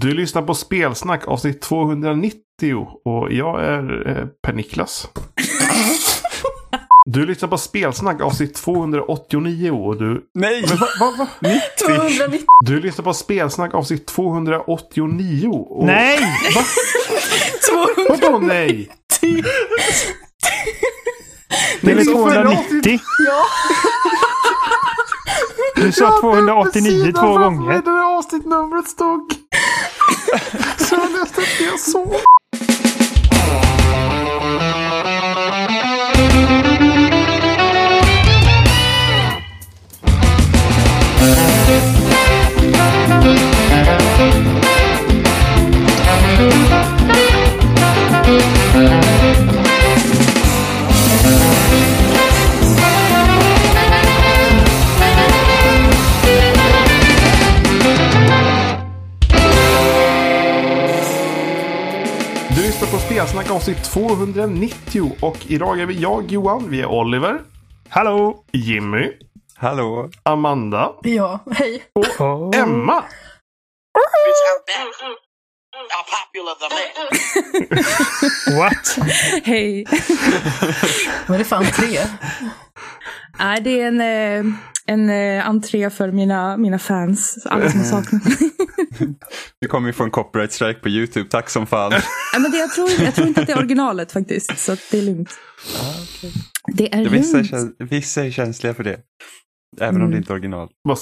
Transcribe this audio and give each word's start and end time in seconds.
Du 0.00 0.14
lyssnar 0.14 0.42
på 0.42 0.54
Spelsnack 0.54 1.26
avsnitt 1.26 1.62
290 1.62 2.40
och 3.04 3.32
jag 3.32 3.64
är 3.64 4.08
eh, 4.08 4.26
Per-Niklas. 4.46 5.08
Du 7.08 7.26
lyssnar 7.26 7.48
på 7.48 7.58
Spelsnack 7.58 8.20
avsnitt 8.20 8.54
289 8.54 9.70
och 9.70 9.96
du... 9.98 10.22
Nej! 10.34 10.64
Men 10.68 10.78
va, 10.78 10.86
va, 11.00 11.14
va? 11.18 11.28
290. 11.86 12.46
Du 12.64 12.80
lyssnar 12.80 13.04
på 13.04 13.14
Spelsnack 13.14 13.74
avsnitt 13.74 14.06
289 14.06 15.48
och... 15.48 15.86
Nej! 15.86 16.18
Va? 16.54 16.64
Vadå 18.08 18.38
nej? 18.38 18.88
Det 21.80 21.90
är 21.90 21.94
väl 21.94 22.04
så 22.04 22.12
290? 22.12 22.98
Ja. 23.26 23.44
Du 25.76 25.92
sa 25.92 26.20
289 26.20 27.12
två 27.12 27.38
gånger. 27.38 27.72
Det 27.74 27.80
där 27.80 28.16
avsnittnumret 28.18 28.88
stod. 28.88 29.45
Så 30.78 30.94
jag 30.94 31.12
läste 31.12 31.40
Spelsnack 63.16 63.50
avsnitt 63.50 63.84
290 63.84 65.16
och 65.20 65.36
idag 65.46 65.80
är 65.80 65.86
vi 65.86 66.00
jag 66.00 66.32
Johan, 66.32 66.70
vi 66.70 66.80
är 66.80 66.86
Oliver, 66.86 67.40
Hallå! 67.88 68.44
Jimmy, 68.52 69.12
Hallå? 69.56 70.10
Amanda 70.22 70.92
Ja, 71.02 71.40
hej. 71.52 71.82
och 71.92 72.20
Oh. 72.20 72.58
Emma. 72.58 73.04
What? 78.58 78.98
Hej. 79.44 79.84
Vad 81.26 81.34
är 81.34 81.38
det 81.38 81.44
för 81.44 81.56
entré? 81.56 81.98
Nej, 83.38 83.60
det 83.60 83.80
är 83.80 83.86
en, 83.88 84.00
eh, 84.00 84.54
en 84.86 85.10
eh, 85.10 85.48
entré 85.48 85.90
för 85.90 86.12
mina, 86.12 86.56
mina 86.56 86.78
fans. 86.78 87.46
Alla 87.46 87.70
som 87.70 87.80
har 87.80 87.86
saknat 88.02 88.24
mig. 88.40 88.50
Du 89.60 89.68
kommer 89.68 89.86
ju 89.88 89.92
få 89.92 90.04
en 90.04 90.10
copyright 90.10 90.52
strike 90.52 90.80
på 90.80 90.88
YouTube, 90.88 91.28
tack 91.30 91.50
som 91.50 91.66
fan. 91.66 91.90
Nej, 91.90 92.02
men 92.42 92.50
det, 92.50 92.58
jag, 92.58 92.70
tror, 92.70 92.88
jag 93.04 93.14
tror 93.14 93.26
inte 93.28 93.40
att 93.40 93.46
det 93.46 93.52
är 93.52 93.58
originalet 93.58 94.12
faktiskt. 94.12 94.58
Så 94.58 94.72
att 94.72 94.80
det 94.90 94.98
är 94.98 95.02
lugnt. 95.02 95.30
Det 96.76 96.94
är 96.94 97.04
Det 97.04 97.10
vissa, 97.10 97.38
är, 97.38 97.42
lugnt. 97.42 97.50
käns- 97.50 97.90
vissa 97.90 98.24
är 98.24 98.30
känsliga 98.30 98.74
för 98.74 98.84
det. 98.84 98.98
Även 99.80 100.02
om 100.02 100.10
det 100.10 100.16
inte 100.16 100.32
är 100.32 100.34
original. 100.34 100.68
Vad 100.82 100.98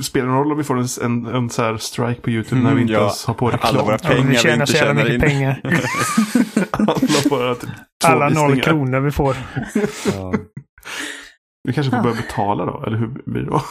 spelar 0.00 0.26
det 0.26 0.32
roll 0.32 0.52
om 0.52 0.58
vi 0.58 0.64
får 0.64 0.78
en, 0.78 0.86
en, 1.02 1.26
en 1.34 1.50
så 1.50 1.62
här 1.62 1.76
strike 1.76 2.20
på 2.20 2.30
YouTube 2.30 2.60
när 2.62 2.74
vi 2.74 2.80
inte 2.82 2.92
Mm, 2.94 3.02
ja. 3.02 3.08
ens 3.08 3.24
har 3.24 3.34
på 3.34 3.50
reklam? 3.50 3.74
Alla 3.74 3.82
våra 3.84 3.98
Ja, 4.02 4.08
vi 4.08 4.14
pengar 4.14 4.30
vi 4.30 4.36
tjänar 4.36 4.60
inte 4.60 4.72
tjänar 4.72 4.94
mycket 4.94 5.12
in. 5.14 5.20
pengar. 5.20 5.60
Alla 6.70 6.94
bara 7.30 7.54
typ 7.54 7.70
Alla 8.04 8.28
noll 8.28 8.60
kronor 8.60 9.00
vi 9.00 9.10
får. 9.10 9.36
Ja. 10.14 10.34
Vi 11.66 11.72
kanske 11.72 11.90
får 11.90 11.98
Ah. 11.98 12.02
börja 12.02 12.16
betala 12.16 12.64
då, 12.64 12.84
eller 12.86 12.96
hur 12.98 13.06
blir 13.06 13.42
det 13.42 13.50
då? 13.50 13.62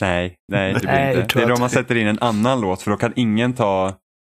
Nej, 0.00 0.36
nej 0.52 0.72
det 0.72 0.80
blir 0.80 0.90
Nej, 0.90 1.20
inte. 1.20 1.38
det 1.38 1.44
är 1.44 1.48
då 1.48 1.56
man 1.56 1.70
sätter 1.70 1.94
in 1.94 2.06
en 2.06 2.18
annan 2.18 2.60
låt 2.60 2.82
för 2.82 2.90
då 2.90 2.96
kan 2.96 3.12
ingen 3.16 3.52
ta 3.52 3.94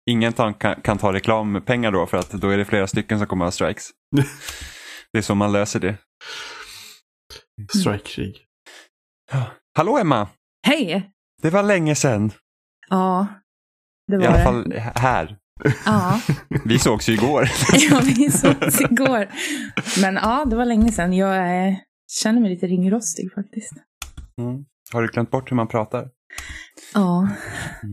Ingen 0.09 0.33
ta, 0.33 0.53
kan, 0.53 0.75
kan 0.81 0.97
ta 0.97 1.13
reklampengar 1.13 1.91
då 1.91 2.05
för 2.05 2.17
att 2.17 2.31
då 2.31 2.49
är 2.49 2.57
det 2.57 2.65
flera 2.65 2.87
stycken 2.87 3.17
som 3.17 3.27
kommer 3.27 3.45
att 3.45 3.47
ha 3.47 3.51
strikes. 3.51 3.89
Det 5.13 5.17
är 5.17 5.21
så 5.21 5.35
man 5.35 5.51
löser 5.51 5.79
det. 5.79 5.95
Strike-krig. 7.79 8.35
Hallå 9.77 9.97
Emma! 9.97 10.27
Hej! 10.67 11.11
Det 11.41 11.49
var 11.49 11.63
länge 11.63 11.95
sedan. 11.95 12.31
Ja, 12.89 13.27
det 14.07 14.15
I 14.15 14.17
var 14.19 14.25
alla 14.27 14.37
det. 14.37 14.43
fall 14.43 14.73
här. 14.95 15.37
Ja. 15.85 16.19
Vi 16.65 16.79
sågs 16.79 17.09
ju 17.09 17.13
igår. 17.13 17.49
ja, 17.89 18.01
vi 18.03 18.31
sågs 18.31 18.81
igår. 18.81 19.27
Men 20.01 20.15
ja, 20.15 20.45
det 20.45 20.55
var 20.55 20.65
länge 20.65 20.91
sedan. 20.91 21.13
Jag 21.13 21.67
eh, 21.67 21.73
känner 22.07 22.41
mig 22.41 22.49
lite 22.49 22.67
ringrostig 22.67 23.33
faktiskt. 23.33 23.73
Mm. 24.41 24.65
Har 24.93 25.01
du 25.01 25.07
glömt 25.07 25.31
bort 25.31 25.51
hur 25.51 25.55
man 25.55 25.67
pratar? 25.67 26.09
Ja, 26.93 27.29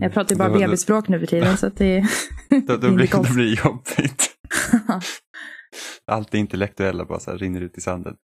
jag 0.01 0.13
pratar 0.13 0.35
ju 0.35 0.39
bara 0.39 0.59
bebisspråk 0.59 1.09
nu 1.09 1.21
för 1.21 1.27
tiden. 1.27 1.57
Så 1.57 1.67
att 1.67 1.77
det, 1.77 2.01
Då, 2.67 2.77
då, 2.77 2.93
blir, 2.93 3.11
då 3.13 3.23
blir 3.23 3.45
det 3.45 3.63
jobbigt. 3.65 4.31
Allt 6.07 6.31
det 6.31 6.39
intellektuella 6.39 7.05
bara 7.05 7.21
så 7.21 7.31
här 7.31 7.39
rinner 7.39 7.61
ut 7.61 7.79
i 7.79 7.81
sanden. 7.81 8.17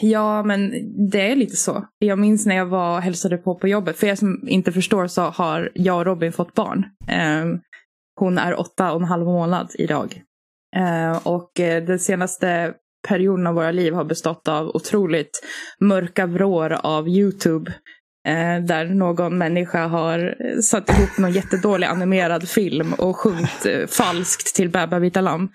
Ja, 0.00 0.42
men 0.42 0.72
det 1.10 1.30
är 1.30 1.36
lite 1.36 1.56
så. 1.56 1.86
Jag 1.98 2.18
minns 2.18 2.46
när 2.46 2.56
jag 2.56 2.66
var 2.66 2.96
och 2.96 3.02
hälsade 3.02 3.36
på 3.36 3.54
på 3.54 3.68
jobbet. 3.68 3.96
För 3.96 4.06
er 4.06 4.14
som 4.14 4.48
inte 4.48 4.72
förstår 4.72 5.06
så 5.06 5.22
har 5.22 5.70
jag 5.74 5.98
och 5.98 6.06
Robin 6.06 6.32
fått 6.32 6.54
barn. 6.54 6.86
Ehm, 7.08 7.60
hon 8.20 8.38
är 8.38 8.60
åtta 8.60 8.92
och 8.92 9.00
en 9.00 9.06
halv 9.06 9.24
månad 9.24 9.70
idag. 9.78 10.22
Ehm, 10.76 11.16
och 11.22 11.60
eh, 11.60 11.84
den 11.84 11.98
senaste 11.98 12.74
perioden 13.08 13.46
av 13.46 13.54
våra 13.54 13.70
liv 13.70 13.94
har 13.94 14.04
bestått 14.04 14.48
av 14.48 14.68
otroligt 14.68 15.42
mörka 15.80 16.26
vrår 16.26 16.72
av 16.82 17.08
YouTube. 17.08 17.72
eh, 18.28 18.64
där 18.64 18.84
någon 18.84 19.38
människa 19.38 19.86
har 19.86 20.36
eh, 20.40 20.60
satt 20.60 20.90
ihop 20.90 21.18
någon 21.18 21.32
jättedålig 21.32 21.86
animerad 21.86 22.48
film 22.48 22.92
och 22.92 23.16
sjungit 23.16 23.66
eh, 23.66 23.86
falskt 23.86 24.54
till 24.56 24.70
Bäba 24.70 24.98
vita 24.98 25.20
lamm. 25.20 25.48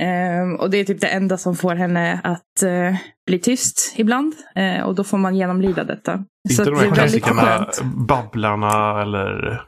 Ehm, 0.00 0.56
och 0.56 0.70
det 0.70 0.78
är 0.78 0.84
typ 0.84 1.00
det 1.00 1.06
enda 1.08 1.38
som 1.38 1.56
får 1.56 1.74
henne 1.74 2.20
att 2.24 2.62
eh, 2.62 2.96
bli 3.26 3.38
tyst 3.38 3.94
ibland. 3.96 4.34
Eh, 4.54 4.82
och 4.82 4.94
då 4.94 5.04
får 5.04 5.18
man 5.18 5.36
genomlida 5.36 5.84
detta. 5.84 6.24
Inte 6.50 6.64
så 6.64 6.70
de 6.70 6.76
här 6.78 6.90
klassikerna. 6.90 7.68
Babblarna 8.08 9.02
eller... 9.02 9.62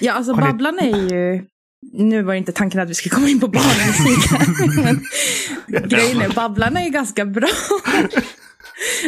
Ja, 0.00 0.12
alltså 0.12 0.34
Babblan 0.34 0.78
är 0.78 0.96
ju... 0.96 1.44
Nu 1.92 2.22
var 2.22 2.32
det 2.32 2.38
inte 2.38 2.52
tanken 2.52 2.80
att 2.80 2.90
vi 2.90 2.94
skulle 2.94 3.14
komma 3.14 3.28
in 3.28 3.40
på 3.40 3.48
barnmusik 3.48 4.30
här. 4.30 4.82
Men 4.84 5.88
grejen 5.88 6.20
är, 6.22 6.34
Babblan 6.34 6.76
är 6.76 6.88
ganska 6.88 7.24
bra. 7.26 7.48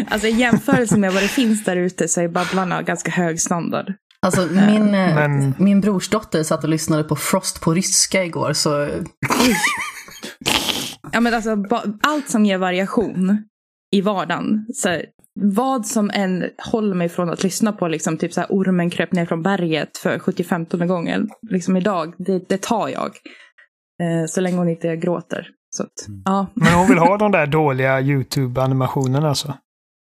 Alltså 0.08 0.28
i 0.28 0.30
jämförelse 0.30 0.96
med 0.98 1.12
vad 1.12 1.22
det 1.22 1.28
finns 1.28 1.64
där 1.64 1.76
ute 1.76 2.08
så 2.08 2.20
är 2.20 2.28
Babblarna 2.28 2.82
ganska 2.82 3.10
hög 3.10 3.40
standard. 3.40 3.92
Alltså 4.22 4.46
min, 4.46 4.94
eh, 4.94 5.14
Men- 5.14 5.54
min 5.58 5.80
brorsdotter 5.80 6.42
satt 6.42 6.64
och 6.64 6.70
lyssnade 6.70 7.04
på 7.04 7.16
Frost 7.16 7.60
på 7.60 7.74
ryska 7.74 8.24
igår 8.24 8.52
så 8.52 8.88
Ja, 11.12 11.20
men 11.20 11.34
alltså, 11.34 11.56
allt 12.02 12.28
som 12.30 12.44
ger 12.44 12.58
variation 12.58 13.44
i 13.92 14.00
vardagen. 14.00 14.66
Så 14.74 14.88
här, 14.88 15.06
vad 15.40 15.86
som 15.86 16.10
än 16.14 16.44
håller 16.72 16.94
mig 16.94 17.08
från 17.08 17.30
att 17.30 17.42
lyssna 17.42 17.72
på 17.72 17.88
liksom, 17.88 18.18
typ 18.18 18.32
så 18.32 18.40
här, 18.40 18.48
ormen 18.50 18.90
kröp 18.90 19.12
ner 19.12 19.26
från 19.26 19.42
berget 19.42 19.98
för 19.98 20.18
75 20.18 20.66
gången. 20.70 21.28
Liksom 21.50 21.76
idag, 21.76 22.14
det, 22.18 22.48
det 22.48 22.62
tar 22.62 22.88
jag. 22.88 23.10
Eh, 24.02 24.26
så 24.28 24.40
länge 24.40 24.56
hon 24.56 24.68
inte 24.68 24.96
gråter. 24.96 25.48
Så 25.76 25.82
att, 25.82 25.92
ja. 26.24 26.46
Men 26.54 26.72
hon 26.72 26.88
vill 26.88 26.98
ha 26.98 27.16
de 27.18 27.32
där 27.32 27.46
dåliga 27.46 28.00
YouTube-animationerna 28.00 29.28
alltså. 29.28 29.54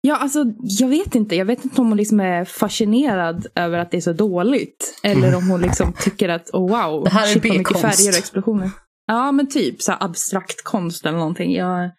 ja, 0.02 0.16
alltså 0.16 0.46
jag 0.60 0.88
vet 0.88 1.16
inte. 1.16 1.36
Jag 1.36 1.46
vet 1.46 1.66
inte 1.66 1.82
om 1.82 1.88
hon 1.88 1.98
liksom 1.98 2.20
är 2.20 2.46
fascinerad 2.46 3.48
över 3.56 3.80
att 3.80 3.92
det 3.92 3.98
är 3.98 4.02
så 4.02 4.14
dåligt. 4.14 5.00
Eller 5.04 5.36
om 5.36 5.50
hon 5.50 5.62
liksom 5.62 5.94
tycker 5.94 6.30
att, 6.30 6.50
oh 6.54 6.70
wow, 6.70 7.04
Det 7.04 7.10
här 7.10 7.24
är 7.24 7.28
shit 7.28 7.44
mycket 7.44 7.82
färger 7.82 8.12
och 8.12 8.18
explosioner. 8.18 8.70
Ja, 9.08 9.32
men 9.32 9.50
typ 9.50 9.82
så 9.82 9.92
här 9.92 10.04
abstrakt 10.04 10.64
konst 10.64 11.06
eller 11.06 11.18
någonting. 11.18 11.54
Jag, 11.54 11.90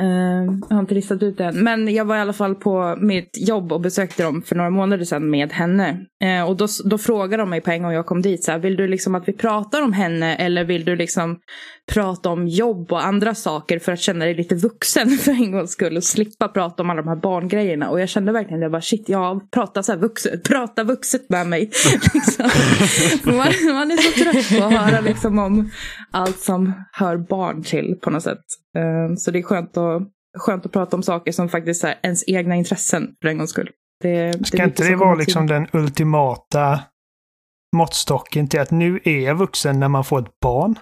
Ehm, 0.00 0.62
jag 0.68 0.76
har 0.76 0.80
inte 0.80 0.94
listat 0.94 1.22
ut 1.22 1.38
det 1.38 1.44
än. 1.44 1.64
Men 1.64 1.94
jag 1.94 2.04
var 2.04 2.16
i 2.16 2.20
alla 2.20 2.32
fall 2.32 2.54
på 2.54 2.96
mitt 3.00 3.48
jobb 3.48 3.72
och 3.72 3.80
besökte 3.80 4.22
dem 4.22 4.42
för 4.42 4.56
några 4.56 4.70
månader 4.70 5.04
sedan 5.04 5.30
med 5.30 5.52
henne. 5.52 6.06
Ehm, 6.24 6.46
och 6.46 6.56
då, 6.56 6.66
då 6.84 6.98
frågade 6.98 7.42
de 7.42 7.50
mig 7.50 7.60
på 7.60 7.70
en 7.70 7.82
gång 7.82 7.92
jag 7.92 8.06
kom 8.06 8.22
dit, 8.22 8.44
så 8.44 8.52
här, 8.52 8.58
vill 8.58 8.76
du 8.76 8.86
liksom 8.86 9.14
att 9.14 9.28
vi 9.28 9.32
pratar 9.32 9.82
om 9.82 9.92
henne 9.92 10.36
eller 10.36 10.64
vill 10.64 10.84
du 10.84 10.96
liksom 10.96 11.38
prata 11.92 12.30
om 12.30 12.48
jobb 12.48 12.92
och 12.92 13.04
andra 13.04 13.34
saker 13.34 13.78
för 13.78 13.92
att 13.92 14.00
känna 14.00 14.24
dig 14.24 14.34
lite 14.34 14.54
vuxen 14.54 15.10
för 15.18 15.32
en 15.32 15.52
gångs 15.52 15.70
skull 15.70 15.96
och 15.96 16.04
slippa 16.04 16.48
prata 16.48 16.82
om 16.82 16.90
alla 16.90 17.02
de 17.02 17.08
här 17.08 17.16
barngrejerna. 17.16 17.90
Och 17.90 18.00
jag 18.00 18.08
kände 18.08 18.32
verkligen, 18.32 18.62
jag 18.62 18.72
bara 18.72 18.82
shit, 18.82 19.08
jag 19.08 19.50
pratar 19.50 19.82
så 19.82 19.92
här 19.92 19.98
vuxet, 19.98 20.44
prata 20.44 20.84
vuxet 20.84 21.30
med 21.30 21.46
mig. 21.46 21.60
liksom. 22.14 22.50
man, 23.24 23.74
man 23.74 23.90
är 23.90 23.96
så 23.96 24.24
trött 24.24 24.60
på 24.60 24.66
att 24.66 24.72
höra 24.72 25.00
liksom 25.00 25.38
om 25.38 25.70
allt 26.10 26.38
som 26.38 26.72
hör 26.92 27.16
barn 27.16 27.62
till 27.62 27.98
på 28.02 28.10
något 28.10 28.22
sätt. 28.22 28.44
Eh, 28.76 29.14
Så 29.16 29.30
det 29.30 29.38
är 29.38 29.42
skönt 29.42 29.76
att, 29.76 30.02
skönt 30.38 30.66
att 30.66 30.72
prata 30.72 30.96
om 30.96 31.02
saker 31.02 31.32
som 31.32 31.48
faktiskt 31.48 31.84
är 31.84 31.94
ens 32.02 32.24
egna 32.26 32.54
intressen 32.56 33.14
för 33.22 33.28
en 33.28 33.38
gångs 33.38 33.50
skull. 33.50 33.70
Det, 34.02 34.30
det 34.30 34.46
Ska 34.46 34.58
är 34.58 34.64
inte 34.64 34.88
det 34.88 34.96
vara 34.96 35.14
liksom 35.14 35.46
den 35.46 35.66
ultimata 35.72 36.80
måttstocken 37.76 38.48
till 38.48 38.60
att 38.60 38.70
nu 38.70 39.00
är 39.04 39.20
jag 39.20 39.34
vuxen 39.34 39.80
när 39.80 39.88
man 39.88 40.04
får 40.04 40.20
ett 40.20 40.40
barn? 40.42 40.78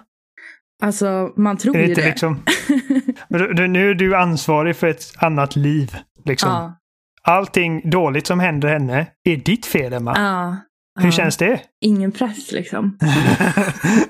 Alltså, 0.83 1.33
man 1.35 1.57
tror 1.57 1.73
det 1.73 1.85
ju 1.85 1.93
det. 1.93 2.05
liksom... 2.05 2.43
Nu 3.69 3.89
är 3.89 3.93
du 3.95 4.15
ansvarig 4.15 4.75
för 4.75 4.87
ett 4.87 5.03
annat 5.17 5.55
liv. 5.55 5.95
Liksom. 6.25 6.49
Ja, 6.49 6.79
Allting 7.25 7.89
dåligt 7.89 8.27
som 8.27 8.39
händer 8.39 8.67
henne 8.69 9.07
är 9.23 9.35
ditt 9.37 9.65
fel, 9.65 9.93
Emma. 9.93 10.13
ja. 10.17 10.57
Hur 10.99 11.05
Ja. 11.07 11.11
känns 11.11 11.37
det? 11.37 11.59
Ingen 11.81 12.11
press 12.11 12.51
liksom. 12.51 12.97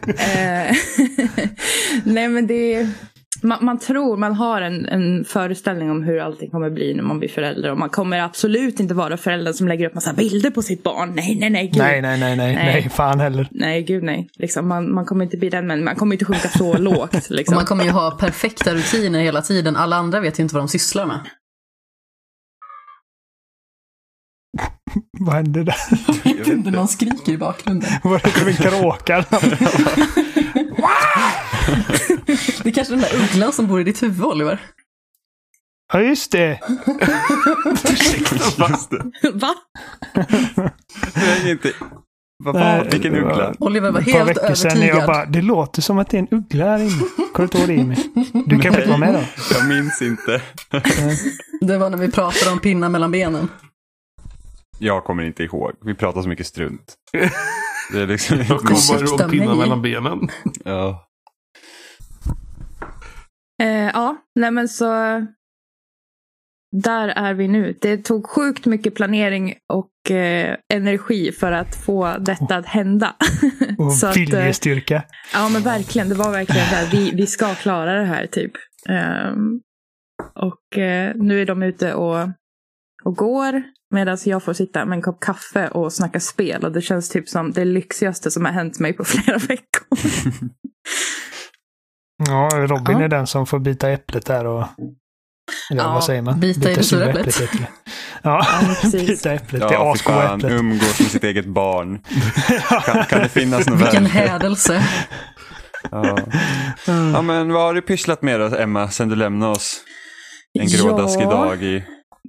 Eh, 0.08 0.76
Nej 2.04 2.28
men 2.28 2.48
det 2.48 2.74
är, 2.74 2.90
man, 3.44 3.66
man 3.66 3.80
tror, 3.80 4.18
man 4.18 4.34
har 4.36 4.62
en, 4.62 4.86
en 4.86 5.26
föreställning 5.26 5.92
om 5.92 6.04
hur 6.04 6.20
allting 6.20 6.50
kommer 6.50 6.70
bli 6.70 6.94
när 6.94 7.04
man 7.04 7.20
blir 7.20 7.30
förälder. 7.30 7.72
Och 7.72 7.78
man 7.78 7.90
kommer 7.90 8.20
absolut 8.20 8.80
inte 8.80 8.94
vara 8.94 9.18
föräldern 9.18 9.54
som 9.54 9.68
lägger 9.68 9.88
upp 9.88 9.94
massa 9.94 10.14
bilder 10.14 10.50
på 10.50 10.62
sitt 10.62 10.84
barn. 10.84 11.14
Nej, 11.16 11.38
nej, 11.40 11.50
nej. 11.50 11.68
Gud. 11.68 11.78
Nej, 11.78 12.02
nej, 12.02 12.20
nej, 12.20 12.38
nej, 12.38 12.56
Nej. 12.56 12.66
nej, 12.66 12.90
fan 12.90 13.20
heller. 13.20 13.48
Nej, 13.52 13.84
gud 13.84 14.04
nej. 14.04 14.30
Liksom, 14.36 14.68
man, 14.68 14.94
man 14.94 15.06
kommer 15.06 15.26
inte 15.26 15.38
bli 15.38 15.50
den, 15.50 15.68
men 15.68 15.84
man 15.84 15.96
kommer 15.96 16.16
inte 16.16 16.26
sjunka 16.26 16.48
så 16.48 16.78
lågt. 16.78 17.16
Och 17.16 17.32
Liksom. 17.32 17.56
man 17.56 17.66
kommer 17.66 17.84
ju 17.84 17.90
ha 17.92 18.12
perfekta 18.12 18.74
rutiner 18.74 19.20
hela 19.20 19.42
tiden. 19.42 19.76
Alla 19.76 19.96
andra 19.96 20.20
vet 20.20 20.40
ju 20.40 20.44
inte 20.44 20.56
vad 20.56 20.64
de 20.64 20.68
sysslar 20.68 21.06
med. 21.06 21.20
Vad 25.20 25.36
hände 25.36 25.64
där? 25.64 25.76
Jag 26.24 26.34
vet 26.36 26.48
inte, 26.48 26.72
någon 26.72 26.88
skriker 26.88 27.32
i 27.32 27.38
bakgrunden. 27.38 27.90
Var 28.04 28.22
det 28.24 28.30
som 28.32 28.48
en 28.48 28.56
kråka? 28.56 29.26
Det 32.64 32.70
är 32.70 32.74
kanske 32.74 32.94
den 32.94 33.02
där 33.02 33.24
ugglan 33.24 33.54
som 33.54 33.68
bor 33.68 33.82
i 33.82 33.84
ditt 33.84 34.04
huvud, 34.04 34.26
Oliver. 34.26 34.60
Ja, 35.94 36.02
just 36.02 36.32
det. 36.32 36.60
Just 38.70 38.90
det. 38.90 39.04
Va? 39.34 39.56
Jag 41.16 41.38
är 41.46 41.52
inte... 41.52 41.72
Vad 42.44 42.56
fan, 42.56 42.88
vilken 42.92 43.14
det 43.14 43.22
var- 43.22 43.32
uggla? 43.32 43.54
Oliver 43.60 43.92
var 43.92 44.02
helt 44.02 44.30
veckor 44.30 44.54
sedan 44.54 44.72
när 44.80 44.88
jag 44.88 44.96
övertygad. 44.96 45.08
bara, 45.08 45.26
det 45.26 45.42
låter 45.42 45.82
som 45.82 45.98
att 46.00 46.10
det 46.10 46.18
är 46.18 46.20
en 46.20 46.28
uggla 46.32 46.66
här 46.66 46.80
inne. 46.80 46.92
Kommer 47.34 47.34
du 47.38 47.44
inte 47.44 47.58
ihåg 47.58 47.68
det 47.68 47.74
Jimmy? 47.74 47.96
Du 48.46 48.60
kan 48.60 48.72
väl 48.74 48.82
inte 48.82 48.88
vara 48.88 48.98
med 48.98 49.14
då? 49.14 49.20
Jag 49.54 49.68
minns 49.68 50.02
inte. 50.02 50.42
Det 51.62 51.78
var 51.78 51.90
när 51.90 51.98
vi 51.98 52.12
pratade 52.12 52.52
om 52.52 52.60
pinnar 52.60 52.90
mellan 52.90 53.12
benen. 53.12 53.48
Jag 54.80 55.04
kommer 55.04 55.24
inte 55.24 55.44
ihåg. 55.44 55.72
Vi 55.82 55.94
pratar 55.96 56.22
så 56.22 56.30
mycket 56.30 56.48
strunt. 56.48 56.96
Det 57.92 58.02
är 58.02 58.08
liksom 58.08 58.38
Jag 58.38 58.60
kommer 58.60 58.94
bara 58.94 59.24
ihåg 59.24 59.32
pinnar 59.32 59.56
mellan 59.56 59.82
benen. 59.82 60.30
Ja. 60.66 61.10
Eh, 63.64 63.68
ja, 63.70 64.18
nej 64.36 64.52
men 64.52 64.68
så. 64.68 64.86
Där 66.84 67.08
är 67.08 67.34
vi 67.34 67.48
nu. 67.48 67.78
Det 67.82 67.98
tog 67.98 68.30
sjukt 68.30 68.66
mycket 68.66 68.96
planering 68.96 69.56
och 69.74 70.12
eh, 70.12 70.58
energi 70.74 71.32
för 71.32 71.52
att 71.52 71.76
få 71.76 72.18
detta 72.20 72.56
att 72.56 72.66
hända. 72.66 73.16
Och 73.78 73.94
Så 73.94 74.08
att, 74.08 74.18
eh, 74.18 74.20
viljestyrka. 74.20 75.04
Ja 75.34 75.50
men 75.50 75.62
verkligen, 75.62 76.10
det 76.10 76.16
var 76.16 76.32
verkligen 76.32 76.70
där. 76.72 76.92
Vi, 76.92 77.12
vi 77.12 77.28
ska 77.28 77.56
klara 77.56 77.94
det 77.94 78.06
här 78.06 78.28
typ. 78.28 78.52
Ehm, 78.90 79.62
och 80.36 80.78
eh, 80.78 81.16
nu 81.16 81.42
är 81.42 81.46
de 81.46 81.64
ute 81.64 81.94
och, 81.94 82.30
och 83.04 83.16
går. 83.16 83.64
Medan 83.94 84.18
jag 84.26 84.44
får 84.44 84.54
sitta 84.54 84.86
med 84.86 84.96
en 84.96 85.02
kopp 85.02 85.20
kaffe 85.20 85.68
och 85.68 85.94
snacka 85.94 86.20
spel. 86.20 86.64
Och 86.66 86.72
det 86.72 86.82
känns 86.82 87.10
typ 87.10 87.30
som 87.30 87.52
det 87.52 87.66
lyxigaste 87.66 88.32
som 88.32 88.46
har 88.46 88.52
hänt 88.52 88.80
mig 88.80 88.94
på 88.94 89.04
flera 89.06 89.38
veckor. 89.38 89.88
Ja, 92.28 92.50
Robin 92.54 92.98
Ja. 93.00 93.04
är 93.04 93.08
den 93.08 93.28
som 93.28 93.46
får 93.46 93.60
bita 93.60 93.90
äpplet 93.90 94.26
där 94.26 94.46
och... 94.46 94.66
Eller 95.72 95.82
Ja, 95.84 95.94
vad 95.94 96.04
säger 96.04 96.22
man? 96.22 96.40
bita 96.40 96.72
i 96.72 96.76
det 96.76 96.84
sura 96.84 97.06
äpplet. 97.10 97.38
det. 97.38 97.48
Ja, 97.54 97.68
Ja, 98.62 98.76
precis. 98.82 99.08
bita 99.08 99.32
äpplet. 99.34 99.62
det 99.62 99.74
Ja, 99.74 99.90
är 99.90 99.92
asgoda 99.94 100.22
fan. 100.28 100.40
äpplet. 100.40 100.52
Umgås 100.52 101.00
med 101.00 101.08
sitt 101.12 101.24
eget 101.24 101.46
barn. 101.46 102.00
Kan, 102.86 103.06
kan 103.06 103.20
det 103.20 103.30
finnas 103.30 103.68
något 103.68 103.82
Vilken 103.82 104.06
hädelse. 104.06 104.84
Ja. 105.92 106.18
ja, 106.88 107.22
men 107.22 107.54
vad 107.54 107.62
har 107.64 107.74
du 107.74 107.82
pysslat 107.82 108.22
med 108.22 108.40
då, 108.40 108.56
Emma, 108.58 108.90
sen 108.90 109.10
du 109.10 109.16
lämnade 109.16 109.52
oss? 109.52 109.82
En 110.60 110.68
grådaskig 110.68 111.24
Ja. 111.24 111.30
dag 111.30 111.64
i 111.64 111.84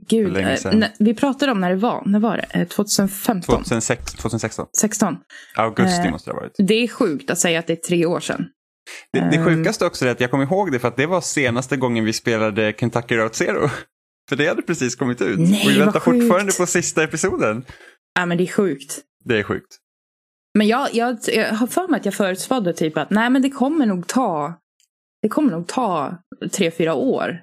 Gud, 0.08 0.36
eh, 0.36 0.88
vi 0.98 1.14
pratade 1.14 1.52
om 1.52 1.60
när 1.60 1.70
det 1.70 1.76
var. 1.76 2.02
När 2.06 2.20
var 2.20 2.36
det? 2.36 2.60
Eh, 2.60 2.68
2015? 2.68 3.42
2006, 3.42 4.12
2016. 4.12 4.66
16? 4.80 5.16
Augusti 5.56 6.06
Eh, 6.06 6.10
måste 6.10 6.30
det 6.30 6.34
ha 6.34 6.40
varit. 6.40 6.52
Det 6.58 6.74
är 6.74 6.88
sjukt 6.88 7.30
att 7.30 7.38
säga 7.38 7.58
att 7.58 7.66
det 7.66 7.72
är 7.72 7.88
tre 7.88 8.06
år 8.06 8.20
sedan. 8.20 8.46
Det, 9.12 9.20
det 9.20 9.36
ehm. 9.36 9.44
sjukaste 9.44 9.86
också 9.86 10.06
är 10.06 10.10
att 10.10 10.20
jag 10.20 10.30
kommer 10.30 10.44
ihåg 10.44 10.72
det 10.72 10.78
för 10.78 10.88
att 10.88 10.96
det 10.96 11.06
var 11.06 11.20
senaste 11.20 11.76
gången 11.76 12.04
vi 12.04 12.12
spelade 12.12 12.74
Kentucky 12.78 13.16
Route 13.16 13.36
Zero. 13.36 13.68
För 14.28 14.36
det 14.36 14.48
hade 14.48 14.62
precis 14.62 14.96
kommit 14.96 15.20
ut. 15.20 15.38
Nej, 15.38 15.64
och 15.64 15.70
vi 15.70 15.78
väntar 15.78 16.00
fortfarande 16.00 16.52
på 16.52 16.66
sista 16.66 17.04
episoden. 17.04 17.64
Ja 18.14 18.26
men 18.26 18.38
det 18.38 18.44
är 18.44 18.52
sjukt. 18.52 19.00
Det 19.24 19.38
är 19.38 19.42
sjukt. 19.42 19.76
Men 20.58 20.66
jag, 20.66 20.94
jag, 20.94 21.18
jag 21.26 21.54
har 21.54 21.66
för 21.66 21.88
mig 21.88 22.00
att 22.00 22.04
jag 22.04 22.14
förutspådde 22.14 22.72
typ 22.72 22.96
att 22.96 23.10
nej 23.10 23.30
men 23.30 23.42
det 23.42 23.50
kommer 23.50 23.86
nog 23.86 24.06
ta 24.06 24.54
det 25.24 25.28
kommer 25.28 25.50
nog 25.50 25.66
ta 25.66 26.18
tre, 26.52 26.70
fyra 26.70 26.94
år 26.94 27.40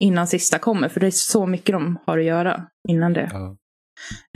innan 0.00 0.26
sista 0.26 0.58
kommer. 0.58 0.88
För 0.88 1.00
det 1.00 1.06
är 1.06 1.10
så 1.10 1.46
mycket 1.46 1.72
de 1.72 1.98
har 2.06 2.18
att 2.18 2.24
göra 2.24 2.66
innan 2.88 3.12
det. 3.12 3.28
Ja. 3.32 3.56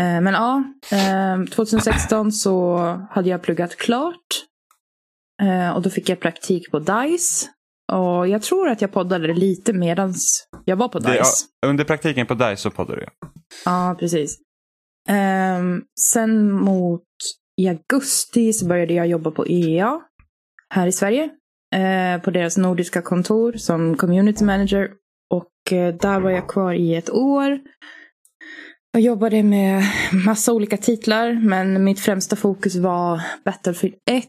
Eh, 0.00 0.20
men 0.20 0.26
ja, 0.34 0.64
eh, 0.92 1.44
2016 1.44 2.32
så 2.32 2.76
hade 3.10 3.28
jag 3.28 3.42
pluggat 3.42 3.76
klart. 3.76 4.44
Eh, 5.42 5.70
och 5.76 5.82
då 5.82 5.90
fick 5.90 6.08
jag 6.08 6.20
praktik 6.20 6.70
på 6.70 6.78
DICE. 6.78 7.46
Och 7.92 8.28
jag 8.28 8.42
tror 8.42 8.68
att 8.68 8.80
jag 8.80 8.92
poddade 8.92 9.34
lite 9.34 9.72
medans 9.72 10.48
jag 10.64 10.76
var 10.76 10.88
på 10.88 10.98
DICE. 10.98 11.12
Det, 11.12 11.22
ja, 11.60 11.68
under 11.68 11.84
praktiken 11.84 12.26
på 12.26 12.34
DICE 12.34 12.56
så 12.56 12.70
poddade 12.70 13.00
jag. 13.02 13.30
Ja, 13.64 13.96
precis. 13.98 14.38
Ehm, 15.08 15.82
sen 16.00 16.50
mot 16.50 17.02
i 17.60 17.68
augusti 17.68 18.52
så 18.52 18.66
började 18.66 18.94
jag 18.94 19.06
jobba 19.06 19.30
på 19.30 19.46
EA 19.46 20.00
här 20.74 20.86
i 20.86 20.92
Sverige. 20.92 21.30
eh, 21.74 22.22
på 22.22 22.30
deras 22.30 22.56
nordiska 22.56 23.02
kontor 23.02 23.52
som 23.52 23.96
community 23.96 24.44
manager. 24.44 24.90
Och 25.30 25.72
eh, 25.72 25.94
där 25.94 26.20
var 26.20 26.30
jag 26.30 26.48
kvar 26.48 26.74
i 26.74 26.94
ett 26.94 27.10
år. 27.10 27.60
Jag 28.92 29.02
jobbade 29.02 29.42
med 29.42 29.82
massa 30.26 30.52
olika 30.52 30.76
titlar, 30.76 31.32
men 31.32 31.84
mitt 31.84 32.00
främsta 32.00 32.36
fokus 32.36 32.76
var 32.76 33.22
Battlefield 33.44 33.94
1, 34.10 34.24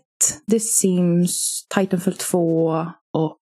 The 0.51 0.59
Sims, 0.59 1.65
Titanfall 1.75 2.13
2 2.13 2.67
och 3.13 3.39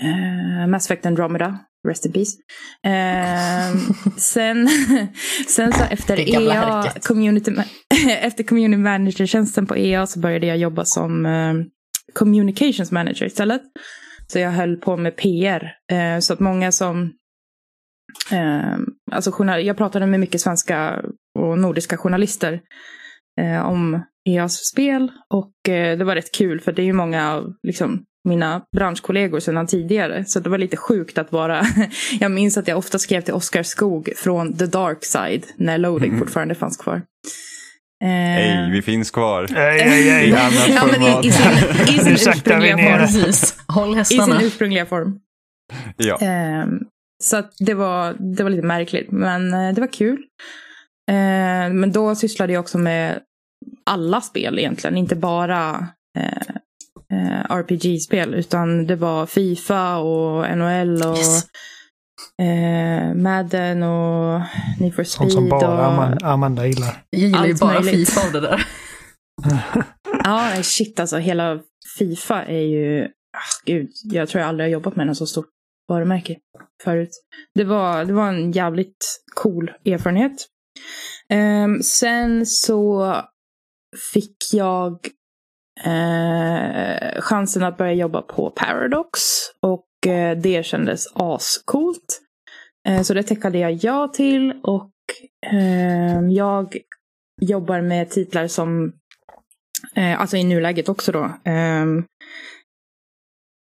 eh, 0.00 0.66
Mass 0.68 0.86
Effect 0.86 1.06
Andromeda. 1.06 1.58
Rest 1.88 2.06
in 2.06 2.12
peace. 2.12 2.36
Eh, 2.84 3.76
sen, 4.16 4.68
sen 5.48 5.72
så 5.72 5.84
efter 5.90 6.20
EA, 6.20 6.52
härket. 6.52 7.06
community, 7.06 7.52
efter 8.20 8.44
community 8.44 8.82
manager-tjänsten 8.82 9.66
på 9.66 9.76
EA 9.76 10.06
så 10.06 10.18
började 10.18 10.46
jag 10.46 10.56
jobba 10.58 10.84
som 10.84 11.26
eh, 11.26 11.54
communications 12.14 12.92
manager 12.92 13.26
istället. 13.26 13.62
Så 14.32 14.38
jag 14.38 14.50
höll 14.50 14.76
på 14.76 14.96
med 14.96 15.16
PR. 15.16 15.72
Eh, 15.92 16.18
så 16.20 16.32
att 16.32 16.40
många 16.40 16.72
som... 16.72 17.12
Eh, 18.30 18.76
alltså 19.12 19.30
journal- 19.30 19.66
jag 19.66 19.76
pratade 19.76 20.06
med 20.06 20.20
mycket 20.20 20.40
svenska 20.40 21.02
och 21.38 21.58
nordiska 21.58 21.96
journalister 21.96 22.60
eh, 23.40 23.66
om 23.66 24.02
EAs 24.28 24.66
spel. 24.66 25.12
Och 25.34 25.68
eh, 25.68 25.98
det 25.98 26.04
var 26.04 26.14
rätt 26.14 26.34
kul 26.34 26.60
för 26.60 26.72
det 26.72 26.82
är 26.82 26.86
ju 26.86 26.92
många 26.92 27.32
av 27.32 27.54
liksom, 27.62 28.04
mina 28.28 28.62
branschkollegor 28.76 29.40
sedan 29.40 29.66
tidigare. 29.66 30.24
Så 30.24 30.40
det 30.40 30.50
var 30.50 30.58
lite 30.58 30.76
sjukt 30.76 31.18
att 31.18 31.32
vara... 31.32 31.62
jag 32.20 32.30
minns 32.30 32.58
att 32.58 32.68
jag 32.68 32.78
ofta 32.78 32.98
skrev 32.98 33.20
till 33.20 33.34
Oskar 33.34 33.62
Skog 33.62 34.10
från 34.16 34.58
The 34.58 34.66
Dark 34.66 35.04
Side 35.04 35.46
när 35.56 35.78
Loading 35.78 36.18
fortfarande 36.18 36.54
fanns 36.54 36.76
kvar. 36.76 37.02
Eh, 38.04 38.08
Hej, 38.10 38.70
vi 38.70 38.82
finns 38.82 39.10
kvar. 39.10 39.56
Ej, 39.56 39.80
ej, 39.80 40.06
I 40.06 40.10
ej. 40.10 40.32
annat 40.32 40.68
ja, 40.74 40.86
men 40.92 41.02
i, 41.02 41.28
i 41.28 41.32
format. 41.32 41.88
sin, 41.88 41.94
i 41.94 41.98
sin 41.98 42.12
ursprungliga 42.32 42.76
form. 42.78 42.98
Precis. 42.98 43.58
Håll 43.68 43.88
I 43.98 44.04
sin 44.04 44.20
hästarna. 44.20 44.42
ursprungliga 44.42 44.86
form. 44.86 45.18
Ja. 45.96 46.18
Ehm, 46.20 46.78
så 47.24 47.36
att 47.36 47.52
det, 47.58 47.74
var, 47.74 48.14
det 48.36 48.42
var 48.42 48.50
lite 48.50 48.66
märkligt, 48.66 49.10
men 49.10 49.54
eh, 49.54 49.74
det 49.74 49.80
var 49.80 49.92
kul. 49.92 50.18
Eh, 51.10 51.72
men 51.72 51.92
då 51.92 52.14
sysslade 52.14 52.52
jag 52.52 52.60
också 52.60 52.78
med 52.78 53.20
alla 53.86 54.20
spel 54.20 54.58
egentligen, 54.58 54.96
inte 54.96 55.16
bara 55.16 55.86
eh, 56.18 56.54
eh, 57.18 57.56
RPG-spel, 57.56 58.34
utan 58.34 58.86
det 58.86 58.96
var 58.96 59.26
Fifa 59.26 59.96
och 59.96 60.56
NHL 60.58 61.02
och 61.02 61.16
Yes. 61.18 61.46
Eh, 62.42 63.14
Madden 63.14 63.82
och 63.82 64.40
Need 64.80 64.94
for 64.94 65.04
Speed. 65.04 65.06
Sånt 65.06 65.32
som 65.32 65.48
bara 65.48 65.68
och, 65.68 65.84
Amanda, 65.84 66.26
Amanda 66.26 66.66
gillar. 66.66 67.02
Jag 67.10 67.20
gillar 67.20 67.46
ju 67.46 67.54
bara 67.54 67.80
möjligt. 67.80 68.08
Fifa 68.08 68.26
av 68.26 68.32
det 68.32 68.40
där. 68.40 68.66
Ja, 70.24 70.40
nej, 70.54 70.62
shit 70.64 71.00
alltså. 71.00 71.16
Hela 71.16 71.60
Fifa 71.98 72.44
är 72.44 72.60
ju... 72.60 73.04
Ah, 73.04 73.64
gud, 73.64 73.90
jag 74.02 74.28
tror 74.28 74.40
jag 74.40 74.48
aldrig 74.48 74.66
har 74.68 74.72
jobbat 74.72 74.96
med 74.96 75.06
något 75.06 75.16
så 75.16 75.26
stort 75.26 75.48
varumärke 75.88 76.36
förut. 76.84 77.10
Det 77.54 77.64
var, 77.64 78.04
det 78.04 78.12
var 78.12 78.28
en 78.28 78.52
jävligt 78.52 79.20
cool 79.34 79.72
erfarenhet. 79.84 80.46
Ehm, 81.28 81.82
sen 81.82 82.46
så 82.46 83.14
fick 84.12 84.36
jag 84.52 85.08
eh, 85.84 87.20
chansen 87.20 87.62
att 87.62 87.76
börja 87.76 87.92
jobba 87.92 88.22
på 88.22 88.50
Paradox. 88.50 89.20
Och 89.62 90.06
eh, 90.06 90.38
det 90.38 90.66
kändes 90.66 91.06
ascoolt. 91.14 92.20
Eh, 92.88 93.02
så 93.02 93.14
det 93.14 93.22
tackade 93.22 93.58
jag 93.58 93.72
ja 93.72 94.08
till. 94.08 94.60
Och 94.62 94.90
ehm, 95.46 96.30
jag 96.30 96.76
jobbar 97.40 97.80
med 97.80 98.10
titlar 98.10 98.46
som 98.46 98.92
eh, 99.94 100.20
alltså 100.20 100.36
i 100.36 100.44
nuläget 100.44 100.88
också 100.88 101.12
då. 101.12 101.32
Ehm, 101.44 102.04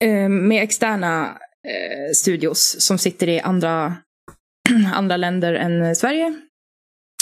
ehm, 0.03 0.47
med 0.47 0.63
externa 0.63 1.37
eh, 1.67 2.11
studios 2.15 2.75
som 2.79 2.97
sitter 2.97 3.29
i 3.29 3.39
andra, 3.39 3.95
andra 4.93 5.17
länder 5.17 5.53
än 5.53 5.95
Sverige. 5.95 6.33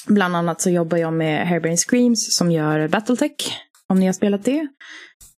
Bland 0.07 0.35
annat 0.35 0.61
så 0.61 0.69
jobbar 0.69 0.97
jag 0.97 1.13
med 1.13 1.47
Hairbrain 1.47 1.77
Screams 1.77 2.35
som 2.35 2.51
gör 2.51 2.87
Battletech. 2.87 3.57
Om 3.87 3.99
ni 3.99 4.05
har 4.05 4.13
spelat 4.13 4.45
det. 4.45 4.67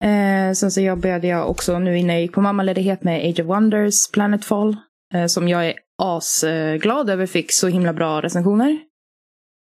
Eh, 0.04 0.52
sen 0.52 0.70
så 0.70 0.80
jobbade 0.80 1.26
jag 1.26 1.50
också 1.50 1.78
nu 1.78 1.98
innan 1.98 2.14
jag 2.14 2.22
gick 2.22 2.32
på 2.32 2.40
mammaledighet 2.40 3.04
med 3.04 3.30
Age 3.30 3.40
of 3.40 3.46
Wonders, 3.46 4.10
Planetfall. 4.12 4.76
Eh, 5.12 5.26
som 5.26 5.48
jag 5.48 5.66
är 5.66 5.74
asglad 6.02 7.10
över 7.10 7.26
fick 7.26 7.52
så 7.52 7.68
himla 7.68 7.92
bra 7.92 8.20
recensioner. 8.20 8.78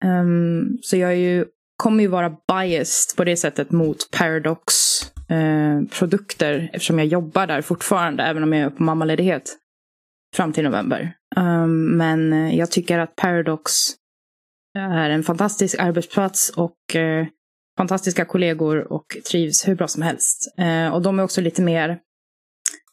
Um, 0.05 0.79
så 0.83 0.97
jag 0.97 1.11
är 1.11 1.17
ju, 1.17 1.45
kommer 1.77 2.03
ju 2.03 2.09
vara 2.09 2.37
biased 2.53 3.17
på 3.17 3.25
det 3.25 3.37
sättet 3.37 3.71
mot 3.71 4.11
Paradox 4.11 4.73
eh, 5.29 5.83
produkter 5.99 6.71
eftersom 6.73 6.99
jag 6.99 7.09
jobbar 7.09 7.47
där 7.47 7.63
fortfarande 7.63 8.23
även 8.23 8.43
om 8.43 8.53
jag 8.53 8.63
är 8.63 8.71
på 8.71 8.83
mammaledighet 8.83 9.57
fram 10.37 10.53
till 10.53 10.65
november. 10.65 11.13
Um, 11.37 11.97
men 11.97 12.33
eh, 12.33 12.57
jag 12.59 12.71
tycker 12.71 12.99
att 12.99 13.17
Paradox 13.17 13.73
är 14.79 15.11
en 15.11 15.23
fantastisk 15.23 15.79
arbetsplats 15.79 16.51
och 16.51 16.97
eh, 16.97 17.27
fantastiska 17.79 18.25
kollegor 18.25 18.93
och 18.93 19.07
trivs 19.31 19.69
hur 19.69 19.75
bra 19.75 19.89
som 19.89 20.03
helst. 20.03 20.55
Eh, 20.59 20.95
och 20.95 21.03
de 21.03 21.19
är 21.19 21.23
också 21.23 21.41
lite 21.41 21.63
mer 21.63 21.99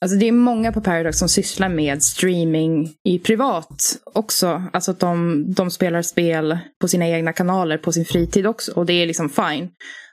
Alltså 0.02 0.18
det 0.18 0.28
är 0.28 0.32
många 0.32 0.72
på 0.72 0.82
Paradox 0.82 1.18
som 1.18 1.30
sysslar 1.30 1.70
med 1.70 2.04
streaming 2.04 2.94
i 3.04 3.20
privat 3.20 3.98
också. 4.14 4.64
Alltså 4.74 4.92
att 4.92 5.00
de, 5.00 5.46
de 5.54 5.72
spelar 5.72 6.02
spel 6.02 6.58
på 6.82 6.88
sina 6.88 7.08
egna 7.08 7.34
kanaler 7.34 7.78
på 7.78 7.92
sin 7.92 8.06
fritid 8.06 8.48
också. 8.48 8.72
Och 8.72 8.86
det 8.86 8.94
är 8.94 9.08
liksom 9.08 9.30
fine. 9.30 9.70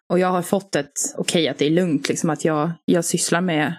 Och 0.09 0.19
jag 0.19 0.29
har 0.29 0.43
fått 0.43 0.77
ett 0.77 0.93
okej 1.17 1.43
okay, 1.43 1.49
att 1.49 1.59
det 1.59 1.67
är 1.67 1.71
lugnt, 1.71 2.09
liksom 2.09 2.31
att 2.31 2.45
jag, 2.45 2.73
jag 2.85 3.05
sysslar 3.05 3.41
med 3.41 3.75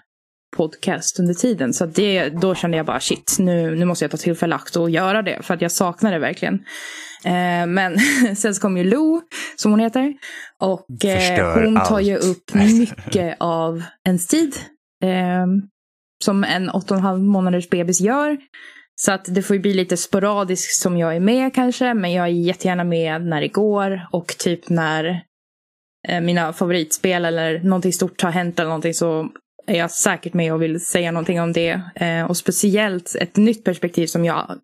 podcast 0.58 1.20
under 1.20 1.34
tiden. 1.34 1.74
Så 1.74 1.86
det, 1.86 2.30
då 2.30 2.56
kände 2.56 2.78
jag 2.78 2.86
bara 2.86 3.00
shit, 3.00 3.36
nu, 3.40 3.76
nu 3.76 3.86
måste 3.86 4.04
jag 4.04 4.12
ta 4.12 4.18
tillfälle 4.18 4.56
akt 4.56 4.76
och 4.76 4.90
göra 4.90 5.22
det. 5.22 5.40
För 5.42 5.54
att 5.54 5.62
jag 5.62 5.72
saknar 5.72 6.12
det 6.12 6.20
verkligen. 6.20 6.54
Eh, 7.26 7.66
men 7.68 7.98
sen 8.36 8.56
så 8.56 8.62
kom 8.62 8.78
ju 8.78 8.84
Lo, 8.84 9.22
som 9.56 9.72
hon 9.72 9.80
heter. 9.80 10.14
Och 10.62 11.06
eh, 11.06 11.64
hon 11.64 11.80
tar 11.86 12.00
ju 12.00 12.18
upp 12.18 12.54
mycket 12.54 13.36
av 13.40 13.84
ens 14.06 14.28
tid. 14.28 14.56
Eh, 15.04 15.46
som 16.24 16.44
en 16.44 16.70
åtta 16.70 16.94
och 16.94 16.98
en 16.98 17.06
halv 17.06 17.20
månaders 17.20 17.70
bebis 17.70 18.02
gör. 18.02 18.38
Så 18.96 19.12
att 19.12 19.26
det 19.26 19.42
får 19.42 19.56
ju 19.56 19.62
bli 19.62 19.74
lite 19.74 19.98
sporadiskt 19.98 20.82
som 20.82 20.98
jag 20.98 21.16
är 21.16 21.20
med 21.20 21.54
kanske. 21.54 21.94
Men 21.94 22.14
jag 22.14 22.26
är 22.26 22.32
jättegärna 22.32 22.84
med 22.84 23.26
när 23.26 23.42
det 23.42 23.48
går. 23.48 24.08
Och 24.12 24.28
typ 24.28 24.70
när 24.70 25.24
eh, 26.08 26.22
mina 26.22 26.54
favoritspel 26.54 27.26
eller 27.26 27.60
någonting 27.60 27.94
stort 27.94 28.22
har 28.22 28.32
hänt 28.32 28.60
eller 28.60 28.70
någonting 28.70 28.94
så 28.94 29.30
är 29.68 29.78
jag 29.78 29.92
säkert 29.92 30.34
med 30.34 30.54
och 30.54 30.62
vill 30.62 30.86
säga 30.86 31.12
någonting 31.12 31.42
om 31.42 31.54
det. 31.54 31.82
Eh, 31.96 32.24
och 32.24 32.38
speciellt 32.38 33.16
ett 33.16 33.36
nytt 33.36 33.64
perspektiv 33.64 34.08
som 34.08 34.26
jag 34.26 34.60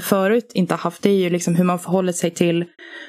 förut 0.00 0.52
inte 0.54 0.74
har 0.74 0.78
haft. 0.78 1.02
Det 1.02 1.10
är 1.10 1.18
ju 1.18 1.30
liksom 1.30 1.54
hur 1.54 1.64
man 1.64 1.78
förhåller 1.78 2.12
sig 2.12 2.30
till 2.30 2.64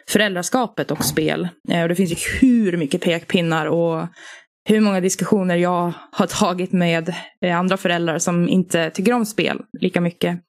föräldraskapet 0.09 0.91
och 0.91 1.05
spel. 1.05 1.47
Eh, 1.69 1.81
och 1.81 1.89
det 1.89 1.95
finns 1.95 2.12
ju 2.12 2.38
hur 2.39 2.77
mycket 2.77 3.01
pekpinnar 3.01 3.65
och 3.65 4.07
hur 4.67 4.81
många 4.81 5.01
diskussioner 5.01 5.55
jag 5.55 5.93
har 6.12 6.27
tagit 6.27 6.72
med 6.72 7.13
eh, 7.41 7.60
andra 7.60 7.77
föräldrar 7.77 8.19
som 8.19 8.50
inte 8.50 8.89
tycker 8.89 9.13
om 9.13 9.25
spel 9.25 9.62
lika 9.79 10.01
mycket. 10.01 10.39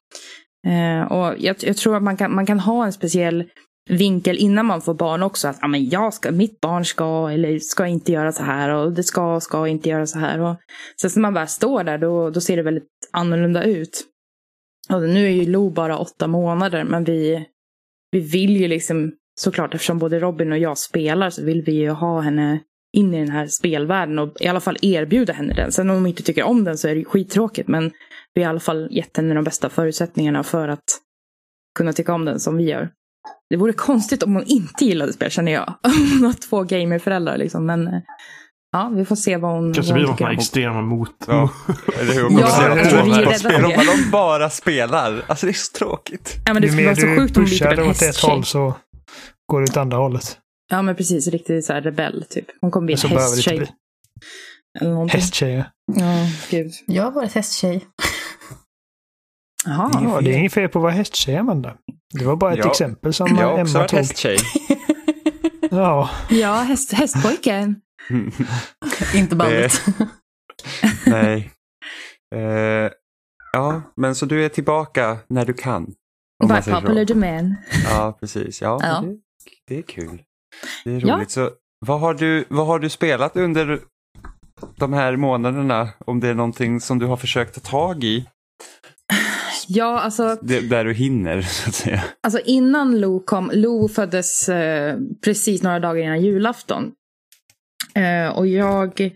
Eh, 0.67 1.11
och 1.11 1.35
jag, 1.37 1.55
jag, 1.59 1.77
tror 1.77 1.97
att 1.97 2.03
man 2.03 2.17
kan, 2.17 2.35
man 2.35 2.45
kan 2.45 2.59
ha 2.59 2.85
en 2.85 2.93
speciell 2.93 3.43
vinkel 3.89 4.37
innan 4.37 4.65
man 4.65 4.81
får 4.81 4.93
barn 4.93 5.23
också. 5.23 5.47
Att 5.47 5.57
ja, 5.61 5.67
men 5.67 5.89
jag 5.89 6.13
ska, 6.13 6.31
mitt 6.31 6.61
barn 6.61 6.85
ska 6.85 7.29
eller 7.29 7.59
ska 7.59 7.87
inte 7.87 8.11
göra 8.11 8.31
så 8.31 8.43
här 8.43 8.69
och 8.69 8.93
det 8.93 9.03
ska 9.03 9.39
ska 9.39 9.67
inte 9.67 9.89
göra 9.89 10.07
så 10.07 10.19
här. 10.19 10.39
Och 10.39 10.55
sen 11.01 11.11
när 11.15 11.21
man 11.21 11.33
väl 11.33 11.47
står 11.47 11.83
där 11.83 11.97
då, 11.97 12.29
då 12.29 12.41
ser 12.41 12.57
det 12.57 12.63
väldigt 12.63 12.89
annorlunda 13.11 13.63
ut. 13.63 14.05
Och 14.89 15.01
nu 15.01 15.25
är 15.25 15.29
ju 15.29 15.45
Lo 15.45 15.69
bara 15.69 15.97
åtta 15.97 16.27
månader 16.27 16.83
men 16.83 17.03
vi, 17.03 17.45
vi 18.11 18.19
vill 18.19 18.57
ju 18.57 18.67
liksom 18.67 19.13
såklart 19.39 19.73
eftersom 19.73 19.99
både 19.99 20.19
Robin 20.19 20.51
och 20.51 20.57
jag 20.57 20.77
spelar 20.77 21.29
så 21.29 21.43
vill 21.43 21.61
vi 21.61 21.71
ju 21.71 21.89
ha 21.89 22.21
henne 22.21 22.59
in 22.97 23.13
i 23.13 23.19
den 23.19 23.29
här 23.29 23.47
spelvärlden 23.47 24.19
och 24.19 24.33
i 24.39 24.47
alla 24.47 24.59
fall 24.59 24.77
erbjuda 24.81 25.33
henne 25.33 25.53
den. 25.53 25.71
Sen 25.71 25.89
om 25.89 25.95
hon 25.95 26.07
inte 26.07 26.23
tycker 26.23 26.43
om 26.43 26.63
den 26.63 26.77
så 26.77 26.87
är 26.87 26.95
det 26.95 27.05
skittråkigt 27.05 27.67
men 27.67 27.91
vi 28.33 28.43
har 28.43 28.47
i 28.47 28.49
alla 28.49 28.59
fall 28.59 28.87
gett 28.91 29.17
henne 29.17 29.33
de 29.33 29.43
bästa 29.43 29.69
förutsättningarna 29.69 30.43
för 30.43 30.67
att 30.67 30.83
kunna 31.77 31.93
tycka 31.93 32.13
om 32.13 32.25
den 32.25 32.39
som 32.39 32.57
vi 32.57 32.63
gör. 32.63 32.89
Det 33.49 33.55
vore 33.57 33.73
konstigt 33.73 34.23
om 34.23 34.33
hon 34.35 34.43
inte 34.43 34.85
gillade 34.85 35.13
spel 35.13 35.29
känner 35.31 35.51
jag. 35.51 35.73
Hon 36.13 36.23
har 36.25 36.33
två 36.49 36.63
gamerföräldrar 36.63 37.37
liksom 37.37 37.65
men 37.65 37.87
eh, 37.87 37.99
Ja, 38.71 38.91
vi 38.95 39.05
får 39.05 39.15
se 39.15 39.37
vad 39.37 39.51
hon, 39.51 39.73
Kanske 39.73 39.93
vad 39.93 39.99
blir 39.99 40.05
hon 40.07 40.11
något 40.11 40.17
tycker. 40.19 40.31
extrema 40.31 40.81
mot. 40.81 41.11
Ja, 41.27 41.49
eller 42.01 42.13
hur? 42.13 42.23
Hon 42.29 42.37
Ja, 42.39 42.47
kommer 42.47 42.77
jag 42.77 42.89
tror 42.89 43.03
vi 43.03 43.11
är 43.11 43.15
bara 43.25 43.31
rädda 43.33 43.49
för 43.49 43.61
det. 43.85 44.01
de 44.05 44.11
bara 44.11 44.49
spelar. 44.49 45.23
Alltså 45.27 45.45
det 45.45 45.51
är 45.51 45.53
så 45.53 45.77
tråkigt. 45.77 46.35
Ja, 46.45 46.53
men 46.53 46.61
det 46.61 46.67
skulle 46.69 46.85
vara 46.85 46.95
så 46.95 47.05
du 47.05 47.17
sjukt 47.17 47.37
om 47.37 47.43
hon 47.43 47.49
blir 47.49 47.57
typ 47.59 47.67
pushar 47.67 47.73
en 47.83 47.89
åt 47.89 47.95
ett 47.95 48.01
hästtjej. 48.01 48.31
håll 48.31 48.43
så 48.45 48.73
går 49.51 49.61
det 49.61 49.63
åt 49.69 49.77
andra 49.77 49.97
hållet. 49.97 50.37
Ja, 50.69 50.81
men 50.81 50.95
precis. 50.95 51.27
Riktigt 51.27 51.65
så 51.65 51.73
här 51.73 51.81
rebell 51.81 52.25
typ. 52.29 52.45
Hon 52.61 52.71
kommer 52.71 52.85
bli 52.85 52.95
en 53.05 53.11
hästtjej. 53.11 53.57
bli. 53.57 53.67
Hästtjejer. 55.09 55.69
Ja, 55.95 56.27
gud. 56.49 56.71
Jag 56.85 57.03
har 57.03 57.11
varit 57.11 57.33
hästtjej. 57.33 57.85
Jaha. 59.65 59.91
Ja, 60.03 60.21
det 60.21 60.33
är 60.33 60.37
inget 60.37 60.53
fel 60.53 60.69
på 60.69 60.79
att 60.79 60.83
vara 60.83 60.91
hästtjej, 60.91 61.37
Amanda. 61.37 61.77
Det 62.19 62.25
var 62.25 62.35
bara 62.35 62.53
ett 62.53 62.59
Ja. 62.59 62.69
exempel 62.71 63.13
som 63.13 63.27
Jag 63.27 63.35
har 63.47 63.51
också 63.61 63.71
Emma 63.71 63.79
varit 63.79 63.89
tog. 63.89 63.99
hästtjej. 63.99 64.37
Ja, 65.71 66.09
Ja, 66.29 66.53
häst, 66.53 66.91
hästpojken. 66.93 67.81
Inte 69.15 69.35
bandet. 69.35 69.73
Nej. 71.05 71.51
Eh, 72.35 72.91
ja, 73.53 73.81
men 73.95 74.15
så 74.15 74.25
du 74.25 74.45
är 74.45 74.49
tillbaka 74.49 75.17
när 75.29 75.45
du 75.45 75.53
kan. 75.53 75.83
Om 76.43 76.47
By 76.47 76.53
man 76.53 76.63
säger 76.63 76.77
popular 76.81 77.05
så. 77.05 77.13
demand. 77.13 77.55
Ja, 77.89 78.17
precis. 78.19 78.61
Ja, 78.61 78.79
Ja. 78.81 79.01
Det, 79.07 79.17
det 79.67 79.77
är 79.77 79.81
kul. 79.81 80.21
Det 80.83 80.91
är 80.91 81.07
Ja. 81.07 81.15
roligt. 81.15 81.31
Så, 81.31 81.49
vad, 81.85 81.99
har 81.99 82.13
du, 82.13 82.45
vad 82.49 82.67
har 82.67 82.79
du 82.79 82.89
spelat 82.89 83.35
under 83.35 83.79
de 84.75 84.93
här 84.93 85.15
månaderna? 85.15 85.89
Om 86.05 86.19
det 86.19 86.27
är 86.27 86.33
någonting 86.33 86.81
som 86.81 86.99
du 86.99 87.05
har 87.05 87.17
försökt 87.17 87.53
ta 87.63 87.69
tag 87.71 88.03
i? 88.03 88.25
Ja, 89.67 89.99
alltså, 89.99 90.37
Det, 90.41 90.59
där 90.69 90.85
du 90.85 90.93
hinner, 90.93 91.41
så 91.41 91.69
att 91.69 91.75
säga. 91.75 92.03
alltså 92.23 92.39
innan 92.45 92.99
Lo 92.99 93.19
kom. 93.19 93.51
Lo 93.53 93.87
föddes 93.87 94.49
eh, 94.49 94.97
precis 95.23 95.63
några 95.63 95.79
dagar 95.79 96.03
innan 96.03 96.21
julafton. 96.21 96.91
Eh, 97.95 98.37
och 98.37 98.47
jag 98.47 99.11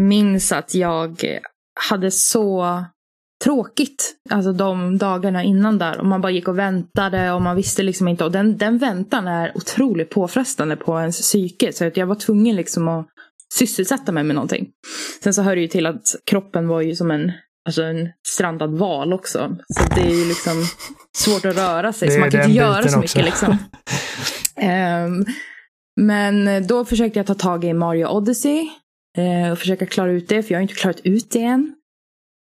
minns 0.00 0.52
att 0.52 0.74
jag 0.74 1.24
hade 1.90 2.10
så 2.10 2.84
tråkigt. 3.44 4.14
Alltså 4.30 4.52
de 4.52 4.98
dagarna 4.98 5.42
innan 5.42 5.78
där. 5.78 5.98
Och 6.00 6.06
man 6.06 6.20
bara 6.20 6.32
gick 6.32 6.48
och 6.48 6.58
väntade 6.58 7.32
och 7.32 7.42
man 7.42 7.56
visste 7.56 7.82
liksom 7.82 8.08
inte. 8.08 8.24
Och 8.24 8.32
den, 8.32 8.56
den 8.58 8.78
väntan 8.78 9.28
är 9.28 9.52
otroligt 9.54 10.10
påfrestande 10.10 10.76
på 10.76 11.00
ens 11.00 11.20
psyke. 11.20 11.72
Så 11.72 11.86
att 11.86 11.96
jag 11.96 12.06
var 12.06 12.14
tvungen 12.14 12.56
liksom 12.56 12.88
att 12.88 13.06
sysselsätta 13.54 14.12
mig 14.12 14.24
med 14.24 14.34
någonting. 14.34 14.68
Sen 15.22 15.34
så 15.34 15.42
hör 15.42 15.56
det 15.56 15.62
ju 15.62 15.68
till 15.68 15.86
att 15.86 16.14
kroppen 16.26 16.68
var 16.68 16.80
ju 16.80 16.94
som 16.94 17.10
en, 17.10 17.32
alltså 17.66 17.82
en 17.82 18.08
strandad 18.26 18.78
val 18.78 19.12
också. 19.12 19.56
Så 19.68 19.94
det 19.94 20.00
är 20.00 20.14
ju 20.14 20.28
liksom 20.28 20.52
svårt 21.16 21.44
att 21.44 21.56
röra 21.56 21.92
sig. 21.92 22.10
Så 22.10 22.20
man 22.20 22.30
kan 22.30 22.40
inte 22.40 22.52
göra 22.52 22.82
så 22.82 22.88
också. 22.88 23.00
mycket 23.00 23.24
liksom. 23.24 23.56
Ehm, 24.56 25.24
men 26.00 26.66
då 26.66 26.84
försökte 26.84 27.18
jag 27.18 27.26
ta 27.26 27.34
tag 27.34 27.64
i 27.64 27.72
Mario 27.72 28.06
Odyssey. 28.06 28.68
eh, 29.18 29.52
och 29.52 29.58
försöka 29.58 29.86
klara 29.86 30.10
ut 30.12 30.28
det, 30.28 30.42
för 30.42 30.52
jag 30.52 30.58
har 30.58 30.62
inte 30.62 30.74
klarat 30.74 31.00
ut 31.04 31.30
det 31.30 31.42
än. 31.42 31.74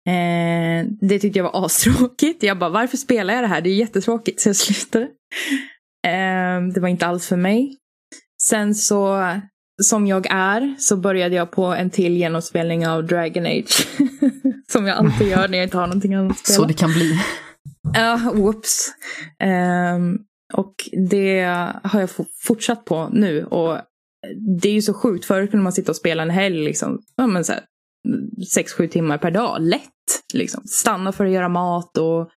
Eh, 0.07 0.85
det 1.01 1.19
tyckte 1.19 1.39
jag 1.39 1.43
var 1.43 1.65
astråkigt. 1.65 2.43
Jag 2.43 2.59
bara, 2.59 2.69
varför 2.69 2.97
spelar 2.97 3.33
jag 3.33 3.43
det 3.43 3.47
här? 3.47 3.61
Det 3.61 3.69
är 3.69 3.75
jättetråkigt. 3.75 4.41
Så 4.41 4.49
jag 4.49 4.55
slutade. 4.55 5.05
Eh, 6.07 6.73
det 6.73 6.79
var 6.79 6.87
inte 6.87 7.07
alls 7.07 7.27
för 7.27 7.37
mig. 7.37 7.77
Sen 8.41 8.75
så, 8.75 9.25
som 9.81 10.07
jag 10.07 10.27
är, 10.29 10.75
så 10.79 10.97
började 10.97 11.35
jag 11.35 11.51
på 11.51 11.65
en 11.65 11.89
till 11.89 12.17
genomspelning 12.17 12.87
av 12.87 13.07
Dragon 13.07 13.45
Age. 13.45 13.87
som 14.71 14.87
jag 14.87 14.97
alltid 14.97 15.27
gör 15.27 15.47
när 15.47 15.57
jag 15.57 15.65
inte 15.65 15.77
har 15.77 15.87
någonting 15.87 16.13
annat 16.13 16.31
att 16.31 16.37
spela. 16.37 16.55
Så 16.55 16.65
det 16.65 16.73
kan 16.73 16.93
bli. 16.93 17.19
Ja, 17.93 18.31
whoops. 18.33 18.91
Ehm, 19.39 20.17
och 20.53 20.75
det 21.09 21.43
har 21.83 21.99
jag 21.99 22.09
fortsatt 22.43 22.85
på 22.85 23.09
nu. 23.11 23.45
Och 23.45 23.77
det 24.61 24.69
är 24.69 24.73
ju 24.73 24.81
så 24.81 24.93
sjukt. 24.93 25.25
Förut 25.25 25.51
kunde 25.51 25.63
man 25.63 25.73
sitta 25.73 25.91
och 25.91 25.95
spela 25.95 26.23
en 26.23 26.29
helg 26.29 26.63
liksom. 26.63 27.01
Ja, 27.15 27.27
men 27.27 27.45
så 27.45 27.51
här, 27.53 27.61
sex, 28.53 28.73
sju 28.73 28.87
timmar 28.87 29.17
per 29.17 29.31
dag. 29.31 29.61
Lätt. 29.61 29.81
Liksom. 30.33 30.63
Stanna 30.65 31.11
för 31.11 31.25
att 31.25 31.31
göra 31.31 31.49
mat 31.49 31.97
och 31.97 32.29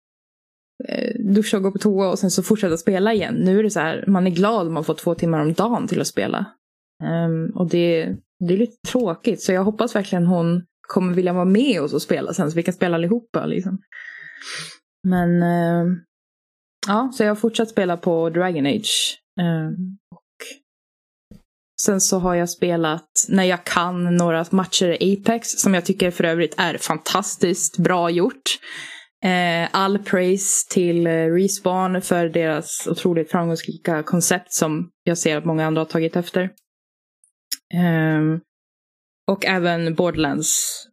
eh, 0.89 1.15
duscha 1.35 1.57
och 1.57 1.63
gå 1.63 1.71
på 1.71 1.79
toa 1.79 2.09
och 2.09 2.19
sen 2.19 2.31
så 2.31 2.43
fortsätta 2.43 2.77
spela 2.77 3.13
igen. 3.13 3.35
Nu 3.35 3.59
är 3.59 3.63
det 3.63 3.71
så 3.71 3.81
här, 3.81 4.05
man 4.07 4.27
är 4.27 4.31
glad 4.31 4.67
om 4.67 4.75
man 4.75 4.85
får 4.85 4.95
två 4.95 5.15
timmar 5.15 5.41
om 5.41 5.53
dagen 5.53 5.89
till 5.89 6.01
att 6.01 6.07
spela. 6.07 6.47
Um, 7.05 7.51
och 7.55 7.71
det, 7.71 8.17
det 8.49 8.55
är 8.55 8.59
lite 8.59 8.89
tråkigt. 8.89 9.43
Så 9.43 9.53
jag 9.53 9.65
hoppas 9.65 9.97
verkligen 9.97 10.27
hon 10.27 10.63
kommer 10.89 11.15
vilja 11.15 11.33
vara 11.33 11.45
med 11.45 11.81
oss 11.81 11.93
och 11.93 12.03
spela 12.03 12.33
sen 12.33 12.51
så 12.51 12.57
vi 12.57 12.63
kan 12.63 12.75
spela 12.75 12.95
allihopa. 12.95 13.47
Liksom. 13.47 13.79
Men 15.09 15.43
uh, 15.43 15.97
ja, 16.87 17.11
så 17.15 17.23
jag 17.23 17.31
har 17.31 17.37
fortsatt 17.37 17.69
spela 17.69 17.97
på 17.97 18.31
Dragon 18.31 18.67
Age. 18.67 19.19
Eh, 19.41 19.71
sen 21.85 22.01
så 22.01 22.19
har 22.19 22.35
jag 22.35 22.51
spelat, 22.51 23.27
när 23.29 23.45
jag 23.45 23.65
kan, 23.65 24.17
några 24.17 24.45
matcher 24.51 25.03
i 25.03 25.23
Apex 25.23 25.49
som 25.49 25.75
jag 25.75 25.85
tycker 25.85 26.11
för 26.11 26.25
övrigt 26.25 26.55
är 26.57 26.79
fantastiskt 26.79 27.79
bra 27.79 28.11
gjort. 28.11 28.59
Eh, 29.25 29.69
all 29.73 29.99
praise 29.99 30.69
till 30.71 31.07
eh, 31.07 31.11
Respawn 31.11 32.03
för 32.03 32.29
deras 32.29 32.87
otroligt 32.87 33.31
framgångsrika 33.31 34.03
koncept 34.03 34.53
som 34.53 34.91
jag 35.05 35.19
ser 35.19 35.37
att 35.37 35.45
många 35.45 35.67
andra 35.67 35.81
har 35.81 35.87
tagit 35.87 36.17
efter. 36.17 36.43
Eh, 37.75 38.39
och 39.31 39.45
även 39.45 39.95
Borderlands 39.95 40.85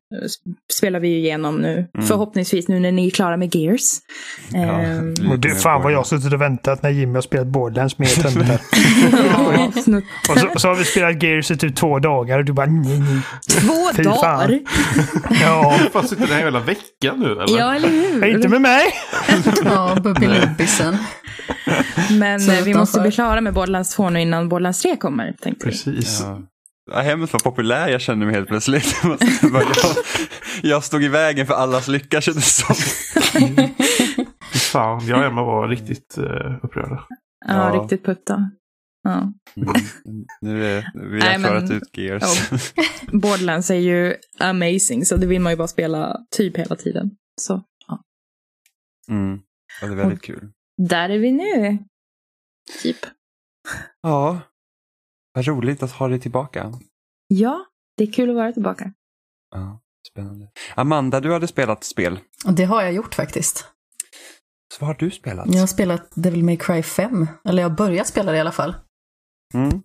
spelar 0.73 0.99
vi 0.99 1.07
ju 1.07 1.17
igenom 1.17 1.61
nu. 1.61 1.87
Mm. 1.97 2.07
Förhoppningsvis 2.07 2.67
nu 2.67 2.79
när 2.79 2.91
ni 2.91 3.07
är 3.07 3.11
klara 3.11 3.37
med 3.37 3.55
Gears. 3.55 3.81
Ehm, 4.55 5.09
lite 5.09 5.27
Och 5.27 5.39
du, 5.39 5.49
mer 5.49 5.55
fan 5.55 5.81
vad 5.81 5.91
jag 5.91 5.97
har 5.97 6.03
suttit 6.03 6.33
och 6.33 6.41
väntat 6.41 6.83
när 6.83 6.89
Jimmy 6.89 7.13
har 7.13 7.21
spelat 7.21 7.47
Borderlands 7.47 7.97
med 7.97 8.07
ja, 8.07 9.71
snutt- 9.81 10.03
Och 10.29 10.37
så, 10.39 10.59
så 10.59 10.67
har 10.67 10.75
vi 10.75 10.85
spelat 10.85 11.23
Gears 11.23 11.51
i 11.51 11.57
typ 11.57 11.75
två 11.75 11.99
dagar 11.99 12.39
och 12.39 12.45
du 12.45 12.53
bara 12.53 12.65
nej, 12.65 12.99
nej. 12.99 13.19
Två 13.49 13.73
Fy 13.95 14.03
fan. 14.03 14.13
dagar! 14.21 14.59
Ja, 15.41 15.79
Fan, 15.93 16.07
sitter 16.07 16.27
det 16.27 16.33
här 16.33 16.43
hela 16.43 16.59
veckan 16.59 17.19
nu 17.19 17.31
eller? 17.31 17.57
Ja, 17.59 17.75
eller 17.75 17.89
hur? 17.89 18.25
inte 18.25 18.47
med 18.47 18.61
mig! 18.61 18.83
Ja, 19.65 19.97
Bubbilubbisen. 20.03 20.97
Men 22.19 22.39
Så 22.39 22.51
eh, 22.51 22.63
vi 22.63 22.73
måste 22.73 22.99
bli 23.01 23.11
klara 23.11 23.41
med 23.41 23.53
Borderlands 23.53 23.95
2 23.95 24.09
nu 24.09 24.21
innan 24.21 24.49
Borderlands 24.49 24.81
3 24.81 24.95
kommer. 24.97 25.35
Tänkte 25.41 25.65
vi. 25.65 25.71
Precis. 25.71 26.21
Ja. 26.21 26.39
Ja, 26.91 26.99
hemskt 27.01 27.33
vad 27.33 27.43
populär 27.43 27.87
jag 27.89 28.01
känner 28.01 28.25
mig 28.25 28.35
helt 28.35 28.47
plötsligt. 28.47 28.95
Jag, 29.41 29.63
jag, 30.63 30.83
stod 30.83 31.03
i 31.03 31.07
vägen 31.07 31.47
för 31.47 31.53
allas 31.53 31.87
lycka 31.87 32.21
kändes 32.21 32.57
det 32.57 32.65
som. 32.65 32.75
Fan, 34.53 35.07
jag 35.07 35.19
och 35.19 35.25
Emma 35.25 35.43
var 35.43 35.67
riktigt 35.67 36.17
uh, 36.17 36.59
upprörda. 36.63 37.05
Ja, 37.47 37.75
Ja. 37.75 37.81
riktigt 37.83 38.05
putta. 38.05 38.51
Ja. 39.03 39.33
Mm. 39.55 40.25
Nu 40.41 40.65
är 40.65 40.91
vi 40.93 41.19
Nej, 41.19 41.31
har 41.31 41.39
men- 41.39 41.51
klarat 41.51 41.71
ut 41.71 41.97
Gears. 41.97 42.23
Ja. 42.51 42.57
Borderlands 43.11 43.69
är 43.71 43.75
ju 43.75 44.15
amazing, 44.39 45.05
så 45.05 45.15
det 45.17 45.27
vill 45.27 45.41
man 45.41 45.51
ju 45.51 45.57
bara 45.57 45.67
spela 45.67 46.17
typ 46.35 46.57
hela 46.57 46.75
tiden. 46.75 47.11
Så 47.41 47.63
ja. 47.87 48.01
Mm. 49.09 49.39
Ja, 49.81 49.87
det 49.87 49.93
är 49.93 49.97
väldigt 49.97 50.21
kul. 50.21 50.51
där 50.89 51.09
är 51.09 51.19
vi 51.19 51.31
nu. 51.31 51.77
Typ. 52.83 52.97
Ja, 54.01 54.39
vad 55.33 55.47
roligt 55.47 55.83
att 55.83 55.91
ha 55.91 56.07
dig 56.07 56.19
tillbaka. 56.19 56.71
Ja, 57.27 57.65
det 57.97 58.03
är 58.03 58.11
kul 58.13 58.29
att 58.29 58.35
vara 58.35 58.51
tillbaka. 58.51 58.93
Ja, 59.55 59.79
spännande. 60.11 60.47
Amanda, 60.75 61.19
du 61.19 61.33
hade 61.33 61.47
spelat 61.47 61.83
spel. 61.83 62.19
Det 62.45 62.63
har 62.63 62.81
jag 62.81 62.93
gjort 62.93 63.15
faktiskt. 63.15 63.57
Så 64.73 64.77
vad 64.79 64.87
har 64.87 64.95
du 64.99 65.11
spelat? 65.11 65.47
Jag 65.53 65.59
har 65.59 65.67
spelat 65.67 66.09
Devil 66.15 66.43
May 66.43 66.57
Cry 66.57 66.83
5. 66.83 67.27
Eller 67.45 67.61
jag 67.63 67.69
har 67.69 67.75
börjat 67.75 68.07
spela 68.07 68.31
det 68.31 68.37
i 68.37 68.41
alla 68.41 68.51
fall. 68.51 68.75
Mm. 69.53 69.81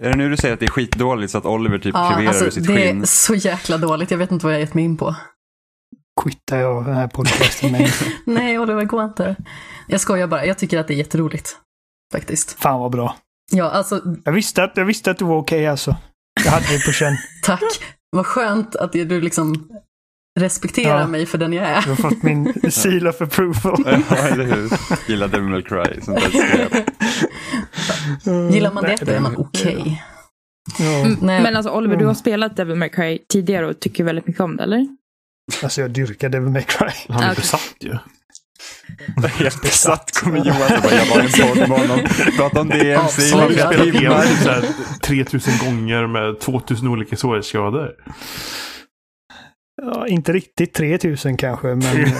Är 0.00 0.10
det 0.10 0.16
nu 0.16 0.28
du 0.30 0.36
säger 0.36 0.54
att 0.54 0.60
det 0.60 0.66
är 0.66 0.70
skitdåligt 0.70 1.32
så 1.32 1.38
att 1.38 1.46
Oliver 1.46 1.78
typ 1.78 1.94
Ja, 1.94 2.08
kreverar 2.08 2.22
ur 2.24 2.28
alltså 2.28 2.50
sitt 2.50 2.66
det 2.66 2.76
skinn? 2.76 3.02
är 3.02 3.06
så 3.06 3.34
jäkla 3.34 3.78
dåligt. 3.78 4.10
Jag 4.10 4.18
vet 4.18 4.30
inte 4.30 4.46
vad 4.46 4.54
jag 4.54 4.60
gett 4.60 4.74
mig 4.74 4.84
in 4.84 4.96
på. 4.96 5.16
Quittar 6.22 6.56
jag 6.58 6.84
den 6.84 6.94
här 6.94 7.08
podcasten 7.08 7.72
med. 7.72 7.90
Nej, 8.24 8.58
Oliver, 8.58 8.84
gå 8.84 9.04
inte. 9.04 9.36
Jag 9.88 10.00
skojar 10.00 10.26
bara. 10.26 10.46
Jag 10.46 10.58
tycker 10.58 10.78
att 10.78 10.88
det 10.88 10.94
är 10.94 10.98
jätteroligt. 10.98 11.56
Faktiskt. 12.12 12.52
Fan 12.52 12.80
vad 12.80 12.92
bra. 12.92 13.16
Ja, 13.52 13.70
alltså 13.70 14.00
Jag 14.24 14.32
visste 14.32 14.64
att, 14.64 14.72
jag 14.76 14.84
visste 14.84 15.10
att 15.10 15.18
du 15.18 15.24
var 15.24 15.36
okej 15.36 15.66
alltså. 15.66 15.96
Jag 16.44 16.50
hade 16.50 16.66
det 16.66 16.84
på 16.86 16.92
känn. 16.92 17.16
tack. 17.42 17.62
Vad 18.10 18.26
skönt 18.26 18.76
att 18.76 18.92
du 18.92 19.20
liksom 19.20 19.68
respekterar 20.40 21.00
Ja. 21.00 21.06
mig 21.06 21.26
för 21.26 21.38
den 21.38 21.52
jag 21.52 21.64
är. 21.68 21.82
Du 21.82 21.88
har 21.88 21.96
fått 21.96 22.22
min 22.22 22.52
seal 22.70 23.06
of 23.08 23.20
approval. 23.22 23.82
ja, 24.10 24.16
eller 24.16 24.44
hur? 24.44 24.70
Gillar 25.10 25.28
Devil 25.28 25.48
May 25.48 25.62
Cry. 25.62 26.00
Sånt 26.02 26.20
där. 26.20 26.84
Gillar 28.52 28.72
man 28.72 28.84
det, 28.84 28.96
då 29.02 29.12
är 29.12 29.20
man 29.20 29.36
okej. 29.36 30.02
Ja. 30.78 30.84
Mm. 30.84 31.16
Men 31.42 31.56
alltså 31.56 31.70
Oliver, 31.72 31.96
du 31.96 32.04
har 32.04 32.10
Mm. 32.10 32.14
spelat 32.14 32.56
Devil 32.56 32.76
May 32.76 32.88
Cry 32.88 33.18
tidigare 33.28 33.66
och 33.66 33.80
tycker 33.80 34.04
väldigt 34.04 34.26
mycket 34.26 34.40
om 34.40 34.56
det, 34.56 34.62
eller? 34.62 34.86
Alltså 35.62 35.80
jag 35.80 35.90
dyrkar 35.90 36.28
Devil 36.28 36.50
May 36.50 36.62
Cry. 36.62 36.88
Han 37.08 37.22
är 37.22 37.26
Okej. 37.26 37.36
besatt 37.36 37.74
ju. 37.80 37.96
Helt 39.38 39.62
besatt 39.62 40.12
kommer 40.12 40.38
Johan 40.38 40.76
och 40.76 40.82
bara, 40.82 40.94
jag 40.94 41.06
var 41.06 41.20
en 41.20 41.48
podd 41.48 41.68
med 41.68 41.78
honom. 41.78 42.06
Pratade 42.36 42.60
om 42.60 42.68
DMC. 42.68 43.28
Jag 43.28 43.38
har 43.38 43.50
spelat 43.50 43.72
igenom 43.72 43.98
timmar. 43.98 44.22
typ 44.22 44.38
så 44.38 44.50
här 44.50 44.64
3000 45.02 45.52
gånger 45.66 46.06
med 46.06 46.40
2000 46.40 46.88
olika 46.88 47.16
svårighetsgrader. 47.16 47.90
Ja, 49.82 50.06
inte 50.06 50.32
riktigt 50.32 50.74
3000 50.74 51.36
kanske, 51.36 51.66
men 51.66 51.82
eh, 51.82 52.12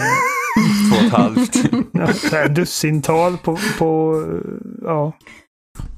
Två 0.90 0.96
och 0.96 1.04
ett 1.06 1.12
halvt. 1.12 1.56
ja, 2.32 2.48
dussintal 2.48 3.36
på, 3.38 3.58
på, 3.78 4.22
ja, 4.82 5.12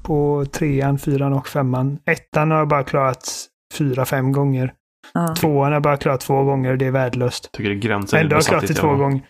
på 0.03 0.45
trean, 0.51 0.99
fyran 0.99 1.33
och 1.33 1.47
femman. 1.47 1.99
Ettan 2.05 2.51
har 2.51 2.57
jag 2.57 2.67
bara 2.67 2.83
klarat 2.83 3.45
fyra, 3.73 4.05
fem 4.05 4.31
gånger. 4.31 4.73
Ja. 5.13 5.35
Tvåan 5.35 5.65
har 5.65 5.71
jag 5.71 5.83
bara 5.83 5.97
klarat 5.97 6.21
två 6.21 6.43
gånger 6.43 6.71
och 6.71 6.77
det 6.77 6.85
är 6.85 6.91
värdelöst. 6.91 7.51
Tycker 7.51 7.69
det 7.69 7.75
är 7.75 7.79
gränsen. 7.79 8.19
Ändå 8.19 8.35
har 8.35 8.41
jag 8.41 8.45
klarat 8.45 8.67
det 8.67 8.73
två 8.73 8.95
gånger. 8.95 9.21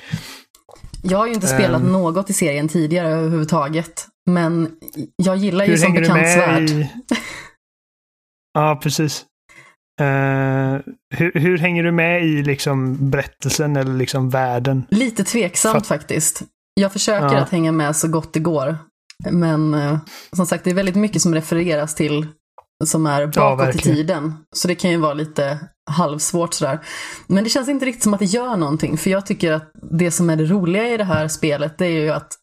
Jag 1.03 1.17
har 1.17 1.27
ju 1.27 1.33
inte 1.33 1.47
spelat 1.47 1.81
Ehm. 1.81 1.91
något 1.91 2.29
i 2.29 2.33
serien 2.33 2.67
tidigare 2.67 3.07
överhuvudtaget. 3.09 4.07
Men 4.29 4.71
jag 5.15 5.38
gillar 5.38 5.65
ju 5.65 5.77
som 5.77 5.93
bekant 5.93 6.17
svärd. 6.33 6.63
i... 6.69 6.91
Ja, 8.53 8.79
precis. 8.83 9.25
Eh, 10.01 10.79
hur, 11.15 11.39
hur 11.39 11.57
hänger 11.57 11.83
du 11.83 11.91
med 11.91 12.25
i 12.25 12.43
liksom 12.43 13.09
berättelsen 13.09 13.75
eller 13.75 13.93
liksom 13.93 14.29
världen? 14.29 14.85
Lite 14.89 15.23
tveksamt 15.23 15.75
Fatt- 15.75 15.88
faktiskt. 15.88 16.41
Jag 16.73 16.93
försöker 16.93 17.35
Ja. 17.35 17.39
att 17.41 17.49
hänga 17.49 17.71
med 17.71 17.95
så 17.95 18.07
gott 18.07 18.33
det 18.33 18.39
går. 18.39 18.77
Men 19.31 19.73
eh, 19.73 19.97
som 20.35 20.45
sagt, 20.45 20.63
det 20.63 20.69
är 20.69 20.73
väldigt 20.73 20.95
mycket 20.95 21.21
som 21.21 21.33
refereras 21.35 21.95
till 21.95 22.27
som 22.85 23.05
är 23.05 23.27
bakåt 23.27 23.63
i 23.63 23.65
verkligen. 23.65 23.95
tiden. 23.97 24.33
Så 24.55 24.67
det 24.67 24.75
kan 24.75 24.91
ju 24.91 24.97
vara 24.97 25.13
lite 25.13 25.59
halvsvårt 25.89 26.54
sådär. 26.54 26.80
Men 27.28 27.43
det 27.43 27.49
känns 27.49 27.69
inte 27.69 27.86
riktigt 27.86 28.04
som 28.04 28.13
att 28.13 28.19
det 28.19 28.25
gör 28.25 28.58
någonting. 28.58 28.97
För 28.97 29.10
jag 29.10 29.25
tycker 29.25 29.52
att 29.52 29.71
det 29.91 30.12
som 30.12 30.30
är 30.30 30.36
det 30.36 30.45
roliga 30.45 30.89
i 30.89 30.97
det 30.97 31.04
här 31.04 31.28
spelet, 31.28 31.78
det 31.78 31.86
är 31.86 32.02
ju 32.02 32.10
att 32.10 32.34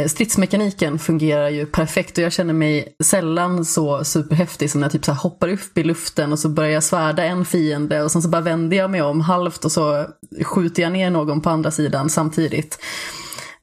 eh, 0.00 0.06
stridsmekaniken 0.06 0.98
fungerar 0.98 1.48
ju 1.48 1.66
perfekt 1.66 2.18
och 2.18 2.24
jag 2.24 2.32
känner 2.32 2.54
mig 2.54 2.96
sällan 3.04 3.64
så 3.64 4.04
superhäftig 4.04 4.70
som 4.70 4.80
när 4.80 4.84
jag 4.84 4.92
typ 4.92 5.04
så 5.04 5.12
hoppar 5.12 5.48
upp 5.48 5.78
i 5.78 5.84
luften 5.84 6.32
och 6.32 6.38
så 6.38 6.48
börjar 6.48 6.70
jag 6.70 6.84
svärda 6.84 7.24
en 7.24 7.44
fiende 7.44 8.02
och 8.02 8.12
sen 8.12 8.22
så 8.22 8.28
bara 8.28 8.42
vänder 8.42 8.76
jag 8.76 8.90
mig 8.90 9.02
om 9.02 9.20
halvt 9.20 9.64
och 9.64 9.72
så 9.72 10.06
skjuter 10.44 10.82
jag 10.82 10.92
ner 10.92 11.10
någon 11.10 11.40
på 11.40 11.50
andra 11.50 11.70
sidan 11.70 12.10
samtidigt. 12.10 12.78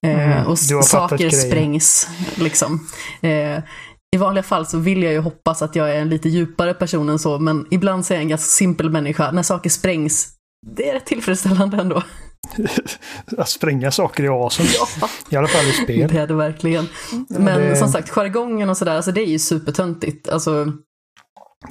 Eh, 0.05 0.31
Mm, 0.31 0.47
och 0.47 0.59
saker 0.59 1.29
sprängs 1.29 2.07
liksom. 2.35 2.87
Eh, 3.21 3.63
I 4.13 4.17
vanliga 4.17 4.43
fall 4.43 4.65
så 4.65 4.77
vill 4.77 5.03
jag 5.03 5.13
ju 5.13 5.19
hoppas 5.19 5.61
att 5.61 5.75
jag 5.75 5.91
är 5.95 6.01
en 6.01 6.09
lite 6.09 6.29
djupare 6.29 6.73
person 6.73 7.09
än 7.09 7.19
så, 7.19 7.39
men 7.39 7.67
ibland 7.71 8.05
så 8.05 8.13
är 8.13 8.15
jag 8.17 8.21
en 8.23 8.29
ganska 8.29 8.45
simpel 8.47 8.89
människa. 8.89 9.31
När 9.31 9.43
saker 9.43 9.69
sprängs, 9.69 10.29
det 10.75 10.89
är 10.89 10.93
rätt 10.93 11.05
tillfredsställande 11.05 11.77
ändå. 11.77 12.03
Att 13.37 13.49
spränga 13.49 13.91
saker 13.91 14.23
i 14.23 14.27
asen. 14.27 14.65
Ja. 15.01 15.09
I 15.29 15.35
alla 15.35 15.47
fall 15.47 15.65
i 15.65 15.71
spel. 15.71 16.09
Det 16.13 16.19
är 16.19 16.27
det 16.27 16.33
verkligen. 16.33 16.87
Men 17.29 17.59
det- 17.59 17.75
som 17.75 17.89
sagt, 17.91 18.09
jargongen 18.09 18.69
och 18.69 18.77
sådär, 18.77 18.95
alltså 18.95 19.11
det 19.11 19.21
är 19.21 19.25
ju 19.27 19.39
supertöntigt. 19.39 20.29
Alltså, 20.29 20.67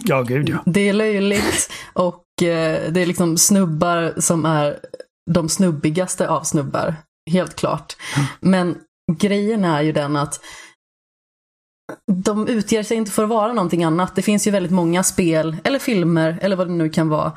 Ja, 0.04 0.22
gud 0.22 0.48
ja. 0.48 0.56
det 0.66 0.88
är 0.88 0.92
löjligt 0.92 1.70
och 1.92 2.24
eh, 2.42 2.92
det 2.92 3.02
är 3.02 3.06
liksom 3.06 3.38
snubbar 3.38 4.14
som 4.18 4.44
är 4.44 4.78
de 5.30 5.48
snubbigaste 5.48 6.28
av 6.28 6.42
snubbar. 6.42 6.94
Helt 7.30 7.54
klart. 7.56 7.96
Men 8.40 8.76
grejen 9.12 9.64
är 9.64 9.82
ju 9.82 9.92
den 9.92 10.16
att 10.16 10.40
de 12.12 12.48
utger 12.48 12.82
sig 12.82 12.96
inte 12.96 13.10
för 13.10 13.22
att 13.22 13.28
vara 13.28 13.52
någonting 13.52 13.84
annat. 13.84 14.14
Det 14.14 14.22
finns 14.22 14.46
ju 14.46 14.50
väldigt 14.50 14.72
många 14.72 15.02
spel, 15.02 15.56
eller 15.64 15.78
filmer, 15.78 16.38
eller 16.42 16.56
vad 16.56 16.66
det 16.66 16.72
nu 16.72 16.88
kan 16.88 17.08
vara, 17.08 17.32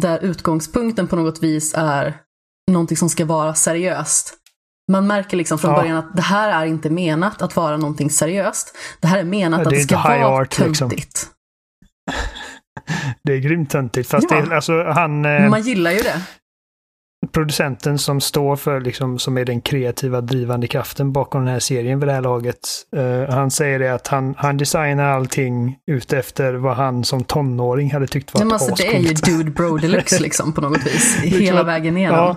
där 0.00 0.18
utgångspunkten 0.18 1.06
på 1.08 1.16
något 1.16 1.42
vis 1.42 1.74
är 1.76 2.16
någonting 2.70 2.96
som 2.96 3.08
ska 3.10 3.24
vara 3.24 3.54
seriöst. 3.54 4.34
Man 4.92 5.06
märker 5.06 5.36
liksom 5.36 5.58
från 5.58 5.70
Ja. 5.70 5.76
början 5.76 5.96
att 5.96 6.16
det 6.16 6.22
här 6.22 6.62
är 6.62 6.66
inte 6.66 6.90
menat 6.90 7.42
att 7.42 7.56
vara 7.56 7.76
någonting 7.76 8.10
seriöst. 8.10 8.76
Det 9.00 9.06
här 9.06 9.18
är 9.18 9.24
menat 9.24 9.58
Ja, 9.60 9.64
att 9.64 9.70
det 9.70 9.76
det 9.76 9.82
ska 9.82 9.96
vara 9.96 10.40
liksom. 10.42 10.74
töntigt. 10.74 11.26
Det 13.24 13.32
är 13.32 13.38
grymt 13.38 13.70
töntigt. 13.70 14.08
Fast 14.10 14.26
Ja. 14.30 14.40
det 14.40 14.56
alltså 14.56 14.84
han, 14.84 15.24
eh, 15.24 15.48
Man 15.50 15.62
gillar 15.62 15.90
ju 15.90 15.98
det. 16.02 16.20
Producenten 17.30 17.98
som 17.98 18.20
står 18.20 18.56
för, 18.56 18.80
liksom, 18.80 19.18
som 19.18 19.38
är 19.38 19.44
den 19.44 19.60
kreativa 19.60 20.20
drivande 20.20 20.66
kraften 20.66 21.12
bakom 21.12 21.44
den 21.44 21.52
här 21.52 21.60
serien 21.60 22.00
vid 22.00 22.08
det 22.08 22.12
här 22.12 22.20
laget. 22.20 22.58
eh, 22.96 23.34
han 23.34 23.50
säger 23.50 23.78
det 23.78 23.94
att 23.94 24.08
han, 24.08 24.34
han 24.38 24.56
designar 24.56 25.04
allting 25.04 25.76
utefter 25.86 26.54
vad 26.54 26.76
han 26.76 27.04
som 27.04 27.24
tonåring 27.24 27.92
hade 27.92 28.06
tyckt 28.06 28.34
var 28.34 28.44
Men 28.44 28.52
alltså, 28.52 28.74
det 28.74 28.96
är 28.96 29.00
ju 29.00 29.14
dude 29.14 29.50
bro 29.50 29.76
deluxe 29.76 30.22
liksom 30.22 30.52
på 30.52 30.60
något 30.60 30.86
vis. 30.86 31.16
Hela 31.22 31.62
vägen 31.62 31.96
igenom. 31.96 32.18
Ja. 32.18 32.36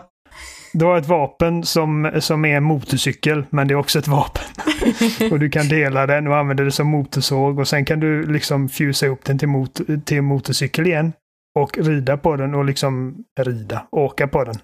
Du 0.74 0.86
har 0.86 0.98
ett 0.98 1.08
vapen 1.08 1.64
som, 1.64 2.12
som 2.20 2.46
är 2.46 2.58
en 2.58 2.64
motorcykel, 2.64 3.46
men 3.50 3.68
det 3.68 3.74
är 3.74 3.76
också 3.76 4.00
ett 4.00 4.08
vapen. 4.08 4.44
och 5.32 5.40
du 5.40 5.50
kan 5.50 5.68
dela 5.68 6.08
den 6.08 6.28
och 6.28 6.38
använda 6.38 6.64
det 6.64 6.72
som 6.72 6.88
motorsåg 6.88 7.60
och 7.60 7.68
sen 7.68 7.86
kan 7.86 8.00
du 8.00 8.32
liksom 8.32 8.70
fusa 8.70 9.06
ihop 9.06 9.26
den 9.26 9.40
till, 9.40 9.48
mot, 9.48 9.80
till 10.06 10.22
motorcykel 10.22 10.88
igen. 10.88 11.14
Och 11.60 11.78
rida 11.78 12.18
på 12.18 12.36
den 12.36 12.56
och 12.56 12.66
liksom 12.66 13.16
rida, 13.40 13.88
åka 13.92 14.28
på 14.28 14.44
den. 14.44 14.56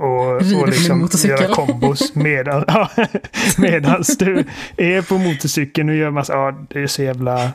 Och, 0.00 0.26
och 0.60 0.68
liksom 0.68 1.08
göra 1.24 1.54
kombos 1.54 2.14
medan, 2.14 2.64
medans 3.58 4.18
du 4.18 4.44
är 4.76 5.02
på 5.02 5.18
motorcykeln 5.18 5.88
och 5.88 5.94
gör 5.94 6.10
massa, 6.10 6.32
ja 6.32 6.66
det 6.70 6.80
är 6.82 6.86
så 6.86 7.02
jävla, 7.02 7.52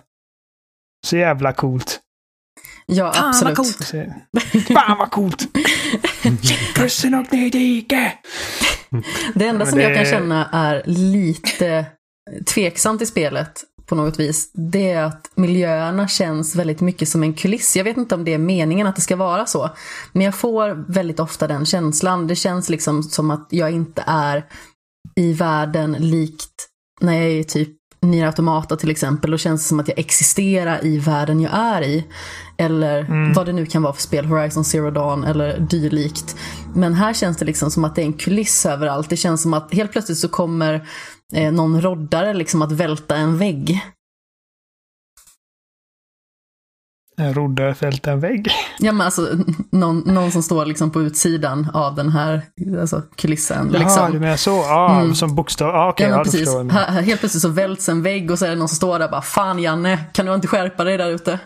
så 1.08 1.17
jävla 1.17 1.54
coolt. 1.54 1.99
Ja, 2.86 3.13
Fan, 3.13 3.21
vad 3.23 3.30
absolut. 3.30 3.56
coolt. 3.58 3.84
Se. 3.88 4.13
Fan 4.73 4.97
vad 4.97 5.12
coolt! 5.12 5.47
Pussen 6.76 7.13
och 7.13 7.34
ner 7.34 7.45
i 7.45 7.49
diket! 7.49 8.13
Det 9.36 9.45
enda 9.45 9.65
som 9.65 9.80
jag 9.80 9.91
det- 9.91 9.95
kan 9.95 10.06
känna 10.06 10.49
är 10.54 10.82
lite 10.86 11.86
tveksamt 12.45 13.02
i 13.02 13.06
spelet 13.06 13.63
på 13.86 13.96
något 13.96 14.19
vis, 14.19 14.52
det 14.54 14.91
är 14.91 15.04
att 15.04 15.32
miljöerna 15.36 16.08
känns 16.08 16.56
väldigt 16.56 16.82
mycket 16.82 17.10
som 17.10 17.24
en 17.24 17.34
kuliss. 17.34 17.76
Jag 17.76 17.84
vet 17.84 17.98
inte 17.98 18.15
om 18.15 18.26
det 18.26 18.34
är 18.34 18.38
meningen 18.38 18.88
att 18.88 18.96
det 18.96 19.02
ska 19.02 19.15
vara 19.15 19.46
så, 19.46 19.69
men 20.12 20.26
jag 20.26 20.36
får 20.36 20.91
väldigt 20.93 21.19
ofta 21.19 21.48
den 21.48 21.65
känslan. 21.65 22.28
Det 22.28 22.36
känns 22.36 22.69
liksom 22.69 23.04
som 23.04 23.32
att 23.32 23.48
jag 23.50 23.72
inte 23.72 24.04
är 24.08 24.46
i 25.15 25.34
världen 25.34 25.91
likt 26.00 26.69
när 27.02 27.13
jag 27.13 27.32
är 27.32 27.43
typ 27.43 27.69
Nier 28.04 28.26
Automata 28.26 28.76
till 28.76 28.91
exempel, 28.91 29.32
då 29.32 29.38
känns 29.38 29.62
det 29.62 29.67
som 29.67 29.80
att 29.80 29.88
jag 29.88 30.00
existerar 30.00 30.86
i 30.86 31.00
världen 31.00 31.39
jag 31.39 31.54
är 31.54 31.82
i. 31.82 32.08
Eller 32.58 33.34
vad 33.36 33.46
det 33.46 33.54
nu 33.54 33.65
kan 33.65 33.82
vara 33.82 33.93
för 33.93 34.02
spel, 34.02 34.26
Horizon 34.26 34.65
Zero 34.65 34.91
Dawn 34.91 35.24
eller 35.24 35.60
dylikt. 35.60 36.36
Men 36.76 36.93
här 36.93 37.13
känns 37.13 37.38
det 37.38 37.46
liksom 37.46 37.72
som 37.72 37.86
att 37.86 37.96
det 37.96 38.02
är 38.02 38.06
en 38.06 38.13
kuliss 38.13 38.65
överallt. 38.65 39.10
Det 39.10 39.17
känns 39.17 39.41
som 39.41 39.54
att 39.54 39.74
helt 39.74 39.91
plötsligt 39.91 40.17
så 40.17 40.30
kommer 40.30 40.88
eh, 41.34 41.52
någon 41.52 41.82
roddare 41.82 42.34
liksom 42.34 42.62
att 42.62 42.72
välta 42.72 43.15
en 43.15 43.38
vägg. 43.38 43.82
En 47.17 47.34
roddare 47.34 47.76
fällt 47.76 48.08
en 48.08 48.19
vägg. 48.19 48.48
Ja 48.80 48.91
men 48.91 49.02
alltså 49.06 49.28
någon, 49.72 50.00
någon 50.00 50.32
som 50.32 50.43
står 50.43 50.65
liksom 50.65 50.91
på 50.91 51.02
utsidan 51.02 51.67
av 51.74 51.96
den 51.96 52.10
här 52.10 52.41
alltså, 52.82 53.02
kulissen. 53.15 53.69
Jaha, 53.74 53.80
Liksom. 53.84 54.12
du 54.12 54.19
menar 54.19 54.36
så? 54.38 54.52
Ja, 54.52 55.00
Mm. 55.02 55.15
som 55.15 55.36
bokstav. 55.36 55.67
Ja, 55.67 55.89
okej. 55.89 56.08
Ja, 56.08 56.17
ja, 56.17 56.24
precis. 56.24 56.50
Här, 56.72 57.02
helt 57.02 57.19
plötsligt 57.19 57.41
så 57.41 57.50
välts 57.50 57.89
en 57.89 58.02
vägg 58.04 58.32
och 58.32 58.39
så 58.39 58.46
är 58.46 58.50
det 58.50 58.56
någon 58.56 58.69
som 58.69 58.76
står 58.76 59.00
där 59.00 59.06
och 59.06 59.12
bara 59.12 59.22
Fan 59.22 59.60
Janne, 59.60 60.00
kan 60.13 60.26
du 60.26 60.36
inte 60.36 60.48
skärpa 60.48 60.84
dig 60.84 60.98
där 60.98 61.10
ute? 61.10 61.32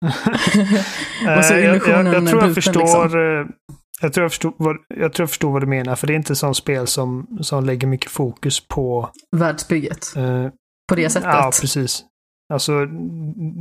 och 1.38 1.44
så 1.44 1.54
är 1.54 1.58
jag, 1.58 1.70
illusionen 1.70 2.06
jag, 2.06 2.14
jag 2.14 2.28
tror 2.28 2.42
jag 2.42 2.52
bruten, 2.52 2.54
förstår... 2.54 2.80
liksom. 2.80 3.52
Jag 4.00 4.12
tror 4.12 4.24
jag, 4.24 4.30
förstår 4.30 4.52
vad, 4.56 4.76
jag 4.88 5.12
tror 5.12 5.22
jag 5.24 5.28
förstår 5.30 5.52
vad 5.52 5.62
du 5.62 5.66
menar, 5.66 5.96
för 5.96 6.06
det 6.06 6.12
är 6.12 6.16
inte 6.16 6.36
sånt 6.36 6.56
spel 6.56 6.86
som, 6.86 7.38
som 7.40 7.64
lägger 7.64 7.86
mycket 7.86 8.10
fokus 8.10 8.68
på... 8.68 9.10
Världsbygget. 9.36 10.16
eh, 10.16 10.48
På 10.88 10.94
det 10.94 11.10
sättet. 11.10 11.28
ja, 11.32 11.50
precis. 11.60 12.04
Alltså, 12.52 12.72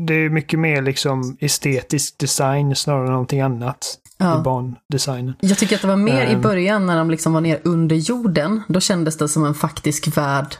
det 0.08 0.14
är 0.14 0.30
mycket 0.30 0.60
mer 0.60 0.82
liksom 0.82 1.38
estetisk 1.40 2.18
design 2.20 2.76
snarare 2.76 3.06
än 3.06 3.12
någonting 3.12 3.42
annat 3.42 3.86
i 4.06 4.24
Ja. 4.24 4.42
bandesignen. 4.46 5.34
Jag 5.40 5.58
tycker 5.58 5.76
att 5.76 5.82
det 5.82 5.88
var 5.88 5.96
mer 5.96 6.28
i 6.28 6.34
Ehm. 6.34 6.42
början 6.42 6.86
när 6.86 6.98
de 6.98 7.10
liksom 7.12 7.34
var 7.34 7.42
ner 7.42 7.60
under 7.64 7.96
jorden. 7.96 8.62
Då 8.68 8.80
kändes 8.80 9.18
det 9.18 9.30
som 9.30 9.46
en 9.46 9.54
faktisk 9.54 10.18
värld 10.18 10.56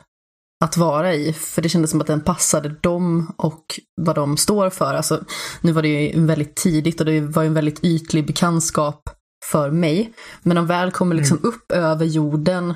att 0.66 0.78
vara 0.78 1.14
i. 1.14 1.34
För 1.34 1.62
det 1.62 1.70
kändes 1.70 1.92
som 1.92 2.02
att 2.02 2.08
den 2.08 2.22
passade 2.22 2.70
dem 2.82 3.34
och 3.38 3.66
vad 4.02 4.16
de 4.16 4.38
står 4.38 4.70
för. 4.70 4.94
Alltså, 4.94 5.24
nu 5.62 5.72
var 5.72 5.82
det 5.82 5.88
ju 5.88 6.26
väldigt 6.26 6.56
tidigt 6.56 7.00
och 7.00 7.06
det 7.06 7.22
var 7.22 7.44
ju 7.44 7.48
en 7.48 7.54
väldigt 7.54 7.84
ytlig 7.84 8.28
bekantskap 8.28 9.10
för 9.46 9.72
mig. 9.72 10.14
Men 10.44 10.56
de 10.56 10.68
väl 10.68 10.92
kommer 10.92 11.16
liksom 11.16 11.40
upp 11.44 11.72
över 11.72 12.06
jorden, 12.06 12.74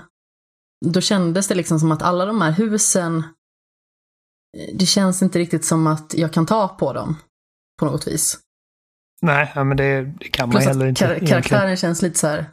då 0.86 1.02
kändes 1.02 1.48
det 1.48 1.56
liksom 1.56 1.80
som 1.80 1.92
att 1.92 2.02
alla 2.02 2.26
de 2.26 2.42
här 2.42 2.52
husen, 2.52 3.24
det 4.74 4.86
känns 4.86 5.22
inte 5.22 5.40
riktigt 5.40 5.66
som 5.66 5.88
att 5.88 6.14
jag 6.14 6.34
kan 6.34 6.46
ta 6.46 6.68
på 6.68 6.94
dem. 6.94 7.16
På 7.80 7.86
något 7.86 8.08
vis. 8.08 8.40
Nej, 9.22 9.52
ja, 9.56 9.64
men 9.64 9.78
det, 9.78 10.02
det 10.20 10.30
kan 10.30 10.48
man 10.50 10.52
Plus 10.52 10.66
heller 10.66 10.86
att 10.86 10.90
inte. 10.90 11.02
kar- 11.06 11.10
egentligen. 11.12 11.42
karaktären 11.42 11.78
känns 11.78 12.02
lite 12.02 12.20
så 12.20 12.28
här 12.28 12.46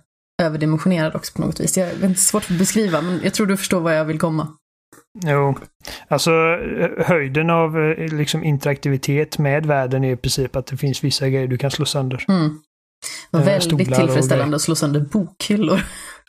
överdimensionerad 0.43 1.15
också 1.15 1.33
på 1.33 1.41
något 1.43 1.61
vis. 1.61 1.77
Jag 1.79 1.87
vet 1.87 2.03
inte, 2.03 2.21
svårt 2.21 2.51
att 2.51 2.59
beskriva, 2.59 3.01
men 3.01 3.21
jag 3.25 3.35
tror 3.35 3.47
du 3.47 3.57
förstår 3.57 3.81
vad 3.81 3.97
jag 3.99 4.05
vill 4.05 4.19
komma. 4.19 4.49
Jo, 5.25 5.59
alltså 6.09 6.31
eh, 6.31 7.07
höjden 7.07 7.51
av 7.51 7.79
eh, 7.79 8.13
liksom 8.13 8.45
interaktivitet 8.45 9.39
med 9.39 9.67
världen 9.67 10.05
är 10.05 10.13
i 10.13 10.17
princip 10.17 10.57
att 10.57 10.67
det 10.67 10.77
finns 10.77 11.05
vissa 11.05 11.29
grejer 11.29 11.49
du 11.49 11.59
kan 11.59 11.71
slå 11.71 11.85
sönder. 11.85 12.25
Mm. 12.29 12.61
Det 13.31 13.37
var 13.39 13.41
Eh, 13.41 13.47
väldigt 13.47 13.95
tillfredsställande 13.95 14.57
att 14.57 14.63
slå 14.63 14.75
sönder 14.75 15.01
bokhyllor. 15.01 15.81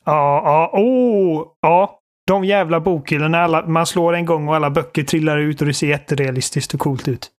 Ja, 0.05 0.41
ja, 0.45 0.71
åh, 0.73 1.45
ja. 1.61 1.97
De 2.27 2.45
jävla 2.45 2.79
bokhyllorna, 2.79 3.37
alla, 3.43 3.65
man 3.65 3.85
slår 3.85 4.13
en 4.13 4.25
gång 4.25 4.47
och 4.47 4.55
alla 4.55 4.69
böcker 4.69 5.03
trillar 5.03 5.37
ut 5.37 5.61
och 5.61 5.67
det 5.67 5.73
ser 5.73 5.87
jätterealistiskt 5.87 6.73
och 6.73 6.79
coolt 6.79 7.07
ut. 7.07 7.29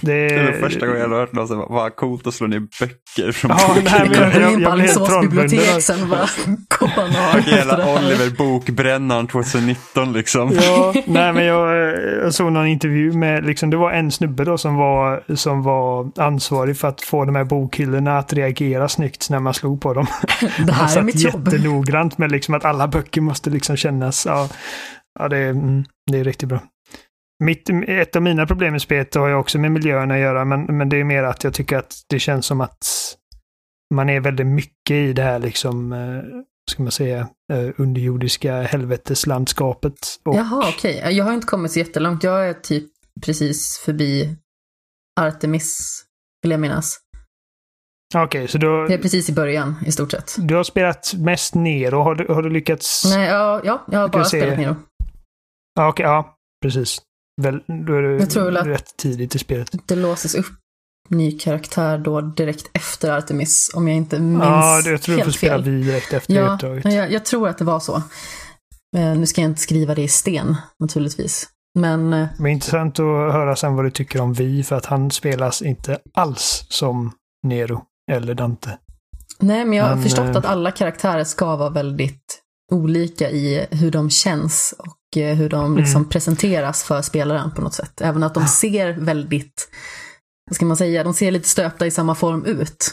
Det, 0.00 0.12
Det 0.28 0.34
är 0.34 0.52
den 0.52 0.60
första 0.60 0.86
gången 0.86 1.00
jag 1.00 1.08
har 1.08 1.16
hört 1.18 1.32
någon 1.32 1.48
säga 1.48 1.60
vad 1.68 1.96
coolt 1.96 2.26
att 2.26 2.34
slå 2.34 2.46
ner 2.46 2.60
böcker 2.60 3.32
från 3.32 3.50
Ja, 3.58 3.74
nej, 3.84 4.08
men 4.08 4.12
jag- 4.42 4.60
jag 4.60 4.72
blev 4.74 4.86
helt 4.86 5.06
trollbunden. 5.06 5.48
bibliotek 5.48 5.82
sen 5.82 6.08
bara 6.08 6.26
hela. 7.40 7.94
Oliver 7.94 8.36
Bokbrännaren 8.38 9.26
2019 9.26 10.12
liksom. 10.12 10.52
Ja, 10.62 10.94
nej 11.06 11.32
men 11.32 11.44
jag, 11.44 11.92
jag 12.24 12.34
såg 12.34 12.52
någon 12.52 12.66
intervju 12.66 13.12
med, 13.12 13.46
liksom, 13.46 13.70
det 13.70 13.76
var 13.76 13.92
en 13.92 14.10
snubbe 14.12 14.44
då 14.44 14.58
som 14.58 14.76
var, 14.76 15.22
som 15.34 15.62
var 15.62 16.10
ansvarig 16.22 16.76
för 16.78 16.88
att 16.88 17.00
få 17.02 17.24
de 17.24 17.34
här 17.36 17.44
bokhyllorna 17.44 18.18
att 18.18 18.32
reagera 18.32 18.88
snyggt 18.88 19.30
när 19.30 19.38
man 19.40 19.54
slog 19.54 19.80
på 19.80 19.94
dem. 19.94 20.06
Det 20.66 20.72
här 20.72 20.98
är 20.98 21.02
mitt 21.02 21.20
jobb. 21.20 21.48
jättenoggrant 21.48 22.18
med 22.18 22.32
liksom 22.32 22.54
att 22.54 22.64
alla 22.64 22.88
böcker 22.88 23.20
måste 23.20 23.50
liksom 23.50 23.76
kännas. 23.76 24.26
Ja, 24.26 24.48
ja 25.18 25.28
det, 25.28 25.38
mm, 25.38 25.84
det 26.10 26.18
är 26.18 26.24
riktigt 26.24 26.48
bra. 26.48 26.60
Mitt, 27.40 27.70
ett 27.88 28.16
av 28.16 28.22
mina 28.22 28.46
problem 28.46 28.72
med 28.72 28.82
spelet 28.82 29.14
har 29.14 29.28
ju 29.28 29.34
också 29.34 29.58
med 29.58 29.72
miljöerna 29.72 30.14
att 30.14 30.20
göra, 30.20 30.44
men, 30.44 30.64
men 30.64 30.88
det 30.88 30.96
är 30.96 31.04
mer 31.04 31.22
att 31.22 31.44
jag 31.44 31.54
tycker 31.54 31.76
att 31.76 31.94
det 32.08 32.18
känns 32.18 32.46
som 32.46 32.60
att 32.60 32.86
man 33.94 34.08
är 34.08 34.20
väldigt 34.20 34.46
mycket 34.46 34.94
i 34.94 35.12
det 35.12 35.22
här 35.22 35.38
liksom, 35.38 35.92
eh, 35.92 36.22
ska 36.70 36.82
man 36.82 36.92
säga, 36.92 37.28
eh, 37.52 37.70
underjordiska 37.76 38.62
helveteslandskapet. 38.62 39.94
Och, 40.24 40.36
Jaha, 40.36 40.68
okej. 40.76 41.02
Jag 41.10 41.24
har 41.24 41.32
inte 41.32 41.46
kommit 41.46 41.72
så 41.72 41.78
jättelångt. 41.78 42.24
Jag 42.24 42.48
är 42.48 42.54
typ 42.54 42.90
precis 43.24 43.78
förbi 43.78 44.36
Artemis, 45.20 46.02
vill 46.42 46.50
jag 46.50 46.60
minnas. 46.60 46.98
Okej, 48.16 48.48
så 48.48 48.58
du, 48.58 48.86
Det 48.86 48.94
är 48.94 48.98
precis 48.98 49.28
i 49.30 49.32
början, 49.32 49.74
i 49.86 49.92
stort 49.92 50.10
sett. 50.10 50.34
du 50.38 50.54
har 50.54 50.64
spelat 50.64 51.14
mest 51.18 51.54
ner 51.54 51.94
och 51.94 52.04
har 52.04 52.14
du, 52.14 52.32
har 52.34 52.42
du 52.42 52.50
lyckats? 52.50 53.04
Nej, 53.04 53.28
ja, 53.28 53.60
ja 53.64 53.86
jag 53.90 53.98
har 53.98 54.08
bara 54.08 54.24
se. 54.24 54.40
spelat 54.40 54.58
Nero. 54.58 54.76
Ja, 55.74 55.88
okej, 55.88 56.04
ja, 56.06 56.36
precis. 56.62 57.02
Väl, 57.40 57.62
då 57.86 57.94
är 57.94 58.02
Jag 58.02 58.30
tror 58.30 58.44
väl 58.44 58.56
att- 58.56 58.66
rätt 58.66 58.96
tidigt 58.96 59.34
i 59.34 59.38
spelet. 59.38 59.68
Det 59.86 59.96
låses 59.96 60.34
upp 60.34 60.46
ny 61.08 61.38
karaktär 61.38 61.98
då 61.98 62.20
direkt 62.20 62.70
efter 62.72 63.10
Artemis, 63.18 63.70
om 63.74 63.88
jag 63.88 63.96
inte 63.96 64.18
minns 64.20 64.42
Ja, 64.44 64.80
det- 64.84 64.90
jag 64.90 65.02
tror 65.02 65.14
du 65.16 65.18
får 65.18 65.24
helt 65.24 65.36
spela 65.36 65.58
vi 65.58 65.82
direkt 65.82 66.12
efter 66.12 66.34
Ja, 66.34 66.54
uppdraget. 66.54 66.84
jag, 66.94 67.12
jag 67.12 67.24
tror 67.24 67.48
att 67.48 67.58
det 67.58 67.64
var 67.64 67.80
så. 67.80 67.96
Eh, 68.96 69.14
nu 69.16 69.26
ska 69.26 69.40
jag 69.40 69.50
inte 69.50 69.60
skriva 69.60 69.94
det 69.94 70.02
i 70.02 70.08
sten, 70.08 70.56
naturligtvis. 70.80 71.48
Men 71.78 72.12
eh, 72.12 72.28
Men 72.38 72.52
intressant 72.52 72.98
att 72.98 73.04
höra 73.32 73.56
sen 73.56 73.74
vad 73.76 73.84
du 73.84 73.90
tycker 73.90 74.20
om 74.20 74.32
Vi, 74.32 74.62
för 74.64 74.76
att 74.76 74.86
han 74.86 75.10
spelas 75.10 75.62
inte 75.62 75.98
alls 76.14 76.64
som 76.68 77.12
Nero 77.46 77.82
eller 78.12 78.34
Dante. 78.34 78.78
nej, 79.40 79.64
men 79.64 79.78
jag 79.78 79.84
har 79.84 79.94
Men, 79.94 80.02
förstått 80.02 80.26
eh, 80.26 80.36
att 80.36 80.44
alla 80.44 80.70
karaktärer 80.70 81.24
ska 81.24 81.56
vara 81.56 81.70
väldigt 81.70 82.42
olika 82.70 83.30
i 83.30 83.66
hur 83.70 83.90
de 83.90 84.10
känns 84.10 84.74
och 84.78 85.16
eh, 85.22 85.36
hur 85.36 85.48
de 85.48 85.76
liksom 85.76 86.00
Mm. 86.02 86.08
presenteras 86.08 86.84
för 86.84 87.02
spelaren 87.02 87.50
på 87.54 87.62
något 87.62 87.74
sätt. 87.74 88.00
Även 88.00 88.22
att 88.22 88.34
de 88.34 88.46
ser 88.46 88.92
väldigt, 88.92 89.68
vad 90.50 90.56
ska 90.56 90.64
man 90.66 90.76
säga, 90.76 91.04
de 91.04 91.14
ser 91.14 91.30
lite 91.30 91.48
stöpta 91.48 91.86
i 91.86 91.90
samma 91.90 92.14
form 92.14 92.44
ut. 92.44 92.90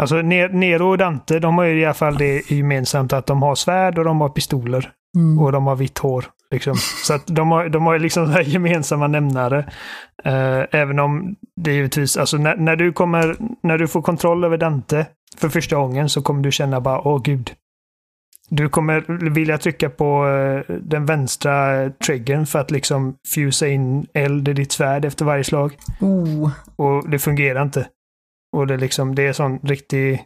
Alltså 0.00 0.16
Ne- 0.16 0.48
Nero 0.52 0.88
och 0.90 0.98
Dante, 0.98 1.38
de 1.38 1.58
har 1.58 1.64
ju 1.64 1.80
i 1.80 1.84
alla 1.84 1.94
fall 1.94 2.16
det 2.18 2.50
gemensamt 2.50 3.12
att 3.12 3.26
de 3.26 3.42
har 3.42 3.54
svärd 3.54 3.98
och 3.98 4.04
de 4.04 4.20
har 4.20 4.28
pistoler. 4.28 4.90
Mm. 5.16 5.38
Och 5.38 5.52
de 5.52 5.66
har 5.66 5.76
vitt 5.76 5.98
hår. 5.98 6.24
Liksom. 6.50 6.74
Så 7.04 7.14
att 7.14 7.26
de 7.26 7.50
har, 7.50 7.68
de 7.68 7.86
har 7.86 7.98
liksom 7.98 8.26
så 8.32 8.32
här 8.32 8.42
gemensamma 8.42 9.06
nämnare. 9.06 9.58
Eh, 10.24 10.62
även 10.70 10.98
om 10.98 11.34
det 11.60 11.72
givetvis, 11.72 12.16
alltså 12.16 12.36
när, 12.36 12.56
när, 12.56 12.76
du 12.76 12.92
kommer, 12.92 13.36
när 13.62 13.78
du 13.78 13.88
får 13.88 14.02
kontroll 14.02 14.44
över 14.44 14.56
Dante 14.58 15.06
för 15.36 15.48
första 15.48 15.76
gången 15.76 16.08
så 16.08 16.22
kommer 16.22 16.42
du 16.42 16.52
känna 16.52 16.80
bara, 16.80 17.00
åh 17.08 17.22
gud. 17.22 17.52
Du 18.50 18.68
kommer 18.68 19.30
vilja 19.30 19.58
trycka 19.58 19.90
på 19.90 20.28
eh, 20.28 20.74
den 20.76 21.06
vänstra 21.06 21.90
triggern 21.90 22.46
för 22.46 22.58
att 22.58 22.70
liksom 22.70 23.16
fusa 23.34 23.68
in 23.68 24.06
eld 24.14 24.48
i 24.48 24.52
ditt 24.52 24.72
svärd 24.72 25.04
efter 25.04 25.24
varje 25.24 25.44
slag. 25.44 25.76
Oh, 26.00 26.50
Och 26.76 27.10
det 27.10 27.18
fungerar 27.18 27.62
inte. 27.62 27.86
Och 28.56 28.66
det 28.66 28.74
är 28.74 28.78
liksom, 28.78 29.14
det 29.14 29.22
är 29.26 29.32
sån 29.32 29.58
riktig, 29.58 30.24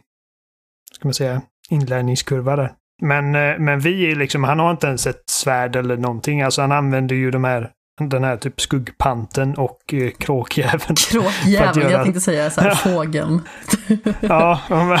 ska 0.93 1.07
man 1.07 1.13
säga, 1.13 1.41
inlärningskurva 1.69 2.55
där. 2.55 2.73
Men, 3.01 3.35
eh, 3.35 3.59
men 3.59 3.79
vi 3.79 4.11
är 4.11 4.15
liksom, 4.15 4.43
han 4.43 4.59
har 4.59 4.71
inte 4.71 4.87
ens 4.87 5.07
ett 5.07 5.23
svärd 5.29 5.75
eller 5.75 5.97
någonting. 5.97 6.41
Alltså 6.41 6.61
han 6.61 6.71
använder 6.71 7.15
ju 7.15 7.31
de 7.31 7.43
här, 7.43 7.71
den 7.99 8.23
här 8.23 8.37
typ 8.37 8.61
skuggpanten 8.61 9.55
och 9.55 9.93
eh, 9.93 10.11
kråkjäveln. 10.11 10.95
kråkjäveln, 11.11 11.79
göra- 11.81 11.91
jag 11.91 12.03
tänkte 12.03 12.21
säga 12.21 12.49
så 12.49 12.61
här, 12.61 12.75
fågeln. 12.75 13.41
ja, 14.21 14.59
men- 14.69 14.99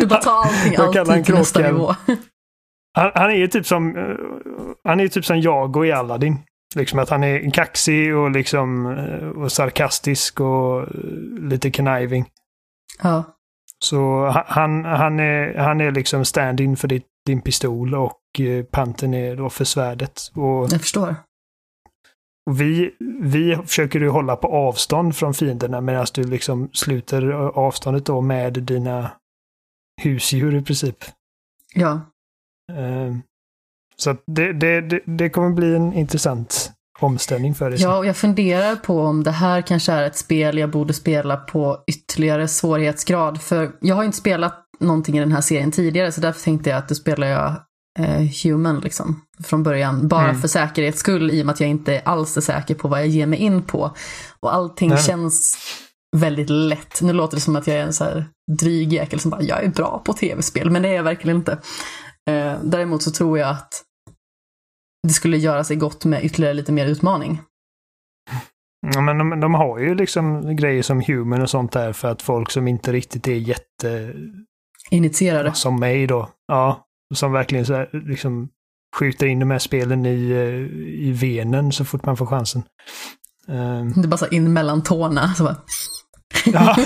Du 0.00 0.06
bara 0.06 0.20
tar 0.20 0.32
allting 0.32 0.72
Jag 0.72 0.96
alltid 0.98 1.24
till 1.24 1.34
nästa 1.34 1.60
nivå. 1.60 1.94
han, 2.96 3.10
han 3.14 3.30
är 3.30 3.34
ju 3.36 3.48
typ 3.48 3.66
som, 3.66 3.96
eh, 3.96 4.04
han 4.84 5.00
är 5.00 5.08
typ 5.08 5.24
som 5.24 5.40
Jago 5.40 5.84
i 5.84 5.92
Aladdin. 5.92 6.38
Liksom 6.76 6.98
att 6.98 7.10
han 7.10 7.24
är 7.24 7.50
kaxig 7.50 8.16
och 8.16 8.30
liksom 8.30 8.86
eh, 8.98 9.28
och 9.42 9.52
sarkastisk 9.52 10.40
och 10.40 10.80
eh, 10.80 10.86
lite 11.40 11.70
conniving. 11.70 12.24
Ja. 13.02 13.24
Så 13.84 13.96
ha- 14.26 14.44
han, 14.48 14.84
han, 14.84 15.20
är, 15.20 15.58
han 15.58 15.80
är 15.80 15.90
liksom 15.92 16.24
stand-in 16.24 16.76
för 16.76 16.88
ditt, 16.88 17.06
din 17.26 17.40
pistol 17.40 17.94
och 17.94 18.12
panten 18.70 19.14
är 19.14 19.36
då 19.36 19.50
för 19.50 19.64
svärdet. 19.64 20.20
Och 20.34 20.72
Jag 20.72 20.80
förstår. 20.80 21.14
Och 22.50 22.60
vi, 22.60 22.94
vi 23.20 23.56
försöker 23.66 24.00
ju 24.00 24.08
hålla 24.08 24.36
på 24.36 24.48
avstånd 24.48 25.16
från 25.16 25.34
fienderna 25.34 25.80
medan 25.80 26.06
du 26.14 26.24
liksom 26.24 26.70
sluter 26.72 27.32
avståndet 27.58 28.06
då 28.06 28.20
med 28.20 28.52
dina 28.52 29.10
husdjur 30.02 30.54
i 30.54 30.62
princip. 30.62 31.04
Ja. 31.74 32.00
Eh, 32.72 33.16
Så 33.96 34.16
det, 34.26 34.52
det, 34.52 35.00
det 35.06 35.30
kommer 35.30 35.50
bli 35.50 35.76
en 35.76 35.92
intressant 35.92 36.72
omställning 37.00 37.54
för 37.54 37.70
dig. 37.70 37.80
ja, 37.80 37.98
och 37.98 38.06
jag 38.06 38.16
funderar 38.16 38.76
på 38.76 39.00
om 39.00 39.22
det 39.24 39.30
här 39.30 39.62
kanske 39.62 39.92
är 39.92 40.02
ett 40.02 40.16
spel 40.16 40.58
jag 40.58 40.70
borde 40.70 40.94
spela 40.94 41.36
på 41.36 41.84
ytterligare 41.86 42.48
svårighetsgrad. 42.48 43.42
För 43.42 43.72
jag 43.80 43.94
har 43.96 44.04
inte 44.04 44.16
spelat 44.16 44.64
någonting 44.80 45.16
i 45.16 45.20
den 45.20 45.32
här 45.32 45.40
serien 45.40 45.70
tidigare, 45.72 46.12
så 46.12 46.20
därför 46.20 46.40
tänkte 46.40 46.70
jag 46.70 46.78
att 46.78 46.88
då 46.88 46.94
spelar 46.94 47.26
jag 47.26 47.56
eh, 47.98 48.22
Human 48.44 48.80
liksom, 48.80 49.22
från 49.44 49.62
början. 49.62 50.08
Bara 50.08 50.28
Mm. 50.28 50.40
för 50.40 50.48
säkerhets 50.48 50.98
skull, 50.98 51.30
i 51.30 51.42
och 51.42 51.46
med 51.46 51.52
att 51.52 51.60
jag 51.60 51.70
inte 51.70 52.00
alls 52.00 52.36
är 52.36 52.40
säker 52.40 52.74
på 52.74 52.88
vad 52.88 53.00
jag 53.00 53.08
ger 53.08 53.26
mig 53.26 53.38
in 53.38 53.62
på. 53.62 53.96
Och 54.40 54.54
allting 54.54 54.90
Nej. 54.90 55.02
känns 55.02 55.56
väldigt 56.16 56.50
lätt. 56.50 57.02
Nu 57.02 57.12
låter 57.12 57.36
det 57.36 57.40
som 57.40 57.56
att 57.56 57.66
jag 57.66 57.76
är 57.76 57.82
en 57.82 57.92
så 57.92 58.04
här 58.04 58.26
dryg 58.58 58.92
jäkel 58.92 59.20
som 59.20 59.30
bara, 59.30 59.42
jag 59.42 59.64
är 59.64 59.68
bra 59.68 60.02
på 60.04 60.12
tv-spel, 60.12 60.70
men 60.70 60.82
det 60.82 60.88
är 60.88 60.92
jag 60.94 61.02
verkligen 61.02 61.36
inte. 61.36 61.52
Eh, 62.30 62.54
däremot 62.62 63.02
så 63.02 63.10
tror 63.10 63.38
jag 63.38 63.50
att 63.50 63.82
det 65.08 65.12
skulle 65.14 65.36
göra 65.36 65.64
sig 65.64 65.76
gott 65.76 66.04
med 66.04 66.24
ytterligare 66.24 66.54
lite 66.54 66.72
mer 66.72 66.86
utmaning. 66.86 67.40
Ja, 68.94 69.00
men 69.00 69.18
de, 69.18 69.40
de 69.40 69.54
har 69.54 69.78
ju 69.78 69.94
liksom 69.94 70.56
grejer 70.56 70.82
som 70.82 71.00
Human 71.06 71.42
och 71.42 71.50
sånt 71.50 71.72
där 71.72 71.92
för 71.92 72.08
att 72.08 72.22
folk 72.22 72.50
som 72.50 72.68
inte 72.68 72.92
riktigt 72.92 73.28
är 73.28 73.32
jätte... 73.34 74.14
Initierade. 74.90 75.52
Som 75.54 75.80
mig 75.80 76.06
då. 76.06 76.28
Ja. 76.46 76.84
Som 77.14 77.32
verkligen 77.32 77.66
så 77.66 77.74
här, 77.74 77.88
liksom 78.06 78.48
skjuter 78.96 79.26
in 79.26 79.38
de 79.38 79.50
här 79.50 79.58
spelen 79.58 80.06
i, 80.06 80.30
eh, 80.30 81.08
i 81.08 81.12
venen 81.20 81.72
så 81.72 81.84
fort 81.84 82.06
man 82.06 82.16
får 82.16 82.26
chansen. 82.26 82.62
Ehm, 83.48 83.92
Det 83.92 84.00
är 84.06 84.08
bara 84.08 84.16
så 84.16 84.28
in 84.28 84.52
mellan 84.52 84.82
tårna. 84.82 85.34
Så 85.34 85.44
bara, 85.44 85.56
Ja, 86.46 86.76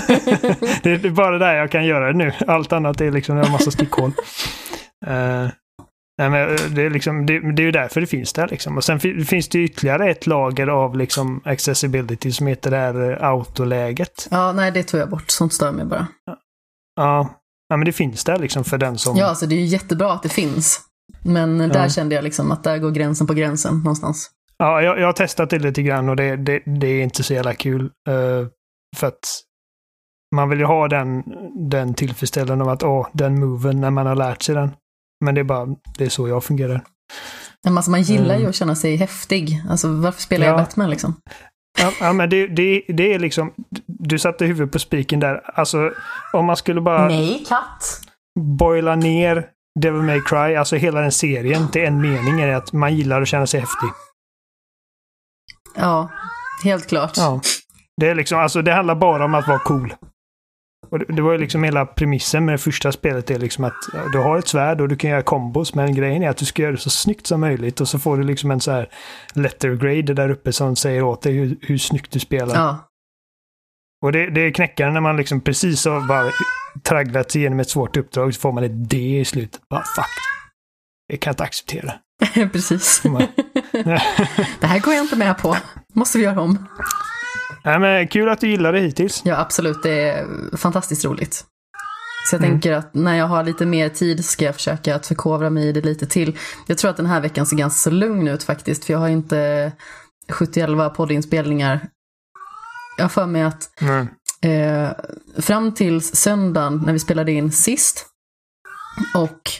det 0.83 0.91
är 1.05 1.09
bara 1.09 1.37
där 1.37 1.55
jag 1.55 1.71
kan 1.71 1.85
göra 1.85 2.07
det 2.07 2.17
nu. 2.17 2.31
Allt 2.47 2.73
annat 2.73 3.01
är 3.01 3.11
liksom 3.11 3.37
en 3.37 3.51
massa 3.51 3.71
stickhål. 3.71 4.09
Uh, 5.07 5.13
nej, 6.17 6.29
men 6.29 6.49
eh, 6.49 6.55
det, 6.75 6.81
är 6.81 6.89
liksom, 6.89 7.25
det, 7.25 7.51
det 7.55 7.61
är 7.61 7.65
ju 7.65 7.71
därför 7.71 8.01
det 8.01 8.07
finns 8.07 8.33
där. 8.33 8.47
Liksom. 8.47 8.77
Och 8.77 8.83
sen 8.83 8.99
fi- 8.99 9.25
finns 9.25 9.49
det 9.49 9.59
ytterligare 9.59 10.11
ett 10.11 10.27
lager 10.27 10.67
av 10.67 10.97
liksom 10.97 11.41
accessibility 11.45 12.31
som 12.31 12.47
heter 12.47 12.71
det 12.71 12.77
här 12.77 13.23
autoläget. 13.23 14.27
ja, 14.31 14.51
nej 14.51 14.71
det 14.71 14.83
tog 14.83 14.99
jag 14.99 15.09
bort. 15.09 15.31
Sånt 15.31 15.53
stör 15.53 15.71
mig 15.71 15.85
bara. 15.85 16.07
Ja. 16.95 17.29
Ja, 17.69 17.77
men 17.77 17.85
det 17.85 17.91
finns 17.91 18.23
där 18.23 18.39
liksom 18.39 18.63
för 18.63 18.77
den 18.77 18.97
som... 18.97 19.17
Ja, 19.17 19.25
alltså 19.25 19.45
det 19.45 19.55
är 19.55 19.59
ju 19.59 19.65
jättebra 19.65 20.13
att 20.13 20.23
det 20.23 20.29
finns. 20.29 20.79
Men 21.23 21.57
där 21.57 21.83
Ja. 21.83 21.89
kände 21.89 22.15
jag 22.15 22.23
liksom 22.23 22.51
att 22.51 22.63
där 22.63 22.77
går 22.77 22.91
gränsen 22.91 23.27
på 23.27 23.33
gränsen 23.33 23.77
någonstans. 23.77 24.31
Ja, 24.57 24.81
jag, 24.81 24.99
jag 24.99 25.05
har 25.05 25.13
testat 25.13 25.49
det 25.49 25.59
lite 25.59 25.81
grann 25.81 26.09
och 26.09 26.15
det, 26.15 26.35
det, 26.35 26.61
det 26.65 26.87
är 26.87 27.03
inte 27.03 27.23
så 27.23 27.33
jävla 27.33 27.53
kul. 27.53 27.81
eh, 28.09 28.47
för 28.97 29.07
att 29.07 29.19
man 30.35 30.49
vill 30.49 30.59
ju 30.59 30.65
ha 30.65 30.87
den, 30.87 31.23
den 31.69 31.93
tillfredsställelsen 31.93 32.61
av 32.61 32.69
att 32.69 32.83
åh, 32.83 33.07
den 33.13 33.39
moven 33.39 33.81
när 33.81 33.89
man 33.89 34.05
har 34.05 34.15
lärt 34.15 34.41
sig 34.41 34.55
den. 34.55 34.71
Men 35.25 35.35
det 35.35 35.41
är 35.41 35.45
bara, 35.45 35.67
det 35.97 36.05
är 36.05 36.09
så 36.09 36.27
jag 36.27 36.43
fungerar. 36.43 36.81
Men 37.63 37.77
alltså 37.77 37.91
man 37.91 38.01
gillar 38.01 38.33
ju 38.35 38.39
Mm. 38.39 38.49
att 38.49 38.55
känna 38.55 38.75
sig 38.75 38.95
häftig. 38.95 39.63
Alltså 39.69 39.87
varför 39.87 40.21
spelar 40.21 40.45
jag 40.45 40.53
Ja. 40.53 40.57
Batman 40.57 40.89
liksom? 40.89 41.15
Ja, 41.77 41.91
ja 41.99 42.13
men 42.13 42.29
det, 42.29 42.47
det, 42.47 42.81
det 42.87 43.13
är 43.13 43.19
liksom, 43.19 43.53
du 43.87 44.19
satte 44.19 44.45
huvudet 44.45 44.71
på 44.71 44.79
spiken 44.79 45.19
där. 45.19 45.41
Alltså, 45.45 45.91
om 46.33 46.45
man 46.45 46.57
skulle 46.57 46.81
bara 46.81 47.07
Nej, 47.07 47.45
katt! 47.47 48.01
boila 48.39 48.95
ner 48.95 49.47
Devil 49.79 50.01
May 50.01 50.21
Cry, 50.21 50.55
alltså 50.55 50.75
hela 50.75 51.01
den 51.01 51.11
serien, 51.11 51.71
till 51.71 51.83
en 51.83 52.01
mening 52.01 52.41
är 52.41 52.55
att 52.55 52.73
man 52.73 52.95
gillar 52.95 53.21
att 53.21 53.27
känna 53.27 53.47
sig 53.47 53.59
häftig. 53.59 53.89
Ja, 55.75 56.09
helt 56.63 56.87
klart. 56.87 57.17
Ja. 57.17 57.41
Det 58.01 58.07
är 58.07 58.15
liksom, 58.15 58.39
alltså 58.39 58.61
det 58.61 58.73
handlar 58.73 58.95
bara 58.95 59.25
om 59.25 59.33
att 59.35 59.47
vara 59.47 59.59
cool. 59.59 59.93
Och 60.89 60.99
det, 60.99 61.05
det 61.07 61.21
var 61.21 61.31
ju 61.31 61.37
liksom 61.37 61.63
hela 61.63 61.85
premissen 61.85 62.45
med 62.45 62.53
det 62.53 62.57
första 62.57 62.91
spelet 62.91 63.31
är 63.31 63.39
liksom 63.39 63.63
att 63.63 63.73
du 64.11 64.17
har 64.17 64.37
ett 64.37 64.47
svärd 64.47 64.81
och 64.81 64.87
du 64.87 64.95
kan 64.95 65.09
göra 65.09 65.21
kombos, 65.21 65.73
men 65.75 65.95
grejen 65.95 66.23
är 66.23 66.29
att 66.29 66.37
du 66.37 66.45
ska 66.45 66.61
göra 66.61 66.71
det 66.71 66.77
så 66.77 66.89
snyggt 66.89 67.27
som 67.27 67.41
möjligt 67.41 67.81
och 67.81 67.87
så 67.87 67.99
får 67.99 68.17
du 68.17 68.23
liksom 68.23 68.51
en 68.51 68.59
så 68.59 68.71
här 68.71 68.89
letter 69.33 69.75
grade 69.75 70.13
där 70.13 70.29
uppe 70.29 70.53
som 70.53 70.75
säger 70.75 71.03
åt 71.03 71.21
dig 71.21 71.33
hur, 71.33 71.57
hur 71.61 71.77
snyggt 71.77 72.11
du 72.11 72.19
spelar. 72.19 72.55
Ja, 72.55 72.89
Och 74.05 74.11
det, 74.11 74.29
det 74.29 74.41
är 74.41 74.51
knäckande 74.51 74.93
när 74.93 75.01
man 75.01 75.17
liksom 75.17 75.41
precis 75.41 75.85
har 75.85 76.07
bara 76.07 76.31
tragglat 76.83 77.31
sig 77.31 77.41
igenom 77.41 77.59
ett 77.59 77.69
svårt 77.69 77.97
uppdrag 77.97 78.33
så 78.33 78.39
får 78.39 78.51
man 78.51 78.63
ett 78.63 78.89
D 78.89 79.19
i 79.19 79.25
slutet. 79.25 79.61
Bara 79.69 79.83
fuck. 79.83 80.05
Det 81.09 81.17
kan 81.17 81.31
jag 81.31 81.33
inte 81.33 81.43
acceptera. 81.43 81.93
precis. 82.51 83.01
Det 84.59 84.67
här 84.67 84.79
går 84.79 84.93
jag 84.93 85.03
inte 85.03 85.15
med 85.15 85.37
på. 85.37 85.57
Måste 85.93 86.17
vi 86.17 86.23
göra 86.23 86.41
om. 86.41 86.67
Nej, 87.67 87.79
men 87.79 88.07
kul 88.07 88.29
att 88.29 88.39
du 88.41 88.47
gillar 88.49 88.73
det 88.73 88.79
hittills. 88.79 89.21
Ja, 89.25 89.37
absolut. 89.39 89.83
Det 89.83 90.09
är 90.09 90.25
fantastiskt 90.57 91.05
roligt. 91.05 91.45
Så 92.29 92.35
jag 92.35 92.39
Mm. 92.43 92.51
tänker 92.51 92.71
att 92.73 92.93
när 92.93 93.15
jag 93.17 93.25
har 93.27 93.43
lite 93.43 93.65
mer 93.65 93.89
tid 93.89 94.25
ska 94.25 94.45
jag 94.45 94.55
försöka 94.55 94.95
att 94.95 95.05
förkovra 95.07 95.49
mig 95.49 95.67
i 95.67 95.71
det 95.71 95.81
lite 95.81 96.05
till. 96.07 96.37
Jag 96.67 96.77
tror 96.77 96.91
att 96.91 96.97
den 96.97 97.05
här 97.05 97.21
veckan 97.21 97.45
ser 97.45 97.57
ganska 97.57 97.77
så 97.77 97.89
lugn 97.89 98.27
ut 98.27 98.43
faktiskt, 98.43 98.85
för 98.85 98.93
jag 98.93 98.99
har 98.99 99.07
inte 99.07 99.71
71 100.29 100.89
poddinspelningar. 100.95 101.87
Jag 102.97 103.03
har 103.03 103.09
för 103.09 103.25
mig 103.25 103.41
att 103.43 103.81
Mm. 103.81 104.07
eh, 104.41 104.91
fram 105.41 105.73
till 105.73 106.01
söndagen 106.01 106.83
när 106.85 106.93
vi 106.93 106.99
spelade 106.99 107.31
in 107.31 107.51
sist 107.51 108.05
och 109.15 109.51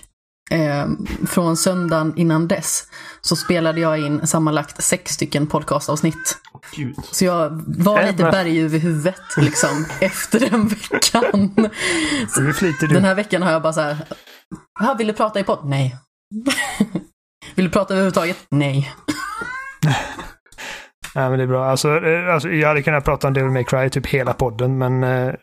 eh, 0.50 0.88
från 1.28 1.58
söndagen 1.58 2.14
innan 2.16 2.48
dess 2.48 2.84
så 3.22 3.36
spelade 3.36 3.82
jag 3.82 4.00
in 4.00 4.28
sammanlagt 4.28 4.84
sex 4.84 5.12
stycken 5.12 5.48
podcastavsnitt. 5.48 6.38
Gud. 6.76 6.96
Så 7.12 7.26
jag 7.26 7.64
var 7.68 8.04
lite 8.12 8.24
berg 8.24 8.62
över 8.62 8.80
huvudet 8.80 9.22
liksom 9.38 9.86
efter 10.00 10.40
den 10.40 10.68
veckan. 10.68 11.54
Den 12.90 13.04
här 13.04 13.16
veckan 13.16 13.42
har 13.42 13.52
jag 13.52 13.62
bara 13.62 13.74
så 13.74 13.82
här, 13.82 13.98
"Jaha, 14.80 14.94
vill 14.94 15.08
du 15.08 15.14
prata 15.14 15.40
i 15.40 15.44
podd? 15.44 15.60
Nej. 15.66 15.98
vill 17.56 17.66
du 17.66 17.72
prata 17.72 17.94
överhuvudtaget? 17.94 18.38
Nej. 18.50 18.94
Ja, 21.18 21.30
men 21.30 21.38
det 21.40 21.44
är 21.44 21.48
bra. 21.48 21.66
Alltså, 21.66 22.06
eh, 22.06 22.34
alltså, 22.34 22.50
jag 22.50 22.68
hade 22.68 22.82
kunnat 22.84 23.06
prata 23.06 23.28
om 23.28 23.34
Devil 23.34 23.52
May 23.52 23.64
Cry 23.64 23.90
typ 23.90 24.06
hela 24.08 24.34
podden, 24.34 24.78
men 24.78 25.04
eh, 25.04 25.34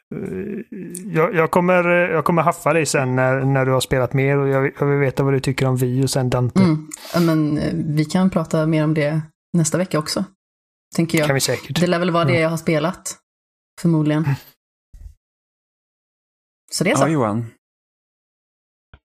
jag, 1.05 1.35
jag, 1.35 1.51
kommer, 1.51 1.89
eh, 1.89 2.11
jag 2.15 2.25
kommer 2.25 2.43
haffa 2.43 2.73
dig 2.73 2.87
sen 2.87 3.17
när, 3.17 3.41
när 3.45 3.67
du 3.67 3.73
har 3.73 3.81
spelat 3.81 4.13
mer 4.13 4.39
och 4.39 4.49
jag, 4.49 4.61
vill- 4.61 4.73
jag 4.79 4.87
vill 4.87 4.99
veta 4.99 5.23
vad 5.23 5.33
du 5.33 5.41
tycker 5.41 5.67
om 5.67 5.77
Vi 5.77 6.05
och 6.05 6.11
sen 6.11 6.31
Dante. 6.31 6.61
Mm. 6.63 6.89
Men 7.27 7.59
eh, 7.59 7.73
vi 7.75 8.05
kan 8.05 8.31
prata 8.31 8.67
mer 8.67 8.85
om 8.85 8.95
det 8.95 9.21
nästa 9.53 9.79
vecka 9.79 9.99
också. 9.99 10.25
Tänker 10.97 11.19
jag. 11.19 11.27
kan 11.27 11.35
vi 11.35 11.41
säkert. 11.41 11.81
Det 11.81 11.87
lär 11.87 11.99
väl 11.99 12.11
vara 12.11 12.25
det 12.25 12.31
Mm. 12.31 12.43
jag 12.43 12.51
har 12.51 12.57
spelat. 12.57 13.17
Förmodligen. 13.81 14.25
Så 16.73 16.85
det 16.85 16.91
är 16.91 16.97
så. 16.97 17.03
Ja, 17.05 17.09
Johan. 17.09 17.47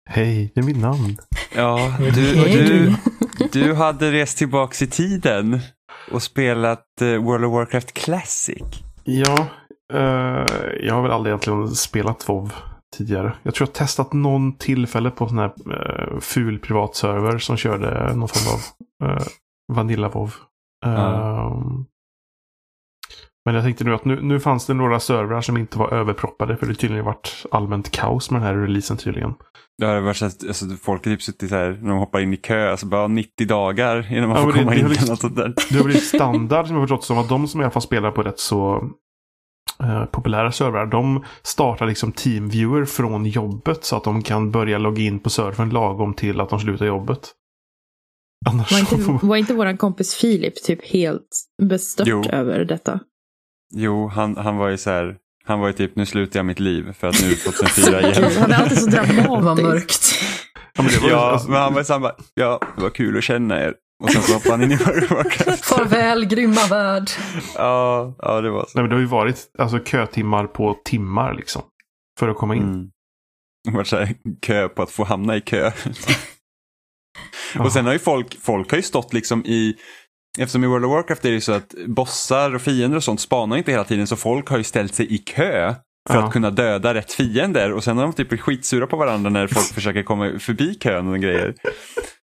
Hej, 0.09 0.51
det 0.55 0.61
är 0.61 0.65
mitt 0.65 0.77
namn. 0.77 1.17
Ja, 1.55 1.97
du, 2.15 2.33
du, 2.35 2.95
du 3.51 3.73
hade 3.73 4.11
rest 4.11 4.37
tillbaks 4.37 4.81
i 4.81 4.87
tiden 4.87 5.59
och 6.11 6.23
spelat 6.23 7.01
eh, 7.01 7.07
World 7.07 7.45
of 7.45 7.53
Warcraft 7.53 7.93
Classic. 7.93 8.63
Ja, 9.03 9.47
eh, 9.93 10.45
jag 10.81 10.93
har 10.93 11.01
väl 11.01 11.11
aldrig 11.11 11.31
egentligen 11.31 11.67
spelat 11.67 12.29
WoW 12.29 12.51
tidigare. 12.97 13.33
Jag 13.43 13.55
tror 13.55 13.67
jag 13.67 13.73
har 13.73 13.85
testat 13.85 14.13
någon 14.13 14.57
tillfälle 14.57 15.09
på 15.09 15.27
sån 15.27 15.37
här 15.37 15.53
uh, 15.67 16.19
ful 16.19 16.59
privatserver 16.59 17.37
som 17.37 17.57
körde 17.57 18.13
någon 18.15 18.27
form 18.27 18.53
av 18.53 18.59
uh, 19.09 19.21
Vanilla 19.73 20.09
WoW. 20.09 20.33
Ehm, 20.85 21.85
Men 23.47 23.55
jag 23.55 23.63
tänkte 23.63 23.83
nu 23.83 23.93
att 23.95 24.05
nu, 24.05 24.21
nu 24.21 24.39
fanns 24.39 24.65
det 24.65 24.73
några 24.73 24.99
servrar 24.99 25.41
som 25.41 25.57
inte 25.57 25.79
var 25.79 25.93
överproppade 25.93 26.57
för 26.57 26.65
det 26.65 26.73
tydligen 26.75 27.05
varit 27.05 27.45
allmänt 27.51 27.91
kaos 27.91 28.31
med 28.31 28.41
den 28.41 28.47
här 28.47 28.55
releasen 28.55 28.97
tydligen. 28.97 29.33
Det 29.77 29.85
har 29.85 30.01
varit 30.01 30.17
så 30.17 30.25
att 30.25 30.47
alltså, 30.47 30.65
folk 30.81 31.05
har 31.05 31.11
typ 31.11 31.21
suttit 31.21 31.51
här 31.51 31.69
när 31.81 31.89
de 31.89 31.97
hoppar 31.99 32.19
in 32.19 32.33
i 32.33 32.37
kö, 32.37 32.71
alltså 32.71 32.85
bara 32.85 33.07
90 33.07 33.47
dagar 33.47 34.13
innan 34.13 34.29
man 34.29 34.37
Ja, 34.37 34.43
får 34.43 34.51
det- 34.53 34.59
komma 34.59 34.71
det 34.71 34.77
in. 34.77 34.81
har 34.83 34.85
eller 34.85 34.89
liksom- 34.89 35.09
något 35.09 35.19
sånt 35.19 35.35
där. 35.35 35.53
Det 35.69 35.77
har 35.77 35.83
blivit 35.83 36.03
standard 36.03 36.67
som 36.67 36.75
jag 36.75 36.81
har 36.81 36.87
förstått 36.87 37.03
som 37.03 37.17
att 37.17 37.29
de 37.29 37.47
som 37.47 37.61
i 37.61 37.63
alla 37.63 37.71
fall 37.71 37.81
spelar 37.81 38.11
på 38.11 38.23
rätt 38.23 38.39
så 38.39 38.89
eh, 39.83 40.05
populära 40.05 40.51
servrar. 40.51 40.85
De 40.85 41.23
startar 41.43 41.87
liksom 41.87 42.11
teamviewer 42.11 42.85
från 42.85 43.25
jobbet 43.25 43.83
så 43.85 43.95
att 43.97 44.03
de 44.03 44.21
kan 44.21 44.51
börja 44.51 44.77
logga 44.77 45.01
in 45.03 45.19
på 45.19 45.29
servern 45.29 45.69
lagom 45.69 46.13
till 46.13 46.41
att 46.41 46.49
de 46.49 46.59
slutar 46.59 46.85
jobbet. 46.85 47.19
Annars 48.49 48.71
Var 48.71 48.79
inte, 48.79 49.25
var 49.25 49.35
inte 49.37 49.53
våran 49.53 49.77
kompis 49.77 50.15
Filip 50.15 50.63
typ 50.63 50.85
helt 50.85 51.27
bestört 51.63 52.07
Jo. 52.07 52.23
över 52.29 52.65
detta? 52.65 52.99
Jo, 53.75 54.07
han, 54.07 54.37
han 54.37 54.57
var 54.57 54.69
ju 54.69 54.77
så 54.77 54.89
här, 54.89 55.15
han 55.45 55.59
var 55.59 55.67
ju 55.67 55.73
typ 55.73 55.95
nu 55.95 56.05
slutar 56.05 56.39
jag 56.39 56.45
mitt 56.45 56.59
liv 56.59 56.93
för 56.93 57.07
att 57.07 57.21
nu 57.21 57.27
är 57.27 57.31
det 57.31 57.35
2004 57.51 58.01
igen. 58.01 58.31
Han 58.39 58.51
är 58.51 58.55
alltid 58.55 58.77
så 58.77 58.89
dramatisk. 58.89 59.63
mörkt. 59.63 60.13
Ja, 60.75 60.83
men 60.83 60.91
det 60.91 60.97
var 60.99 61.07
ju- 61.07 61.13
Ja, 61.13 61.31
alltså, 61.31 61.49
men 61.49 61.61
han 61.61 61.73
var 61.73 61.83
så 61.83 61.93
här 61.93 61.99
bara, 61.99 62.15
ja, 62.33 62.59
det 62.75 62.81
var 62.81 62.89
kul 62.89 63.17
att 63.17 63.23
känna 63.23 63.61
er. 63.61 63.73
Och 64.03 64.11
sen 64.11 64.21
så 64.21 64.33
hoppade 64.33 64.51
han 64.51 64.63
in 64.63 64.71
i 64.71 64.75
World 64.75 65.03
of 65.03 65.11
Warcraft. 65.11 65.65
Farväl, 65.65 66.25
grymma 66.25 66.67
värld. 66.69 67.09
Ja, 67.55 68.15
ja, 68.19 68.41
det 68.41 68.49
var 68.49 68.65
så. 68.65 68.71
nej, 68.75 68.83
men 68.83 68.89
det 68.89 68.95
har 68.95 69.01
ju 69.01 69.05
varit 69.07 69.37
alltså, 69.57 69.79
kötimmar 69.83 70.47
på 70.47 70.77
timmar 70.85 71.33
liksom. 71.33 71.61
För 72.19 72.27
att 72.29 72.37
komma 72.37 72.55
in. 72.55 72.63
Mm. 72.63 72.87
Det 73.63 73.71
var 73.77 73.83
så 73.83 73.97
här, 73.97 74.15
kö 74.41 74.67
på 74.69 74.81
att 74.83 74.91
få 74.91 75.03
hamna 75.03 75.35
i 75.35 75.41
kö. 75.41 75.71
Och 77.59 77.71
sen 77.71 77.85
har 77.85 77.93
ju 77.93 77.99
folk, 77.99 78.37
folk 78.41 78.71
har 78.71 78.77
ju 78.77 78.81
stått 78.83 79.13
liksom 79.13 79.45
i 79.45 79.75
eftersom 80.37 80.63
i 80.63 80.67
World 80.67 80.85
of 80.85 80.91
Warcraft 80.91 81.25
är 81.25 81.31
det 81.31 81.41
så 81.41 81.51
att 81.51 81.73
bossar 81.87 82.55
och 82.55 82.61
fiender 82.61 82.97
och 82.97 83.03
sånt 83.03 83.19
spanar 83.21 83.57
inte 83.57 83.71
hela 83.71 83.83
tiden 83.83 84.07
så 84.07 84.15
folk 84.15 84.49
har 84.49 84.57
ju 84.57 84.63
ställt 84.63 84.95
sig 84.95 85.13
i 85.13 85.17
kö 85.17 85.73
för 86.09 86.15
Ja. 86.15 86.23
att 86.27 86.33
kunna 86.33 86.51
döda 86.51 86.93
rätt 86.93 87.11
fiender 87.13 87.73
och 87.73 87.83
sen 87.83 87.97
har 87.97 88.03
de 88.03 88.13
typ 88.13 88.29
blivit 88.29 88.43
skitsura 88.45 88.87
på 88.87 88.97
varandra 88.97 89.29
när 89.29 89.47
folk 89.47 89.65
försöker 89.65 90.03
komma 90.03 90.39
förbi 90.39 90.75
kön 90.75 91.07
och 91.07 91.19
grejer. 91.19 91.53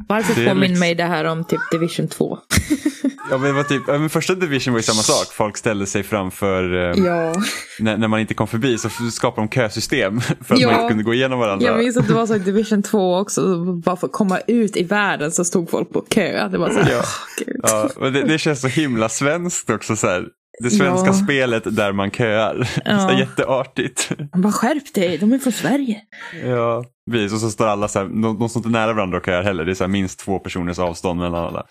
Varför 0.07 0.33
påminner 0.35 0.55
liksom- 0.55 0.79
mig 0.79 0.95
det 0.95 1.03
här 1.03 1.25
om 1.25 1.43
typ 1.45 1.59
Division 1.71 2.07
2? 2.07 2.37
Ja, 3.33 3.37
men 3.39 3.55
var 3.55 3.63
typ, 3.63 3.81
ja, 3.87 3.97
men 3.97 4.09
första 4.09 4.35
Division 4.35 4.73
var 4.73 4.79
ju 4.79 4.83
samma 4.83 5.01
sak, 5.01 5.33
folk 5.33 5.57
ställde 5.57 5.85
sig 5.85 6.03
framför 6.03 6.73
eh, 6.75 7.05
Ja, 7.05 7.33
när, 7.79 7.97
när 7.97 8.07
man 8.07 8.19
inte 8.19 8.33
kom 8.33 8.47
förbi 8.47 8.77
så 8.77 8.89
skapade 9.11 9.47
de 9.47 9.49
kösystem 9.55 10.21
för 10.45 10.53
att 10.55 10.59
Ja. 10.61 10.67
man 10.71 10.75
inte 10.79 10.87
kunde 10.89 11.03
gå 11.03 11.13
igenom 11.13 11.39
varandra. 11.39 11.65
jag 11.67 11.77
minns 11.77 11.97
att 11.97 12.07
det 12.07 12.13
var 12.13 12.25
så 12.27 12.35
i 12.35 12.39
Division 12.39 12.83
2 12.83 13.17
också. 13.19 13.57
Bara 13.65 13.95
för 13.95 14.07
att 14.07 14.13
komma 14.13 14.39
ut 14.47 14.77
i 14.77 14.83
världen 14.83 15.31
så 15.31 15.45
stod 15.45 15.69
folk 15.69 15.89
på 15.93 16.01
kö. 16.01 16.47
Det 16.47 16.57
var 16.57 16.69
så 16.69 16.79
här, 16.79 16.91
Ja. 16.91 17.03
gud. 17.45 17.59
Ja, 17.63 17.89
men 17.99 18.13
det, 18.13 18.21
det 18.23 18.37
känns 18.37 18.61
så 18.61 18.67
himla 18.67 19.09
svenskt 19.09 19.69
också. 19.69 19.95
Så 19.95 20.07
här. 20.07 20.25
Det 20.63 20.69
svenska 20.69 21.07
Ja. 21.07 21.13
spelet 21.13 21.63
där 21.75 21.91
man 21.91 22.11
köar. 22.11 22.69
Ja. 22.85 23.09
Så 23.09 23.15
jätteartigt. 23.19 24.09
Bara 24.35 24.53
skärp 24.53 24.93
dig, 24.93 25.17
de 25.17 25.33
är 25.33 25.37
från 25.39 25.53
Sverige. 25.53 25.97
Ja, 26.45 26.83
precis. 27.11 27.33
Och 27.33 27.39
så 27.39 27.49
står 27.49 27.67
alla 27.67 27.87
så 27.87 27.99
här, 27.99 28.05
de, 28.05 28.39
de 28.39 28.49
står 28.49 28.59
inte 28.59 28.69
nära 28.69 28.93
varandra 28.93 29.17
och 29.17 29.25
köar 29.25 29.43
heller. 29.43 29.65
Det 29.65 29.71
är 29.71 29.75
så 29.75 29.83
här, 29.83 29.89
minst 29.91 30.19
två 30.19 30.39
personers 30.39 30.79
avstånd 30.79 31.19
mellan 31.19 31.43
alla. 31.45 31.65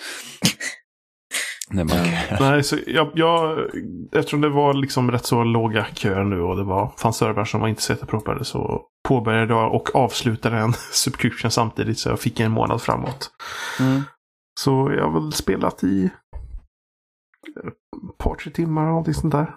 När 1.72 1.84
man 1.84 1.96
köar. 1.96 2.50
Nej, 2.50 2.64
så 2.64 2.76
jag, 2.86 3.10
jag, 3.14 3.58
eftersom 4.12 4.40
det 4.40 4.48
var 4.48 4.74
liksom 4.74 5.10
rätt 5.10 5.26
så 5.26 5.44
låga 5.44 5.86
köer 5.94 6.24
nu 6.24 6.40
och 6.40 6.56
det 6.56 6.64
var, 6.64 6.92
fanns 6.96 7.16
servrar 7.16 7.44
som 7.44 7.60
var 7.60 7.68
inte 7.68 7.82
så 7.82 7.92
jätteproppade 7.92 8.44
så 8.44 8.82
påbörjade 9.08 9.54
jag 9.54 9.74
och 9.74 9.96
avslutade 9.96 10.56
en 10.56 10.72
subscription 10.92 11.50
samtidigt 11.50 11.98
så 11.98 12.08
jag 12.08 12.20
fick 12.20 12.40
en 12.40 12.52
månad 12.52 12.82
framåt. 12.82 13.30
Mm. 13.80 14.02
Så 14.60 14.92
jag 14.96 15.04
har 15.04 15.20
väl 15.20 15.32
spelat 15.32 15.84
i 15.84 16.04
ett 16.04 16.12
par, 18.18 18.34
tre 18.34 18.52
timmar 18.52 18.82
eller 18.82 18.90
någonting 18.90 19.14
sånt 19.14 19.32
där. 19.32 19.54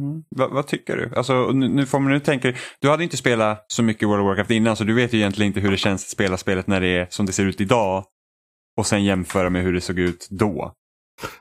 Mm. 0.00 0.22
Vad, 0.36 0.50
vad 0.50 0.66
tycker 0.66 0.96
du? 0.96 1.12
Alltså, 1.16 1.50
nu, 1.52 1.68
nu 1.68 1.86
får 1.86 2.00
man 2.00 2.12
nu 2.12 2.20
tänka, 2.20 2.52
du 2.80 2.90
hade 2.90 3.04
inte 3.04 3.16
spelat 3.16 3.64
så 3.68 3.82
mycket 3.82 4.08
World 4.08 4.20
of 4.20 4.26
Warcraft 4.26 4.50
innan 4.50 4.76
så 4.76 4.84
du 4.84 4.94
vet 4.94 5.12
ju 5.12 5.18
egentligen 5.18 5.46
inte 5.46 5.60
hur 5.60 5.70
det 5.70 5.76
känns 5.76 6.04
att 6.04 6.10
spela 6.10 6.36
spelet 6.36 6.66
när 6.66 6.80
det 6.80 6.88
är 6.88 7.06
som 7.10 7.26
det 7.26 7.32
ser 7.32 7.46
ut 7.46 7.60
idag. 7.60 8.04
Och 8.76 8.86
sen 8.86 9.04
jämföra 9.04 9.50
med 9.50 9.62
hur 9.62 9.72
det 9.72 9.80
såg 9.80 9.98
ut 9.98 10.28
då. 10.30 10.72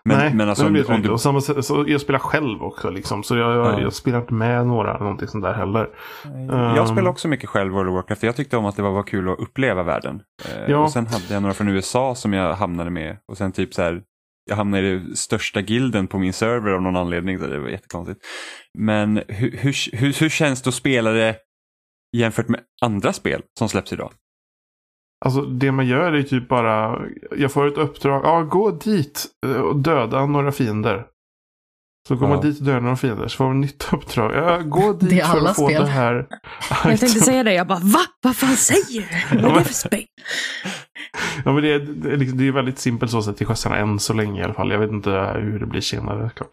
Men, 0.06 0.18
Nej, 0.18 0.34
men 0.34 0.50
alltså 0.50 0.64
det 0.64 0.68
om, 0.68 0.74
vet 0.74 0.82
jag 0.88 0.90
om 0.90 0.96
inte. 0.96 1.08
du, 1.10 1.14
Och 1.14 1.22
samma, 1.22 1.42
så 1.42 1.86
jag 1.88 2.02
spelar 2.02 2.20
själv 2.20 2.64
också 2.64 2.90
liksom. 2.90 3.24
Så 3.24 3.38
jag, 3.38 3.56
jag, 3.56 3.66
Ja. 3.74 3.82
jag 3.82 3.94
spelar 3.94 4.20
inte 4.22 4.34
med 4.34 4.68
några 4.68 4.90
eller 4.90 5.00
någonting 5.04 5.28
sånt 5.28 5.44
där 5.44 5.54
heller. 5.54 5.90
Jag 6.48 6.78
Um, 6.78 6.88
spelar 6.88 7.10
också 7.10 7.28
mycket 7.28 7.50
själv 7.50 7.74
World 7.74 7.90
of 7.90 7.94
Warcraft. 7.94 8.24
Jag 8.24 8.36
tyckte 8.36 8.58
om 8.58 8.66
att 8.66 8.76
det 8.76 8.82
var, 8.82 8.92
var 8.92 9.04
kul 9.04 9.30
att 9.30 9.40
uppleva 9.40 9.84
världen. 9.84 10.22
Eh, 10.46 10.72
Ja. 10.72 10.78
Och 10.78 10.92
sen 10.92 11.08
hade 11.08 11.34
jag 11.34 11.42
några 11.42 11.54
från 11.54 11.68
USA 11.68 12.16
som 12.16 12.34
jag 12.34 12.54
hamnade 12.54 12.90
med. 12.90 13.18
Och 13.32 13.38
sen 13.38 13.52
typ 13.52 13.74
så 13.74 13.82
här, 13.82 14.02
jag 14.50 14.56
hamnade 14.56 14.88
i 14.88 14.92
den 15.00 15.16
största 15.16 15.60
gilden 15.60 16.08
på 16.08 16.20
min 16.20 16.34
server 16.34 16.72
av 16.72 16.82
någon 16.82 16.96
anledning. 16.98 17.40
Så 17.40 17.48
det 17.48 17.60
var 17.60 17.70
jättekonstigt. 17.70 18.20
Men 18.78 19.22
hur, 19.28 19.52
hur, 19.58 19.98
hur, 19.98 20.20
hur 20.22 20.30
känns 20.30 20.62
det 20.62 20.68
att 20.68 20.74
spela 20.74 21.12
det 21.12 21.36
jämfört 22.18 22.48
med 22.48 22.60
andra 22.82 23.14
spel 23.14 23.42
som 23.60 23.70
släpps 23.70 23.94
idag? 23.94 24.12
Alltså 25.26 25.42
det 25.42 25.72
man 25.72 25.88
gör 25.88 26.14
är 26.14 26.24
typ 26.24 26.48
bara, 26.48 27.02
jag 27.38 27.52
får 27.52 27.68
ett 27.68 27.78
uppdrag, 27.78 28.22
ja 28.26 28.42
gå 28.42 28.72
dit 28.72 29.26
och 29.64 29.76
döda 29.80 30.26
några 30.26 30.52
fiender. 30.52 31.06
Så 32.08 32.16
går 32.16 32.30
Ja. 32.30 32.34
man 32.36 32.44
dit 32.46 32.60
och 32.60 32.66
dödar 32.66 32.82
några 32.82 32.96
fiender 32.96 33.28
så 33.28 33.38
får 33.38 33.46
man 33.46 33.64
ett 33.64 33.70
nytt 33.72 33.94
uppdrag. 33.94 34.32
Ja, 34.36 34.58
gå 34.58 34.94
dit 34.94 35.10
Det 35.10 35.20
är 35.20 35.26
för 35.26 35.38
alla 35.38 35.50
att 35.50 35.56
få 35.56 35.66
spel. 35.68 35.82
det 35.82 35.88
här. 35.88 36.28
Jag 36.70 37.00
tänkte 37.00 37.08
säga 37.20 37.44
det, 37.44 37.54
jag 37.54 37.68
bara 37.68 37.80
va? 37.80 38.00
Vad 38.24 38.36
fan 38.36 38.56
säger 38.56 39.08
du? 39.32 39.42
Vad 39.42 39.52
är 39.52 39.60
det 39.60 39.66
för 39.66 39.74
spel? 39.74 40.06
Ja, 41.46 41.54
men 41.54 41.64
det, 41.64 41.74
är, 41.74 41.80
det, 41.80 42.12
är 42.12 42.18
liksom, 42.18 42.38
det 42.38 42.48
är 42.48 42.52
väldigt 42.52 42.80
simpelt 42.80 43.12
så 43.12 43.22
sett 43.22 43.42
i 43.42 43.46
sjösarna 43.46 43.78
än 43.78 44.00
så 44.00 44.14
länge 44.14 44.42
i 44.42 44.44
alla 44.44 44.54
fall. 44.54 44.72
Jag 44.72 44.80
vet 44.80 44.92
inte 44.92 45.10
hur 45.42 45.60
det 45.60 45.66
blir 45.66 45.82
senare 45.82 46.32
klart. 46.36 46.52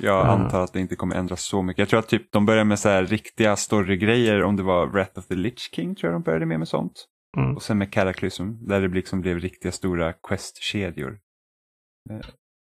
Jag 0.00 0.14
Ja. 0.14 0.26
antar 0.26 0.60
att 0.64 0.72
det 0.72 0.80
inte 0.80 0.96
kommer 0.96 1.16
ändras 1.16 1.42
så 1.42 1.62
mycket. 1.62 1.78
Jag 1.78 1.88
tror 1.88 2.00
att 2.00 2.08
typ 2.08 2.32
de 2.32 2.46
börjar 2.46 2.64
med 2.64 2.78
så 2.78 2.88
här 2.88 3.04
riktiga 3.04 3.56
storygrejer. 3.56 4.42
Om 4.42 4.56
det 4.56 4.62
var 4.62 4.86
Wrath 4.86 5.18
of 5.18 5.26
the 5.26 5.34
Lich 5.34 5.70
King 5.74 5.94
tror 5.94 6.12
jag 6.12 6.20
de 6.20 6.24
började 6.24 6.46
med 6.46 6.58
med 6.58 6.68
sånt. 6.68 6.92
Mm. 7.36 7.56
Och 7.56 7.62
sen 7.62 7.78
med 7.78 7.92
Cataclysm 7.92 8.66
där 8.66 8.80
det 8.80 8.88
liksom 8.88 9.20
blev 9.20 9.38
riktiga 9.38 9.72
stora 9.72 10.12
quest-kedjor. 10.12 11.20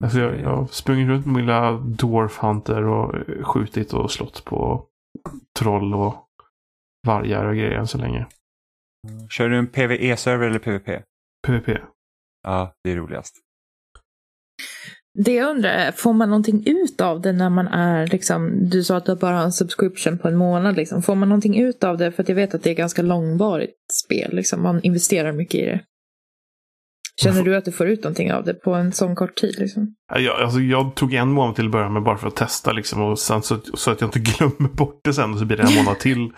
Alltså 0.05 0.19
jag, 0.19 0.40
jag 0.40 0.57
har 0.57 0.66
sprungit 0.66 1.09
runt 1.09 1.27
med 1.27 1.35
min 1.35 1.47
lilla 1.47 1.73
Dwarf 1.73 2.38
Hunter 2.38 2.83
och 2.85 3.14
eh, 3.14 3.45
skjutit 3.45 3.92
och 3.92 4.12
slått 4.12 4.45
på 4.45 4.87
troll 5.59 5.95
och 5.95 6.29
vargar 7.07 7.45
och 7.45 7.55
grejer 7.55 7.79
än 7.79 7.87
så 7.87 7.99
länge. 7.99 8.27
Kör 9.31 9.49
du 9.49 9.59
en 9.59 9.66
PVE-server 9.66 10.47
eller 10.47 10.59
PVP? 10.59 11.03
PVP. 11.47 11.79
Ja, 12.42 12.75
det 12.85 12.90
är 12.90 12.97
roligast. 12.97 13.37
Det 15.24 15.35
jag 15.35 15.50
undrar 15.50 15.70
är, 15.70 15.92
får 15.92 16.12
man 16.12 16.31
någonting 16.31 16.62
ut 16.66 17.00
av 17.00 17.20
det 17.20 17.33
när 17.33 17.50
man 17.50 17.68
är 17.68 18.07
liksom, 18.07 18.68
du 18.68 18.85
sa 18.85 18.96
att 18.96 19.07
du 19.07 19.14
bara 19.16 19.37
har 19.37 19.44
en 19.44 19.52
subscription 19.52 20.18
på 20.18 20.29
en 20.29 20.37
månad 20.37 20.76
liksom. 20.76 21.02
Får 21.02 21.14
man 21.14 21.29
någonting 21.29 21.59
ut 21.59 21.85
av 21.85 21.98
det? 21.98 22.12
För 22.12 22.22
att 22.22 22.29
jag 22.29 22.37
vet 22.37 22.55
att 22.55 22.62
det 22.62 22.70
är 22.70 22.74
ganska 22.74 23.02
långvarigt 23.02 23.76
spel 24.05 24.31
liksom. 24.37 24.62
Man 24.62 24.81
investerar 24.83 25.33
mycket 25.33 25.61
i 25.61 25.64
det. 25.66 25.81
Känner 27.22 27.42
du 27.42 27.57
att 27.57 27.64
du 27.64 27.72
får 27.72 27.87
ut 27.87 28.02
någonting 28.02 28.33
av 28.33 28.44
det 28.44 28.55
på 28.55 28.74
en 28.74 28.92
sån 28.92 29.14
kort 29.16 29.35
tid 29.35 29.59
liksom? 29.59 29.94
Ja, 30.12 30.18
Jag, 30.18 30.42
alltså 30.42 30.61
jag 30.61 30.94
tog 30.94 31.14
en 31.14 31.33
månad 31.33 31.55
till 31.57 31.64
att 31.64 31.72
börja 31.72 31.88
med 31.88 32.02
bara 32.02 32.16
för 32.16 32.29
att 32.29 32.37
testa 32.37 32.72
liksom. 32.72 33.02
Och 33.02 33.18
sen 33.18 33.42
så, 33.42 33.59
så 33.74 33.90
att 33.90 34.00
jag 34.00 34.09
inte 34.09 34.18
glömmer 34.38 34.68
bort 34.74 35.00
det 35.05 35.12
sen. 35.12 35.33
Och 35.33 35.38
så 35.38 35.44
blir 35.44 35.57
det 35.57 35.62
en 35.62 35.74
månad 35.74 35.98
till. 35.98 36.31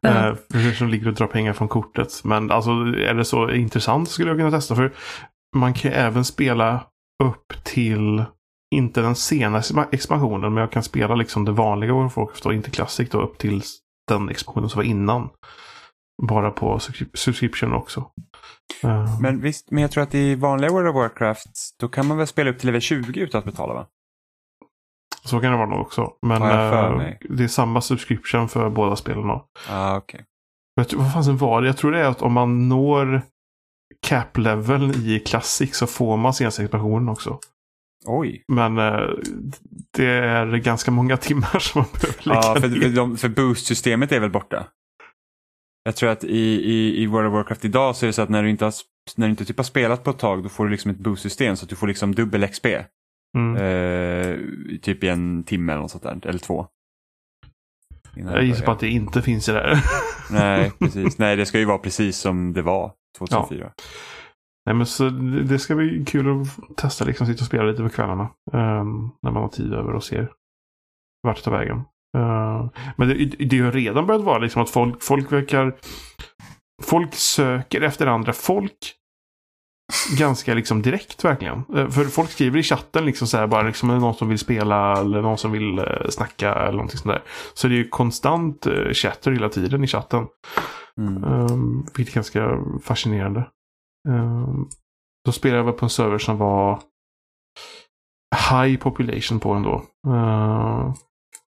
Ja. 0.00 0.28
eh, 0.28 0.34
för 0.52 0.72
som 0.72 0.88
ligger 0.88 1.08
och 1.08 1.14
drar 1.14 1.26
pengar 1.26 1.52
från 1.52 1.68
kortet. 1.68 2.20
Men 2.24 2.50
alltså 2.50 2.70
är 2.70 3.14
det 3.14 3.24
så 3.24 3.50
intressant 3.50 4.10
skulle 4.10 4.30
jag 4.30 4.38
kunna 4.38 4.50
testa. 4.50 4.76
För 4.76 4.92
man 5.56 5.74
kan 5.74 5.90
ju 5.90 5.96
även 5.96 6.24
spela 6.24 6.86
upp 7.24 7.52
till, 7.64 8.24
inte 8.74 9.00
den 9.00 9.14
senaste 9.14 9.88
expansionen. 9.92 10.54
Men 10.54 10.60
jag 10.60 10.72
kan 10.72 10.82
spela 10.82 11.14
liksom 11.14 11.44
det 11.44 11.52
vanliga 11.52 11.92
World 11.92 12.06
of 12.06 12.16
Warcraft 12.16 12.46
och 12.46 12.54
inte 12.54 12.70
Classic 12.70 13.10
då 13.10 13.20
upp 13.22 13.38
till 13.38 13.62
den 14.08 14.28
expansionen 14.28 14.68
som 14.68 14.78
var 14.78 14.84
innan. 14.84 15.28
Bara 16.22 16.50
på 16.50 16.78
subscri- 16.78 17.16
subscription 17.16 17.72
också. 17.72 18.10
Eh, 18.84 19.20
Men 19.20 19.40
visst, 19.40 19.70
men 19.70 19.82
jag 19.82 19.90
tror 19.90 20.02
att 20.02 20.14
i 20.14 20.34
vanliga 20.34 20.70
World 20.70 20.88
of 20.88 20.94
Warcraft 20.94 21.50
då 21.80 21.88
kan 21.88 22.06
man 22.06 22.16
väl 22.18 22.26
spela 22.26 22.50
upp 22.50 22.58
till 22.58 22.66
level 22.66 22.80
20 22.80 23.20
utan 23.20 23.38
att 23.38 23.44
betala 23.44 23.74
va? 23.74 23.86
Så 25.24 25.40
kan 25.40 25.50
det 25.52 25.56
vara 25.56 25.68
nog 25.68 25.80
också. 25.80 26.12
Men 26.26 26.42
mig. 26.96 27.18
det 27.30 27.44
är 27.44 27.48
samma 27.48 27.80
subscription 27.80 28.48
för 28.48 28.70
båda 28.70 28.96
spelen. 28.96 29.30
Ah. 29.70 30.00
Jag 30.74 30.88
tror, 30.88 31.00
vad 31.00 31.12
fasen 31.12 31.36
var 31.36 31.60
det? 31.60 31.66
Jag 31.66 31.76
tror 31.76 31.92
det 31.92 31.98
är 32.00 32.08
att 32.08 32.22
om 32.22 32.32
man 32.32 32.68
når 32.68 33.22
cap-level 34.06 34.90
i 35.06 35.18
Classic 35.20 35.76
så 35.76 35.86
får 35.86 36.16
man 36.16 36.34
senaste 36.34 36.62
expansionen 36.62 37.08
också. 37.08 37.38
Oj. 38.04 38.44
Men 38.48 38.78
eh, 38.78 39.08
det 39.96 40.06
är 40.06 40.56
ganska 40.56 40.90
många 40.90 41.16
timmar 41.16 41.58
som 41.58 41.80
man 41.80 41.88
behöver 42.00 42.28
lägga 42.28 42.40
Ja, 42.44 42.60
för, 42.60 42.68
ner. 42.68 42.80
för, 42.80 42.88
de, 42.88 43.16
för 43.16 43.28
boost-systemet 43.28 44.12
är 44.12 44.20
väl 44.20 44.30
borta? 44.30 44.66
Jag 45.84 45.96
tror 45.96 46.10
att 46.10 46.24
i, 46.24 46.38
i, 46.72 47.02
i 47.02 47.06
World 47.06 47.28
of 47.28 47.32
Warcraft 47.32 47.64
idag 47.64 47.96
så 47.96 48.04
är 48.04 48.06
det 48.06 48.12
så 48.12 48.22
att 48.22 48.28
när 48.28 48.42
du 48.42 48.50
inte 48.50 48.64
har, 48.64 48.72
när 49.16 49.26
du 49.26 49.30
inte 49.30 49.44
typ 49.44 49.56
har 49.56 49.64
spelat 49.64 50.04
på 50.04 50.10
ett 50.10 50.18
tag 50.18 50.42
då 50.42 50.48
får 50.48 50.64
du 50.64 50.70
liksom 50.70 50.90
ett 50.90 50.98
boost-system 50.98 51.56
så 51.56 51.64
att 51.64 51.70
du 51.70 51.76
får 51.76 51.86
liksom 51.86 52.14
dubbel 52.14 52.48
XP. 52.48 52.66
Mm. 53.36 53.56
Eh, 53.56 54.38
typ 54.82 55.04
i 55.04 55.08
en 55.08 55.44
timme 55.44 55.72
eller 55.72 55.82
något 55.82 55.90
sånt 55.90 56.02
där, 56.02 56.26
eller 56.28 56.38
två. 56.38 56.66
Innan 58.16 58.34
Jag 58.34 58.44
gissar 58.44 58.64
på 58.64 58.70
att 58.72 58.80
det 58.80 58.88
inte 58.88 59.22
finns 59.22 59.48
i 59.48 59.52
det 59.52 59.58
här. 59.58 59.84
Nej, 60.30 60.72
precis. 60.78 61.18
Nej, 61.18 61.36
det 61.36 61.46
ska 61.46 61.58
ju 61.58 61.64
vara 61.64 61.78
precis 61.78 62.16
som 62.18 62.52
det 62.52 62.62
var 62.62 62.92
2004. 63.18 63.72
Nej, 64.66 64.74
men 64.74 64.86
så 64.86 65.08
det 65.48 65.58
ska 65.58 65.74
bli 65.74 66.04
kul 66.04 66.42
att 66.42 66.76
testa 66.76 67.04
liksom 67.04 67.26
sitta 67.26 67.42
och 67.42 67.46
spela 67.46 67.62
lite 67.62 67.82
på 67.82 67.88
kvällarna. 67.88 68.28
ehm, 68.52 69.10
när 69.22 69.30
man 69.30 69.42
har 69.42 69.48
tid 69.48 69.74
över 69.74 69.92
och 69.92 70.04
ser 70.04 70.32
vart 71.22 71.36
det 71.36 71.42
tar 71.42 71.58
vägen. 71.58 71.76
Eh, 72.16 72.68
men 72.96 73.08
det, 73.08 73.14
det 73.24 73.58
har 73.58 73.72
redan 73.72 74.06
börjat 74.06 74.22
vara 74.24 74.38
liksom 74.38 74.62
att 74.62 74.70
folk, 74.70 75.02
folk 75.02 75.32
verkar... 75.32 75.76
Folk 76.82 77.14
söker 77.14 77.80
efter 77.80 78.06
andra 78.06 78.32
folk 78.32 78.94
ganska 80.18 80.54
liksom 80.54 80.82
direkt 80.82 81.24
verkligen. 81.24 81.64
Eh, 81.74 81.88
för 81.88 82.04
folk 82.04 82.30
skriver 82.30 82.58
i 82.58 82.62
chatten 82.62 83.04
liksom 83.04 83.26
så 83.26 83.36
här 83.36 83.46
bara 83.46 83.62
liksom 83.62 83.88
någon 83.88 84.14
som 84.14 84.28
vill 84.28 84.38
spela 84.38 84.96
eller 84.96 85.22
någon 85.22 85.38
som 85.38 85.52
vill 85.52 85.78
uh, 85.78 86.08
snacka 86.08 86.54
eller 86.54 86.72
någonting 86.72 86.98
sånt 86.98 87.14
där. 87.14 87.22
Så 87.54 87.68
det 87.68 87.74
är 87.74 87.76
ju 87.76 87.88
konstant 87.88 88.66
uh, 88.66 88.92
chatter 88.92 89.32
hela 89.32 89.48
tiden 89.48 89.84
i 89.84 89.86
chatten. 89.86 90.26
Mm. 90.98 91.24
Um, 91.24 91.86
vilket 91.96 92.14
är 92.14 92.18
ganska 92.18 92.58
fascinerande. 92.82 93.46
Um, 94.08 94.68
då 95.24 95.32
spelade 95.32 95.64
jag 95.64 95.76
på 95.76 95.86
en 95.86 95.90
server 95.90 96.18
som 96.18 96.38
var 96.38 96.80
high 98.50 98.78
population 98.78 99.40
på 99.40 99.52
ändå. 99.52 99.74
Uh, 100.06 100.94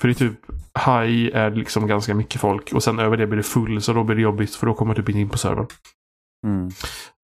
för 0.02 0.08
det 0.08 0.12
är 0.12 0.14
typ 0.14 0.40
high 0.86 1.36
är 1.36 1.52
liksom 1.52 1.88
ganska 1.88 2.14
mycket 2.14 2.42
folk 2.42 2.74
och 2.74 2.84
sen 2.84 3.00
över 3.00 3.18
det 3.18 3.28
blir 3.28 3.38
det 3.38 3.44
full 3.44 3.82
så 3.82 3.94
då 3.94 4.04
blir 4.04 4.16
det 4.16 4.22
jobbigt 4.22 4.56
för 4.56 4.68
då 4.68 4.74
kommer 4.74 4.94
typ 4.94 5.10
inte 5.10 5.20
in 5.20 5.30
på 5.30 5.38
servern. 5.38 5.68
Mm. 6.46 6.70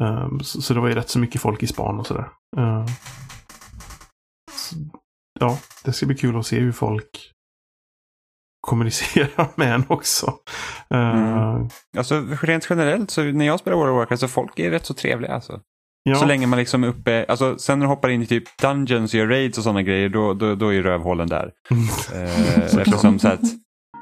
Um, 0.01 0.39
så, 0.39 0.61
så 0.61 0.74
det 0.74 0.80
var 0.80 0.88
ju 0.88 0.95
rätt 0.95 1.09
så 1.09 1.19
mycket 1.19 1.41
folk 1.41 1.63
i 1.63 1.67
span 1.67 1.99
och 1.99 2.07
sådär. 2.07 2.30
Uh, 2.57 2.86
så, 4.51 4.76
ja, 5.39 5.59
det 5.84 5.93
ska 5.93 6.05
bli 6.05 6.15
kul 6.15 6.39
att 6.39 6.45
se 6.45 6.59
hur 6.59 6.72
folk 6.72 7.32
kommunicerar 8.67 9.47
med 9.55 9.74
en 9.74 9.86
också. 9.88 10.34
Uh, 10.93 11.32
Mm. 11.51 11.69
Alltså 11.97 12.26
rent 12.41 12.67
generellt 12.69 13.11
så 13.11 13.24
när 13.24 13.45
jag 13.45 13.59
spelar 13.59 13.78
World 13.78 13.91
of 13.91 13.97
Warcraft 13.97 14.22
så 14.22 14.28
folk 14.28 14.59
är 14.59 14.72
rätt 14.72 14.86
så 14.86 14.93
trevliga 14.93 15.34
alltså. 15.34 15.61
Ja. 16.03 16.15
Så 16.15 16.26
länge 16.26 16.47
man 16.47 16.59
liksom 16.59 16.84
är 16.84 16.88
uppe, 16.88 17.26
alltså 17.30 17.57
sen 17.57 17.80
när 17.80 17.86
du 17.86 17.89
hoppar 17.89 18.09
in 18.09 18.22
i 18.22 18.26
typ 18.26 18.57
Dungeons 18.61 19.13
och 19.13 19.19
gör 19.19 19.28
raids 19.28 19.57
och 19.57 19.63
sådana 19.63 19.82
grejer, 19.82 20.09
då, 20.09 20.34
då, 20.34 20.55
då 20.55 20.74
är 20.74 20.82
rövhålen 20.82 21.28
där. 21.28 21.51
Såklart. 22.67 22.88
eftersom 22.88 23.19
så 23.19 23.28
att 23.28 23.41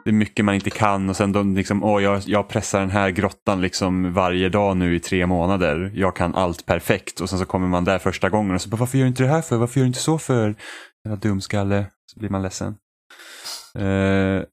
det 0.09 0.13
är 0.13 0.15
mycket 0.15 0.45
man 0.45 0.55
inte 0.55 0.69
kan 0.69 1.09
och 1.09 1.15
sen 1.15 1.31
de 1.31 1.55
liksom, 1.55 1.83
åh 1.83 2.03
jag, 2.03 2.21
jag 2.25 2.47
pressar 2.47 2.79
den 2.79 2.89
här 2.89 3.09
grottan 3.09 3.61
liksom 3.61 4.13
varje 4.13 4.49
dag 4.49 4.77
nu 4.77 4.95
i 4.95 4.99
tre 4.99 5.25
månader. 5.27 5.91
Jag 5.95 6.15
kan 6.15 6.35
allt 6.35 6.65
perfekt 6.65 7.21
och 7.21 7.29
sen 7.29 7.39
så 7.39 7.45
kommer 7.45 7.67
man 7.67 7.85
där 7.85 7.99
första 7.99 8.29
gången 8.29 8.55
och 8.55 8.61
så 8.61 8.69
bara, 8.69 8.77
varför 8.77 8.97
gör 8.97 9.05
du 9.05 9.07
inte 9.07 9.23
det 9.23 9.29
här 9.29 9.41
för? 9.41 9.57
Varför 9.57 9.79
gör 9.79 9.83
du 9.85 9.87
inte 9.87 9.99
så 9.99 10.17
för? 10.17 10.55
Jävla 11.05 11.15
dumskalle. 11.15 11.85
Så 12.13 12.19
blir 12.19 12.29
man 12.29 12.41
ledsen. 12.41 12.75
Eh, 13.75 14.43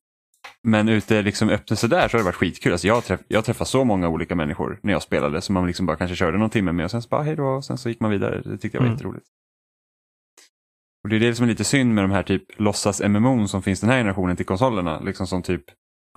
men 0.62 0.88
ute 0.88 1.22
liksom 1.22 1.48
öppna 1.48 1.76
sådär 1.76 2.08
så 2.08 2.16
har 2.16 2.18
det 2.18 2.24
varit 2.24 2.34
skitkul. 2.34 2.72
Alltså 2.72 2.86
jag, 2.86 3.04
träff, 3.04 3.20
jag 3.28 3.44
träffade 3.44 3.70
så 3.70 3.84
många 3.84 4.08
olika 4.08 4.34
människor 4.34 4.78
när 4.82 4.92
jag 4.92 5.02
spelade 5.02 5.40
som 5.40 5.54
man 5.54 5.66
liksom 5.66 5.86
bara 5.86 5.96
kanske 5.96 6.16
körde 6.16 6.38
någon 6.38 6.50
timme 6.50 6.72
med 6.72 6.84
och 6.84 6.90
sen 6.90 7.02
så 7.02 7.08
bara 7.08 7.22
hej 7.22 7.36
då 7.36 7.44
och 7.46 7.64
sen 7.64 7.78
så 7.78 7.88
gick 7.88 8.00
man 8.00 8.10
vidare. 8.10 8.42
Det 8.44 8.58
tyckte 8.58 8.76
jag 8.76 8.82
var 8.82 8.86
Mm. 8.86 8.96
jätteroligt. 8.96 9.26
Och 11.06 11.10
det 11.10 11.16
är 11.16 11.20
det 11.20 11.34
som 11.34 11.44
är 11.44 11.48
lite 11.48 11.64
synd 11.64 11.94
med 11.94 12.04
de 12.04 12.10
här 12.10 12.22
typ 12.22 12.42
låtsas 12.56 13.02
MMO 13.08 13.46
som 13.48 13.62
finns 13.62 13.80
den 13.80 13.90
här 13.90 13.96
generationen 13.96 14.36
till 14.36 14.46
konsolerna. 14.46 15.00
Liksom 15.00 15.26
som 15.26 15.42
typ 15.42 15.62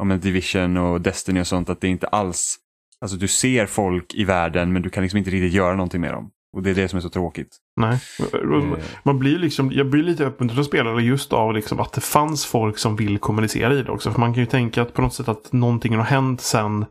om 0.01 0.11
en 0.11 0.19
Division 0.19 0.77
och 0.77 1.01
Destiny 1.01 1.41
och 1.41 1.47
sånt. 1.47 1.69
Att 1.69 1.81
det 1.81 1.87
inte 1.87 2.07
alls, 2.07 2.57
alltså 3.01 3.17
du 3.17 3.27
ser 3.27 3.65
folk 3.65 4.13
i 4.13 4.23
världen 4.23 4.73
men 4.73 4.81
du 4.81 4.89
kan 4.89 5.03
liksom 5.03 5.17
inte 5.17 5.29
riktigt 5.29 5.53
göra 5.53 5.75
någonting 5.75 6.01
med 6.01 6.13
dem. 6.13 6.29
Och 6.57 6.63
det 6.63 6.69
är 6.69 6.75
det 6.75 6.87
som 6.87 6.97
är 6.97 7.01
så 7.01 7.09
tråkigt. 7.09 7.57
Nej. 7.81 7.99
Eh, 8.33 8.79
Man 9.03 9.19
blir 9.19 9.39
liksom, 9.39 9.71
jag 9.71 9.89
blir 9.89 10.03
lite 10.03 10.25
uppmuntrad 10.25 10.59
att 10.59 10.65
spela 10.65 11.01
just 11.01 11.33
av 11.33 11.53
liksom 11.53 11.79
att 11.79 11.93
det 11.93 12.01
fanns 12.01 12.45
folk 12.45 12.77
som 12.77 12.95
vill 12.95 13.17
kommunicera 13.17 13.73
i 13.73 13.83
det 13.83 13.91
också. 13.91 14.11
För 14.11 14.19
man 14.19 14.33
kan 14.33 14.43
ju 14.43 14.47
tänka 14.49 14.81
att 14.81 14.93
på 14.93 15.01
något 15.01 15.13
sätt 15.13 15.27
att 15.27 15.53
någonting 15.53 15.95
har 15.95 16.03
hänt 16.03 16.41
sen 16.41 16.85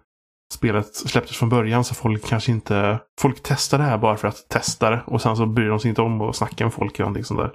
spelet 0.52 0.94
släpptes 0.94 1.36
från 1.36 1.48
början. 1.48 1.84
Så 1.84 1.94
folk 1.94 2.24
kanske 2.26 2.52
inte... 2.52 3.00
Folk 3.20 3.40
testar 3.42 3.78
det 3.78 3.84
här 3.84 3.98
bara 3.98 4.16
för 4.16 4.28
att 4.28 4.48
testa 4.48 4.90
det. 4.90 5.02
Och 5.06 5.22
sen 5.22 5.36
så 5.36 5.46
bryr 5.46 5.68
de 5.68 5.80
sig 5.80 5.88
inte 5.88 6.02
om 6.02 6.20
att 6.20 6.36
snacka 6.36 6.64
med 6.64 6.74
folk 6.74 6.94
eller 6.94 7.04
någonting 7.04 7.24
sånt 7.24 7.40
där. 7.40 7.54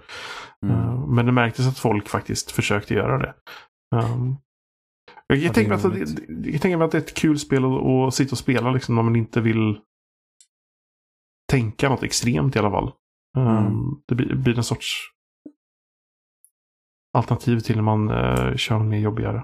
Mm. 0.66 0.76
Eh, 0.80 1.08
Men 1.08 1.26
det 1.26 1.32
märktes 1.32 1.68
att 1.68 1.80
folk 1.80 2.10
faktiskt 2.10 2.52
försökte 2.52 2.94
göra 2.94 3.18
det. 3.18 3.34
Um, 3.96 4.36
jag, 5.28 5.38
jag, 5.38 5.42
det 5.44 5.48
är 5.48 5.54
tänker 5.54 5.74
att, 5.74 5.84
det- 5.84 6.50
jag 6.52 6.62
tänker 6.62 6.78
mig 6.78 6.86
att 6.86 6.92
det 6.92 6.98
är 6.98 7.02
ett 7.02 7.14
kul 7.18 7.40
spel 7.40 7.66
att, 7.66 7.72
att 7.86 8.14
sitta 8.14 8.32
och 8.32 8.38
spela 8.38 8.72
liksom, 8.72 8.96
när 8.96 9.04
man 9.04 9.16
inte 9.16 9.42
vill 9.42 9.80
tänka 11.52 11.90
något 11.90 12.04
extremt 12.04 12.56
i 12.56 12.60
alla 12.60 12.72
fall. 12.72 12.92
Um, 13.38 13.48
Mm. 13.58 13.74
Det 14.08 14.16
blir, 14.16 14.36
blir 14.36 14.58
en 14.58 14.64
sorts 14.64 15.10
alternativ 17.18 17.60
till 17.60 17.76
när 17.76 17.84
man 17.84 18.10
uh, 18.12 18.56
kör 18.56 18.78
något 18.80 18.88
mer 18.88 19.00
jobbigare. 19.00 19.44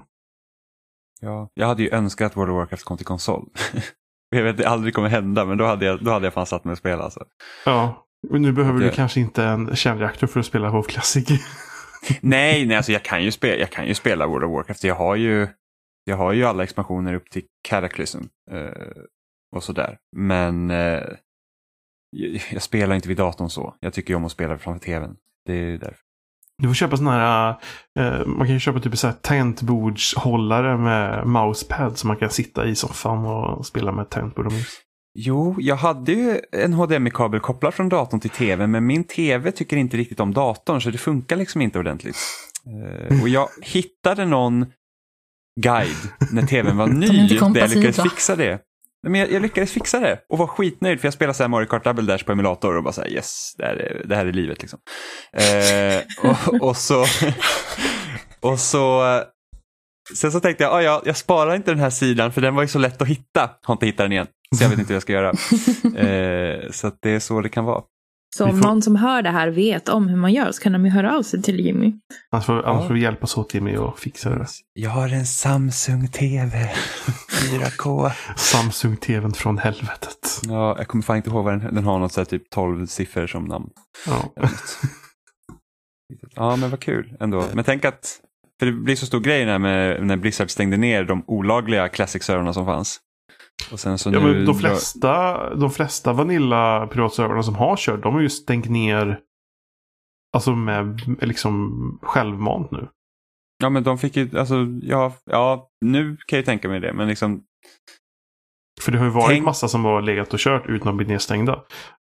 Ja, 1.20 1.50
jag 1.54 1.66
hade 1.66 1.82
ju 1.82 1.90
önskat 1.90 2.30
att 2.30 2.36
World 2.36 2.50
of 2.50 2.56
Warcraft 2.56 2.84
kom 2.84 2.96
till 2.96 3.06
konsol. 3.06 3.48
jag 4.30 4.42
vet 4.42 4.50
att 4.50 4.56
det 4.58 4.68
aldrig 4.68 4.94
kommer 4.94 5.08
hända 5.08 5.44
men 5.44 5.58
då 5.58 5.64
hade 5.66 5.86
jag, 5.86 6.04
då 6.04 6.10
hade 6.10 6.26
jag 6.26 6.34
fan 6.34 6.46
satt 6.46 6.64
mig 6.64 6.72
och 6.72 6.78
spelat. 6.78 7.04
Alltså. 7.04 7.24
Ja, 7.64 8.06
men 8.30 8.42
nu 8.42 8.52
behöver 8.52 8.80
Det- 8.80 8.86
du 8.86 8.92
kanske 8.92 9.20
inte 9.20 9.44
en 9.44 9.76
kärnreaktor 9.76 10.26
för 10.26 10.40
att 10.40 10.46
spela 10.46 10.70
WoW 10.70 10.82
Classic. 10.82 11.28
Nej, 12.20 12.66
nej 12.66 12.76
alltså 12.76 12.92
jag 12.92 13.02
kan, 13.02 13.24
ju 13.24 13.30
spela, 13.32 13.56
jag 13.56 13.70
kan 13.70 13.86
ju 13.86 13.94
spela 13.94 14.26
World 14.26 14.44
of 14.44 14.50
Warcraft. 14.52 14.84
Jag 14.84 14.94
har 14.94 15.16
ju, 15.16 15.48
jag 16.04 16.16
har 16.16 16.32
ju 16.32 16.44
alla 16.44 16.62
expansioner 16.62 17.14
upp 17.14 17.30
till 17.30 17.42
Cataclysm 17.68 18.20
eh, 18.50 18.70
och 19.56 19.62
sådär. 19.64 19.98
Men 20.16 20.70
eh, 20.70 21.02
jag, 22.10 22.42
jag 22.52 22.62
spelar 22.62 22.94
inte 22.94 23.08
vid 23.08 23.16
datorn 23.16 23.50
så. 23.50 23.74
Jag 23.80 23.92
tycker 23.92 24.10
ju 24.10 24.16
om 24.16 24.24
att 24.24 24.32
spela 24.32 24.58
framför 24.58 24.84
tvn. 24.84 25.16
Det 25.46 25.52
är 25.54 25.78
därför. 25.78 26.04
Du 26.60 26.68
får 26.68 26.74
köpa 26.74 26.96
sådana 26.96 27.16
här, 27.16 27.54
eh, 27.98 28.26
man 28.26 28.46
kan 28.46 28.54
ju 28.54 28.60
köpa 28.60 28.80
typ 28.80 28.98
så 28.98 29.06
här 29.06 29.14
tangentbordshållare 29.14 30.78
med 30.78 31.26
mousepad 31.26 31.98
som 31.98 32.08
man 32.08 32.16
kan 32.16 32.30
sitta 32.30 32.66
i 32.66 32.74
soffan 32.74 33.24
och 33.24 33.66
spela 33.66 33.92
med 33.92 34.10
tangentbord 34.10 34.46
och 34.46 34.52
mus. 34.52 34.80
Jo, 35.14 35.56
jag 35.58 35.76
hade 35.76 36.12
ju 36.12 36.40
en 36.52 36.72
HDMI-kabel 36.72 37.40
kopplad 37.40 37.74
från 37.74 37.88
datorn 37.88 38.20
till 38.20 38.30
tvn 38.30 38.70
men 38.70 38.86
min 38.86 39.04
tv 39.04 39.52
tycker 39.52 39.76
inte 39.76 39.96
riktigt 39.96 40.20
om 40.20 40.34
datorn 40.34 40.80
så 40.80 40.90
det 40.90 40.98
funkar 40.98 41.36
liksom 41.36 41.60
inte 41.60 41.78
ordentligt. 41.78 42.16
Eh, 42.66 43.22
och 43.22 43.28
jag 43.28 43.48
hittade 43.62 44.24
någon 44.24 44.66
guide 45.60 46.08
när 46.32 46.46
tvn 46.46 46.76
var 46.76 46.86
ny 46.86 47.28
där 47.28 47.60
jag 47.60 47.70
lyckades 47.70 48.02
fixa 48.02 48.36
det. 48.36 48.58
Men 49.02 49.20
jag, 49.20 49.32
jag 49.32 49.42
lyckades 49.42 49.72
fixa 49.72 50.00
det 50.00 50.20
och 50.28 50.38
var 50.38 50.46
skitnöjd 50.46 51.00
för 51.00 51.06
jag 51.06 51.14
spelade 51.14 51.34
så 51.34 51.42
här 51.42 51.48
Mario 51.48 51.66
Kart 51.66 51.84
Double 51.84 52.12
Dash 52.12 52.24
på 52.24 52.32
emulator 52.32 52.76
och 52.76 52.82
bara 52.82 52.92
så 52.92 53.00
här 53.00 53.08
yes, 53.08 53.54
det 53.58 53.64
här 53.64 53.76
är, 53.76 54.02
det 54.06 54.16
här 54.16 54.26
är 54.26 54.32
livet 54.32 54.62
liksom. 54.62 54.78
Eh, 55.32 56.30
och, 56.30 56.68
och 56.68 56.76
så, 56.76 57.06
och 58.40 58.60
så, 58.60 59.04
sen 60.16 60.32
så 60.32 60.40
tänkte 60.40 60.64
jag, 60.64 60.72
ah, 60.72 60.82
ja, 60.82 61.02
jag 61.04 61.16
sparar 61.16 61.54
inte 61.54 61.70
den 61.70 61.80
här 61.80 61.90
sidan 61.90 62.32
för 62.32 62.40
den 62.40 62.54
var 62.54 62.62
ju 62.62 62.68
så 62.68 62.78
lätt 62.78 63.02
att 63.02 63.08
hitta. 63.08 63.50
Har 63.62 63.74
inte 63.74 63.86
hittat 63.86 64.04
den 64.04 64.12
igen, 64.12 64.26
så 64.56 64.64
jag 64.64 64.70
vet 64.70 64.78
inte 64.78 64.88
hur 64.88 64.96
jag 64.96 65.02
ska 65.02 65.12
göra. 65.12 65.32
Eh, 65.96 66.70
så 66.70 66.92
det 67.02 67.10
är 67.10 67.20
så 67.20 67.40
det 67.40 67.48
kan 67.48 67.64
vara. 67.64 67.82
Så 68.36 68.44
om 68.44 68.50
får- 68.50 68.68
någon 68.68 68.82
som 68.82 68.96
hör 68.96 69.22
det 69.22 69.30
här 69.30 69.48
vet 69.48 69.88
om 69.88 70.08
hur 70.08 70.16
man 70.16 70.32
gör 70.32 70.52
så 70.52 70.62
kan 70.62 70.72
de 70.72 70.84
ju 70.84 70.90
höra 70.90 71.16
av 71.18 71.22
sig 71.22 71.42
till 71.42 71.60
Jimmy. 71.60 71.92
Annars 72.30 72.46
får, 72.46 72.66
annars 72.66 72.86
får 72.86 72.94
vi 72.94 73.00
hjälpas 73.00 73.36
åt 73.36 73.54
Jimmy 73.54 73.76
och 73.76 73.98
fixa 73.98 74.30
det. 74.30 74.46
Jag 74.72 74.90
har 74.90 75.08
en 75.08 75.26
Samsung 75.26 76.08
TV 76.08 76.70
4K. 77.50 78.10
Samsung-tvn 78.36 79.32
från 79.32 79.58
helvetet. 79.58 80.40
Ja, 80.48 80.74
jag 80.78 80.88
kommer 80.88 81.02
fan 81.02 81.16
inte 81.16 81.30
ihåg 81.30 81.44
vad 81.44 81.60
den, 81.60 81.74
den 81.74 81.84
har 81.84 81.98
något 81.98 82.12
så 82.12 82.20
här 82.20 82.24
typ 82.24 82.50
12 82.50 82.86
siffror 82.86 83.26
som 83.26 83.44
namn. 83.44 83.68
Ja. 84.06 84.32
Ja, 86.36 86.56
men 86.56 86.70
vad 86.70 86.80
kul 86.80 87.16
ändå. 87.20 87.44
Men 87.54 87.64
tänk 87.64 87.84
att, 87.84 88.20
för 88.58 88.66
det 88.66 88.72
blir 88.72 88.96
så 88.96 89.06
stor 89.06 89.20
grej 89.20 89.46
när, 89.46 89.58
med, 89.58 90.06
när 90.06 90.16
Blizzard 90.16 90.50
stängde 90.50 90.76
ner 90.76 91.04
de 91.04 91.24
olagliga 91.26 91.88
Classic-servrarna 91.88 92.52
som 92.52 92.66
fanns. 92.66 93.00
Ja, 94.12 94.20
men 94.20 94.44
de 94.46 94.54
flesta, 94.54 95.54
de 95.54 95.70
flesta 95.70 96.12
Vanilla 96.12 96.86
piratservrarna 96.86 97.42
som 97.42 97.54
har 97.54 97.76
kört, 97.76 98.02
de 98.02 98.14
har 98.14 98.20
ju 98.20 98.30
stängt 98.30 98.68
ner 98.70 99.20
Alltså 100.36 100.52
med 100.54 101.00
liksom 101.20 101.98
självmant 102.02 102.70
nu. 102.70 102.88
Ja, 103.62 103.70
men 103.70 103.82
de 103.82 103.98
fick 103.98 104.16
ju, 104.16 104.38
alltså, 104.38 104.54
ja, 104.82 105.12
ja, 105.24 105.68
nu 105.84 106.16
kan 106.16 106.36
jag 106.36 106.40
ju 106.42 106.44
tänka 106.46 106.68
mig 106.68 106.80
det, 106.80 106.92
men 106.92 107.08
liksom, 107.08 107.42
För 108.80 108.92
det 108.92 108.98
har 108.98 109.04
ju 109.04 109.10
varit 109.10 109.28
Tänk- 109.28 109.44
massa 109.44 109.68
som 109.68 109.84
har 109.84 110.02
legat 110.02 110.32
och 110.34 110.38
kört 110.40 110.66
utan 110.66 110.88
att 110.88 110.96
bli 110.96 111.06
nedstängda. 111.06 111.52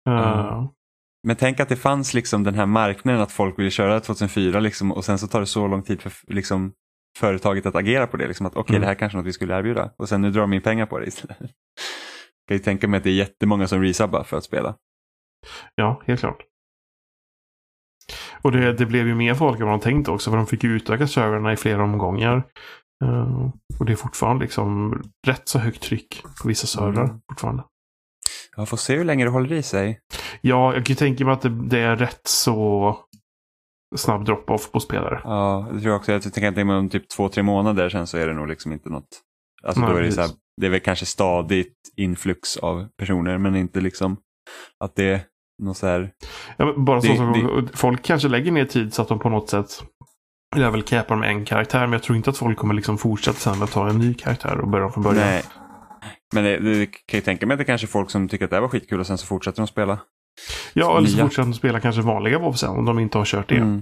Eh, 0.10 0.14
Ja. 0.14 0.74
men 1.28 1.36
tänk 1.36 1.60
att 1.60 1.70
det 1.70 1.76
fanns 1.76 2.14
liksom 2.14 2.44
den 2.44 2.56
här 2.56 2.66
marknaden 2.66 3.22
att 3.22 3.32
folk 3.32 3.60
ville 3.60 3.72
köra 3.72 4.00
2004 4.00 4.60
liksom, 4.60 4.92
och 4.92 5.06
sen 5.06 5.20
så 5.20 5.28
tar 5.28 5.40
det 5.40 5.46
så 5.46 5.68
lång 5.68 5.84
tid 5.84 6.02
för 6.02 6.12
liksom, 6.34 6.74
företaget 7.20 7.66
att 7.66 7.76
agera 7.76 8.08
på 8.08 8.18
det. 8.18 8.28
Liksom, 8.28 8.46
att 8.46 8.56
okej, 8.56 8.74
Mm. 8.76 8.82
det 8.82 8.88
här 8.88 8.96
kanske 8.96 9.16
är 9.16 9.20
något 9.20 9.28
vi 9.28 9.34
skulle 9.34 9.58
erbjuda. 9.60 9.92
Och 9.98 10.10
sen 10.10 10.22
nu 10.22 10.32
drar 10.32 10.42
de 10.42 10.54
in 10.54 10.62
pengar 10.62 10.86
på 10.86 11.00
det 11.00 11.06
istället. 11.06 11.38
kan 12.48 12.58
ju 12.58 12.60
tänka 12.60 12.88
mig 12.88 12.98
att 12.98 13.04
det 13.04 13.10
är 13.10 13.14
jättemånga 13.14 13.68
som 13.68 13.82
resubbar 13.82 14.24
för 14.24 14.38
att 14.38 14.44
spela. 14.44 14.76
Ja, 15.76 16.02
helt 16.08 16.20
klart. 16.20 16.44
Och 18.42 18.52
det, 18.52 18.74
det 18.74 18.86
blev 18.86 19.08
ju 19.08 19.16
mer 19.16 19.34
folk 19.36 19.60
än 19.60 19.66
vad 19.68 19.80
de 19.80 19.84
tänkt 19.84 20.08
också. 20.08 20.30
För 20.32 20.38
de 20.38 20.48
fick 20.48 20.64
ju 20.64 20.70
utöka 20.76 21.08
servrarna 21.08 21.54
i 21.54 21.56
flera 21.58 21.84
omgångar. 21.84 22.44
Eh, 23.04 23.50
och 23.80 23.86
det 23.86 23.92
är 23.92 23.96
fortfarande 23.96 24.44
liksom 24.44 24.94
rätt 25.28 25.48
så 25.50 25.60
högt 25.60 25.82
tryck 25.84 26.24
på 26.42 26.48
vissa 26.48 26.68
servrar 26.68 27.04
Mm. 27.04 27.22
fortfarande. 27.32 27.64
Jag 28.58 28.70
får 28.70 28.78
se 28.78 28.96
hur 28.96 29.04
länge 29.06 29.24
det 29.24 29.30
håller 29.30 29.54
i 29.54 29.64
sig. 29.64 30.00
Ja, 30.42 30.74
jag 30.74 30.86
kan 30.86 30.94
ju 30.94 30.96
tänka 30.96 31.26
mig 31.26 31.34
att 31.34 31.42
det, 31.42 31.50
det 31.50 31.80
är 31.80 31.96
rätt 31.96 32.22
så 32.28 32.98
snabb 33.96 34.26
drop-off 34.26 34.72
på 34.72 34.80
spelare. 34.80 35.22
Ja, 35.24 35.68
det 35.74 35.80
tror 35.80 35.92
jag 35.92 36.00
också. 36.00 36.12
Jag 36.12 36.22
tänker 36.22 36.48
att 36.48 36.56
det 36.56 36.62
är 36.62 36.70
om 36.78 36.90
typ 36.90 37.10
två, 37.10 37.30
tre 37.30 37.44
månader 37.44 37.90
sen 37.90 38.08
så 38.08 38.18
är 38.18 38.28
det 38.28 38.34
nog 38.34 38.48
liksom 38.48 38.72
inte 38.72 38.90
något. 38.90 39.08
Alltså 39.64 39.82
Nej, 39.82 39.90
då 39.92 39.96
är 39.98 40.02
det 40.02 40.12
så 40.12 40.22
här, 40.22 40.30
det 40.62 40.66
är 40.66 40.72
väl 40.72 40.80
kanske 40.80 41.06
stadigt 41.06 41.76
influx 41.98 42.58
av 42.58 42.88
personer 42.98 43.38
men 43.38 43.56
inte 43.56 43.82
liksom 43.82 44.18
att 44.80 44.96
det 44.96 45.10
är 45.14 45.22
något 45.64 45.78
så 45.78 45.88
här. 45.88 46.12
Ja, 46.58 46.74
bara 46.78 47.02
så 47.02 47.08
Det- 47.08 47.16
som 47.18 47.70
folk 47.74 48.02
kanske 48.04 48.28
lägger 48.28 48.52
ner 48.52 48.66
tid 48.66 48.94
så 48.94 49.02
att 49.02 49.08
de 49.08 49.20
på 49.20 49.30
något 49.30 49.50
sätt 49.50 49.84
jag 50.56 50.72
vill 50.72 50.84
capar 50.84 51.16
med 51.16 51.30
en 51.30 51.46
karaktär. 51.46 51.80
Men 51.82 51.92
jag 51.94 52.04
tror 52.04 52.18
inte 52.18 52.30
att 52.30 52.38
folk 52.38 52.58
kommer 52.58 52.74
liksom 52.74 52.98
fortsätta 52.98 53.38
sen 53.40 53.64
att 53.64 53.72
ta 53.72 53.90
en 53.90 53.98
ny 53.98 54.14
karaktär 54.14 54.58
och 54.62 54.68
börja 54.68 54.90
från 54.90 55.04
början. 55.04 55.28
Nej. 55.28 55.44
Men 56.34 56.44
det, 56.44 56.58
det 56.60 56.86
kan 56.86 57.18
ju 57.18 57.22
tänka 57.22 57.46
mig 57.46 57.54
att 57.56 57.60
det 57.60 57.66
kanske 57.66 57.86
är 57.86 57.90
folk 57.90 58.10
som 58.10 58.28
tycker 58.30 58.46
att 58.46 58.52
det 58.52 58.56
här 58.56 58.62
var 58.62 58.70
skitkul 58.70 59.00
och 59.00 59.08
sen 59.08 59.18
så 59.18 59.26
fortsätter 59.26 59.58
de 59.62 59.68
spela. 59.68 60.00
Ja, 60.74 60.98
eller 60.98 61.08
så 61.08 61.16
Nya. 61.16 61.26
fortsätter 61.26 61.46
de 61.50 61.54
spela 61.54 61.80
kanske 61.80 62.02
vanliga 62.02 62.40
WoW 62.40 62.54
sen 62.54 62.70
om 62.70 62.86
de 62.86 63.00
inte 63.00 63.18
har 63.18 63.26
kört 63.26 63.50
det. 63.50 63.58
Mm. 63.58 63.82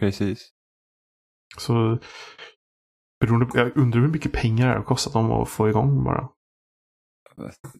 Precis. 0.00 0.50
Så 1.58 1.98
beroende, 3.20 3.46
på- 3.46 3.58
jag 3.58 3.76
undrar 3.76 4.00
hur 4.00 4.08
mycket 4.08 4.32
pengar 4.32 4.68
det 4.68 4.74
har 4.74 4.82
kostat 4.82 5.12
dem 5.12 5.32
att 5.32 5.48
få 5.48 5.68
igång 5.68 6.04
bara. 6.04 6.28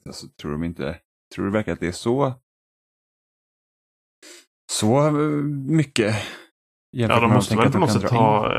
Alltså, 0.07 0.29
tror 0.41 0.53
de 0.53 0.65
inte, 0.65 1.01
tror 1.35 1.45
du 1.45 1.51
verkligen 1.51 1.75
att 1.75 1.81
det 1.81 1.87
är 1.89 1.93
så 1.93 2.41
så 4.73 5.07
eh, 5.07 5.13
mycket? 5.69 6.15
jämfört 6.93 7.17
Ja, 7.17 7.21
de 7.29 7.31
måste 7.35 7.57
väl 7.57 7.73
på 7.73 7.79
något 7.79 7.93
sätt 7.93 8.11
ha... 8.11 8.53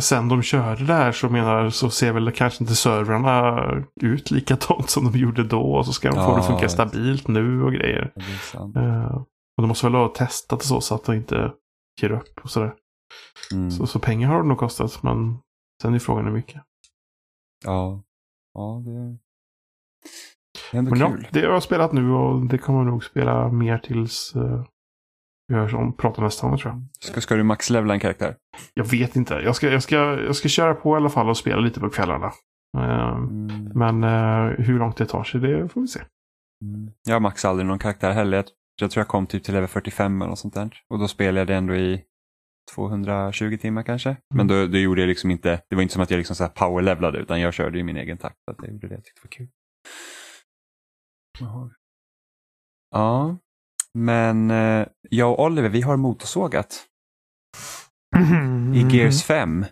Sen 0.00 0.28
de 0.28 0.42
körde 0.42 0.84
det 0.84 0.94
här 0.94 1.12
så 1.12 1.28
menar 1.28 1.70
så 1.70 1.90
ser 1.90 2.12
väl 2.12 2.32
kanske 2.32 2.64
inte 2.64 2.74
servrarna 2.74 3.60
ut 4.00 4.30
likadant 4.30 4.90
som 4.90 5.12
de 5.12 5.18
gjorde 5.18 5.44
då. 5.44 5.62
Och 5.62 5.86
så 5.86 5.92
ska 5.92 6.08
de 6.08 6.14
få 6.14 6.20
det 6.20 6.38
att 6.38 6.44
Ja, 6.44 6.50
funka 6.50 6.68
stabilt 6.68 7.28
nu 7.28 7.62
och 7.62 7.72
grejer. 7.72 8.12
Ja. 8.54 8.72
Eh, 8.76 9.14
och 9.56 9.62
de 9.62 9.68
måste 9.68 9.86
väl 9.86 9.94
ha 9.94 10.08
testat 10.08 10.58
och 10.58 10.64
så 10.64 10.80
så 10.80 10.94
att 10.94 11.04
de 11.04 11.14
inte 11.14 11.52
ger 12.00 12.12
upp 12.12 12.40
och 12.42 12.50
sådär. 12.50 12.74
Mm. 13.52 13.70
Så, 13.70 13.86
så 13.86 13.98
pengar 13.98 14.28
har 14.28 14.42
det 14.42 14.48
nog 14.48 14.58
kostat 14.58 15.02
men 15.02 15.38
sen 15.82 15.94
är 15.94 15.98
frågan 15.98 16.24
hur 16.24 16.32
mycket. 16.32 16.62
Ja. 17.64 18.02
ja, 18.54 18.82
det... 18.84 19.18
Det 20.70 20.76
är 20.76 20.78
ändå 20.78 20.90
Men 20.90 21.00
ja, 21.00 21.08
kul. 21.08 21.28
det 21.32 21.40
har 21.40 21.52
jag 21.52 21.62
spelat 21.62 21.92
nu 21.92 22.12
och 22.12 22.46
det 22.46 22.58
kommer 22.58 22.84
nog 22.84 23.04
spela 23.04 23.48
mer 23.48 23.78
tills 23.78 24.36
uh, 24.36 24.64
vi 25.50 25.56
hörs 25.56 25.74
om, 25.74 25.96
pratar 25.96 26.22
nästa 26.22 26.48
gång 26.48 26.58
tror 26.58 26.72
jag. 26.72 26.82
Ska, 27.00 27.20
ska 27.20 27.34
du 27.36 27.42
maxlevla 27.42 27.94
en 27.94 28.00
karaktär? 28.00 28.36
Jag 28.74 28.84
vet 28.84 29.16
inte. 29.16 29.34
Jag 29.34 29.56
ska, 29.56 29.70
jag, 29.70 29.82
ska, 29.82 29.96
jag 29.96 30.36
ska 30.36 30.48
köra 30.48 30.74
på 30.74 30.94
i 30.94 30.96
alla 30.96 31.10
fall 31.10 31.28
och 31.28 31.36
spela 31.36 31.60
lite 31.60 31.80
på 31.80 31.90
kvällarna. 31.90 32.32
Eh, 32.78 33.16
Mm. 33.16 33.64
men 33.74 34.04
eh, 34.04 34.58
hur 34.66 34.78
långt 34.78 34.96
det 34.96 35.06
tar 35.06 35.24
sig, 35.24 35.40
det 35.40 35.68
får 35.68 35.80
vi 35.80 35.86
se. 35.88 36.00
Mm. 36.64 36.90
Jag 37.08 37.22
maxade 37.22 37.50
aldrig 37.50 37.66
någon 37.66 37.78
karaktär 37.78 38.10
heller. 38.10 38.36
Jag, 38.36 38.46
jag 38.80 38.90
tror 38.90 39.00
jag 39.00 39.08
kom 39.08 39.26
typ 39.26 39.44
till 39.44 39.54
level 39.54 39.68
45 39.68 40.22
eller 40.22 40.28
något 40.28 40.38
sånt 40.38 40.54
där. 40.54 40.70
Och 40.88 40.98
då 40.98 41.08
spelade 41.08 41.38
jag 41.40 41.46
det 41.46 41.54
ändå 41.54 41.74
i 41.74 42.04
220 42.74 43.56
timmar 43.60 43.82
kanske. 43.82 44.16
Men 44.34 44.46
då, 44.46 44.66
då 44.66 44.78
gjorde 44.78 45.00
jag 45.00 45.08
liksom 45.08 45.30
inte, 45.30 45.62
det 45.68 45.76
var 45.76 45.82
inte 45.82 45.94
som 45.94 46.02
att 46.02 46.10
jag 46.10 46.18
liksom 46.18 46.36
så 46.36 46.44
här 46.44 46.50
powerlevlade 46.50 47.18
utan 47.18 47.40
jag 47.40 47.54
körde 47.54 47.78
i 47.78 47.82
min 47.82 47.96
egen 47.96 48.18
takt. 48.18 48.36
Så 48.44 48.50
att 48.50 48.56
jag 48.62 48.72
gjorde 48.72 48.88
det 48.88 48.94
jag 48.94 49.04
tyckte 49.04 49.20
var 49.24 49.30
kul. 49.30 49.48
Jaha. 51.40 51.70
Ja, 52.90 53.36
men 53.98 54.50
eh, 54.50 54.86
jag 55.10 55.32
och 55.32 55.44
Oliver 55.44 55.68
vi 55.68 55.80
har 55.80 55.96
motorsågat 55.96 56.86
i 58.74 58.96
Gears 58.96 59.22
5. 59.22 59.64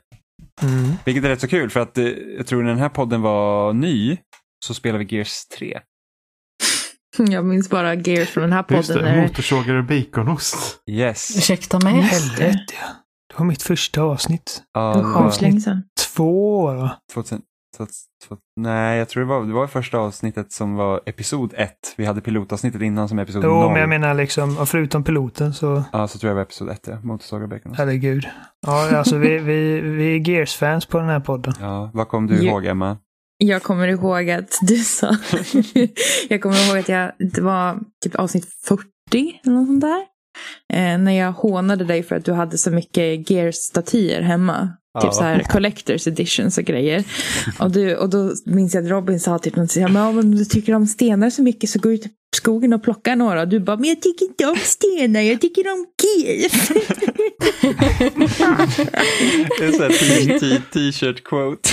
Mm. 0.63 0.93
Vilket 1.05 1.25
är 1.25 1.29
rätt 1.29 1.41
så 1.41 1.49
kul 1.49 1.71
för 1.71 1.81
att 1.81 1.99
eh, 1.99 2.05
jag 2.37 2.47
tror 2.47 2.63
när 2.63 2.71
den 2.71 2.79
här 2.79 2.89
podden 2.89 3.23
var 3.23 3.73
ny 3.73 4.19
så 4.65 4.75
spelade 4.75 5.05
vi 5.05 5.17
Gears 5.17 5.47
3. 5.59 5.81
Jag 7.19 7.45
minns 7.45 7.71
bara 7.71 7.95
Gears 7.95 8.29
från 8.29 8.43
den 8.43 8.53
här 8.53 8.65
Just 8.71 8.89
podden. 8.89 9.05
det, 9.05 9.11
När... 9.17 9.23
motorsågare 9.23 9.79
och 9.79 9.85
baconost. 9.85 10.83
Yes. 10.91 11.37
Ursäkta 11.37 11.79
mig. 11.81 11.95
Helvete. 11.95 12.75
Det 13.29 13.39
var 13.39 13.45
mitt 13.47 13.63
första 13.63 14.03
avsnitt. 14.03 14.63
Ja, 14.73 14.95
Det 14.95 15.03
var. 15.03 15.83
Två 16.15 16.61
år 16.61 16.75
va? 16.75 16.99
2000, 17.15 17.43
2000, 17.79 18.39
nej, 18.57 18.99
jag 18.99 19.09
tror 19.09 19.21
det 19.23 19.29
var, 19.29 19.45
det 19.45 19.53
var 19.53 19.67
första 19.67 19.99
avsnittet 19.99 20.53
som 20.53 20.75
var 20.75 21.01
episod 21.07 21.55
1. 21.57 21.73
Vi 21.97 22.05
hade 22.05 22.21
pilotavsnittet 22.21 22.83
innan 22.83 23.09
som 23.09 23.19
episod 23.19 23.43
0. 23.43 23.51
Jo, 23.51 23.69
men 23.71 23.81
jag 23.81 23.89
menar 23.89 24.15
liksom, 24.15 24.59
och 24.59 24.69
förutom 24.69 25.05
piloten 25.05 25.55
så, 25.55 25.83
Ja, 25.93 26.09
så 26.09 26.19
tror 26.19 26.29
jag 26.29 26.35
det 26.35 26.39
var 26.39 26.43
episod 26.43 26.71
1, 26.71 26.87
ja. 26.87 27.01
Motorsågar 27.03 27.43
och 27.43 27.49
bacon. 27.49 27.75
herregud. 27.77 28.27
Ja, 28.67 28.97
alltså 28.99 29.17
vi, 29.17 29.39
vi, 29.39 29.81
vi 29.81 30.17
är 30.17 30.29
Gears-fans 30.29 30.87
på 30.87 30.99
den 30.99 31.09
här 31.09 31.21
podden. 31.21 31.55
Ja, 31.61 31.91
vad 31.95 32.09
kom 32.09 32.27
du 32.27 32.43
ihåg 32.45 32.67
Emma? 32.67 32.97
Jag 33.39 33.63
kommer 33.63 33.89
ihåg 33.89 34.31
att 34.31 34.59
du 34.63 34.77
sa... 34.77 35.07
jag 36.29 36.43
kommer 36.43 36.69
ihåg 36.69 36.79
att 36.79 36.89
jag, 36.89 37.13
det 37.19 37.41
var 37.41 37.79
typ 38.05 38.15
avsnitt 38.15 38.47
40 38.69 38.85
eller 39.45 39.55
något 39.57 39.67
sånt 39.67 39.81
där. 39.81 40.05
Eh, 40.73 40.99
när 40.99 41.13
jag 41.13 41.33
hånade 41.33 41.85
dig 41.85 42.03
för 42.03 42.17
att 42.17 42.25
du 42.25 42.33
hade 42.33 42.59
så 42.59 42.71
mycket 42.71 43.31
Gears-statyer 43.31 44.23
hemma. 44.23 44.69
Ja. 45.03 45.09
Typ 45.11 45.15
så 45.15 45.23
här 45.23 45.43
collectors 45.43 46.07
editions 46.07 46.59
och 46.59 46.65
grejer. 46.65 47.05
Och, 47.59 47.71
du, 47.71 47.97
och 47.97 48.11
då 48.11 48.33
minns 48.45 48.75
jag 48.75 48.85
att 48.85 48.91
Robin 48.91 49.21
sa 49.21 49.39
typ 49.39 49.57
något 49.57 49.71
så 49.71 49.81
här, 49.81 49.89
men 49.89 50.19
om 50.19 50.35
du 50.35 50.45
tycker 50.45 50.75
om 50.75 50.87
stenar 50.87 51.31
så 51.31 51.43
mycket 51.43 51.71
så 51.71 51.79
gå 51.79 51.93
ut 51.93 52.07
skogen 52.39 52.73
och 52.73 52.83
plocka 52.83 53.15
några. 53.15 53.47
Du 53.47 53.61
bara, 53.61 53.77
men 53.77 53.89
jag 53.89 54.03
tycker 54.03 54.25
inte 54.27 54.47
om 54.47 54.57
stenar, 54.57 55.21
jag 55.21 55.41
tycker 55.41 55.73
om 55.73 55.87
Gears. 56.03 56.69
Det 59.59 59.65
är 59.65 59.73
så 59.73 59.83
här 59.83 59.89
t- 60.29 60.39
t- 60.41 60.63
t-shirt 60.73 61.25
quote. 61.25 61.69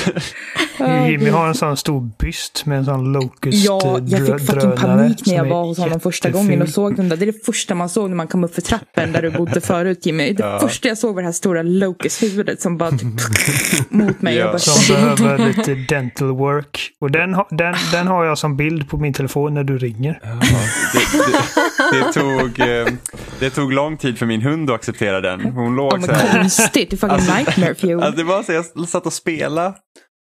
Jimmy 1.09 1.29
har 1.29 1.47
en 1.47 1.55
sån 1.55 1.77
stor 1.77 2.09
byst 2.19 2.65
med 2.65 2.77
en 2.77 2.85
sån 2.85 3.13
locust 3.13 3.65
Ja, 3.65 3.79
jag 3.83 4.01
drö- 4.21 4.37
fick 4.39 4.49
fucking 4.49 4.71
panik 4.71 5.25
när 5.25 5.35
jag 5.35 5.45
var 5.45 5.63
hos 5.65 5.77
honom 5.77 5.99
första 5.99 6.29
gången 6.29 6.61
och 6.61 6.69
såg 6.69 6.95
den 6.95 7.09
där. 7.09 7.17
Det 7.17 7.25
är 7.25 7.31
det 7.31 7.45
första 7.45 7.75
man 7.75 7.89
såg 7.89 8.09
när 8.09 8.15
man 8.17 8.27
kom 8.27 8.43
upp 8.43 8.55
för 8.55 8.61
trappen 8.61 9.11
där 9.11 9.21
du 9.21 9.31
bodde 9.31 9.61
förut 9.61 10.05
Jimmy. 10.05 10.33
Det 10.33 10.43
Ja. 10.43 10.59
första 10.59 10.87
jag 10.87 10.97
såg 10.97 11.15
var 11.15 11.21
det 11.21 11.27
här 11.27 11.33
stora 11.33 11.61
locust-huvudet 11.63 12.61
som 12.61 12.77
bara 12.77 12.91
typ 12.91 13.01
mot 13.89 14.21
mig. 14.21 14.35
Ja. 14.35 14.45
Och 14.45 14.51
bara, 14.51 14.59
Som 14.59 14.95
behöver 14.95 15.47
lite 15.47 15.73
dental 15.75 16.27
work. 16.31 16.91
Och 16.99 17.11
den, 17.11 17.31
den, 17.49 17.75
den 17.91 18.07
har 18.07 18.25
jag 18.25 18.37
som 18.37 18.57
bild 18.57 18.89
på 18.89 18.97
min 18.97 19.13
telefon 19.13 19.53
när 19.53 19.63
du 19.63 19.77
ringer. 19.77 20.19
Det, 20.93 21.17
det, 21.17 21.97
det, 22.05 22.13
tog, 22.13 22.59
eh, 22.59 22.87
det 23.39 23.49
tog 23.49 23.73
lång 23.73 23.97
tid 23.97 24.17
för 24.19 24.25
min 24.25 24.41
hund 24.41 24.69
att 24.69 24.75
acceptera 24.75 25.21
den. 25.21 25.41
Hon 25.41 25.75
låg 25.75 25.93
Ja, 25.93 26.01
så 26.01 26.11
här. 26.11 26.39
konstigt, 26.39 26.89
det 26.89 26.95
är 26.95 26.97
fucking 26.97 27.35
nightmare 27.35 27.75
fuel. 27.75 28.03
Alltså, 28.03 28.17
det 28.17 28.23
var 28.23 28.43
så 28.43 28.51
jag 28.51 28.89
satt 28.89 29.05
och 29.05 29.13
spelade. 29.13 29.73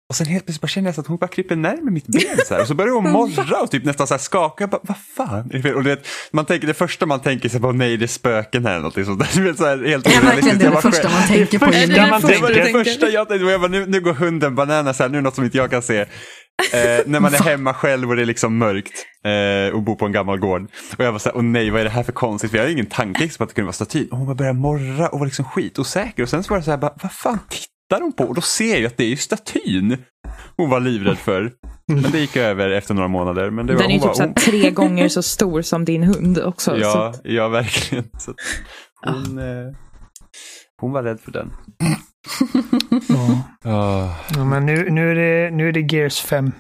Och 0.10 0.16
sen 0.18 0.28
helt 0.28 0.46
plötsligt 0.46 0.62
bara 0.62 0.68
kände 0.68 0.90
jag 0.90 1.00
att 1.00 1.08
hon 1.08 1.18
bara 1.18 1.28
kryper 1.28 1.56
närmare 1.56 1.92
mitt 1.92 2.08
ben 2.08 2.38
så 2.48 2.54
här. 2.54 2.62
Och 2.62 2.68
så 2.68 2.74
började 2.76 2.96
hon 2.96 3.12
morra 3.12 3.62
och 3.62 3.72
typ 3.72 3.86
nästan 3.86 4.08
så 4.08 4.14
här 4.14 4.20
skaka. 4.20 4.64
Jag 4.64 4.70
bara, 4.70 4.82
vad 4.84 4.98
fan? 5.18 5.40
är 5.50 5.54
det 5.54 5.62
fel?" 5.62 5.76
Och 5.76 5.84
du 5.84 5.90
vet, 5.90 6.08
man 6.32 6.46
tänker, 6.46 6.68
det 6.68 6.74
första 6.74 7.06
man 7.06 7.22
tänker 7.22 7.50
sig 7.50 7.60
bara, 7.60 7.72
nej 7.72 7.98
det 7.98 8.06
är 8.06 8.08
spöken 8.08 8.64
här 8.66 8.72
eller 8.72 8.82
någonting 8.82 9.06
sånt 9.06 9.20
där. 9.20 9.30
Du 9.34 9.44
vet, 9.44 9.58
så 9.58 9.66
här, 9.66 9.86
helt 9.86 10.06
Det 10.06 10.14
är 10.16 10.22
verkligen 10.22 10.58
det, 10.58 10.70
det 10.70 10.82
första 10.82 11.10
man 11.10 11.28
tänker 11.28 11.60
på. 11.60 11.66
det 11.66 11.72
det 11.72 11.88
det 11.88 12.48
du 12.48 12.54
det 12.54 12.64
tänker. 12.64 12.84
första 12.84 13.10
jag 13.10 13.30
tänkte. 13.30 13.46
Jag 13.52 13.62
bara, 13.62 13.68
nu, 13.72 13.86
nu 13.86 14.02
går 14.02 14.14
hunden 14.14 14.56
bananas 14.56 15.00
här, 15.00 15.10
nu 15.10 15.18
är 15.18 15.22
det 15.22 15.24
något 15.26 15.36
som 15.36 15.44
inte 15.44 15.58
jag 15.58 15.72
kan 15.72 15.82
se. 15.82 16.06
Eh, 16.74 17.04
när 17.06 17.20
man 17.20 17.34
är 17.34 17.38
hemma 17.44 17.74
själv 17.74 18.10
och 18.10 18.16
det 18.16 18.22
är 18.22 18.26
liksom 18.26 18.58
mörkt 18.58 19.06
eh, 19.26 19.76
och 19.76 19.84
bor 19.84 19.96
på 19.96 20.06
en 20.06 20.12
gammal 20.12 20.40
gård. 20.40 20.62
Och 20.98 21.04
jag 21.06 21.12
var 21.12 21.20
så 21.20 21.30
här, 21.30 21.38
åh 21.38 21.44
nej 21.44 21.70
vad 21.70 21.82
är 21.82 21.84
det 21.84 21.90
här 21.90 22.04
för 22.04 22.12
konstigt? 22.12 22.52
För 22.52 22.58
jag 22.58 22.64
hade 22.64 22.74
ingen 22.74 22.86
tanke 22.86 23.38
på 23.38 23.44
att 23.44 23.50
det 23.50 23.56
kunde 23.56 23.66
vara 23.66 23.74
statyn. 23.74 24.08
Och 24.12 24.18
hon 24.18 24.36
började 24.36 24.60
morra 24.60 25.10
och 25.10 25.20
var 25.20 25.26
liksom 25.26 25.46
skitosäker. 25.46 26.24
Och 26.24 26.30
sen 26.30 26.44
så 26.44 26.54
var 26.54 26.58
det 26.58 26.64
så 26.64 26.72
här, 26.72 26.78
bara, 26.78 26.94
vad 27.04 27.12
fan 27.12 27.40
tittar 27.50 28.02
hon 28.02 28.14
på? 28.14 28.24
Och 28.24 28.36
då 28.36 28.42
ser 28.42 28.76
jag 28.76 28.86
att 28.86 28.98
det 28.98 29.04
är 29.04 29.10
ju 29.10 29.18
statyn. 29.18 29.98
Hon 30.58 30.70
var 30.70 30.80
livrädd 30.80 31.18
för. 31.18 31.52
Men 31.88 32.12
det 32.12 32.20
gick 32.20 32.36
över 32.38 32.70
efter 32.70 32.94
några 32.94 33.08
månader. 33.08 33.50
Men 33.50 33.68
det 33.68 33.74
var, 33.74 33.82
Den 33.82 33.92
är 33.92 33.94
ju 33.94 34.00
typ 34.00 34.20
var, 34.20 34.28
här 34.28 34.34
tre 34.34 34.72
gånger 34.72 35.10
så 35.10 35.24
stor 35.24 35.62
som 35.62 35.86
din 35.86 36.04
hund 36.04 36.40
också. 36.40 36.72
oh, 36.72 36.78
Så 36.78 36.84
ja, 36.84 37.14
ja, 37.24 37.48
verkligen. 37.48 38.10
Så 38.18 38.34
hon, 39.06 39.38
eh, 39.38 39.76
hon 40.82 40.92
var 40.92 41.04
rädd 41.04 41.20
för 41.20 41.32
den. 41.32 41.52
Ja. 43.64 44.16
Ja, 44.36 44.44
men 44.46 44.66
nu, 44.66 44.90
nu, 44.90 45.12
är 45.12 45.16
det, 45.16 45.52
nu 45.56 45.68
är 45.68 45.72
det 45.72 45.94
Gears 45.94 46.22
5. 46.22 46.52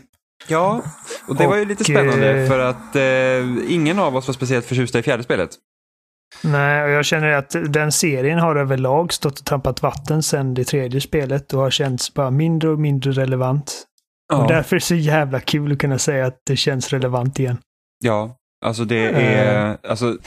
Ja, 0.47 0.81
och 1.27 1.35
det 1.35 1.47
var 1.47 1.57
ju 1.57 1.65
lite 1.65 1.81
Och, 1.81 1.85
spännande 1.85 2.41
eh, 2.41 2.47
för 2.49 2.59
att 2.59 2.95
eh, 2.95 3.73
ingen 3.73 3.99
av 3.99 4.15
oss 4.15 4.27
var 4.27 4.33
speciellt 4.33 4.65
förtjusta 4.65 4.99
i 4.99 5.03
fjärde 5.03 5.23
spelet. 5.23 5.49
Nej, 6.43 6.83
och 6.83 6.89
jag 6.89 7.05
känner 7.05 7.27
att 7.31 7.55
den 7.69 7.91
serien 7.91 8.39
har 8.39 8.55
överlag 8.55 9.13
stått 9.13 9.39
och 9.39 9.45
trampat 9.45 9.81
vatten 9.81 10.23
sedan 10.23 10.53
det 10.53 10.63
tredje 10.63 11.01
spelet 11.01 11.53
och 11.53 11.61
har 11.61 11.69
känts 11.71 12.13
bara 12.13 12.31
mindre 12.31 12.69
och 12.69 12.79
mindre 12.79 13.11
relevant. 13.11 13.83
Och 14.33 14.47
därför 14.47 14.75
är 14.75 14.79
det 14.79 14.85
så 14.85 14.95
jävla 14.95 15.39
kul 15.39 15.71
att 15.71 15.77
kunna 15.79 15.99
säga 15.99 16.25
att 16.25 16.39
det 16.45 16.55
känns 16.55 16.89
relevant 16.93 17.39
igen. 17.39 17.57
Ja, 18.03 18.35
alltså 18.65 18.85
det 18.85 18.97
är... 19.09 19.77
Alltså, 19.87 20.17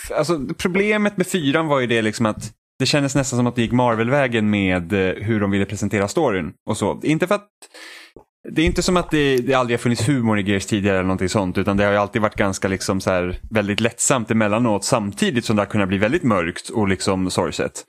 f- 0.00 0.12
alltså, 0.16 0.40
problemet 0.58 1.16
med 1.16 1.26
fyran 1.26 1.66
var 1.66 1.80
ju 1.80 1.86
det 1.86 2.02
liksom 2.02 2.26
att 2.26 2.52
det 2.80 2.86
kändes 2.86 3.14
nästan 3.14 3.36
som 3.36 3.46
att 3.46 3.56
det 3.56 3.62
gick 3.62 3.72
Marvel-vägen 3.72 4.50
med 4.50 4.92
eh, 4.92 5.14
hur 5.14 5.40
de 5.40 5.50
ville 5.50 5.64
presentera 5.64 6.08
storyn 6.08 6.52
och 6.68 6.76
så. 6.76 7.00
Inte 7.02 7.26
för 7.26 7.34
att 7.34 7.48
det 8.48 8.62
är 8.62 8.66
inte 8.66 8.82
som 8.82 8.96
att 8.96 9.10
det, 9.10 9.36
det 9.36 9.54
aldrig 9.54 9.78
har 9.78 9.82
funnits 9.82 10.08
humor 10.08 10.38
i 10.38 10.50
Gears 10.50 10.66
tidigare 10.66 10.96
eller 10.96 11.06
någonting 11.06 11.28
sånt 11.28 11.58
utan 11.58 11.76
det 11.76 11.84
har 11.84 11.92
ju 11.92 11.98
alltid 11.98 12.22
varit 12.22 12.34
ganska 12.34 12.68
liksom 12.68 13.00
så 13.00 13.10
här 13.10 13.38
väldigt 13.50 13.80
lättsamt 13.80 14.30
emellanåt 14.30 14.84
samtidigt 14.84 15.44
som 15.44 15.56
det 15.56 15.62
har 15.62 15.66
kunnat 15.66 15.88
bli 15.88 15.98
väldigt 15.98 16.22
mörkt 16.22 16.68
och 16.68 16.88
liksom 16.88 17.30
sorgset. 17.30 17.84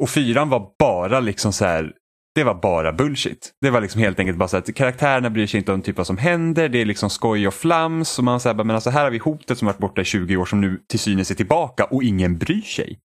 Och 0.00 0.10
fyran 0.10 0.48
var 0.48 0.66
bara 0.78 1.20
liksom 1.20 1.52
så 1.52 1.64
här 1.64 1.92
det 2.34 2.44
var 2.44 2.54
bara 2.54 2.92
bullshit. 2.92 3.52
Det 3.60 3.70
var 3.70 3.80
liksom 3.80 4.00
helt 4.00 4.18
enkelt 4.18 4.38
bara 4.38 4.48
så 4.48 4.56
att 4.56 4.74
karaktärerna 4.74 5.30
bryr 5.30 5.46
sig 5.46 5.58
inte 5.58 5.72
om 5.72 5.82
typ 5.82 5.96
vad 5.96 6.06
som 6.06 6.18
händer. 6.18 6.68
Det 6.68 6.78
är 6.78 6.84
liksom 6.84 7.10
skoj 7.10 7.48
och 7.48 7.54
flams. 7.54 8.18
Och 8.18 8.24
man 8.24 8.40
säger 8.40 8.54
bara, 8.54 8.64
men 8.64 8.74
alltså 8.74 8.90
här 8.90 9.04
har 9.04 9.10
vi 9.10 9.18
hotet 9.18 9.58
som 9.58 9.66
varit 9.66 9.78
borta 9.78 10.00
i 10.00 10.04
20 10.04 10.36
år 10.36 10.44
som 10.44 10.60
nu 10.60 10.80
till 10.88 10.98
synes 10.98 11.30
är 11.30 11.34
tillbaka 11.34 11.84
och 11.84 12.02
ingen 12.02 12.38
bryr 12.38 12.62
sig. 12.62 12.98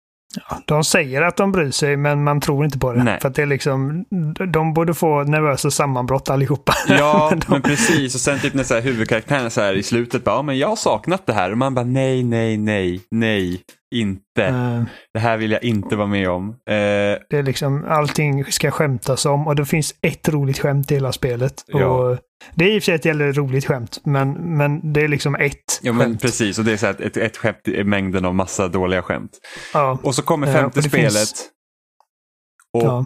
Ja, 0.48 0.58
de 0.64 0.84
säger 0.84 1.22
att 1.22 1.36
de 1.36 1.52
bryr 1.52 1.70
sig, 1.70 1.96
men 1.96 2.24
man 2.24 2.40
tror 2.40 2.64
inte 2.64 2.78
på 2.78 2.92
det. 2.92 3.02
Nej. 3.04 3.20
För 3.20 3.30
det 3.30 3.42
är 3.42 3.46
liksom, 3.46 4.04
de 4.52 4.74
borde 4.74 4.94
få 4.94 5.22
nervösa 5.22 5.70
sammanbrott 5.70 6.30
allihopa. 6.30 6.72
Ja, 6.88 7.30
De- 7.36 7.40
men 7.48 7.62
precis. 7.62 8.14
Och 8.14 8.20
sen 8.20 8.38
typ 8.40 8.54
när 8.54 8.64
så 8.64 8.74
här, 8.74 8.80
huvudkaraktären 8.80 9.50
så 9.50 9.60
här 9.60 9.74
i 9.74 9.82
slutet 9.82 10.24
bara, 10.24 10.36
ja 10.36 10.42
men 10.42 10.58
jag 10.58 10.68
har 10.68 10.76
saknat 10.76 11.26
det 11.26 11.32
här. 11.32 11.50
Och 11.52 11.58
man 11.58 11.74
bara, 11.74 11.84
nej, 11.84 12.22
nej, 12.24 12.56
nej, 12.56 13.00
nej, 13.10 13.60
inte. 13.92 14.44
Eh, 14.44 14.82
Det 15.12 15.18
här 15.20 15.36
vill 15.36 15.50
jag 15.50 15.64
inte 15.64 15.96
vara 15.96 16.06
med 16.06 16.30
om. 16.30 16.48
Eh, 16.50 16.54
Det 16.66 17.32
är 17.32 17.42
liksom, 17.42 17.84
allting 17.88 18.44
ska 18.44 18.70
skämtas 18.70 19.26
om 19.26 19.46
och 19.46 19.56
det 19.56 19.64
finns 19.64 19.94
ett 20.02 20.28
roligt 20.28 20.58
skämt 20.58 20.90
i 20.90 20.94
hela 20.94 21.12
spelet. 21.12 21.64
Ja. 21.66 21.86
Och 21.86 22.18
det 22.54 22.64
är 22.64 22.68
i 22.68 22.78
och 22.78 22.82
för 22.82 22.84
sig 22.84 22.94
ett 22.94 23.04
jävla 23.04 23.24
roligt 23.32 23.66
skämt, 23.66 24.00
men, 24.04 24.32
men 24.56 24.92
det 24.92 25.00
är 25.00 25.08
liksom 25.08 25.34
ett 25.34 25.80
ja, 25.82 25.92
men 25.92 26.06
skämt. 26.06 26.22
precis. 26.22 26.58
Och 26.58 26.64
det 26.64 26.72
är 26.72 26.76
så 26.76 26.86
här, 26.86 27.02
ett, 27.02 27.16
ett 27.16 27.36
skämt 27.36 27.68
i 27.68 27.84
mängden 27.84 28.24
av 28.24 28.34
massa 28.34 28.68
dåliga 28.68 29.02
skämt. 29.02 29.38
Ja. 29.74 29.98
Och 30.02 30.14
så 30.14 30.22
kommer 30.22 30.46
Ja, 30.46 30.52
femte 30.52 30.80
det 30.80 30.88
spelet. 30.88 31.12
finns- 31.12 31.48
Och 32.72 32.82
Ja. 32.82 33.04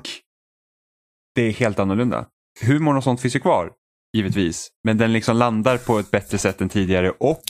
det 1.34 1.42
är 1.42 1.52
helt 1.52 1.78
annorlunda. 1.78 2.26
Humorn 2.66 2.96
och 2.96 3.04
sånt 3.04 3.20
finns 3.20 3.36
ju 3.36 3.40
kvar, 3.40 3.70
givetvis. 4.16 4.68
Men 4.84 4.98
den 4.98 5.12
liksom 5.12 5.36
landar 5.36 5.78
på 5.78 5.98
ett 5.98 6.10
bättre 6.10 6.38
sätt 6.38 6.60
än 6.60 6.68
tidigare. 6.68 7.10
Och 7.10 7.42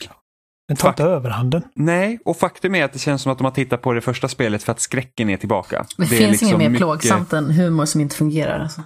Den 0.69 0.77
tar 0.77 0.89
inte 0.89 1.03
överhanden. 1.05 1.63
nej, 1.75 2.19
och 2.25 2.37
faktum 2.37 2.75
är 2.75 2.85
att 2.85 2.93
det 2.93 2.99
känns 2.99 3.23
som 3.23 3.33
att 3.33 3.39
de 3.39 3.45
har 3.45 3.51
tittat 3.51 3.83
på 3.83 3.93
det 3.93 4.01
första 4.01 4.29
spelet 4.29 4.63
för 4.63 4.73
att 4.73 4.81
skräcken 4.81 5.31
är 5.31 5.37
tillbaka. 5.37 5.87
Det, 5.97 6.03
är 6.03 6.07
finns 6.07 6.21
liksom 6.31 6.49
inget 6.49 6.59
mer 6.59 6.69
mycket- 6.69 6.79
plågsamt 6.81 7.33
än 7.33 7.51
humor 7.51 7.85
som 7.85 8.01
inte 8.01 8.17
fungerar. 8.17 8.61
Alltså. 8.61 8.83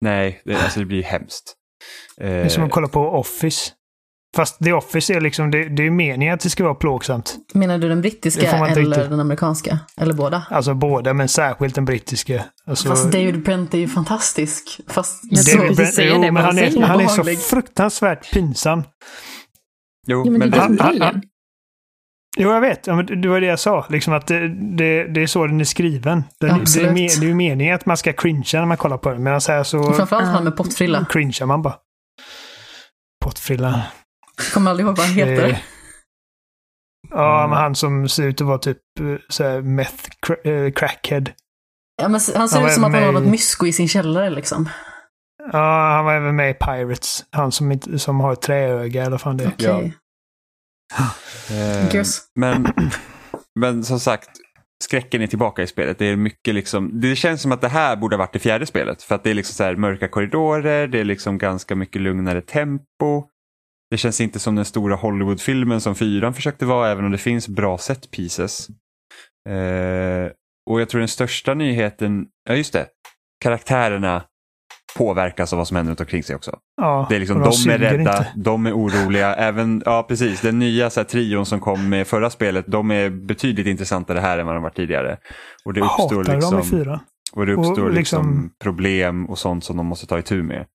Nej, 0.00 0.42
det, 0.44 0.54
alltså 0.54 0.80
det 0.80 0.86
blir 0.86 1.02
hemskt. 1.02 1.54
Det 2.18 2.26
är 2.28 2.48
som 2.48 2.62
Eh, 2.62 2.66
att 2.66 2.72
kolla 2.72 2.88
på 2.88 3.00
Office. 3.00 3.70
Fast 4.36 4.58
The 4.64 4.72
Office 4.72 5.14
är 5.14 5.20
liksom, 5.20 5.50
det, 5.50 5.68
det 5.68 5.86
är 5.86 5.90
meningen 5.90 6.34
att 6.34 6.40
det 6.40 6.50
ska 6.50 6.64
vara 6.64 6.74
plågsamt. 6.74 7.34
Menar 7.54 7.78
du 7.78 7.88
den 7.88 7.98
Det 7.98 8.02
brittiska 8.02 8.56
eller 8.56 8.74
riktigt- 8.74 9.10
den 9.10 9.20
amerikanska? 9.20 9.78
Eller 9.96 10.14
båda? 10.14 10.42
Alltså 10.50 10.74
båda, 10.74 11.14
men 11.14 11.28
särskilt 11.28 11.74
den 11.74 11.84
brittiska. 11.84 12.44
Alltså, 12.66 12.88
Fast 12.88 13.04
David 13.12 13.42
Brent 13.42 13.74
är 13.74 13.78
ju 13.78 13.88
fantastisk. 13.88 14.80
Fast 14.88 15.20
Jag 15.30 15.58
David 15.58 15.78
Brent- 15.78 15.94
jo, 15.98 16.22
det, 16.22 16.32
men 16.32 16.44
han 16.44 16.58
är, 16.58 16.80
han 16.82 17.00
är 17.00 17.08
så 17.08 17.24
fruktansvärt 17.24 18.32
pinsam. 18.32 18.82
Jo, 20.06 20.22
Ja, 20.26 20.30
men 20.30 20.40
det 20.40 20.46
är 20.46 20.50
det, 20.50 20.56
är 20.56 20.82
han- 20.82 20.96
grejen. 20.98 21.22
Jo, 22.36 22.50
jag 22.50 22.60
vet. 22.60 22.86
Ja, 22.86 22.96
men 22.96 23.20
det 23.22 23.28
var 23.28 23.40
det 23.40 23.46
jag 23.46 23.58
sa. 23.58 23.86
Liksom 23.90 24.12
att 24.14 24.26
det, 24.26 24.48
det, 24.76 25.04
det 25.04 25.22
är 25.22 25.26
så 25.26 25.46
den 25.46 25.60
är 25.60 25.64
skriven. 25.64 26.24
Det, 26.40 26.46
det, 26.46 26.52
är, 26.52 26.60
Absolut. 26.60 26.90
me- 26.90 27.20
det 27.20 27.26
är 27.26 27.28
ju 27.28 27.34
meningen 27.34 27.74
att 27.74 27.86
man 27.86 27.96
ska 27.96 28.12
cringea 28.12 28.60
när 28.60 28.66
man 28.66 28.76
kollar 28.76 28.98
på 28.98 29.10
den. 29.10 29.22
Medan 29.22 29.40
så 29.40 29.52
här 29.52 29.62
så 29.62 29.92
Framförallt 29.92 30.26
han 30.28 30.44
med 30.44 30.56
pottfrilla. 30.56 31.06
cringear 31.10 31.46
man 31.46 31.62
bara. 31.62 31.74
Pottfrilla. 33.24 33.82
Kommer 34.54 34.70
aldrig 34.70 34.86
ihåg 34.86 34.96
vad 34.96 35.06
han 35.06 35.14
heter. 35.16 35.48
Det- 35.48 35.60
Ja, 37.10 37.38
Mm. 37.38 37.50
men 37.50 37.58
han 37.58 37.74
som 37.74 38.08
ser 38.08 38.22
ut 38.26 38.40
att 38.40 38.46
vara 38.46 38.58
typ 38.58 38.78
eh, 39.00 39.06
så 39.28 39.44
här 39.44 39.62
meth 39.62 40.10
eh, 40.44 40.72
crackhead. 40.72 41.24
Ja, 42.02 42.08
men 42.08 42.12
han 42.12 42.20
ser 42.20 42.58
Han 42.58 42.66
ut 42.68 42.72
som 42.74 42.84
att 42.84 42.92
han 42.94 43.02
har 43.02 43.12
något 43.12 43.26
mysko 43.30 43.66
i 43.66 43.72
sin 43.72 43.88
källare 43.88 44.30
liksom. 44.30 44.68
Ja, 45.52 45.92
han 45.96 46.04
var 46.04 46.14
även 46.14 46.36
med 46.36 46.50
i 46.50 46.54
Pirates. 46.54 47.24
Han 47.30 47.52
som, 47.52 47.72
inte, 47.72 47.98
som 47.98 48.20
har 48.20 48.32
ett 48.32 48.42
träöga 48.42 49.04
eller 49.04 49.18
fan 49.18 49.36
det 49.36 49.44
är. 49.44 49.48
Okej. 49.48 49.94
eh, 51.50 51.92
Guess. 51.92 52.22
men, 52.34 52.66
men 53.60 53.84
som 53.84 54.00
sagt, 54.00 54.30
skräcken 54.84 55.22
är 55.22 55.26
tillbaka 55.26 55.62
i 55.62 55.66
spelet. 55.66 55.98
Det 55.98 56.06
är 56.06 56.16
mycket 56.16 56.54
liksom, 56.54 57.00
det 57.00 57.16
känns 57.16 57.42
som 57.42 57.52
att 57.52 57.60
det 57.60 57.68
här 57.68 57.96
borde 57.96 58.16
ha 58.16 58.18
varit 58.18 58.32
det 58.32 58.38
fjärde 58.38 58.66
spelet. 58.66 59.02
För 59.02 59.14
att 59.14 59.24
det 59.24 59.30
är 59.30 59.34
liksom 59.34 59.54
så 59.54 59.64
här 59.64 59.76
mörka 59.76 60.08
korridorer, 60.08 60.86
det 60.86 61.00
är 61.00 61.04
liksom 61.04 61.38
ganska 61.38 61.74
mycket 61.74 62.02
lugnare 62.02 62.40
tempo. 62.40 63.24
Det 63.90 63.96
känns 63.96 64.20
inte 64.20 64.38
som 64.38 64.54
den 64.54 64.64
stora 64.64 64.96
Hollywoodfilmen 64.96 65.80
som 65.80 65.94
fyran 65.94 66.34
försökte 66.34 66.66
vara, 66.66 66.90
även 66.90 67.04
om 67.04 67.10
det 67.10 67.18
finns 67.18 67.48
bra 67.48 67.78
set 67.78 68.10
pieces. 68.10 68.68
Eh, 69.48 70.30
och 70.70 70.80
jag 70.80 70.88
tror 70.88 70.98
den 70.98 71.08
största 71.08 71.54
nyheten, 71.54 72.26
ja 72.48 72.54
just 72.54 72.72
det, 72.72 72.86
karaktärerna 73.44 74.24
påverkas 74.98 75.52
av 75.52 75.56
vad 75.56 75.68
som 75.68 75.76
händer 75.76 75.90
runt 75.90 76.00
omkring 76.00 76.22
sig 76.22 76.36
också. 76.36 76.56
Ja, 76.76 77.06
Det 77.08 77.16
är 77.16 77.20
liksom, 77.20 77.42
och 77.42 77.52
de, 77.64 77.70
är 77.70 77.78
rädda, 77.78 77.98
inte. 78.00 78.26
de 78.36 78.66
är 78.66 78.72
oroliga. 78.72 79.34
Även, 79.34 79.82
ja 79.84 80.04
precis, 80.08 80.40
den 80.40 80.58
nya 80.58 80.90
så 80.90 81.00
här, 81.00 81.04
trion 81.04 81.46
som 81.46 81.60
kom 81.60 81.88
med 81.88 82.06
förra 82.06 82.30
spelet, 82.30 82.64
de 82.68 82.90
är 82.90 83.10
betydligt 83.10 83.66
intressantare 83.66 84.18
här 84.18 84.38
än 84.38 84.46
vad 84.46 84.56
de 84.56 84.62
var 84.62 84.70
tidigare. 84.70 85.16
Och 85.64 85.72
det 85.74 85.80
Jag 85.80 85.86
uppstår, 85.86 86.16
hatar 86.18 86.32
dem 86.32 86.34
liksom, 86.40 86.60
i 86.60 86.64
fyra. 86.84 87.00
och 87.32 87.46
det 87.46 87.52
uppstår 87.52 87.84
och 87.84 87.92
liksom, 87.92 88.26
liksom- 88.26 88.50
problem 88.62 89.26
och 89.26 89.38
sånt 89.38 89.64
som 89.64 89.76
de 89.76 89.86
måste 89.86 90.06
ta 90.06 90.18
itu 90.18 90.42
med. 90.42 90.66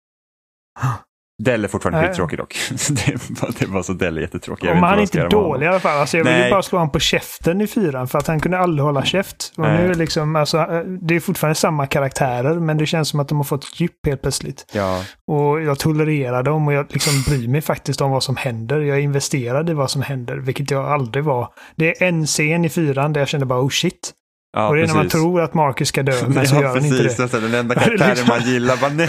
Dell 1.43 1.65
är 1.65 1.69
fortfarande 1.69 2.01
Nej. 2.01 2.09
skittråkig 2.09 2.39
dock. 2.39 2.57
det, 3.59 3.67
var, 3.67 3.83
så 3.83 3.93
Dell 3.93 4.17
är 4.17 4.21
jättetråkig. 4.21 4.67
Vet 4.69 4.77
han 4.77 4.99
är 4.99 5.03
inte 5.03 5.29
dålig 5.29 5.67
i 5.67 5.69
alla 5.69 5.81
fall. 5.81 6.01
Alltså 6.01 6.17
jag 6.17 6.25
vill 6.25 6.45
ju 6.45 6.51
bara 6.51 6.63
slå 6.63 6.79
honom 6.79 6.93
på 6.93 6.99
käften 6.99 7.61
i 7.61 7.67
fyran 7.67 8.09
för 8.09 8.19
att 8.19 8.27
han 8.27 8.41
kunde 8.41 8.59
aldrig 8.59 8.85
hålla 8.85 9.05
käft. 9.05 9.53
Och 9.57 9.63
Nej. 9.63 9.83
nu 9.83 9.91
är 9.91 9.95
liksom, 9.95 10.37
alltså, 10.37 10.59
eh, 10.59 10.81
det 10.81 11.17
är 11.17 11.21
fortfarande 11.21 11.55
samma 11.55 11.87
karaktärer 11.87 12.55
men 12.55 12.79
det 12.79 12.87
känns 12.87 13.09
som 13.09 13.21
att 13.21 13.29
de 13.29 13.37
har 13.37 13.45
fått 13.45 13.81
djup 13.81 14.07
helt 14.07 14.23
plötsligt. 14.23 14.67
Ja, 14.73 15.03
Och 15.27 15.63
jag 15.63 15.79
tolererar 15.79 16.43
dem 16.43 16.69
och 16.69 16.73
jag 16.73 16.87
liksom 16.91 17.23
bryr 17.29 17.49
mig 17.49 17.61
faktiskt 17.61 18.01
om 18.01 18.11
vad 18.11 18.23
som 18.23 18.37
händer. 18.37 18.81
Jag 18.81 18.97
är 18.97 19.03
investerad 19.03 19.71
i 19.71 19.73
vad 19.73 19.91
som 19.91 20.03
händer, 20.03 20.37
vilket 20.37 20.71
jag 20.71 20.85
aldrig 20.85 21.25
var. 21.25 21.49
Det 21.77 22.03
är 22.03 22.09
en 22.09 22.27
scen 22.27 22.65
i 22.65 22.69
fyran 22.69 23.13
där 23.13 23.21
jag 23.21 23.29
kände 23.29 23.47
bara 23.47 23.61
oh 23.61 23.69
shit. 23.69 24.13
Ja 24.53 24.69
och 24.69 24.75
det 24.75 24.81
är 24.81 24.83
precis. 24.83 24.95
när 24.95 25.03
man 25.03 25.09
tror 25.11 25.41
att 25.41 25.55
Marcus 25.55 25.89
ska 25.89 26.03
dö, 26.03 26.13
men 26.29 26.47
så 26.47 26.55
ja, 26.55 26.61
gör 26.63 26.69
han 26.69 26.85
inte 26.85 27.03
det. 27.03 27.21
Alltså, 27.21 27.41
den 27.41 27.55
enda 27.55 27.75
karaktären 27.81 28.27
man 28.29 28.43
gillar, 28.43 28.77
bara 28.77 28.91
nej, 28.91 29.09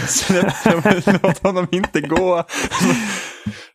låt 1.22 1.38
honom 1.42 1.66
inte 1.70 2.00
gå. 2.00 2.44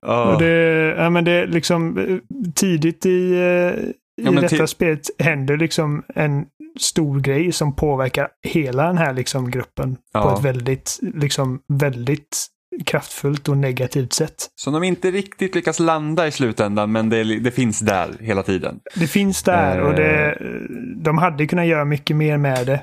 Ja. 0.02 0.34
Och 0.34 0.40
det, 0.42 0.96
ja, 0.98 1.10
men 1.10 1.26
det 1.26 1.32
är 1.32 1.48
liksom 1.48 1.98
eh, 1.98 2.18
tidigt 2.56 3.06
i, 3.06 3.32
eh, 3.32 3.84
i 4.22 4.26
Ja, 4.26 4.32
detta 4.32 4.68
spelet 4.68 5.02
händer 5.20 5.58
liksom 5.58 6.04
en 6.16 6.46
stor 6.80 7.20
grej 7.20 7.52
som 7.52 7.76
påverkar 7.76 8.28
hela 8.48 8.88
den 8.88 8.98
här 8.98 9.14
liksom 9.14 9.52
gruppen 9.52 9.96
på 9.96 10.00
Ja. 10.14 10.38
ett 10.38 10.46
väldigt, 10.46 11.00
liksom 11.02 11.60
väldigt 11.74 12.48
kraftfullt 12.86 13.50
och 13.50 13.58
negativt 13.58 14.14
sätt. 14.14 14.36
Som 14.56 14.74
de 14.74 14.84
inte 14.84 15.12
riktigt 15.12 15.56
lyckas 15.56 15.80
landa 15.80 16.28
i 16.28 16.32
slutändan, 16.32 16.92
men 16.92 17.10
det, 17.10 17.24
det 17.40 17.52
finns 17.52 17.80
där 17.80 18.16
hela 18.20 18.44
tiden. 18.44 18.80
Det 18.96 19.08
finns 19.08 19.44
där 19.44 19.82
och 19.82 19.94
det, 19.94 20.32
Eh. 20.32 20.48
de 20.98 21.18
hade 21.18 21.48
kunnat 21.48 21.66
göra 21.68 21.86
mycket 21.86 22.16
mer 22.16 22.38
med 22.38 22.66
det 22.68 22.82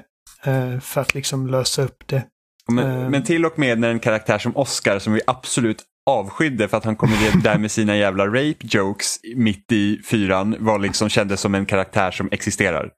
eh, 0.51 0.81
för 0.81 1.01
att 1.01 1.15
liksom 1.15 1.47
lösa 1.47 1.83
upp 1.83 2.07
det. 2.07 2.25
Men, 2.69 3.03
Eh. 3.03 3.09
men 3.11 3.25
till 3.25 3.45
och 3.47 3.59
med 3.59 3.79
när 3.79 3.91
en 3.91 3.99
karaktär 4.01 4.39
som 4.39 4.57
Oscar, 4.57 4.99
som 4.99 5.13
vi 5.13 5.21
absolut 5.27 5.83
avskydde 6.11 6.69
för 6.69 6.77
att 6.77 6.85
han 6.85 6.97
kommer 6.97 7.17
ner 7.17 7.43
där 7.43 7.59
med 7.59 7.71
sina 7.71 7.97
jävla 7.97 8.27
rape 8.27 8.57
jokes 8.61 9.17
mitt 9.37 9.73
i 9.73 10.03
fyran, 10.11 10.57
var 10.61 10.79
liksom, 10.79 11.09
kändes 11.09 11.41
som 11.41 11.55
en 11.55 11.67
karaktär 11.67 12.11
som 12.11 12.29
existerar. 12.33 12.91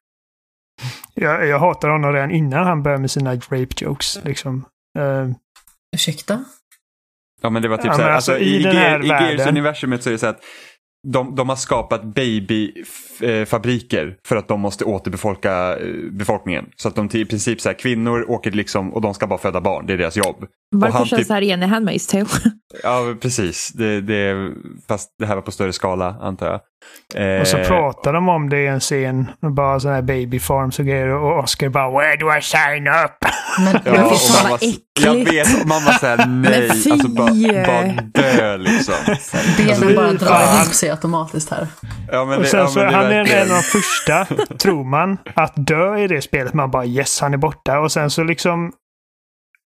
Jag, 1.15 1.47
jag 1.47 1.59
hatar 1.59 1.89
honom 1.89 2.13
redan 2.13 2.31
innan 2.31 2.67
han 2.67 2.83
började 2.83 3.01
med 3.01 3.11
sina 3.11 3.35
rape 3.35 3.67
jokes. 3.77 4.19
Liksom. 4.25 4.65
Eh, 4.99 5.29
Ursäkta? 5.97 6.45
Ja 7.45 7.51
men 7.51 7.63
det 7.63 7.69
var 7.69 7.77
typ 7.77 7.87
Ja, 7.87 7.95
så 7.95 8.03
här, 8.03 8.11
alltså, 8.11 8.33
alltså, 8.33 8.45
i 8.47 8.57
i, 8.57 8.63
den 8.63 8.77
här 8.77 8.91
Gear, 8.91 9.05
i 9.05 9.07
Gears 9.07 9.21
världen- 9.23 9.49
universumet 9.49 10.03
så 10.03 10.09
är 10.11 10.13
det 10.13 10.19
så 10.19 10.27
att 10.27 10.41
de, 11.13 11.35
de 11.35 11.49
har 11.49 11.57
skapat 11.57 12.05
babyfabriker 12.05 14.17
för 14.29 14.37
att 14.37 14.49
de 14.49 14.61
måste 14.61 14.85
återbefolka 14.85 15.77
eh, 15.77 15.87
befolkningen. 16.11 16.65
Så 16.77 16.89
att 16.89 16.95
de 16.95 17.09
i 17.13 17.25
princip 17.25 17.61
så 17.61 17.69
här, 17.69 17.79
kvinnor 17.79 18.31
åker 18.31 18.51
liksom 18.51 18.95
och 18.95 19.01
de 19.01 19.15
ska 19.15 19.27
bara 19.27 19.39
föda 19.39 19.61
barn, 19.61 19.87
det 19.87 19.93
är 19.93 19.99
deras 19.99 20.17
jobb. 20.17 20.47
Varför 20.77 20.99
han 20.99 21.07
känns 21.07 21.21
typ- 21.21 21.29
det 21.29 21.35
här 21.35 21.43
igen 21.43 21.63
i 21.63 21.67
Handmaid's 21.67 22.11
Tale? 22.11 22.27
Ja 22.83 23.15
precis, 23.21 23.73
det, 23.75 24.01
det, 24.01 24.51
fast 24.89 25.11
det 25.19 25.27
här 25.27 25.35
var 25.35 25.43
på 25.43 25.51
större 25.53 25.73
skala 25.73 26.17
antar 26.21 26.47
jag. 26.47 26.61
Eh, 27.15 27.41
Och 27.41 27.47
så 27.47 27.59
pratar 27.59 28.13
de 28.13 28.29
om 28.29 28.49
det 28.49 28.59
i 28.63 28.67
en 28.67 28.81
scen. 28.81 29.31
och 29.43 29.53
Bara 29.53 29.81
sådana 29.81 29.95
här 29.97 30.03
baby 30.03 30.39
farms 30.41 30.79
och 30.79 30.87
grejer. 30.87 31.09
Och 31.09 31.39
Oscar 31.45 31.69
bara 31.69 31.91
“Where 31.91 32.17
do 32.17 32.37
I 32.39 32.43
sign 32.43 32.87
up?” 32.89 33.31
Men, 33.65 33.81
Ja, 33.85 33.93
men 33.93 34.05
och 34.05 34.11
fy 34.21 34.33
fan, 34.33 34.43
man 34.43 34.51
vad 34.51 34.61
var, 34.61 34.69
jag 35.01 35.17
äckligt. 35.21 35.33
vet, 35.33 35.63
och 35.63 35.69
man 35.69 35.85
var 35.85 35.93
såhär 35.93 36.27
nej, 36.29 36.71
fy! 36.85 36.91
alltså 36.91 37.09
bara, 37.09 37.27
bara 37.67 38.03
dö 38.15 38.57
liksom. 38.57 38.95
benen 39.57 39.97
bara 39.97 40.13
drar 40.13 40.55
ihop 40.57 40.75
sig 40.75 40.91
automatiskt 40.91 41.51
här. 41.51 41.67
Ja, 42.13 42.25
men 42.25 42.37
Och 42.37 42.43
det, 42.43 42.49
sen 42.49 42.61
ja, 42.61 42.67
så 42.67 42.79
det 42.79 42.91
han 42.91 43.05
är 43.07 43.35
en 43.35 43.51
av 43.51 43.57
de 43.57 43.63
första, 43.63 44.27
tror 44.59 44.85
man, 44.85 45.19
att 45.35 45.53
dö 45.57 45.99
i 45.99 46.07
det 46.09 46.23
spelet. 46.23 46.55
Man 46.55 46.71
bara 46.71 46.85
yes, 46.85 47.21
han 47.21 47.35
är 47.35 47.39
borta. 47.39 47.79
Och 47.79 47.93
sen 47.93 48.11
så 48.11 48.25
liksom... 48.25 48.73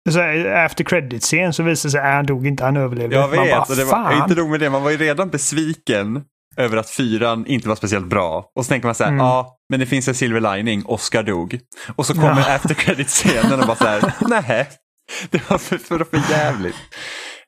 Så 0.10 0.20
after 0.66 0.84
credit-scen 0.84 1.54
så 1.54 1.64
visar 1.64 1.88
det 1.90 1.92
sig 1.92 2.02
att 2.02 2.14
han 2.14 2.26
dog 2.26 2.48
inte, 2.48 2.64
han 2.64 2.78
överlevde. 2.78 3.16
Jag 3.16 3.22
man 3.36 3.46
vet, 3.46 3.52
bara, 3.52 3.62
och 3.62 3.76
det 3.76 3.84
var 3.84 3.92
fan. 3.92 4.24
inte 4.24 4.36
nog 4.42 4.50
med 4.50 4.60
det, 4.60 4.70
man 4.70 4.84
var 4.84 4.92
ju 4.92 4.98
redan 4.98 5.30
besviken 5.30 6.22
över 6.58 6.78
att 6.78 6.90
fyran 6.90 7.46
inte 7.46 7.68
var 7.70 7.76
speciellt 7.76 8.08
bra. 8.08 8.52
Och 8.56 8.66
så 8.66 8.70
tänker 8.70 8.88
man 8.88 8.96
så 8.96 9.04
här, 9.04 9.12
Mm. 9.12 9.26
ja, 9.26 9.58
men 9.70 9.80
det 9.80 9.86
finns 9.86 10.08
en 10.08 10.16
silver 10.16 10.56
lining, 10.56 10.84
Oscar 10.86 11.24
dog. 11.24 11.60
Och 11.96 12.06
så 12.06 12.14
kommer 12.14 12.42
Ja. 12.48 12.56
after 12.56 12.74
credit-scenen 12.74 13.60
och 13.60 13.68
bara 13.68 13.76
så 13.76 13.86
här, 13.88 14.14
nej, 14.30 14.68
det 15.30 15.50
var 15.50 15.58
för, 15.58 15.78
för, 15.78 16.04
för 16.04 16.32
jävligt. 16.32 16.76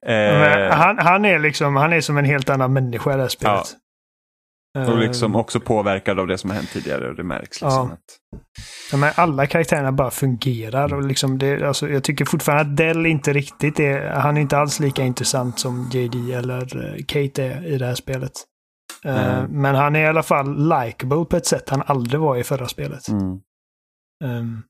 Eh, 0.05 0.75
han, 0.77 0.97
han 0.97 1.25
är 1.25 1.39
liksom, 1.39 1.75
han 1.75 1.93
är 1.93 2.01
som 2.01 2.17
en 2.17 2.25
helt 2.25 2.49
annan 2.49 2.73
människa 2.73 3.13
i 3.13 3.15
det 3.15 3.21
här 3.21 3.29
spelet. 3.29 3.67
och 4.87 4.97
liksom 4.97 5.33
Eh, 5.33 5.39
också 5.39 5.59
påverkad 5.59 6.19
av 6.19 6.27
det 6.27 6.37
som 6.37 6.49
har 6.49 6.57
hänt 6.57 6.69
tidigare 6.73 7.09
och 7.09 7.15
det 7.15 7.23
märks. 7.23 7.61
Liksom 7.61 7.69
Ja. 7.89 7.93
att, 7.93 8.39
Ja, 8.91 8.97
men 8.97 9.11
alla 9.15 9.47
karaktärerna 9.47 9.91
bara 9.91 10.11
fungerar. 10.11 10.93
Och 10.93 11.03
liksom 11.03 11.37
det, 11.37 11.63
alltså, 11.67 11.89
jag 11.89 12.03
tycker 12.03 12.25
fortfarande 12.25 12.61
att 12.71 12.77
Dell 12.77 13.05
inte 13.05 13.33
riktigt 13.33 13.79
är... 13.79 14.09
Han 14.09 14.37
är 14.37 14.41
inte 14.41 14.57
alls 14.57 14.79
lika 14.79 15.03
intressant 15.03 15.59
som 15.59 15.89
JD 15.93 16.33
eller 16.33 16.85
eh, 16.85 17.03
Kate 17.07 17.43
är 17.43 17.65
i 17.65 17.77
det 17.77 17.85
här 17.85 17.95
spelet. 17.95 18.31
Eh, 19.05 19.37
Mm. 19.39 19.61
Men 19.61 19.75
han 19.75 19.95
är 19.95 19.99
i 20.03 20.07
alla 20.07 20.23
fall 20.23 20.69
likable 20.69 21.25
på 21.25 21.37
ett 21.37 21.45
sätt 21.45 21.69
han 21.69 21.83
aldrig 21.85 22.21
var 22.21 22.37
i 22.37 22.43
förra 22.43 22.67
spelet. 22.67 23.07
mm. 23.09 24.61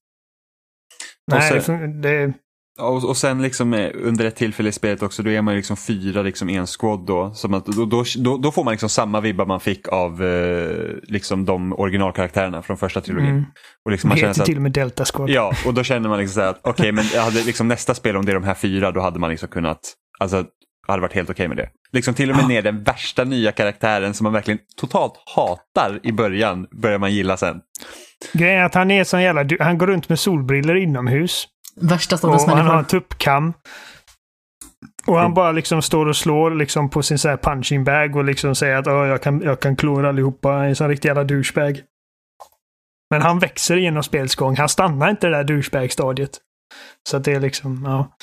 Och 1.31 1.37
nej, 1.37 1.53
det, 1.53 1.59
fun- 1.59 2.01
det, 2.01 2.33
Och, 2.79 3.09
och 3.09 3.17
sen 3.17 3.41
liksom 3.41 3.73
eh, 3.73 3.91
under 3.95 4.25
ett 4.25 4.35
tillfälle 4.35 4.69
i 4.69 4.71
spelet 4.71 5.03
också, 5.03 5.23
då 5.23 5.29
är 5.29 5.41
man 5.41 5.55
liksom 5.55 5.77
fyra 5.77 6.21
liksom 6.21 6.49
en 6.49 6.67
squad 6.67 7.05
då. 7.05 7.33
Som 7.33 7.53
att, 7.53 7.65
då, 7.65 7.85
då, 7.85 8.03
då, 8.17 8.37
då 8.37 8.51
får 8.51 8.63
man 8.63 8.71
liksom 8.71 8.89
samma 8.89 9.21
vibbar 9.21 9.45
man 9.45 9.59
fick 9.59 9.87
av 9.87 10.23
eh, 10.23 10.93
liksom 11.03 11.45
de 11.45 11.73
originalkaraktärerna 11.73 12.61
från 12.61 12.77
första 12.77 13.01
trilogin. 13.01 13.29
mm, 13.29 13.45
Och 13.85 13.91
liksom 13.91 14.07
man 14.07 14.17
känner 14.17 14.29
heter 14.29 14.41
att, 14.41 14.45
till 14.45 14.55
och 14.55 14.61
med 14.61 14.71
Delta 14.71 15.05
Squad. 15.05 15.29
Ja, 15.29 15.53
och 15.65 15.73
då 15.73 15.83
känner 15.83 16.09
man 16.09 16.19
liksom 16.19 16.41
så 16.41 16.47
att 16.49 16.59
okej, 16.63 16.91
men 16.91 17.05
jag 17.13 17.21
hade 17.21 17.43
liksom 17.43 17.67
nästa 17.67 17.93
spel 17.93 18.17
om 18.17 18.25
det 18.25 18.31
är 18.31 18.35
de 18.35 18.43
här 18.43 18.53
fyra, 18.53 18.91
då 18.91 19.01
hade 19.01 19.19
man 19.19 19.29
liksom 19.29 19.49
kunnat, 19.49 19.79
alltså 20.19 20.45
hade 20.87 21.01
varit 21.01 21.13
helt 21.13 21.29
okej 21.29 21.47
med 21.47 21.57
det. 21.57 21.69
Liksom 21.91 22.13
till 22.13 22.29
och 22.29 22.35
med 22.35 22.47
ner 22.47 22.61
den 22.61 22.83
värsta 22.83 23.23
nya 23.23 23.51
karaktären 23.51 24.13
som 24.13 24.23
man 24.23 24.33
verkligen 24.33 24.59
totalt 24.77 25.13
hatar 25.35 25.99
i 26.03 26.11
början, 26.11 26.67
börjar 26.81 26.97
man 26.99 27.13
gilla 27.13 27.37
sen. 27.37 27.61
Grejen 28.33 28.61
är 28.61 28.65
att 28.65 28.73
han 28.73 28.91
är 28.91 29.03
sån 29.03 29.21
jävla... 29.21 29.45
Han 29.59 29.77
går 29.77 29.87
runt 29.87 30.09
med 30.09 30.19
solbriller 30.19 30.75
inomhus. 30.75 31.47
Värsta 31.81 32.27
Och 32.27 32.41
han 32.41 32.67
har 32.67 32.77
en 32.77 32.85
tuppkam. 32.85 33.53
Och 35.07 35.17
han 35.19 35.33
bara 35.33 35.51
liksom 35.51 35.81
står 35.81 36.05
och 36.05 36.15
slår 36.15 36.51
liksom 36.51 36.89
på 36.89 37.03
sin 37.03 37.19
så 37.19 37.29
här 37.29 37.37
punching 37.37 37.83
bag 37.83 38.15
och 38.15 38.23
liksom 38.23 38.55
säger 38.55 38.75
att 38.75 38.87
"Åh, 38.87 39.07
jag, 39.07 39.21
kan, 39.21 39.41
jag 39.41 39.59
kan 39.59 39.75
klå 39.75 40.07
allihopa. 40.07 40.53
Är 40.53 40.63
en 40.63 40.75
sån 40.75 40.89
riktig 40.89 41.09
jävla 41.09 41.23
douchebag. 41.23 41.81
Men 43.09 43.21
han 43.21 43.39
växer 43.39 43.77
genom 43.77 44.03
spelets 44.03 44.35
gång. 44.35 44.57
Han 44.57 44.69
stannar 44.69 45.09
inte 45.09 45.27
det 45.27 45.37
där 45.37 45.43
douchebag-stadiet. 45.43 46.39
Så 47.09 47.17
att 47.17 47.23
det 47.23 47.31
är 47.31 47.39
liksom, 47.39 47.83
ja. 47.85 48.17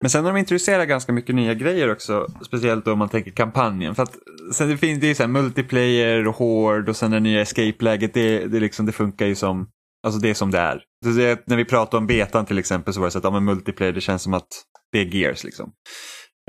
Men 0.00 0.10
sen 0.10 0.24
har 0.24 0.32
de 0.32 0.38
introducerat 0.38 0.88
ganska 0.88 1.12
mycket 1.12 1.34
nya 1.34 1.54
grejer 1.54 1.92
också, 1.92 2.26
speciellt 2.46 2.88
om 2.88 2.98
man 2.98 3.08
tänker 3.08 3.30
kampanjen. 3.30 3.94
För 3.94 4.02
att 4.02 4.16
sen 4.52 4.68
det 4.68 4.76
finns 4.76 5.00
det 5.00 5.06
är 5.06 5.14
så 5.14 5.22
här 5.22 5.28
multiplayer 5.28 6.28
och 6.28 6.34
hård 6.34 6.88
och 6.88 6.96
sen 6.96 7.10
det 7.10 7.20
nya 7.20 7.40
escape-läget, 7.40 8.14
det, 8.14 8.46
det, 8.46 8.60
liksom, 8.60 8.86
det 8.86 8.92
funkar 8.92 9.26
ju 9.26 9.34
som, 9.34 9.68
alltså 10.06 10.20
det 10.20 10.30
är 10.30 10.34
som 10.34 10.50
det 10.50 10.58
är. 10.58 10.82
Så 11.04 11.10
det, 11.10 11.46
när 11.46 11.56
vi 11.56 11.64
pratade 11.64 11.96
om 11.96 12.06
betan 12.06 12.46
till 12.46 12.58
exempel 12.58 12.94
så 12.94 13.00
var 13.00 13.06
det 13.06 13.10
så 13.10 13.18
att 13.18 13.24
ja, 13.24 13.30
men 13.30 13.44
multiplayer, 13.44 13.92
det 13.92 14.00
känns 14.00 14.22
som 14.22 14.34
att 14.34 14.48
det 14.92 14.98
är 14.98 15.04
gears 15.04 15.44
liksom. 15.44 15.72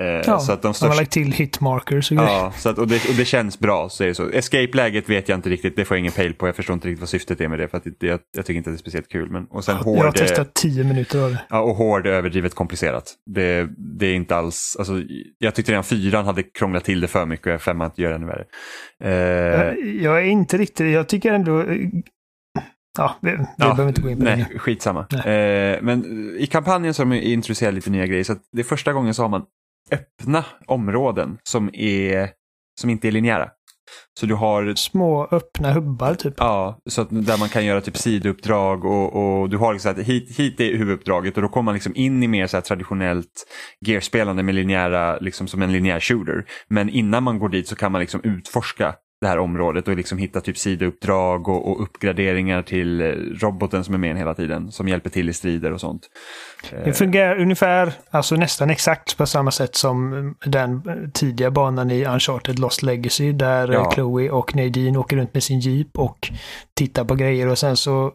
Eh, 0.00 0.06
Ja, 0.26 0.38
så 0.38 0.52
att 0.52 0.62
de 0.62 0.66
De 0.66 0.68
har 0.68 0.72
största... 0.72 0.94
lagt 0.94 1.10
till 1.12 1.32
hitmarkers 1.32 2.10
och 2.10 2.16
grejer. 2.16 2.30
Ja, 2.32 2.52
så 2.56 2.68
att, 2.68 2.78
och, 2.78 2.88
det, 2.88 3.08
och 3.08 3.14
det 3.16 3.24
känns 3.24 3.58
bra. 3.58 3.88
Så 3.88 4.02
är 4.04 4.08
det 4.08 4.14
så. 4.14 4.30
Escape-läget 4.30 5.08
vet 5.10 5.28
jag 5.28 5.38
inte 5.38 5.48
riktigt, 5.50 5.76
det 5.76 5.84
får 5.84 5.96
jag 5.96 6.00
ingen 6.00 6.12
pejl 6.12 6.34
på. 6.34 6.48
Jag 6.48 6.56
förstår 6.56 6.74
inte 6.74 6.88
riktigt 6.88 7.00
vad 7.00 7.08
syftet 7.08 7.40
är 7.40 7.48
med 7.48 7.58
det, 7.58 7.68
för 7.68 7.76
att 7.78 7.84
det, 8.00 8.06
jag, 8.06 8.20
jag 8.36 8.46
tycker 8.46 8.58
inte 8.58 8.70
att 8.70 8.74
det 8.76 8.78
är 8.78 8.80
speciellt 8.80 9.08
kul. 9.08 9.30
Men, 9.30 9.44
och 9.46 9.64
sen 9.64 9.76
Jag 9.76 9.82
hård, 9.84 9.98
har 9.98 10.06
eh, 10.06 10.12
testat 10.12 10.54
tio 10.54 10.84
minuter 10.84 11.24
av 11.24 11.30
det. 11.30 11.42
ja, 11.50 11.60
och 11.60 11.74
hård 11.76 12.06
är 12.06 12.10
överdrivet 12.10 12.54
komplicerat. 12.54 13.14
Det, 13.34 13.68
det 13.98 14.06
är 14.06 14.14
inte 14.14 14.36
alls, 14.36 14.76
alltså, 14.78 14.92
jag 15.38 15.54
tyckte 15.54 15.72
redan 15.72 15.84
fyran 15.84 16.24
hade 16.24 16.42
krånglat 16.42 16.84
till 16.84 17.00
det 17.00 17.08
för 17.08 17.26
mycket 17.26 17.54
och 17.54 17.60
femman 17.62 17.90
gör 17.96 18.08
det 18.10 18.14
ännu 18.16 18.26
värre. 18.26 18.44
Eh, 19.04 19.74
Jag 20.02 20.18
är 20.18 20.24
inte 20.24 20.58
riktigt, 20.58 20.92
jag 20.92 21.08
tycker 21.08 21.32
ändå... 21.32 21.64
Ja, 22.98 23.16
vi, 23.22 23.30
vi 23.30 23.36
behöver 23.58 23.88
inte 23.88 24.00
gå 24.00 24.10
in 24.10 24.18
på 24.18 24.24
det 24.24 24.36
nej, 24.36 24.46
nu. 24.52 24.58
skitsamma. 24.58 25.00
Eh, 25.00 25.78
men 25.82 26.04
i 26.38 26.46
kampanjen 26.46 26.94
så 26.94 27.04
har 27.04 27.10
de 27.10 27.16
introducerat 27.16 27.74
lite 27.74 27.90
nya 27.90 28.06
grejer. 28.06 28.24
Så 28.24 28.32
att 28.32 28.42
det 28.52 28.60
är 28.60 28.64
första 28.64 28.92
gången 28.92 29.14
så 29.14 29.22
har 29.22 29.28
man 29.28 29.42
öppna 29.92 30.44
områden 30.66 31.38
som, 31.42 31.70
är, 31.72 32.30
som 32.80 32.90
inte 32.90 33.08
är 33.08 33.12
linjära. 33.12 33.48
Så 34.20 34.26
du 34.26 34.34
har 34.34 34.74
Små 34.74 35.28
öppna 35.30 35.72
hubbar 35.72 36.14
typ. 36.14 36.34
Ja, 36.36 36.78
så 36.86 37.00
att, 37.00 37.08
där 37.10 37.38
man 37.38 37.48
kan 37.48 37.64
göra 37.64 37.80
typ 37.80 37.96
sidouppdrag 37.96 38.84
och, 38.84 39.16
och 39.16 39.50
du 39.50 39.56
har 39.56 39.72
liksom 39.72 39.90
att 39.92 39.98
hit, 39.98 40.38
hit 40.38 40.60
är 40.60 40.76
huvuduppdraget 40.76 41.36
och 41.36 41.42
då 41.42 41.48
kommer 41.48 41.64
man 41.64 41.74
liksom 41.74 41.96
in 41.96 42.22
i 42.22 42.28
mer 42.28 42.46
så 42.46 42.60
traditionellt 42.60 43.46
gearspelande 43.80 44.42
med 44.42 44.54
linjära, 44.54 45.18
liksom 45.18 45.48
som 45.48 45.62
en 45.62 45.72
linjär 45.72 46.00
shooter. 46.00 46.44
Men 46.68 46.88
innan 46.88 47.22
man 47.22 47.38
går 47.38 47.48
dit 47.48 47.68
så 47.68 47.76
kan 47.76 47.92
man 47.92 48.00
liksom 48.00 48.20
utforska 48.24 48.94
det 49.20 49.28
här 49.28 49.38
området 49.38 49.88
och 49.88 49.96
liksom 49.96 50.18
hitta 50.18 50.40
typ 50.40 50.58
sidouppdrag 50.58 51.48
och, 51.48 51.70
och 51.70 51.82
uppgraderingar 51.82 52.62
till 52.62 53.00
eh, 53.00 53.06
roboten 53.40 53.84
som 53.84 53.94
är 53.94 53.98
med 53.98 54.16
hela 54.16 54.34
tiden 54.34 54.72
som 54.72 54.88
hjälper 54.88 55.10
till 55.10 55.28
i 55.28 55.32
strider 55.32 55.72
och 55.72 55.80
sånt. 55.80 56.02
Det 56.84 56.92
fungerar 56.92 57.40
ungefär, 57.40 57.92
alltså 58.10 58.36
nästan 58.36 58.70
exakt 58.70 59.16
på 59.16 59.26
samma 59.26 59.50
sätt 59.50 59.74
som 59.74 60.34
den 60.44 60.82
tidiga 61.12 61.50
banan 61.50 61.90
i 61.90 62.04
Uncharted 62.04 62.58
Lost 62.58 62.82
Legacy 62.82 63.32
där 63.32 63.72
Ja. 63.72 63.90
Chloe 63.94 64.30
och 64.30 64.56
Nadine 64.56 64.96
åker 64.96 65.16
runt 65.16 65.34
med 65.34 65.42
sin 65.42 65.60
jeep 65.60 65.98
och 65.98 66.28
tittar 66.76 67.04
på 67.04 67.14
grejer 67.14 67.46
och 67.46 67.58
sen 67.58 67.76
så 67.76 68.12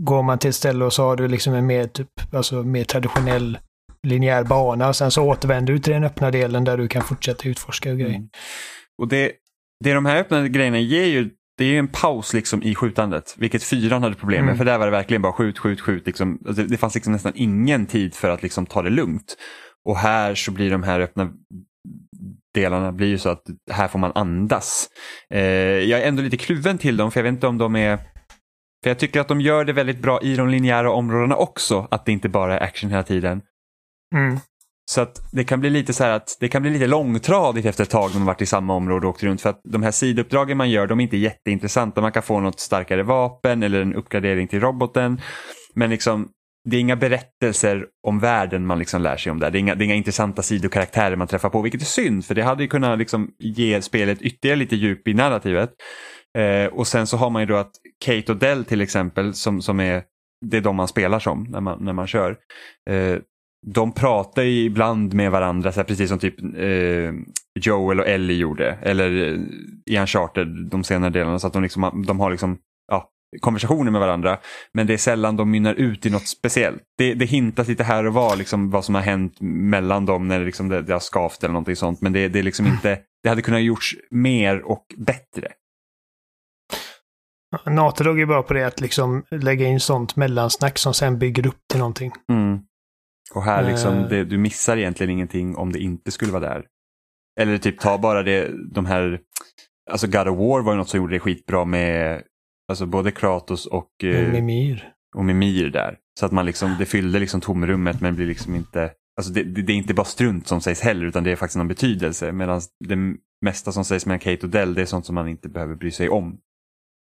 går 0.00 0.22
man 0.22 0.38
till 0.38 0.48
ett 0.48 0.56
ställe 0.56 0.84
och 0.84 0.92
så 0.92 1.02
har 1.02 1.16
du 1.16 1.28
liksom 1.28 1.54
en 1.54 1.66
mer, 1.66 1.86
typ, 1.86 2.08
alltså 2.32 2.62
mer 2.62 2.84
traditionell 2.84 3.58
linjär 4.02 4.44
bana 4.44 4.88
och 4.88 4.96
sen 4.96 5.10
så 5.10 5.22
återvänder 5.22 5.72
du 5.72 5.78
till 5.78 5.92
den 5.92 6.04
öppna 6.04 6.30
delen 6.30 6.64
där 6.64 6.76
du 6.76 6.88
kan 6.88 7.02
fortsätta 7.02 7.48
utforska 7.48 7.90
och 7.90 7.98
grejer. 7.98 8.16
Mm. 8.16 8.28
Och 8.98 9.08
det, 9.08 9.32
det 9.84 9.94
de 9.94 10.06
här 10.06 10.16
öppna 10.16 10.48
grejerna 10.48 10.78
ger 10.78 11.04
ju 11.04 11.30
det 11.58 11.64
är 11.64 11.68
ju 11.68 11.78
en 11.78 11.88
paus 11.88 12.34
liksom 12.34 12.62
i 12.62 12.74
skjutandet, 12.74 13.34
vilket 13.38 13.62
fyran 13.62 14.02
hade 14.02 14.14
problem 14.14 14.44
med. 14.44 14.52
Mm. 14.52 14.58
För 14.58 14.64
där 14.64 14.78
var 14.78 14.86
det 14.86 14.90
verkligen 14.90 15.22
bara 15.22 15.32
skjut, 15.32 15.58
skjut, 15.58 15.80
skjut. 15.80 16.06
Liksom. 16.06 16.38
Alltså, 16.46 16.62
det, 16.62 16.68
det 16.68 16.76
fanns 16.76 16.94
liksom 16.94 17.12
nästan 17.12 17.32
ingen 17.34 17.86
tid 17.86 18.14
för 18.14 18.30
att 18.30 18.42
liksom 18.42 18.66
ta 18.66 18.82
det 18.82 18.90
lugnt. 18.90 19.36
Och 19.84 19.96
här 19.96 20.34
så 20.34 20.50
blir 20.50 20.70
de 20.70 20.82
här 20.82 21.00
öppna 21.00 21.30
delarna 22.54 22.92
blir 22.92 23.06
ju 23.06 23.18
så 23.18 23.28
att 23.28 23.42
här 23.70 23.88
får 23.88 23.98
man 23.98 24.12
andas. 24.14 24.88
Eh, 25.30 25.40
jag 25.40 26.00
är 26.00 26.08
ändå 26.08 26.22
lite 26.22 26.36
kluven 26.36 26.78
till 26.78 26.96
dem, 26.96 27.10
för 27.10 27.20
jag 27.20 27.24
vet 27.24 27.32
inte 27.32 27.46
om 27.46 27.58
de 27.58 27.76
är... 27.76 27.96
För 28.82 28.90
jag 28.90 28.98
tycker 28.98 29.20
att 29.20 29.28
de 29.28 29.40
gör 29.40 29.64
det 29.64 29.72
väldigt 29.72 29.98
bra 29.98 30.20
i 30.22 30.36
de 30.36 30.48
linjära 30.48 30.92
områdena 30.92 31.36
också, 31.36 31.88
att 31.90 32.06
det 32.06 32.12
inte 32.12 32.28
bara 32.28 32.58
är 32.58 32.62
action 32.62 32.90
hela 32.90 33.02
tiden. 33.02 33.42
Mm. 34.14 34.38
Så 34.90 35.00
att 35.00 35.32
det 35.32 35.44
kan 35.44 35.60
bli 35.60 35.70
lite 35.70 35.92
så 35.92 36.04
här 36.04 36.10
att 36.10 36.36
det 36.40 36.48
kan 36.48 36.62
bli 36.62 36.70
lite 36.70 36.86
långtradigt 36.86 37.66
efter 37.66 37.82
ett 37.82 37.90
tag 37.90 38.10
när 38.10 38.18
man 38.18 38.26
varit 38.26 38.42
i 38.42 38.46
samma 38.46 38.74
område 38.74 39.06
och 39.06 39.10
åkt 39.10 39.22
runt. 39.22 39.40
För 39.40 39.50
att 39.50 39.60
de 39.64 39.82
här 39.82 39.90
sidouppdragen 39.90 40.56
man 40.56 40.70
gör, 40.70 40.86
de 40.86 41.00
är 41.00 41.04
inte 41.04 41.16
jätteintressanta. 41.16 42.00
Man 42.00 42.12
kan 42.12 42.22
få 42.22 42.40
något 42.40 42.60
starkare 42.60 43.02
vapen 43.02 43.62
eller 43.62 43.80
en 43.80 43.94
uppgradering 43.94 44.48
till 44.48 44.60
roboten. 44.60 45.20
Men 45.74 45.90
liksom, 45.90 46.28
det 46.70 46.76
är 46.76 46.80
inga 46.80 46.96
berättelser 46.96 47.86
om 48.06 48.18
världen 48.18 48.66
man 48.66 48.78
liksom 48.78 49.02
lär 49.02 49.16
sig 49.16 49.32
om 49.32 49.38
där. 49.38 49.50
Det 49.50 49.58
är 49.58 49.60
inga, 49.60 49.74
det 49.74 49.82
är 49.82 49.86
inga 49.86 49.94
intressanta 49.94 50.42
sidokaraktärer 50.42 51.16
man 51.16 51.28
träffar 51.28 51.50
på, 51.50 51.62
vilket 51.62 51.80
är 51.80 51.86
synd. 51.86 52.24
För 52.24 52.34
det 52.34 52.42
hade 52.42 52.62
ju 52.62 52.68
kunnat 52.68 52.98
liksom 52.98 53.30
ge 53.38 53.82
spelet 53.82 54.22
ytterligare 54.22 54.58
lite 54.58 54.76
djup 54.76 55.08
i 55.08 55.14
narrativet. 55.14 55.70
Eh, 56.38 56.66
och 56.66 56.86
sen 56.86 57.06
så 57.06 57.16
har 57.16 57.30
man 57.30 57.42
ju 57.42 57.46
då 57.46 57.56
att 57.56 57.72
Kate 58.04 58.32
och 58.32 58.38
Dell 58.38 58.64
till 58.64 58.80
exempel, 58.80 59.34
som, 59.34 59.62
som 59.62 59.80
är 59.80 60.02
det 60.46 60.56
är 60.56 60.60
de 60.60 60.76
man 60.76 60.88
spelar 60.88 61.18
som 61.18 61.46
när 61.50 61.60
man, 61.60 61.84
när 61.84 61.92
man 61.92 62.06
kör. 62.06 62.36
Eh, 62.90 63.16
de 63.66 63.92
pratar 63.92 64.42
ju 64.42 64.64
ibland 64.64 65.14
med 65.14 65.30
varandra, 65.30 65.72
så 65.72 65.80
här, 65.80 65.84
precis 65.84 66.08
som 66.08 66.18
typ 66.18 66.40
eh, 66.40 67.12
Joel 67.60 68.00
och 68.00 68.08
Ellie 68.08 68.36
gjorde. 68.36 68.78
Eller 68.82 69.32
eh, 69.32 69.38
i 69.86 69.98
Uncharted, 69.98 70.68
de 70.70 70.84
senare 70.84 71.10
delarna. 71.10 71.38
Så 71.38 71.46
att 71.46 71.52
de, 71.52 71.62
liksom, 71.62 72.04
de 72.06 72.20
har 72.20 72.30
liksom, 72.30 72.58
ja, 72.88 73.08
konversationer 73.40 73.90
med 73.90 74.00
varandra. 74.00 74.38
Men 74.74 74.86
det 74.86 74.92
är 74.92 74.98
sällan 74.98 75.36
de 75.36 75.50
mynnar 75.50 75.74
ut 75.74 76.06
i 76.06 76.10
något 76.10 76.28
speciellt. 76.28 76.82
Det, 76.98 77.14
det 77.14 77.24
hintas 77.24 77.68
lite 77.68 77.84
här 77.84 78.06
och 78.06 78.14
var 78.14 78.36
liksom, 78.36 78.70
vad 78.70 78.84
som 78.84 78.94
har 78.94 79.02
hänt 79.02 79.40
mellan 79.40 80.06
dem 80.06 80.28
när 80.28 80.38
det, 80.38 80.44
liksom, 80.44 80.68
det, 80.68 80.82
det 80.82 80.92
har 80.92 81.00
skavt 81.00 81.44
eller 81.44 81.52
någonting 81.52 81.76
sånt. 81.76 82.00
Men 82.00 82.12
det, 82.12 82.28
det 82.28 82.38
är 82.38 82.42
liksom 82.42 82.66
inte, 82.66 82.98
det 83.22 83.28
hade 83.28 83.42
kunnat 83.42 83.62
gjorts 83.62 83.96
mer 84.10 84.62
och 84.62 84.84
bättre. 84.96 85.48
Natodog 87.66 88.20
är 88.20 88.26
bra 88.26 88.42
på 88.42 88.54
det 88.54 88.66
att 88.66 88.80
liksom 88.80 89.24
lägga 89.30 89.66
in 89.66 89.80
sånt 89.80 90.16
mellansnack 90.16 90.78
som 90.78 90.94
sen 90.94 91.18
bygger 91.18 91.46
upp 91.46 91.60
till 91.70 91.78
någonting. 91.78 92.12
Mm. 92.32 92.60
Och 93.34 93.42
här 93.42 93.70
liksom, 93.70 93.94
Eh. 93.94 94.08
det, 94.08 94.24
du 94.24 94.38
missar 94.38 94.76
egentligen 94.76 95.10
ingenting 95.10 95.56
om 95.56 95.72
det 95.72 95.78
inte 95.78 96.10
skulle 96.10 96.32
vara 96.32 96.48
där. 96.48 96.66
Eller 97.40 97.58
typ 97.58 97.80
ta 97.80 97.98
bara 97.98 98.22
det, 98.22 98.50
de 98.72 98.86
här, 98.86 99.20
alltså 99.90 100.06
God 100.06 100.28
of 100.28 100.38
War 100.38 100.62
var 100.62 100.72
ju 100.72 100.78
något 100.78 100.88
som 100.88 100.98
gjorde 101.00 101.14
det 101.14 101.20
skitbra 101.20 101.64
med 101.64 102.22
alltså 102.68 102.86
både 102.86 103.10
Kratos 103.10 103.66
och, 103.66 104.04
eh, 104.04 104.32
Mimir. 104.32 104.92
och 105.16 105.24
Mimir 105.24 105.70
där. 105.70 105.98
Så 106.20 106.26
att 106.26 106.32
man 106.32 106.46
liksom, 106.46 106.76
det 106.78 106.86
fyllde 106.86 107.18
liksom 107.18 107.40
tomrummet 107.40 108.00
men 108.00 108.14
blir 108.14 108.26
liksom 108.26 108.54
inte, 108.54 108.92
alltså 109.16 109.32
det, 109.32 109.42
det, 109.42 109.62
det 109.62 109.72
är 109.72 109.76
inte 109.76 109.94
bara 109.94 110.04
strunt 110.04 110.46
som 110.48 110.60
sägs 110.60 110.80
heller 110.80 111.06
utan 111.06 111.24
det 111.24 111.30
är 111.32 111.36
faktiskt 111.36 111.56
någon 111.56 111.68
betydelse. 111.68 112.32
Medan 112.32 112.60
det 112.84 112.96
mesta 113.44 113.72
som 113.72 113.84
sägs 113.84 114.06
mellan 114.06 114.18
Kate 114.18 114.46
och 114.46 114.50
Dell 114.50 114.74
det 114.74 114.82
är 114.82 114.86
sånt 114.86 115.06
som 115.06 115.14
man 115.14 115.28
inte 115.28 115.48
behöver 115.48 115.74
bry 115.74 115.90
sig 115.90 116.08
om. 116.08 116.38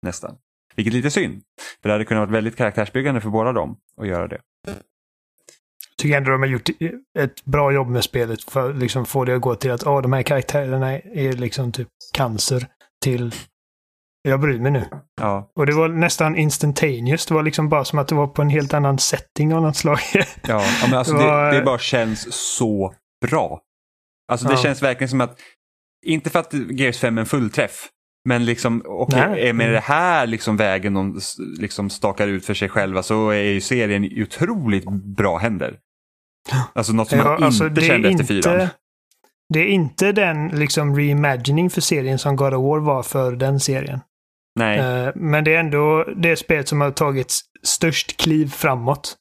Nästan. 0.03 0.37
Vilket 0.77 0.93
är 0.93 0.97
lite 0.97 1.11
synd. 1.11 1.43
För 1.83 1.89
det 1.89 1.93
hade 1.95 2.05
kunnat 2.05 2.21
vara 2.21 2.31
väldigt 2.31 2.57
karaktärsbyggande 2.57 3.21
för 3.21 3.31
båda 3.31 3.53
dem 3.53 3.77
att 3.97 4.07
göra 4.07 4.29
det. 4.29 4.41
Tycker 6.03 6.17
ändå 6.17 6.31
de 6.31 6.41
har 6.43 6.49
gjort 6.49 6.69
ett 7.19 7.45
bra 7.45 7.73
jobb 7.73 7.89
med 7.89 8.05
spelet 8.05 8.43
för 8.45 8.71
att 8.71 8.77
liksom 8.77 9.07
få 9.07 9.25
det 9.25 9.35
att 9.35 9.41
gå 9.41 9.55
till 9.55 9.71
att 9.71 9.87
ah, 9.87 10.01
de 10.01 10.13
här 10.13 10.23
karaktärerna 10.23 10.93
är 10.99 11.33
liksom 11.33 11.73
typ 11.73 11.89
cancer 12.15 12.67
till 13.05 13.35
jag 14.29 14.41
bryr 14.41 14.59
mig 14.61 14.73
nu. 14.73 14.85
Ja, 15.21 15.51
Och 15.57 15.67
det 15.67 15.73
var 15.73 15.89
nästan 15.89 16.37
instantaneous. 16.37 17.27
Det 17.27 17.35
var 17.35 17.43
liksom 17.43 17.69
bara 17.69 17.85
som 17.85 17.99
att 17.99 18.09
det 18.09 18.15
var 18.15 18.27
på 18.27 18.43
en 18.43 18.49
helt 18.49 18.75
annan 18.75 18.99
setting 18.99 19.55
av 19.55 19.63
något 19.63 19.77
slag. 19.77 19.99
Ja, 20.15 20.25
ja 20.43 20.63
men 20.89 20.99
alltså 20.99 21.15
Det 21.15 21.25
var- 21.25 21.53
det, 21.53 21.59
det 21.59 21.65
bara 21.65 21.79
känns 21.79 22.33
så 22.57 22.95
bra. 23.27 23.61
Alltså 24.33 24.47
det 24.49 24.55
Ja. 24.55 24.59
känns 24.63 24.83
verkligen 24.83 25.09
som 25.09 25.21
att, 25.21 25.39
inte 26.07 26.31
för 26.31 26.39
att 26.39 26.55
Gears 26.71 26.99
5 26.99 27.19
är 27.19 27.21
en 27.23 27.27
fullträff, 27.27 27.89
men 28.29 28.45
liksom, 28.45 28.83
Nej. 29.09 29.49
är 29.49 29.53
med 29.53 29.73
det 29.73 29.81
här 29.81 30.27
liksom 30.27 30.57
vägen 30.57 30.95
de 30.95 31.21
liksom 31.61 31.91
stakar 31.91 32.29
ut 32.29 32.47
för 32.47 32.55
sig 32.55 32.69
själva 32.69 33.03
så 33.03 33.29
är 33.31 33.43
ju 33.43 33.61
serien 33.61 34.05
i 34.05 34.23
otroligt 34.23 34.85
bra 35.17 35.39
händer. 35.39 35.79
Alltså 36.73 36.93
något 36.93 37.09
som 37.09 37.19
man 37.19 37.27
Ja, 37.27 37.33
inte 37.35 37.45
alltså, 37.47 37.69
det 37.69 37.81
är 37.81 37.87
kände 37.87 38.09
efter 38.09 38.25
fyran. 38.25 38.69
Det 39.55 39.61
är 39.61 39.67
inte 39.69 40.13
den 40.13 40.49
liksom 40.49 40.97
reimagining 40.97 41.71
för 41.71 41.81
serien 41.81 42.19
som 42.19 42.37
God 42.37 42.55
of 42.55 42.63
War 42.63 42.79
var 42.79 43.03
för 43.03 43.33
den 43.33 43.61
serien. 43.61 44.01
Nej, 44.59 44.79
Eh, 44.79 45.13
Men 45.15 45.45
det 45.45 45.55
är 45.55 45.61
ändå 45.61 46.05
det 46.17 46.37
spelet 46.37 46.69
som 46.69 46.81
har 46.81 46.91
tagit 46.91 47.35
störst 47.63 48.17
kliv 48.17 48.47
framåt. 48.51 49.17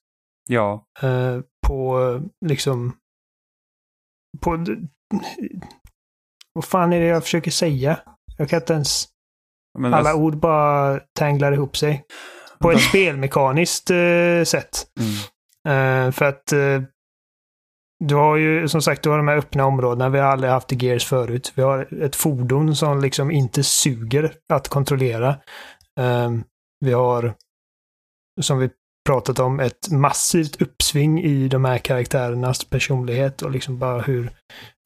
ja. 0.50 0.86
eh, 1.02 1.40
på 1.68 2.22
liksom... 2.46 2.94
På... 4.42 4.66
Vad 6.54 6.66
fan 6.66 6.94
är 6.94 7.00
det 7.00 7.06
jag 7.06 7.24
försöker 7.24 7.52
säga? 7.52 8.00
Jag 8.38 8.50
kan 8.50 8.60
inte 8.60 8.74
ens... 8.74 9.08
Men 9.80 9.94
Alla 9.94 10.10
alltså, 10.10 10.24
ord 10.24 10.38
bara 10.38 11.00
tanglar 11.20 11.52
ihop 11.52 11.78
sig. 11.78 12.04
På 12.60 12.72
ett 12.72 12.82
spelmekaniskt 12.90 13.90
eh, 13.92 14.44
sätt. 14.46 14.88
mm, 15.70 16.12
för 16.14 16.26
att 16.26 16.54
du 18.02 18.16
har 18.16 18.36
ju 18.36 18.68
som 18.68 18.82
sagt 18.82 19.04
du 19.04 19.10
har 19.10 19.18
de 19.18 19.28
här 19.28 19.38
öppna 19.38 19.66
områdena. 19.66 20.10
Vi 20.10 20.20
har 20.20 20.28
aldrig 20.28 20.52
haft 20.52 20.74
i 20.74 20.86
Gears 20.86 21.06
förut. 21.06 21.54
Vi 21.56 21.62
har 21.62 22.04
ett 22.04 22.16
fordon 22.16 22.76
som 22.76 23.02
liksom 23.02 23.32
inte 23.32 23.64
suger 23.64 24.34
att 24.54 24.68
kontrollera. 24.68 25.36
Um, 26.00 26.44
vi 26.86 26.94
har, 26.94 27.34
som 28.42 28.60
vi 28.60 28.70
pratat 29.10 29.40
om, 29.40 29.60
ett 29.60 29.92
massivt 29.92 30.62
uppsving 30.62 31.24
i 31.24 31.48
de 31.48 31.66
här 31.66 31.78
karaktärernas 31.78 32.66
personlighet 32.66 33.42
och 33.42 33.52
liksom 33.52 33.80
bara 33.80 34.02
hur, 34.02 34.32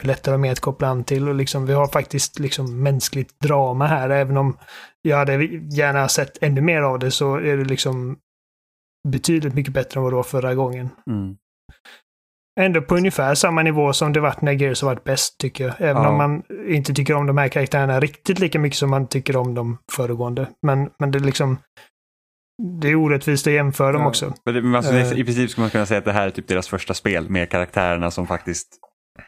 hur 0.02 0.08
lätta 0.08 0.32
de 0.32 0.46
är 0.46 0.52
att 0.52 0.60
koppla 0.60 0.88
an 0.88 1.04
till. 1.04 1.30
Och 1.30 1.36
liksom, 1.36 1.66
vi 1.66 1.74
har 1.74 1.88
faktiskt 1.88 2.40
liksom 2.40 2.84
mänskligt 2.84 3.40
drama 3.40 3.88
här. 3.88 4.10
Även 4.10 4.38
om 4.38 4.58
jag 5.02 5.18
hade 5.18 5.46
gärna 5.76 6.08
sett 6.08 6.44
ännu 6.44 6.62
mer 6.62 6.82
av 6.82 7.00
det 7.00 7.12
så 7.12 7.36
är 7.36 7.58
det 7.58 7.66
liksom 7.66 8.18
betydligt 9.08 9.54
mycket 9.54 9.74
bättre 9.74 10.00
än 10.00 10.04
vad 10.04 10.12
det 10.12 10.18
var 10.18 10.24
förra 10.24 10.56
gången. 10.56 10.90
mm. 11.10 11.38
Ändå 12.60 12.82
på 12.82 12.96
ungefär 12.98 13.36
samma 13.36 13.62
nivå 13.64 13.94
som 13.94 14.14
det 14.14 14.20
varit 14.20 14.42
när 14.42 14.52
Gears 14.52 14.82
har 14.82 14.90
varit 14.90 15.04
bäst, 15.04 15.38
tycker 15.40 15.64
jag. 15.64 15.74
Även 15.80 16.04
Ja. 16.04 16.10
om 16.10 16.18
man 16.18 16.44
inte 16.68 16.94
tycker 16.94 17.14
om 17.14 17.28
de 17.28 17.38
här 17.38 17.48
karaktärerna 17.48 18.00
riktigt 18.00 18.40
lika 18.40 18.60
mycket 18.60 18.78
som 18.78 18.90
man 18.90 19.08
tycker 19.08 19.38
om 19.38 19.54
de 19.54 19.78
föregående. 19.92 20.48
Men, 20.66 20.90
men 21.00 21.12
det 21.12 21.18
är 21.18 21.24
liksom... 21.24 21.58
Det 22.82 22.88
är 22.88 22.96
orättvist 22.96 23.48
att 23.48 23.54
jämföra 23.54 23.92
dem 23.92 24.02
Ja. 24.02 24.08
också. 24.08 24.34
Men 24.46 24.54
det, 24.56 24.62
men 24.62 24.76
alltså, 24.76 24.94
Eh. 24.94 25.12
I 25.20 25.24
princip 25.24 25.50
skulle 25.50 25.64
man 25.64 25.70
kunna 25.72 25.86
säga 25.86 25.98
att 25.98 26.06
det 26.06 26.12
här 26.12 26.28
är 26.28 26.32
typ 26.32 26.48
deras 26.48 26.68
första 26.68 26.94
spel 26.94 27.30
med 27.30 27.50
karaktärerna 27.50 28.12
som 28.12 28.28
faktiskt 28.28 28.68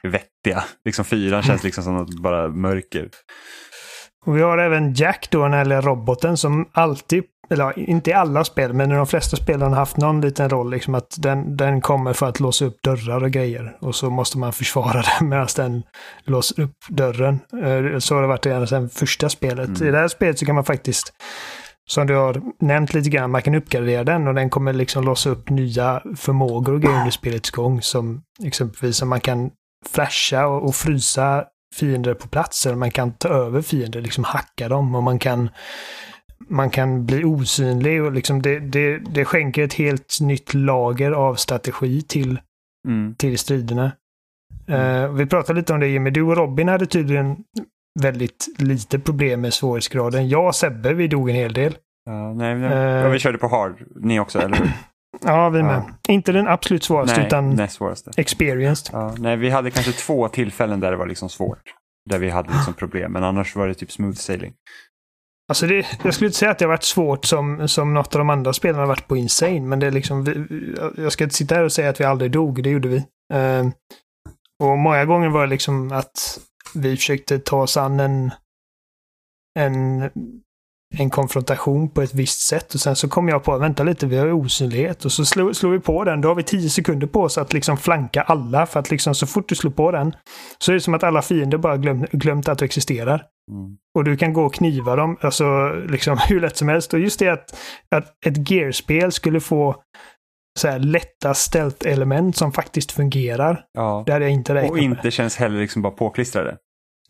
vettiga. 0.04 0.64
Liksom 0.86 1.06
fyran 1.06 1.44
känns 1.44 1.64
liksom 1.64 1.84
som 1.84 1.96
något 1.96 2.20
bara 2.20 2.48
mörker. 2.50 3.10
Och 4.26 4.38
vi 4.38 4.42
har 4.42 4.58
även 4.58 4.94
Jack 4.94 5.28
då, 5.32 5.46
eller 5.46 5.82
roboten, 5.82 6.38
som 6.38 6.70
alltid, 6.72 7.24
eller 7.50 7.80
inte 7.80 8.10
i 8.10 8.14
alla 8.14 8.44
spel, 8.44 8.74
men 8.74 8.92
i 8.92 8.96
de 8.96 9.08
flesta 9.08 9.38
spelen 9.38 9.62
har 9.62 9.76
haft 9.76 9.98
någon 9.98 10.22
liten 10.22 10.50
roll. 10.50 10.72
Liksom 10.72 10.96
att 10.96 11.16
den, 11.20 11.58
den 11.58 11.82
kommer 11.82 12.14
för 12.14 12.30
att 12.30 12.40
låsa 12.40 12.66
upp 12.66 12.84
dörrar 12.84 13.24
och 13.24 13.32
grejer. 13.32 13.78
Och 13.82 13.96
så 13.96 14.10
måste 14.10 14.38
man 14.38 14.54
försvara 14.54 15.04
den 15.20 15.30
medan 15.30 15.48
den 15.56 15.84
låser 16.24 16.62
upp 16.62 16.76
dörren. 16.90 17.40
Eh, 17.64 18.00
Så 18.00 18.16
har 18.16 18.22
det 18.22 18.28
varit 18.28 18.46
redan 18.46 18.68
sedan 18.68 18.90
första 18.90 19.30
spelet. 19.30 19.68
Mm. 19.68 19.88
I 19.88 19.92
det 19.92 19.98
här 19.98 20.08
spelet 20.08 20.40
så 20.40 20.46
kan 20.46 20.56
man 20.56 20.64
faktiskt, 20.64 21.14
som 21.90 22.08
du 22.08 22.16
har 22.16 22.42
nämnt 22.60 22.94
lite 22.94 23.10
grann, 23.10 23.32
man 23.32 23.42
kan 23.42 23.56
uppgradera 23.56 24.04
den 24.04 24.28
och 24.28 24.34
den 24.34 24.50
kommer 24.50 24.74
liksom 24.74 25.04
låsa 25.04 25.30
upp 25.30 25.50
nya 25.50 26.02
förmågor 26.18 26.74
och 26.74 26.82
grejer 26.82 26.98
under 26.98 27.12
spelets 27.12 27.52
gång. 27.52 27.82
Som 27.82 28.22
exempelvis 28.44 29.02
att 29.02 29.08
man 29.08 29.20
kan 29.22 29.50
flasha 29.90 30.48
och, 30.48 30.64
och 30.64 30.76
frysa 30.76 31.44
fiender 31.76 32.14
på 32.14 32.28
plats. 32.28 32.66
Eller 32.66 32.76
man 32.76 32.92
kan 32.92 33.12
ta 33.14 33.30
över 33.30 33.62
fiender, 33.62 34.02
liksom 34.02 34.24
hacka 34.24 34.70
dem 34.70 34.96
och 34.96 35.04
man 35.04 35.20
kan 35.20 35.50
man 36.48 36.70
kan 36.70 37.06
bli 37.06 37.24
osynlig 37.24 38.04
och 38.04 38.12
liksom 38.12 38.42
det, 38.42 38.60
det, 38.60 38.98
det 38.98 39.26
skänker 39.26 39.64
ett 39.64 39.74
helt 39.74 40.18
nytt 40.22 40.54
lager 40.54 41.12
av 41.12 41.36
strategi 41.36 42.02
till, 42.02 42.40
Mm. 42.88 43.16
till 43.16 43.38
striderna. 43.38 43.92
Eh, 44.68 45.12
vi 45.14 45.26
pratade 45.26 45.60
lite 45.60 45.74
om 45.74 45.80
det 45.80 45.88
Jimmy. 45.88 46.10
Du 46.10 46.22
och 46.22 46.38
Robin 46.38 46.68
hade 46.68 46.86
tydligen 46.86 47.36
väldigt 48.00 48.46
lite 48.58 49.00
problem 49.00 49.42
med 49.42 49.54
svårighetsgraden. 49.54 50.30
Jag 50.30 50.48
och 50.48 50.56
Sebbe, 50.56 50.94
vi 50.94 51.08
dog 51.08 51.30
en 51.30 51.36
hel 51.36 51.54
del. 51.54 51.78
Ja, 52.06 52.34
nej, 52.34 52.56
nej. 52.56 52.72
Ja, 52.78 53.10
vi 53.10 53.20
körde 53.20 53.38
på 53.38 53.48
hard, 53.48 53.76
ni 53.96 54.20
också, 54.20 54.40
eller 54.40 54.58
hur? 54.58 54.72
Ja, 55.26 55.50
vi 55.50 55.64
med. 55.64 55.82
Inte 56.08 56.32
den 56.32 56.48
absolut 56.48 56.84
svåraste, 56.84 57.18
nej, 57.18 57.28
utan 57.28 57.50
näst 57.56 57.76
svåraste. 57.76 58.12
experienced. 58.18 58.90
Ja, 58.94 59.16
nej, 59.18 59.38
vi 59.38 59.50
hade 59.50 59.72
kanske 59.72 59.92
två 59.92 60.28
tillfällen 60.28 60.80
där 60.80 60.92
det 60.92 60.98
var 60.98 61.06
liksom 61.08 61.30
svårt. 61.30 61.62
Där 62.10 62.20
vi 62.20 62.30
hade 62.30 62.50
liksom 62.54 62.74
problem, 62.74 63.12
men 63.12 63.24
annars 63.24 63.56
var 63.56 63.68
det 63.68 63.74
typ 63.74 63.92
smooth 63.92 64.16
sailing. 64.16 64.54
Alltså 65.50 65.68
det, 65.68 65.86
jag 66.04 66.14
skulle 66.14 66.28
inte 66.28 66.40
säga 66.40 66.52
att 66.52 66.60
det 66.60 66.66
har 66.66 66.70
varit 66.70 66.84
svårt 66.84 67.26
som, 67.26 67.68
som 67.68 67.94
något 67.94 68.16
av 68.16 68.20
de 68.20 68.30
andra 68.30 68.54
spelarna 68.54 68.80
har 68.82 68.88
varit 68.88 69.08
på 69.08 69.18
Insane, 69.18 69.62
men 69.62 69.80
det 69.80 69.88
är 69.88 69.92
liksom, 69.92 70.24
vi, 70.24 70.76
jag 70.98 71.12
ska 71.12 71.24
inte 71.24 71.36
sitta 71.36 71.56
här 71.56 71.64
och 71.64 71.72
säga 71.72 71.90
att 71.90 72.00
vi 72.00 72.04
aldrig 72.04 72.32
dog, 72.32 72.64
det 72.64 72.70
gjorde 72.70 72.88
vi. 72.88 72.98
Uh, 73.34 73.70
och 74.64 74.78
många 74.78 75.06
gånger 75.06 75.30
var 75.30 75.42
det 75.42 75.50
liksom 75.50 75.92
att 75.92 76.40
vi 76.76 76.96
försökte 76.96 77.40
ta 77.40 77.62
oss 77.62 77.78
an 77.78 78.00
en, 78.00 78.32
en, 79.60 80.10
en 80.96 81.10
konfrontation 81.10 81.90
på 81.90 82.02
ett 82.02 82.14
visst 82.14 82.40
sätt 82.40 82.74
och 82.74 82.80
sen 82.80 82.96
så 82.96 83.10
kom 83.10 83.28
jag 83.28 83.44
på, 83.44 83.58
vänta 83.58 83.84
lite, 83.84 84.06
vi 84.06 84.18
har 84.18 84.26
ju 84.26 84.32
osynlighet 84.32 85.06
och 85.06 85.12
så 85.12 85.26
slog, 85.26 85.56
slog 85.56 85.72
vi 85.72 85.80
på 85.80 86.04
den, 86.04 86.22
då 86.22 86.28
har 86.28 86.36
vi 86.36 86.44
tio 86.44 86.70
sekunder 86.70 87.08
på 87.08 87.22
oss 87.22 87.38
att 87.38 87.54
liksom 87.54 87.78
flanka 87.78 88.22
alla 88.22 88.66
för 88.66 88.80
att 88.80 88.92
liksom 88.92 89.16
så 89.16 89.28
fort 89.28 89.50
du 89.50 89.56
slår 89.56 89.72
på 89.72 89.92
den 89.92 90.16
så 90.58 90.72
är 90.72 90.74
det 90.74 90.82
som 90.82 90.94
att 90.94 91.04
alla 91.04 91.22
fiender 91.22 91.58
bara 91.58 91.78
glöm, 91.78 92.06
glömt 92.12 92.50
att 92.50 92.58
du 92.58 92.66
existerar. 92.66 93.24
Mm. 93.52 93.78
Och 93.96 94.04
du 94.04 94.18
kan 94.18 94.34
gå 94.34 94.46
och 94.46 94.54
kniva 94.54 94.96
dem, 94.96 95.18
alltså 95.22 95.70
liksom 95.90 96.18
hur 96.28 96.40
lätt 96.40 96.58
som 96.58 96.68
helst. 96.68 96.94
Och 96.94 97.00
just 97.00 97.20
det 97.20 97.30
att, 97.30 97.58
att 97.96 98.26
ett 98.26 98.50
gearspel 98.50 99.12
skulle 99.12 99.40
få 99.40 99.76
så 100.60 100.68
här 100.68 100.80
lätta 100.80 101.34
stealth-element 101.34 102.38
som 102.38 102.52
faktiskt 102.52 102.92
fungerar. 102.92 103.64
Ja. 103.74 104.04
Det 104.06 104.14
hade 104.14 104.26
jag 104.26 104.34
inte 104.34 104.54
räknat 104.54 104.70
Och 104.70 104.76
med. 104.76 104.84
inte 104.84 105.12
känns 105.12 105.38
heller 105.38 105.60
liksom 105.60 105.82
bara 105.82 105.94
påklistrade. 105.94 106.58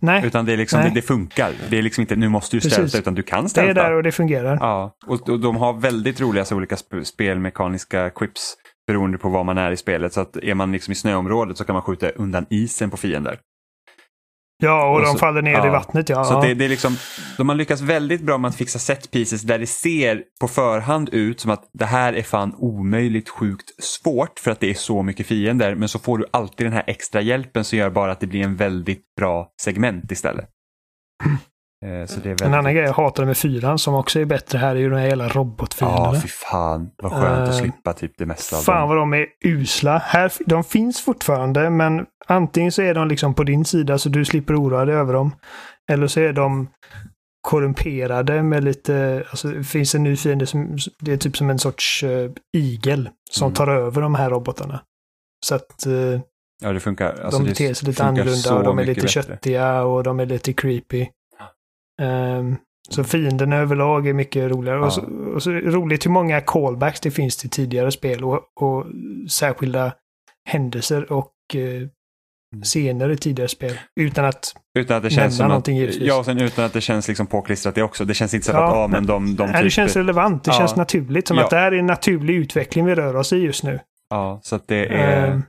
Nej, 0.02 0.26
Utan 0.26 0.46
det 0.46 0.54
är 0.54 0.58
liksom, 0.58 0.82
det, 0.82 0.90
det 0.90 1.02
funkar. 1.02 1.52
Det 1.70 1.78
är 1.78 1.82
liksom 1.82 2.02
inte, 2.02 2.16
nu 2.16 2.30
måste 2.30 2.58
du 2.58 2.62
Precis. 2.62 2.96
utan 2.96 3.16
du 3.16 3.24
kan 3.24 3.48
det 3.56 3.62
är 3.62 3.74
där 3.74 3.92
och 3.94 4.04
det 4.04 4.12
fungerar. 4.12 4.58
Ja, 4.62 4.96
och, 5.08 5.30
och 5.30 5.40
de 5.40 5.56
har 5.56 5.74
väldigt 5.74 6.22
roliga 6.22 6.46
så 6.46 6.56
olika 6.56 6.76
sp- 6.76 7.04
spelmekaniska 7.04 8.10
quips 8.10 8.56
beroende 8.88 9.18
på 9.18 9.30
var 9.30 9.44
man 9.44 9.58
är 9.58 9.72
i 9.72 9.78
spelet. 9.78 10.14
Så 10.14 10.22
att 10.22 10.38
är 10.38 10.54
man 10.54 10.72
liksom 10.72 10.92
i 10.92 10.96
snöområdet 10.96 11.58
så 11.58 11.64
kan 11.64 11.74
man 11.74 11.82
skjuta 11.82 12.10
undan 12.10 12.46
isen 12.50 12.90
på 12.90 12.98
fiender. 12.98 13.40
Ja, 14.64 14.90
och, 14.90 14.96
Och 14.96 15.02
de 15.02 15.12
så- 15.14 15.18
faller 15.18 15.42
ner 15.42 15.52
ja. 15.52 15.68
i 15.68 15.70
vattnet. 15.70 16.10
Ja, 16.10 16.24
Så 16.24 16.42
det, 16.42 16.54
det 16.54 16.66
är 16.66 16.70
liksom, 16.70 16.96
de 17.38 17.50
har 17.50 17.56
lyckats 17.56 17.82
väldigt 17.82 18.22
bra 18.22 18.38
med 18.38 18.50
att 18.50 18.56
fixa 18.56 18.80
set 18.80 19.12
pieces 19.12 19.42
där 19.42 19.60
det 19.60 19.68
ser 19.68 20.24
på 20.40 20.48
förhand 20.48 21.10
ut 21.12 21.40
som 21.40 21.52
att 21.52 21.70
det 21.74 21.86
här 21.86 22.14
är 22.14 22.24
fan 22.24 22.56
omöjligt 22.58 23.30
sjukt 23.30 23.84
svårt 23.84 24.40
för 24.40 24.52
att 24.52 24.60
det 24.60 24.70
är 24.70 24.74
så 24.74 25.04
mycket 25.04 25.28
fiender. 25.28 25.76
Men 25.76 25.90
så 25.90 26.00
får 26.00 26.18
du 26.18 26.26
alltid 26.32 26.66
den 26.66 26.74
här 26.74 26.84
extra 26.88 27.22
hjälpen 27.22 27.64
som 27.64 27.78
gör 27.78 27.90
bara 27.90 28.12
att 28.12 28.20
det 28.20 28.28
blir 28.28 28.44
en 28.44 28.56
väldigt 28.56 29.04
bra 29.18 29.50
segment 29.62 30.12
istället. 30.12 30.50
Eh, 31.86 32.06
Så 32.06 32.20
det 32.20 32.30
är 32.30 32.32
En 32.32 32.38
väldigt... 32.38 32.42
annan 32.58 32.74
grej 32.74 32.84
jag 32.84 32.94
hatar 32.94 33.26
med 33.26 33.38
fyran 33.38 33.80
som 33.80 33.94
också 33.96 34.20
är 34.20 34.26
bättre 34.26 34.58
här 34.58 34.76
är 34.76 34.80
ju 34.80 34.90
de 34.90 34.96
här 34.96 35.08
jävla 35.08 35.28
robotfienderna. 35.28 36.12
Ja, 36.14 36.22
fy 36.22 36.28
fan 36.28 36.90
vad 37.04 37.12
skönt 37.12 37.50
att 37.50 37.56
Eh, 37.56 37.60
slippa 37.62 37.94
typ 37.94 38.12
det 38.18 38.26
mesta 38.26 38.58
av 38.58 38.62
Fan 38.62 38.88
vad 38.88 38.98
de 38.98 39.14
är 39.14 39.26
usla. 39.46 39.98
Här, 39.98 40.32
de 40.46 40.64
finns 40.64 41.02
fortfarande, 41.02 41.70
men 41.70 42.06
antingen 42.28 42.72
så 42.72 42.82
är 42.82 42.94
de 42.94 43.08
liksom 43.08 43.34
på 43.34 43.44
din 43.44 43.66
sida 43.66 43.98
så 43.98 44.10
du 44.10 44.26
slipper 44.26 44.62
oroa 44.62 44.86
dig 44.86 44.96
över 44.96 45.14
dem. 45.14 45.36
Eller 45.92 46.08
så 46.08 46.20
är 46.20 46.34
de 46.34 46.68
korrumperade 47.42 48.44
med 48.44 48.64
lite, 48.64 49.24
alltså 49.30 49.48
det 49.48 49.64
finns 49.64 49.96
en 49.96 50.04
ny 50.04 50.16
fiende 50.18 50.46
som, 50.48 50.78
det 51.00 51.14
är 51.14 51.18
typ 51.18 51.38
som 51.38 51.50
en 51.50 51.60
sorts 51.60 52.04
uh, 52.04 52.32
igel 52.58 53.10
som 53.32 53.46
Mm. 53.46 53.56
tar 53.56 53.68
över 53.68 54.02
de 54.02 54.16
här 54.16 54.30
robotarna. 54.30 54.82
Så 55.46 55.56
att 55.56 55.86
eh, 55.86 55.94
Ja, 56.64 56.74
det 56.74 56.80
funkar. 56.80 57.14
Alltså, 57.24 57.40
de 57.40 57.48
beter 57.50 57.74
sig 57.74 57.88
lite 57.88 58.04
annorlunda 58.04 58.56
och 58.56 58.64
de 58.64 58.80
är 58.80 58.84
lite 58.86 59.02
bättre. 59.02 59.08
köttiga 59.08 59.84
och 59.84 60.04
de 60.04 60.20
är 60.20 60.26
lite 60.26 60.54
creepy. 60.54 61.08
Ehm, 62.02 62.56
så 62.90 63.04
fienderna 63.04 63.56
överlag 63.58 64.08
är 64.08 64.14
mycket 64.14 64.52
roligare. 64.52 64.78
Ja. 64.78 64.86
Och, 64.86 64.94
så, 64.94 65.02
och 65.36 65.44
så 65.44 65.52
roligt 65.52 66.06
hur 66.06 66.12
många 66.12 66.42
callbacks 66.42 67.00
det 67.00 67.12
finns 67.12 67.38
till 67.38 67.50
tidigare 67.50 67.92
spel 67.92 68.24
och, 68.24 68.40
och 68.62 68.86
särskilda 69.30 69.94
händelser 70.50 71.12
och 71.12 71.32
eh, 71.56 71.88
scener 72.64 73.10
i 73.10 73.18
tidigare 73.18 73.50
spel. 73.50 73.80
Utan 74.00 74.26
att... 74.26 74.54
Utan 74.80 74.98
att 74.98 75.04
det 75.04 75.10
känns 75.10 75.38
som 75.38 75.46
att, 75.46 75.50
någonting 75.50 75.78
givetvis. 75.78 76.04
Ja, 76.08 76.20
och 76.20 76.26
sen 76.26 76.42
utan 76.42 76.66
att 76.66 76.74
det 76.74 76.82
känns 76.82 77.08
liksom 77.08 77.28
påklistrat 77.28 77.76
det 77.76 77.84
också. 77.84 78.06
Det 78.06 78.14
känns 78.14 78.34
inte 78.34 78.46
som 78.46 78.56
Ja, 78.56 78.68
att, 78.68 78.76
ja 78.76 78.88
men 78.88 79.06
de, 79.06 79.36
de 79.36 79.44
nej, 79.46 79.54
det 79.54 79.64
typ- 79.64 79.74
känns 79.74 79.96
relevant, 79.96 80.44
det 80.44 80.52
Ja. 80.52 80.58
känns 80.58 80.76
naturligt. 80.76 81.28
Som 81.28 81.38
Ja. 81.38 81.44
att 81.44 81.50
det 81.50 81.56
här 81.58 81.72
är 81.72 81.80
en 81.80 81.86
naturlig 81.86 82.36
utveckling 82.36 82.86
vi 82.86 82.96
rör 82.96 83.16
oss 83.16 83.34
i 83.34 83.38
just 83.38 83.64
nu. 83.64 83.80
Ja, 84.10 84.40
så 84.44 84.56
att 84.56 84.68
det 84.68 84.86
är... 84.86 85.28
Ehm, 85.32 85.44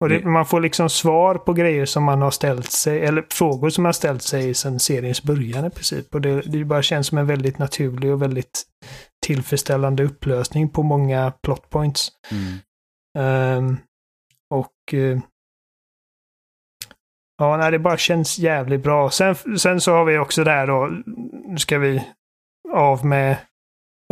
och 0.00 0.08
det, 0.08 0.24
man 0.24 0.46
får 0.46 0.60
liksom 0.60 0.90
svar 0.90 1.34
på 1.34 1.52
grejer 1.52 1.86
som 1.86 2.04
man 2.04 2.22
har 2.22 2.30
ställt 2.30 2.72
sig, 2.72 3.04
eller 3.04 3.26
frågor 3.30 3.70
som 3.70 3.82
man 3.82 3.88
har 3.88 3.92
ställt 3.92 4.22
sig 4.22 4.54
sedan 4.54 4.78
seriens 4.78 5.22
början 5.22 5.64
i 5.64 5.70
princip. 5.70 6.14
Och 6.14 6.20
det, 6.20 6.40
det 6.40 6.64
bara 6.64 6.82
känns 6.82 7.06
som 7.06 7.18
en 7.18 7.26
väldigt 7.26 7.58
naturlig 7.58 8.12
och 8.12 8.22
väldigt 8.22 8.64
tillfredsställande 9.26 10.04
upplösning 10.04 10.68
på 10.68 10.82
många 10.82 11.32
plot 11.42 11.70
points. 11.70 12.08
Mm. 12.30 12.58
Ehm, 13.18 13.76
och 14.54 14.94
eh, 14.94 15.18
ja, 17.38 17.56
nej, 17.56 17.70
det 17.70 17.78
bara 17.78 17.96
känns 17.96 18.38
jävligt 18.38 18.82
bra. 18.82 19.10
Sen, 19.10 19.58
sen 19.58 19.80
så 19.80 19.92
har 19.92 20.04
vi 20.04 20.18
också 20.18 20.44
där 20.44 20.66
då, 20.66 20.86
nu 21.48 21.58
ska 21.58 21.78
vi 21.78 22.04
av 22.72 23.06
med 23.06 23.36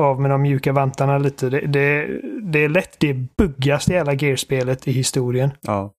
av 0.00 0.20
med 0.20 0.30
de 0.30 0.42
mjuka 0.42 0.72
vantarna 0.72 1.18
lite. 1.18 1.50
Det, 1.50 1.60
det, 1.60 2.06
det 2.42 2.64
är 2.64 2.68
lätt 2.68 2.96
det 3.00 3.14
buggaste 3.14 3.92
jävla 3.92 4.12
Gear-spelet 4.12 4.88
i 4.88 4.92
historien. 4.92 5.50
Ja. 5.60 5.92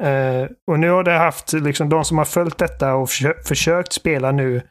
Eh, 0.00 0.46
och 0.70 0.78
nu 0.78 0.90
har 0.90 1.04
det 1.04 1.12
haft, 1.12 1.52
liksom 1.52 1.88
de 1.88 2.04
som 2.04 2.18
har 2.18 2.24
följt 2.24 2.58
detta 2.58 2.94
och 2.94 3.08
försö- 3.08 3.42
försökt 3.44 3.92
spela 3.92 4.32
nu 4.32 4.62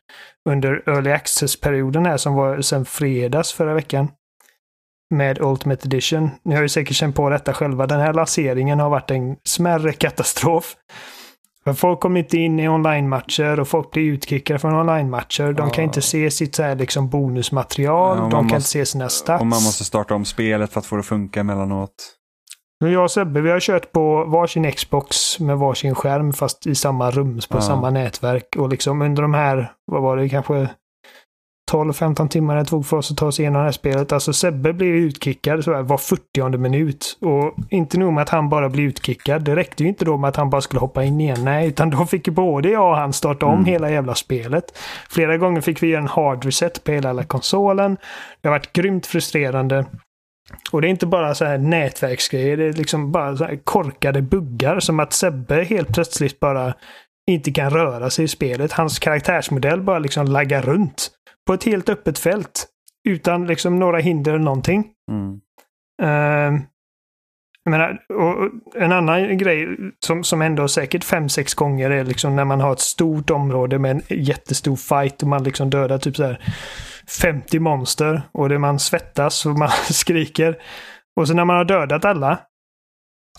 under 0.50 0.90
Early 0.90 1.12
Access-perioden 1.12 2.06
här 2.06 2.18
som 2.18 2.36
var 2.36 2.62
sen 2.62 2.86
fredags 2.86 3.54
förra 3.54 3.74
veckan. 3.74 4.12
Med 5.14 5.42
Ultimate 5.42 5.88
Edition. 5.88 6.30
Ni 6.44 6.56
har 6.56 6.62
ju 6.62 6.70
säkert 6.70 6.96
känt 6.96 7.16
på 7.16 7.30
detta 7.30 7.54
själva. 7.54 7.88
Den 7.88 8.00
här 8.00 8.14
lanseringen 8.14 8.80
har 8.80 8.90
varit 8.90 9.12
en 9.12 9.38
smärre 9.44 9.94
katastrof. 9.94 10.76
För 11.64 11.74
folk 11.74 12.00
kommer 12.00 12.20
inte 12.20 12.38
in 12.38 12.60
i 12.60 12.68
online-matcher 12.70 13.60
och 13.60 13.68
folk 13.68 13.92
blir 13.92 14.04
utkickade 14.04 14.60
från 14.60 14.74
online-matcher. 14.76 15.44
De 15.54 15.70
kan 15.70 15.84
Ja. 15.84 15.88
inte 15.88 16.02
se 16.02 16.32
sitt 16.32 16.56
så 16.56 16.64
här 16.64 16.76
liksom 16.76 17.10
bonusmaterial. 17.10 18.18
Ja, 18.18 18.24
de 18.24 18.32
kan 18.32 18.40
inte 18.42 18.56
måste- 18.56 18.70
se 18.70 18.86
sina 18.86 19.10
stats. 19.10 19.42
Och 19.42 19.48
man 19.48 19.64
måste 19.64 19.84
starta 19.84 20.16
om 20.16 20.26
spelet 20.26 20.74
för 20.74 20.80
att 20.80 20.86
få 20.86 20.96
det 20.96 21.00
att 21.00 21.06
funka 21.06 21.40
emellanåt. 21.40 22.18
Nu 22.84 22.92
jag 22.92 23.04
och 23.04 23.12
Sebbe, 23.12 23.42
vi 23.42 23.52
har 23.52 23.60
kört 23.60 23.92
på 23.92 24.24
varsin 24.26 24.72
Xbox 24.72 25.40
med 25.40 25.58
varsin 25.58 25.96
skärm 25.96 26.34
fast 26.34 26.68
i 26.68 26.76
samma 26.76 27.12
rum 27.12 27.40
på 27.50 27.58
Ja. 27.58 27.62
samma 27.62 27.90
nätverk. 27.90 28.56
Och 28.58 28.70
liksom 28.70 29.02
under 29.02 29.22
de 29.22 29.34
här, 29.34 29.72
vad 29.86 30.02
var 30.02 30.18
det, 30.18 30.30
kanske 30.30 30.70
12-15 31.72 32.28
timmar 32.28 32.56
det 32.56 32.66
tog 32.66 32.86
för 32.86 32.98
oss 32.98 33.12
att 33.12 33.18
ta 33.18 33.26
oss 33.26 33.40
igenom 33.40 33.60
det 33.60 33.66
här 33.66 33.72
spelet. 33.72 34.12
Alltså 34.12 34.34
Sebbe 34.34 34.74
blev 34.74 34.96
utkickad 34.96 35.64
så 35.64 35.74
här, 35.74 35.82
var 35.82 35.98
40 35.98 36.58
minut. 36.58 37.18
Och 37.22 37.56
inte 37.70 37.98
nog 37.98 38.14
med 38.14 38.22
att 38.22 38.30
han 38.30 38.50
bara 38.50 38.70
blev 38.70 38.86
utkickad. 38.86 39.44
Det 39.44 39.56
räckte 39.56 39.84
ju 39.84 39.90
inte 39.90 40.06
då 40.06 40.18
med 40.18 40.28
att 40.28 40.36
han 40.36 40.50
bara 40.50 40.62
skulle 40.62 40.80
hoppa 40.80 41.04
in 41.04 41.22
igen. 41.22 41.44
Nej, 41.44 41.68
utan 41.68 41.90
då 41.90 42.06
fick 42.06 42.28
ju 42.28 42.34
både 42.34 42.70
jag 42.70 42.90
och 42.90 42.98
han 42.98 43.14
starta 43.14 43.46
om 43.46 43.54
Mm. 43.54 43.66
hela 43.66 43.92
jävla 43.92 44.16
spelet. 44.16 44.78
Flera 45.10 45.38
gånger 45.38 45.62
fick 45.62 45.84
vi 45.84 45.88
göra 45.88 46.02
en 46.02 46.08
hard 46.08 46.46
reset 46.46 46.84
på 46.84 46.92
hela 46.92 47.10
jävla 47.10 47.24
konsolen. 47.24 47.98
Det 48.42 48.48
har 48.48 48.56
varit 48.56 48.74
grymt 48.74 49.06
frustrerande. 49.08 49.86
Och 50.72 50.82
det 50.82 50.88
är 50.88 50.90
inte 50.90 51.06
bara 51.06 51.36
så 51.36 51.46
här 51.46 51.58
nätverksgrejer, 51.58 52.58
det 52.58 52.66
är 52.66 52.74
liksom 52.74 53.12
bara 53.12 53.38
så 53.38 53.44
här 53.44 53.60
korkade 53.64 54.22
buggar 54.22 54.80
som 54.80 55.00
att 55.00 55.14
Sebbe 55.14 55.64
helt 55.64 55.94
plötsligt 55.94 56.40
bara 56.40 56.74
inte 57.28 57.52
kan 57.52 57.70
röra 57.70 58.10
sig 58.10 58.26
i 58.26 58.28
spelet. 58.28 58.72
Hans 58.72 59.00
karaktärsmodell 59.00 59.82
bara 59.82 60.00
liksom 60.00 60.26
laggar 60.26 60.62
runt 60.62 61.12
på 61.48 61.54
ett 61.54 61.64
helt 61.64 61.90
öppet 61.90 62.20
fält. 62.20 62.68
Utan 63.10 63.48
liksom 63.48 63.80
några 63.80 64.00
hinder 64.00 64.32
eller 64.32 64.44
någonting. 64.44 64.86
Mm. 65.12 65.42
Jag 67.64 67.72
menar, 67.72 68.00
och 68.14 68.38
och 68.44 68.52
en 68.76 68.92
annan 68.92 69.38
grej 69.38 69.68
som, 70.06 70.24
som 70.24 70.42
ändå 70.42 70.68
säkert 70.68 71.04
fem, 71.04 71.30
sex 71.30 71.54
gånger 71.54 71.90
är 71.90 72.04
liksom 72.04 72.36
när 72.36 72.46
man 72.46 72.62
har 72.62 72.74
ett 72.74 72.80
stort 72.80 73.30
område 73.30 73.80
med 73.80 73.92
en 73.92 74.02
jättestor 74.10 74.76
fight 74.76 75.22
och 75.22 75.28
man 75.28 75.44
liksom 75.44 75.70
dödar 75.70 75.98
typ 75.98 76.16
så 76.16 76.24
här 76.24 76.42
50 77.22 77.60
monster 77.60 78.22
och 78.32 78.50
det 78.50 78.60
man 78.60 78.80
svettas 78.80 79.46
och 79.46 79.60
man 79.60 79.70
skriker. 79.90 80.58
Och 81.16 81.28
så 81.28 81.34
när 81.34 81.46
man 81.46 81.56
har 81.56 81.66
dödat 81.66 82.06
alla 82.06 82.40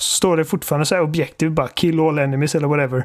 så 0.01 0.17
står 0.17 0.37
det 0.37 0.45
fortfarande 0.45 0.87
så 0.87 0.95
här 0.95 1.03
objektiv 1.03 1.51
bara 1.51 1.69
kill 1.69 2.01
all 2.01 2.19
enemies 2.19 2.55
eller 2.55 2.69
whatever. 2.69 3.05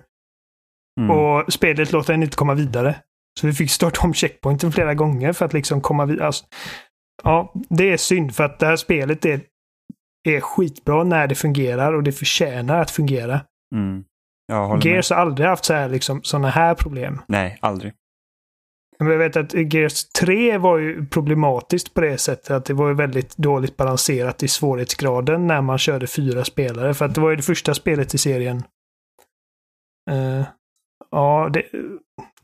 Mm. 0.97 1.11
Och 1.11 1.53
spelet 1.53 1.91
låter 1.91 2.13
en 2.13 2.23
inte 2.23 2.37
komma 2.37 2.53
vidare. 2.53 2.95
Så 3.39 3.47
vi 3.47 3.53
fick 3.53 3.71
starta 3.71 4.01
om 4.01 4.13
checkpointen 4.13 4.71
flera 4.71 4.93
gånger 4.93 5.33
för 5.33 5.45
att 5.45 5.53
liksom 5.53 5.81
komma 5.81 6.05
vidare. 6.05 6.25
Alltså, 6.25 6.45
ja, 7.23 7.53
det 7.69 7.93
är 7.93 7.97
synd 7.97 8.35
för 8.35 8.43
att 8.43 8.59
det 8.59 8.65
här 8.65 8.75
spelet 8.75 9.25
är, 9.25 9.41
är 10.27 10.39
skitbra 10.39 11.03
när 11.03 11.27
det 11.27 11.35
fungerar 11.35 11.93
och 11.93 12.03
det 12.03 12.11
förtjänar 12.11 12.81
att 12.81 12.91
fungera. 12.91 13.41
Mm. 13.75 14.03
Håller 14.51 14.75
med. 14.75 14.85
Gears 14.85 15.09
har 15.09 15.17
aldrig 15.17 15.47
haft 15.47 15.65
så 15.65 15.73
här, 15.73 15.89
liksom, 15.89 16.23
sådana 16.23 16.49
här 16.49 16.75
problem. 16.75 17.21
Nej, 17.27 17.57
aldrig. 17.61 17.93
Men 18.99 19.07
jag 19.07 19.17
vet 19.17 19.35
att 19.35 19.53
Gears 19.53 20.09
3 20.09 20.57
var 20.57 20.77
ju 20.77 21.05
problematiskt 21.05 21.93
på 21.93 22.01
det 22.01 22.17
sättet 22.17 22.51
att 22.51 22.65
det 22.65 22.73
var 22.73 22.87
ju 22.87 22.93
väldigt 22.93 23.37
dåligt 23.37 23.77
balanserat 23.77 24.43
i 24.43 24.47
svårighetsgraden 24.47 25.47
när 25.47 25.61
man 25.61 25.77
körde 25.77 26.07
fyra 26.07 26.45
spelare. 26.45 26.93
För 26.93 27.05
att 27.05 27.15
det 27.15 27.21
var 27.21 27.29
ju 27.29 27.35
det 27.35 27.43
första 27.43 27.73
spelet 27.73 28.13
i 28.13 28.17
serien. 28.17 28.63
Eh, 30.11 30.45
ja, 31.11 31.49
det, 31.53 31.63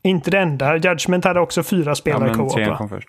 inte 0.02 0.30
det 0.30 0.38
enda. 0.38 0.76
Judgment 0.76 1.24
hade 1.24 1.40
också 1.40 1.62
fyra 1.62 1.90
Ja, 1.90 1.94
spelare 1.94 2.24
men 2.26 2.34
co-op. 2.34 2.66
va? 2.66 2.76
kom 2.76 2.88
först. 2.88 3.08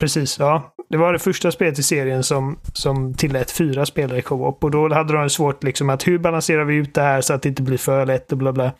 Precis, 0.00 0.38
ja. 0.38 0.74
Det 0.90 0.96
var 0.96 1.12
det 1.12 1.18
första 1.18 1.50
spelet 1.52 1.78
i 1.78 1.82
serien 1.82 2.22
som, 2.24 2.58
som 2.72 3.14
tillät 3.14 3.50
fyra 3.50 3.86
spelare 3.86 4.18
i 4.18 4.22
co-op. 4.22 4.64
Och 4.64 4.70
då 4.70 4.94
hade 4.94 5.12
de 5.12 5.30
svårt 5.30 5.64
liksom 5.64 5.90
att 5.90 6.08
hur 6.08 6.18
balanserar 6.18 6.64
vi 6.64 6.74
ut 6.74 6.94
det 6.94 7.02
här 7.02 7.20
så 7.20 7.34
att 7.34 7.42
det 7.42 7.48
inte 7.48 7.62
blir 7.62 7.78
för 7.78 8.06
lätt 8.06 8.32
och 8.32 8.38
bla 8.38 8.52
bla. 8.52 8.72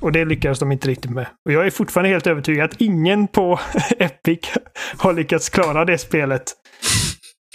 Och 0.00 0.12
det 0.12 0.24
lyckades 0.24 0.58
de 0.58 0.72
inte 0.72 0.88
riktigt 0.88 1.10
med. 1.10 1.26
Och 1.46 1.52
jag 1.52 1.66
är 1.66 1.70
fortfarande 1.70 2.08
helt 2.10 2.26
övertygad 2.26 2.64
att 2.64 2.80
ingen 2.80 3.28
på 3.28 3.58
Epic 3.98 4.40
har 4.96 5.12
lyckats 5.12 5.48
klara 5.48 5.84
det 5.84 5.98
spelet. 5.98 6.42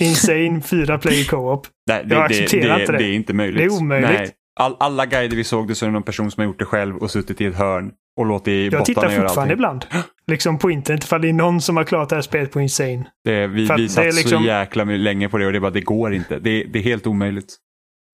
Insane 0.02 0.62
fyra 0.62 0.98
player 0.98 1.26
co-op. 1.26 1.68
Nej, 1.88 2.04
det, 2.06 2.16
Jag 2.16 2.22
det, 2.22 2.26
accepterar 2.26 2.76
det, 2.76 2.82
inte 2.82 2.92
det. 2.92 2.98
det 2.98 3.04
är 3.04 3.14
inte 3.14 3.34
möjligt. 3.34 3.58
Det 3.58 3.64
är 3.76 3.82
omöjligt. 3.82 4.10
Nej. 4.12 4.32
All, 4.60 4.76
alla 4.80 5.06
guider 5.06 5.38
vi 5.38 5.44
såg, 5.44 5.68
det 5.68 5.76
så 5.76 5.86
är 5.86 5.88
det 5.88 5.94
någon 5.94 6.04
person 6.04 6.32
som 6.32 6.42
har 6.42 6.46
gjort 6.46 6.60
det 6.60 6.66
själv 6.66 6.98
och 6.98 7.12
suttit 7.12 7.42
i 7.42 7.46
ett 7.46 7.56
hörn 7.56 7.92
och 8.18 8.26
låtit 8.26 8.74
Jag 8.74 8.86
tittar 8.86 9.10
fortfarande 9.10 9.54
ibland. 9.54 9.86
Liksom 10.28 10.58
på 10.58 10.72
internet 10.72 11.04
ifall 11.04 11.22
det 11.22 11.30
är 11.30 11.34
någon 11.34 11.62
som 11.62 11.78
har 11.78 11.84
klarat 11.84 12.10
det 12.10 12.16
här 12.16 12.22
spelet 12.22 12.52
på 12.52 12.62
Insane. 12.62 13.06
Det, 13.26 13.48
vi 13.48 13.70
vi 13.78 13.90
satt 13.90 14.06
liksom- 14.06 14.42
så 14.42 14.48
jäkla 14.48 14.84
länge 14.84 15.30
på 15.30 15.38
det 15.38 15.46
och 15.46 15.54
det 15.54 15.60
bara, 15.60 15.72
det 15.72 15.82
går 15.82 16.14
inte. 16.14 16.40
Det, 16.40 16.64
det 16.64 16.80
är 16.80 16.84
helt 16.84 17.08
omöjligt. 17.08 17.58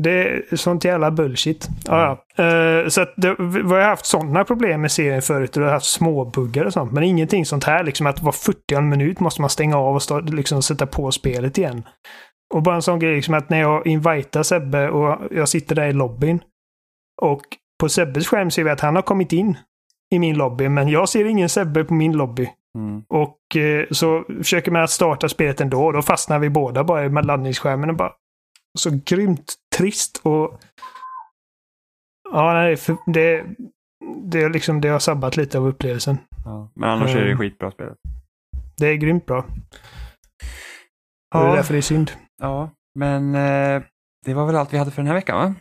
Det 0.03 0.43
är 0.51 0.55
sånt 0.55 0.85
jävla 0.85 1.11
bullshit. 1.11 1.67
Ja, 1.85 2.19
ja. 2.35 2.43
Eh, 2.43 2.87
så 2.87 3.01
att 3.01 3.13
det, 3.17 3.35
vi 3.39 3.61
har 3.61 3.81
haft 3.81 4.05
sådana 4.05 4.43
problem 4.43 4.81
med 4.81 4.91
serien 4.91 5.21
förut 5.21 5.55
och 5.57 5.61
det 5.61 5.67
har 5.67 5.73
haft 5.73 5.85
småbuggar 5.85 6.65
och 6.65 6.73
sånt. 6.73 6.91
Men 6.91 7.03
ingenting 7.03 7.45
sånt 7.45 7.63
här 7.63 7.83
liksom 7.83 8.07
att 8.07 8.21
var 8.21 8.31
40 8.31 8.81
minut 8.81 9.19
måste 9.19 9.41
man 9.41 9.49
stänga 9.49 9.77
av 9.77 9.95
och 9.95 10.03
stå, 10.03 10.19
liksom 10.19 10.63
sätta 10.63 10.87
på 10.87 11.11
spelet 11.11 11.57
igen. 11.57 11.83
Och 12.53 12.63
bara 12.63 12.75
en 12.75 12.81
sån 12.81 12.99
grej 12.99 13.15
liksom 13.15 13.33
att 13.33 13.49
när 13.49 13.59
jag 13.59 13.87
invitar 13.87 14.43
Sebbe 14.43 14.89
och 14.89 15.31
jag 15.31 15.49
sitter 15.49 15.75
där 15.75 15.87
i 15.87 15.93
lobbyn 15.93 16.43
och 17.21 17.41
på 17.79 17.89
Sebbes 17.89 18.27
skärm 18.27 18.51
ser 18.51 18.63
vi 18.63 18.69
att 18.69 18.79
han 18.81 18.95
har 18.95 19.01
kommit 19.01 19.33
in 19.33 19.57
i 20.15 20.19
min 20.19 20.37
lobby 20.37 20.69
men 20.69 20.87
jag 20.87 21.09
ser 21.09 21.25
ingen 21.25 21.49
Sebbe 21.49 21.83
på 21.83 21.93
min 21.93 22.11
lobby. 22.13 22.49
Mm. 22.77 23.03
Och 23.09 23.55
eh, 23.55 23.85
så 23.91 24.23
försöker 24.37 24.71
man 24.71 24.83
att 24.83 24.89
starta 24.89 25.29
spelet 25.29 25.61
ändå 25.61 25.85
och 25.85 25.93
då 25.93 26.01
fastnar 26.01 26.39
vi 26.39 26.49
båda 26.49 26.83
bara 26.83 27.09
med 27.09 27.25
laddningsskärmen 27.25 27.89
och 27.89 27.95
bara 27.95 28.11
så 28.79 28.89
grymt 29.05 29.53
trist 29.77 30.21
och 30.23 30.59
ja, 32.31 32.53
nej, 32.53 32.77
det, 33.05 33.45
det, 34.23 34.41
är 34.41 34.49
liksom, 34.49 34.81
det 34.81 34.89
har 34.89 34.99
sabbat 34.99 35.37
lite 35.37 35.57
av 35.57 35.67
upplevelsen. 35.67 36.17
Ja. 36.45 36.71
Men 36.75 36.89
annars 36.89 37.15
är 37.15 37.19
det 37.19 37.25
Mm. 37.25 37.37
skitbra 37.37 37.71
spel. 37.71 37.93
Det 38.77 38.87
är 38.87 38.95
grymt 38.95 39.25
bra. 39.25 39.37
Och 41.35 41.41
det 41.41 41.47
är 41.47 41.55
därför 41.55 41.73
det 41.73 41.79
är 41.79 41.81
synd. 41.81 42.11
Ja, 42.41 42.71
men 42.99 43.35
eh, 43.35 43.83
det 44.25 44.33
var 44.33 44.45
väl 44.45 44.55
allt 44.55 44.73
vi 44.73 44.77
hade 44.77 44.91
för 44.91 45.01
den 45.01 45.07
här 45.07 45.13
veckan 45.15 45.37
va? 45.37 45.55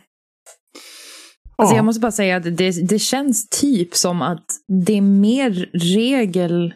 Alltså 1.59 1.73
Ja. 1.73 1.77
jag 1.77 1.85
måste 1.85 1.99
bara 1.99 2.11
säga 2.11 2.35
att 2.37 2.43
det, 2.57 2.87
det 2.89 2.99
känns 2.99 3.49
typ 3.49 3.95
som 3.95 4.21
att 4.21 4.45
det 4.85 4.93
är 4.97 5.01
mer 5.01 5.69
regel 5.73 6.73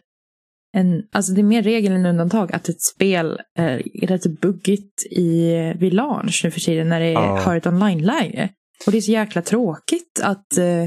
än, 0.77 1.03
alltså 1.11 1.31
det 1.33 1.41
är 1.41 1.43
mer 1.43 1.63
regel 1.63 1.91
än 1.91 2.05
undantag 2.05 2.53
att 2.53 2.69
ett 2.69 2.81
spel 2.81 3.39
är 3.57 3.77
rätt 4.07 4.25
buggigt 4.39 5.05
i, 5.11 5.51
vid 5.79 5.93
launch 5.93 6.41
nu 6.43 6.51
för 6.51 6.59
tiden 6.59 6.89
när 6.89 6.99
det 6.99 7.11
Ja. 7.11 7.39
har 7.41 7.55
ett 7.55 7.67
online-läge. 7.67 8.49
Och 8.85 8.91
det 8.91 8.97
är 8.97 9.01
så 9.01 9.11
jäkla 9.11 9.41
tråkigt 9.41 10.19
att, 10.23 10.57
eh, 10.57 10.85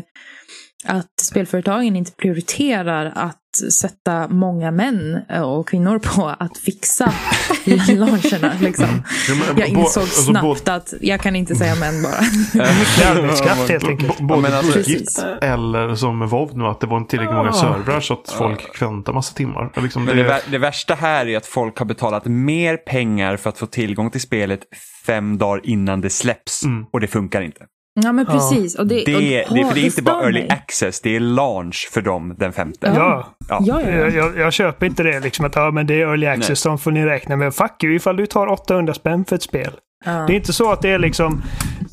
att 0.85 1.21
spelföretagen 1.23 1.97
inte 1.97 2.13
prioriterar 2.13 3.13
att 3.17 3.41
sätta 3.57 4.29
många 4.29 4.71
män 4.71 5.21
och 5.45 5.69
kvinnor 5.69 5.99
på 5.99 6.35
att 6.39 6.59
fixa 6.59 7.13
launcherna. 7.89 8.53
Liksom. 8.61 8.87
Men 9.29 9.59
Jag 9.59 9.75
bo- 9.75 9.81
insåg 9.81 10.03
alltså, 10.03 10.23
snabbt 10.23 10.69
att 10.69 10.95
jag 11.01 11.21
kan 11.21 11.37
inte 11.37 11.55
säga 11.55 11.75
män 11.75 12.03
bara. 12.03 12.15
Arbetskraft 13.11 13.69
helt 13.69 13.85
enkelt. 13.89 14.19
Både 14.21 14.41
men 14.43 14.55
alltså- 14.55 15.27
eller 15.43 15.95
som 15.95 16.19
med 16.19 16.29
WoW 16.29 16.51
nu 16.59 16.65
att 16.65 16.81
det 16.81 16.87
var 16.87 16.97
inte 16.99 17.11
tillräckligt 17.11 17.37
många 17.37 17.51
Ah. 17.51 17.53
servrar 17.53 18.01
så 18.01 18.15
att 18.15 18.31
folk 18.39 18.83
väntar 18.83 19.13
massa 19.13 19.35
timmar. 19.35 19.73
Liksom 19.83 20.05
Men 20.05 20.17
det, 20.17 20.23
det, 20.23 20.41
det 20.51 20.59
värsta 20.59 20.95
här 20.95 21.27
är 21.29 21.37
att 21.37 21.47
folk 21.47 21.79
har 21.79 21.87
betalat 21.87 22.25
mer 22.25 22.77
pengar 22.77 23.37
för 23.37 23.51
att 23.51 23.59
få 23.59 23.67
tillgång 23.67 24.11
till 24.11 24.21
spelet 24.21 24.61
fem 25.07 25.39
dagar 25.39 25.61
innan 25.65 26.01
det 26.01 26.11
släpps. 26.11 26.65
Mm. 26.65 26.85
Och 26.93 27.01
det 27.01 27.07
funkar 27.07 27.43
inte. 27.43 27.61
Ja 28.03 28.13
men 28.13 28.27
precis. 28.27 28.79
Och 28.79 28.87
det, 28.87 29.05
Det, 29.07 29.45
och, 29.45 29.55
det, 29.57 29.65
för 29.65 29.75
det 29.75 29.81
är 29.81 29.85
inte 29.85 30.03
bara 30.03 30.25
early 30.25 30.41
mig. 30.41 30.51
access, 30.51 31.01
det 31.01 31.17
är 31.17 31.21
launch 31.21 31.89
för 31.93 32.01
dem 32.03 32.35
den 32.39 32.53
femte. 32.53 32.87
Ja. 32.87 32.95
Ja, 32.95 33.35
Ja. 33.49 33.59
Ja, 33.61 33.83
ja, 33.83 33.91
jag, 33.91 34.15
ja. 34.15 34.31
jag, 34.37 34.53
köper 34.53 34.87
inte 34.87 35.03
det 35.03 35.21
liksom 35.21 35.45
att 35.45 35.57
ja, 35.57 35.71
men 35.71 35.87
det 35.87 35.95
är 35.95 36.07
early 36.07 36.27
access, 36.27 36.61
så 36.61 36.77
får 36.77 36.91
ni 36.91 37.05
räkna 37.05 37.37
med. 37.37 37.55
Fuck 37.55 37.85
you 37.85 37.95
ifall 37.95 38.17
du 38.17 38.27
tar 38.27 38.47
800 38.47 38.95
spänn 38.95 39.25
för 39.25 39.37
ett 39.37 39.43
spel. 39.43 39.73
Ja. 40.05 40.13
Det 40.27 40.33
är 40.33 40.37
inte 40.37 40.53
så 40.53 40.73
att 40.73 40.83
det 40.83 40.91
är 40.91 40.99
liksom 40.99 41.43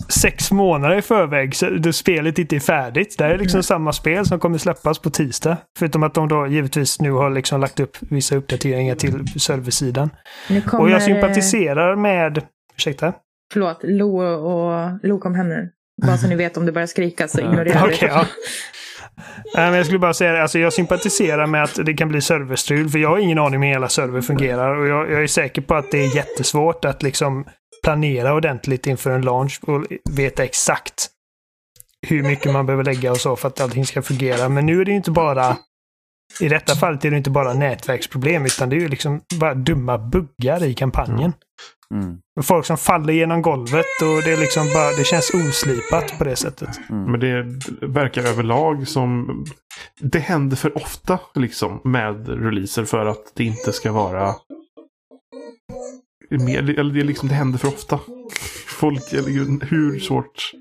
sex 0.09 0.51
månader 0.51 0.95
i 0.97 1.01
förväg 1.01 1.55
så 1.55 1.69
det 1.69 1.93
spelet 1.93 2.39
inte 2.39 2.55
är 2.55 2.59
färdigt. 2.59 3.15
Det 3.17 3.23
här 3.23 3.31
är 3.31 3.37
liksom 3.37 3.63
samma 3.63 3.93
spel 3.93 4.25
som 4.25 4.39
kommer 4.39 4.57
släppas 4.57 4.99
på 4.99 5.09
tisdag. 5.09 5.57
Förutom 5.79 6.03
att 6.03 6.13
de 6.13 6.27
då 6.27 6.47
givetvis 6.47 7.01
nu 7.01 7.11
har 7.11 7.29
liksom 7.29 7.61
lagt 7.61 7.79
upp 7.79 7.97
vissa 7.99 8.35
uppdateringar 8.35 8.95
till 8.95 9.39
serversidan. 9.39 10.09
Kommer, 10.47 10.83
Och 10.83 10.89
jag 10.89 11.03
sympatiserar 11.03 11.95
med... 11.95 12.41
Ursäkta? 12.75 13.13
Förlåt, 13.53 13.79
Lo 13.83 14.21
och 14.23 14.91
Lo 15.03 15.19
kom 15.19 15.35
hem 15.35 15.49
nu. 15.49 15.71
Bara 16.01 16.17
så 16.17 16.27
ni 16.27 16.35
vet 16.35 16.57
om 16.57 16.65
det 16.65 16.71
börjar 16.71 16.87
skrika 16.87 17.27
så 17.27 17.39
ignorera 17.39 17.83
Okej, 17.83 17.97
det. 17.99 18.05
ja. 18.05 18.25
Men 19.55 19.73
jag 19.73 19.85
skulle 19.85 19.99
bara 19.99 20.13
säga 20.13 20.31
det, 20.31 20.41
alltså 20.41 20.59
jag 20.59 20.73
sympatiserar 20.73 21.47
med 21.47 21.63
att 21.63 21.85
det 21.85 21.93
kan 21.93 22.09
bli 22.09 22.21
serverstrul, 22.21 22.89
för 22.89 22.99
jag 22.99 23.09
har 23.09 23.17
ingen 23.17 23.37
aning 23.37 23.55
om 23.55 23.61
hur 23.61 23.69
hela 23.69 23.89
server 23.89 24.21
fungerar. 24.21 24.75
Och 24.75 24.87
jag, 24.87 25.11
jag 25.11 25.23
är 25.23 25.27
säker 25.27 25.61
på 25.61 25.75
att 25.75 25.91
det 25.91 25.97
är 25.97 26.15
jättesvårt 26.15 26.85
att 26.85 27.03
liksom 27.03 27.45
planera 27.83 28.33
ordentligt 28.33 28.87
inför 28.87 29.11
en 29.11 29.21
launch 29.21 29.59
och 29.61 29.85
veta 30.09 30.43
exakt 30.43 31.07
hur 32.07 32.23
mycket 32.23 32.51
man 32.51 32.65
behöver 32.65 32.83
lägga 32.83 33.11
och 33.11 33.17
så 33.17 33.35
för 33.35 33.47
att 33.47 33.61
allting 33.61 33.85
ska 33.85 34.01
fungera. 34.01 34.49
Men 34.49 34.65
nu 34.65 34.81
är 34.81 34.85
det 34.85 34.91
ju 34.91 34.97
inte 34.97 35.11
bara 35.11 35.57
i 36.39 36.49
detta 36.49 36.75
fallet 36.75 37.05
är 37.05 37.11
det 37.11 37.17
inte 37.17 37.29
bara 37.29 37.53
nätverksproblem 37.53 38.45
utan 38.45 38.69
det 38.69 38.75
är 38.75 38.79
ju 38.79 38.87
liksom 38.87 39.21
bara 39.39 39.53
dumma 39.53 39.97
buggar 39.97 40.63
i 40.63 40.73
kampanjen. 40.73 41.33
Mm. 41.91 42.17
Folk 42.41 42.65
som 42.65 42.77
faller 42.77 43.13
genom 43.13 43.41
golvet 43.41 43.85
och 44.01 44.23
det 44.23 44.31
är 44.31 44.37
liksom 44.37 44.67
bara, 44.73 44.91
det 44.91 45.03
känns 45.03 45.31
oslipat 45.33 46.17
på 46.17 46.23
det 46.23 46.35
sättet. 46.35 46.69
Men 46.89 47.19
det 47.19 47.43
verkar 47.81 48.23
överlag 48.23 48.87
som... 48.87 49.43
Det 49.99 50.19
händer 50.19 50.55
för 50.55 50.77
ofta 50.77 51.19
liksom 51.35 51.81
med 51.83 52.27
releaser 52.27 52.85
för 52.85 53.05
att 53.05 53.31
det 53.35 53.43
inte 53.43 53.73
ska 53.73 53.91
vara... 53.91 54.35
Mer, 56.29 56.79
eller 56.79 56.93
det, 56.93 56.99
är 56.99 57.03
liksom, 57.03 57.29
det 57.29 57.35
händer 57.35 57.59
för 57.59 57.67
ofta. 57.67 57.99
Folk, 58.67 59.13
eller 59.13 59.65
hur 59.65 59.99
svårt... 59.99 60.51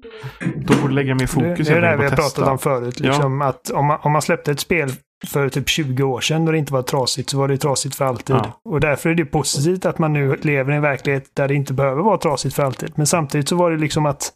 De 0.40 0.80
borde 0.82 0.94
lägga 0.94 1.14
mer 1.14 1.20
Det, 1.20 1.26
fokus 1.26 1.68
det 1.68 1.74
är 1.74 1.80
det 1.80 1.86
här 1.86 1.98
helt 1.98 2.12
vi 2.12 2.16
har 2.16 2.16
pratat 2.16 2.48
om 2.48 2.58
förut. 2.58 3.00
Liksom 3.00 3.42
att 3.42 3.70
om, 3.70 3.86
man, 3.86 3.98
om 4.02 4.12
man 4.12 4.22
släppte 4.22 4.50
ett 4.50 4.60
spel 4.60 4.92
för 5.26 5.48
typ 5.48 5.68
20 5.68 6.02
år 6.02 6.20
sedan 6.20 6.46
och 6.46 6.52
det 6.52 6.58
inte 6.58 6.72
var 6.72 6.82
trasigt 6.82 7.30
så 7.30 7.38
var 7.38 7.48
det 7.48 7.58
trasigt 7.58 7.94
för 7.94 8.04
alltid. 8.04 8.36
Ja. 8.36 8.60
Och 8.64 8.80
därför 8.80 9.10
är 9.10 9.14
det 9.14 9.24
positivt 9.24 9.86
att 9.86 9.98
man 9.98 10.12
nu 10.12 10.36
lever 10.36 10.72
i 10.72 10.76
en 10.76 10.82
verklighet 10.82 11.30
där 11.34 11.48
det 11.48 11.54
inte 11.54 11.72
behöver 11.72 12.02
vara 12.02 12.18
trasigt 12.18 12.54
för 12.54 12.62
alltid. 12.62 12.92
Men 12.96 13.06
samtidigt 13.06 13.48
så 13.48 13.56
var 13.56 13.70
det 13.70 13.76
liksom 13.78 14.06
att 14.06 14.32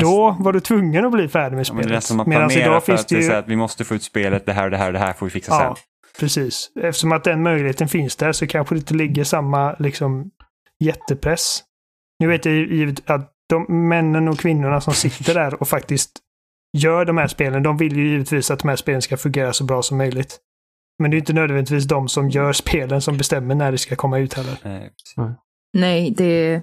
då 0.00 0.36
var 0.40 0.52
du 0.52 0.60
tvungen 0.60 1.04
att 1.04 1.12
bli 1.12 1.28
färdig 1.28 1.56
med 1.56 1.66
Ja, 1.68 1.74
men 1.74 1.82
det 1.82 1.84
är 1.84 1.88
spelet. 1.88 2.04
som 2.04 2.16
man 2.16 2.28
Medan 2.28 2.50
idag 2.50 2.84
finns 2.84 3.00
att 3.00 3.08
det 3.08 3.20
ju... 3.20 3.32
att 3.32 3.48
vi 3.48 3.56
måste 3.56 3.84
få 3.84 3.94
ut 3.94 4.02
spelet, 4.02 4.46
det 4.46 4.52
här 4.52 4.70
det 4.70 4.76
här 4.76 4.92
det 4.92 4.98
här 4.98 5.12
får 5.12 5.26
vi 5.26 5.30
fixa 5.30 5.52
Ja, 5.52 5.58
sen. 5.58 5.84
precis. 6.20 6.70
Eftersom 6.82 7.12
att 7.12 7.24
den 7.24 7.42
möjligheten 7.42 7.88
finns 7.88 8.16
där 8.16 8.32
så 8.32 8.46
kanske 8.46 8.74
det 8.74 8.78
inte 8.78 8.94
ligger 8.94 9.24
samma 9.24 9.74
liksom 9.78 10.30
jättepress. 10.84 11.62
Nu 12.18 12.26
vet 12.26 12.44
jag 12.44 12.54
ju 12.54 12.76
givet 12.76 13.10
att 13.10 13.30
de 13.48 13.88
männen 13.88 14.28
och 14.28 14.38
kvinnorna 14.38 14.80
som 14.80 14.94
sitter 14.94 15.34
där 15.34 15.60
och 15.60 15.68
faktiskt 15.68 16.10
gör 16.74 17.04
de 17.04 17.18
här 17.18 17.26
spelen, 17.26 17.62
de 17.62 17.76
vill 17.76 17.96
ju 17.96 18.08
givetvis 18.08 18.50
att 18.50 18.58
de 18.58 18.68
här 18.68 18.76
spelen 18.76 19.02
ska 19.02 19.16
fungera 19.16 19.52
så 19.52 19.64
bra 19.64 19.82
som 19.82 19.98
möjligt. 19.98 20.38
Men 20.98 21.10
det 21.10 21.16
är 21.16 21.18
inte 21.18 21.32
nödvändigtvis 21.32 21.84
de 21.84 22.08
som 22.08 22.30
gör 22.30 22.52
spelen 22.52 23.00
som 23.00 23.16
bestämmer 23.16 23.54
när 23.54 23.72
det 23.72 23.78
ska 23.78 23.96
komma 23.96 24.18
ut 24.18 24.34
heller. 24.34 24.58
Nej, 24.62 24.90
Nej, 25.72 26.10
det 26.10 26.24
är 26.24 26.62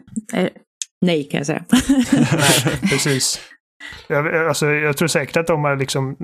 nej 1.01 1.23
kan 1.23 1.37
jag 1.37 1.47
säga. 1.47 1.65
Nej, 1.69 2.79
precis. 2.81 3.41
Jag, 4.07 4.47
alltså, 4.47 4.67
jag 4.67 4.97
tror 4.97 5.07
säkert 5.07 5.37
att 5.37 5.47
de 5.47 5.63
har 5.63 5.75
liksom... 5.75 6.15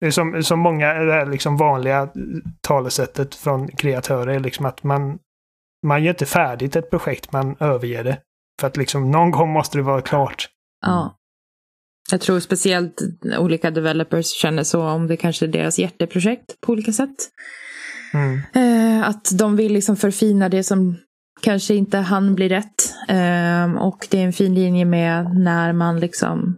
Det 0.00 0.06
är 0.06 0.10
som, 0.10 0.42
som 0.42 0.58
många, 0.58 0.94
det 0.94 1.12
här 1.12 1.26
liksom 1.26 1.56
vanliga 1.56 2.08
talesättet 2.60 3.34
från 3.34 3.68
kreatörer, 3.68 4.40
liksom 4.40 4.66
att 4.66 4.82
man, 4.82 5.18
man 5.86 6.04
gör 6.04 6.10
inte 6.10 6.26
färdigt 6.26 6.76
ett 6.76 6.90
projekt, 6.90 7.32
man 7.32 7.56
överger 7.60 8.04
det. 8.04 8.18
För 8.60 8.66
att 8.66 8.76
liksom 8.76 9.10
någon 9.10 9.30
gång 9.30 9.52
måste 9.52 9.78
det 9.78 9.82
vara 9.82 10.00
klart. 10.00 10.48
Ja. 10.86 11.16
Jag 12.12 12.20
tror 12.20 12.40
speciellt 12.40 13.02
olika 13.38 13.70
developers 13.70 14.26
känner 14.26 14.64
så 14.64 14.82
om 14.82 15.06
det 15.06 15.16
kanske 15.16 15.46
är 15.46 15.48
deras 15.48 15.78
hjärteprojekt 15.78 16.60
på 16.60 16.72
olika 16.72 16.92
sätt. 16.92 17.16
Mm. 18.14 18.40
Eh, 18.54 19.08
att 19.08 19.38
de 19.38 19.56
vill 19.56 19.72
liksom 19.72 19.96
förfina 19.96 20.48
det 20.48 20.62
som 20.62 20.96
kanske 21.40 21.74
inte 21.74 21.98
han 21.98 22.34
bli 22.34 22.48
rätt. 22.48 22.94
Eh, 23.08 23.72
och 23.82 24.06
det 24.10 24.18
är 24.18 24.24
en 24.24 24.32
fin 24.32 24.54
linje 24.54 24.84
med 24.84 25.36
när 25.36 25.72
man 25.72 26.00
liksom 26.00 26.56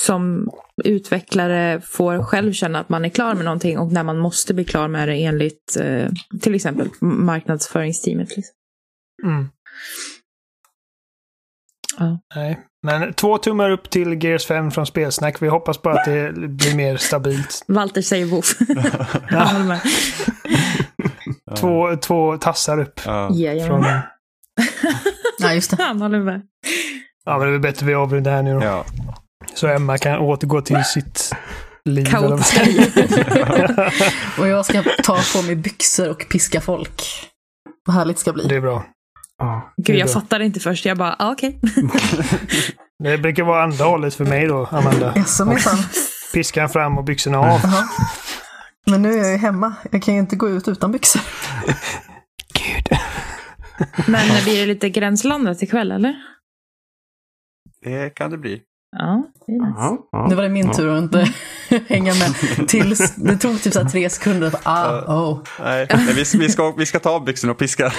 som 0.00 0.50
utvecklare 0.84 1.80
får 1.80 2.22
själv 2.22 2.52
känna 2.52 2.80
att 2.80 2.88
man 2.88 3.04
är 3.04 3.08
klar 3.08 3.34
med 3.34 3.44
någonting 3.44 3.78
och 3.78 3.92
när 3.92 4.02
man 4.02 4.18
måste 4.18 4.54
bli 4.54 4.64
klar 4.64 4.88
med 4.88 5.08
det 5.08 5.24
enligt 5.24 5.76
eh, 5.80 6.08
till 6.40 6.54
exempel 6.54 6.88
marknadsföringsteamet. 7.00 8.36
Liksom. 8.36 8.54
Mm. 9.24 9.48
Ja. 11.98 12.18
Nej. 12.34 12.60
Men 12.86 13.12
två 13.14 13.38
tummar 13.38 13.70
upp 13.70 13.90
till 13.90 14.24
Gears 14.24 14.46
5 14.46 14.70
från 14.70 14.86
Spelsnack. 14.86 15.42
Vi 15.42 15.48
hoppas 15.48 15.82
bara 15.82 15.94
att 15.94 16.04
det 16.04 16.32
blir 16.32 16.74
mer 16.74 16.96
stabilt. 16.96 17.64
Walter 17.68 18.02
säger 18.02 18.26
woof. 18.26 18.54
Med. 19.66 19.80
Två, 21.56 21.96
två 21.96 22.36
tassar 22.36 22.80
upp. 22.80 23.00
Ja. 23.06 23.28
Från. 23.66 23.84
Ja, 25.38 25.54
just 25.54 25.70
det. 25.70 25.82
Han 25.82 26.02
håller 26.02 26.18
med. 26.20 26.42
ja, 27.24 27.38
men 27.38 27.40
det 27.40 27.46
är 27.46 27.50
väl 27.50 27.60
bättre 27.60 27.86
vi 27.86 27.94
avrundar 27.94 28.32
här 28.32 28.42
nu 28.42 28.54
då. 28.54 28.64
Ja. 28.64 28.84
Så 29.54 29.66
Emma 29.66 29.98
kan 29.98 30.18
återgå 30.18 30.60
till 30.60 30.84
sitt 30.84 31.32
liv. 31.84 32.04
Kaotiska 32.04 32.62
liv. 32.62 32.92
Och 34.38 34.48
jag 34.48 34.66
ska 34.66 34.82
ta 35.04 35.18
på 35.36 35.42
mig 35.42 35.56
byxor 35.56 36.10
och 36.10 36.26
piska 36.30 36.60
folk. 36.60 37.02
Vad 37.86 37.96
härligt 37.96 38.16
det 38.16 38.20
ska 38.20 38.32
bli. 38.32 38.46
Det 38.48 38.56
är 38.56 38.60
bra. 38.60 38.84
Ja. 39.42 39.72
Gud, 39.76 39.96
jag 39.96 40.12
fattade 40.12 40.44
inte 40.44 40.60
först. 40.60 40.84
Jag 40.84 40.98
bara, 40.98 41.16
ah, 41.18 41.32
okej. 41.32 41.60
Det 43.04 43.18
brukar 43.18 43.42
vara 43.42 43.62
andra 43.62 43.84
hållet 43.84 44.14
för 44.14 44.24
mig 44.24 44.46
då, 44.46 44.66
Amanda. 44.70 45.12
Jaså 45.16 45.44
minsann. 45.44 45.78
Piskan 46.34 46.68
fram 46.68 46.98
och 46.98 47.04
byxorna 47.04 47.38
av. 47.38 47.60
Men 48.86 49.02
nu 49.02 49.12
är 49.12 49.16
jag 49.16 49.30
ju 49.30 49.36
hemma. 49.36 49.74
Jag 49.90 50.02
kan 50.02 50.14
ju 50.14 50.20
inte 50.20 50.36
gå 50.36 50.48
ut 50.48 50.68
utan 50.68 50.92
byxor. 50.92 51.22
Gud. 52.54 52.98
Men 54.06 54.44
blir 54.44 54.60
det 54.60 54.66
lite 54.66 54.88
gränslandet 54.90 55.62
ikväll, 55.62 55.92
eller? 55.92 56.14
Det 57.84 58.10
kan 58.10 58.30
det 58.30 58.38
bli. 58.38 58.62
Ja, 58.96 59.24
det 59.46 59.52
är 59.52 59.56
nice. 59.56 60.28
Nu 60.28 60.34
var 60.34 60.42
det 60.42 60.48
min 60.48 60.72
tur 60.72 60.88
att 60.88 61.02
inte 61.02 61.28
hänga 61.88 62.14
med. 62.14 62.68
Tills 62.68 63.14
det 63.16 63.36
tog 63.36 63.62
typ 63.62 63.72
så 63.72 63.82
här 63.82 63.88
tre 63.88 64.10
sekunder. 64.10 64.46
Att, 64.46 64.60
ah, 64.62 65.14
oh. 65.14 65.38
Nej, 65.60 65.86
men 65.90 66.06
vi, 66.06 66.24
vi, 66.38 66.48
ska, 66.48 66.70
vi 66.78 66.86
ska 66.86 66.98
ta 66.98 67.10
av 67.10 67.24
byxorna 67.24 67.52
och 67.52 67.58
piska 67.58 67.92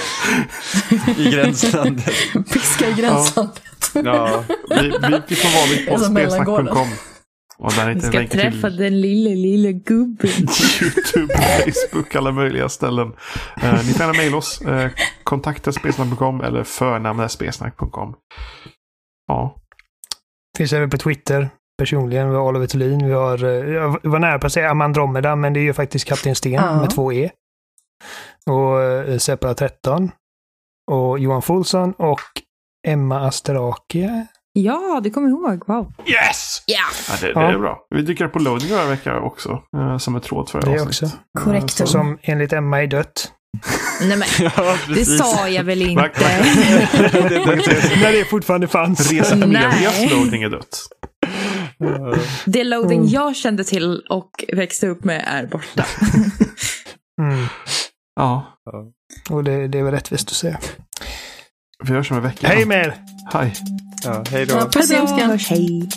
i 1.17 1.31
gränslandet. 1.31 2.05
Piska 2.53 2.89
i 2.89 2.93
gränslandet. 2.93 3.61
Ja, 3.93 4.43
Vi, 4.69 4.81
vi, 4.81 5.21
vi 5.27 5.35
får 5.35 5.55
vara 5.55 5.65
lite 5.65 5.91
på 5.91 5.97
spelsnack.com. 5.97 6.87
Och 7.57 7.71
där 7.73 7.93
Vi 7.93 8.01
ska 8.01 8.27
träffa 8.27 8.69
till 8.69 8.77
den 8.77 9.01
lille, 9.01 9.29
lille 9.29 9.73
gubben. 9.73 10.29
YouTube, 10.81 11.33
Facebook, 11.91 12.15
alla 12.15 12.31
möjliga 12.31 12.69
ställen. 12.69 13.11
Eh, 13.61 13.73
ni 13.73 13.93
får 13.93 14.01
gärna 14.01 14.13
mejla 14.13 14.37
oss. 14.37 14.61
Eh, 14.61 14.91
kontakta 15.23 15.71
spelsnack.com 15.71 16.41
eller 16.41 16.63
förnamn.spelsnack.com. 16.63 18.15
Ja, 19.27 19.55
Finns 20.57 20.73
även 20.73 20.89
på 20.89 20.97
Twitter. 20.97 21.49
Personligen, 21.77 22.29
vi 22.29 22.35
har 22.35 22.43
Oliver 22.43 22.67
Thulin. 22.67 23.05
Vi 23.07 23.13
har, 23.13 23.43
eh, 23.43 23.51
jag 23.73 23.99
var 24.03 24.19
nära 24.19 24.39
på 24.39 24.47
att 24.47 24.53
säga 24.53 24.69
Amandromeda, 24.71 25.35
men 25.35 25.53
det 25.53 25.59
är 25.59 25.61
ju 25.61 25.73
faktiskt 25.73 26.05
Kapten 26.05 26.35
Sten 26.35 26.51
Ja. 26.53 26.79
med 26.81 26.89
två 26.89 27.13
E. 27.13 27.29
Och 28.45 28.81
eh, 28.81 29.17
Seppala 29.17 29.53
13. 29.53 30.11
Och 30.91 31.19
Johan 31.19 31.41
Folsson 31.41 31.93
och 31.93 32.19
Emma 32.87 33.19
Asterake. 33.27 34.27
Ja, 34.53 34.99
det 35.03 35.09
kommer 35.09 35.29
jag 35.29 35.39
ihåg. 35.53 35.63
Wow. 35.67 35.93
Yes! 36.05 36.63
Ja. 36.65 36.77
Ja, 37.09 37.15
det, 37.21 37.33
det 37.33 37.39
Ja. 37.41 37.51
är 37.53 37.57
bra. 37.59 37.85
Vi 37.89 38.01
dyker 38.01 38.27
på 38.27 38.39
loading 38.39 38.71
varje 38.71 38.89
vecka 38.89 39.19
också. 39.19 39.61
Eh, 39.77 39.97
som 39.97 40.15
en 40.15 40.21
tråd 40.21 40.49
för 40.49 40.61
Det 40.61 40.67
avsnitt. 40.71 40.87
också. 40.87 41.09
Korrekt. 41.39 41.69
så- 41.71 41.87
Som 41.87 42.17
enligt 42.21 42.53
Emma 42.53 42.83
är 42.83 42.87
dött. 42.87 43.31
Nej, 44.01 44.17
men 44.17 44.27
ja 44.57 44.77
det 44.95 45.05
sa 45.05 45.49
jag 45.49 45.63
väl 45.63 45.81
inte. 45.81 46.09
Säga 46.15 46.43
så. 47.81 47.99
När 48.01 48.11
det 48.11 48.25
fortfarande 48.25 48.67
fanns. 48.67 49.11
Resa 49.11 49.35
Nej. 49.35 49.47
Medias 49.47 50.11
loading 50.11 50.43
är 50.43 50.49
dött. 50.49 50.79
Det 52.45 52.63
loading 52.63 52.99
Mm. 52.99 53.11
jag 53.11 53.35
kände 53.35 53.63
till 53.63 54.01
och 54.09 54.29
växte 54.53 54.87
upp 54.87 55.03
med 55.03 55.23
är 55.27 55.45
borta. 55.47 55.85
Mm. 57.21 57.45
Ja, 58.15 58.57
Och 59.29 59.43
det, 59.43 59.67
det 59.67 59.79
är 59.79 59.83
väl 59.83 59.93
rättvist 59.93 60.27
att 60.29 60.35
säga. 60.35 60.59
vi 61.83 61.93
hörs 61.93 62.11
om 62.11 62.17
en 62.17 62.23
vecka. 62.23 62.47
Hej 62.47 62.65
med 62.65 62.85
er! 62.85 62.95
Hej! 63.33 63.53
Ja, 64.03 64.23
hej 64.31 64.45
då. 64.45 64.55
Ja, 64.55 64.69
puss 64.73 64.91
i. 64.91 64.95
Hej. 65.49 65.89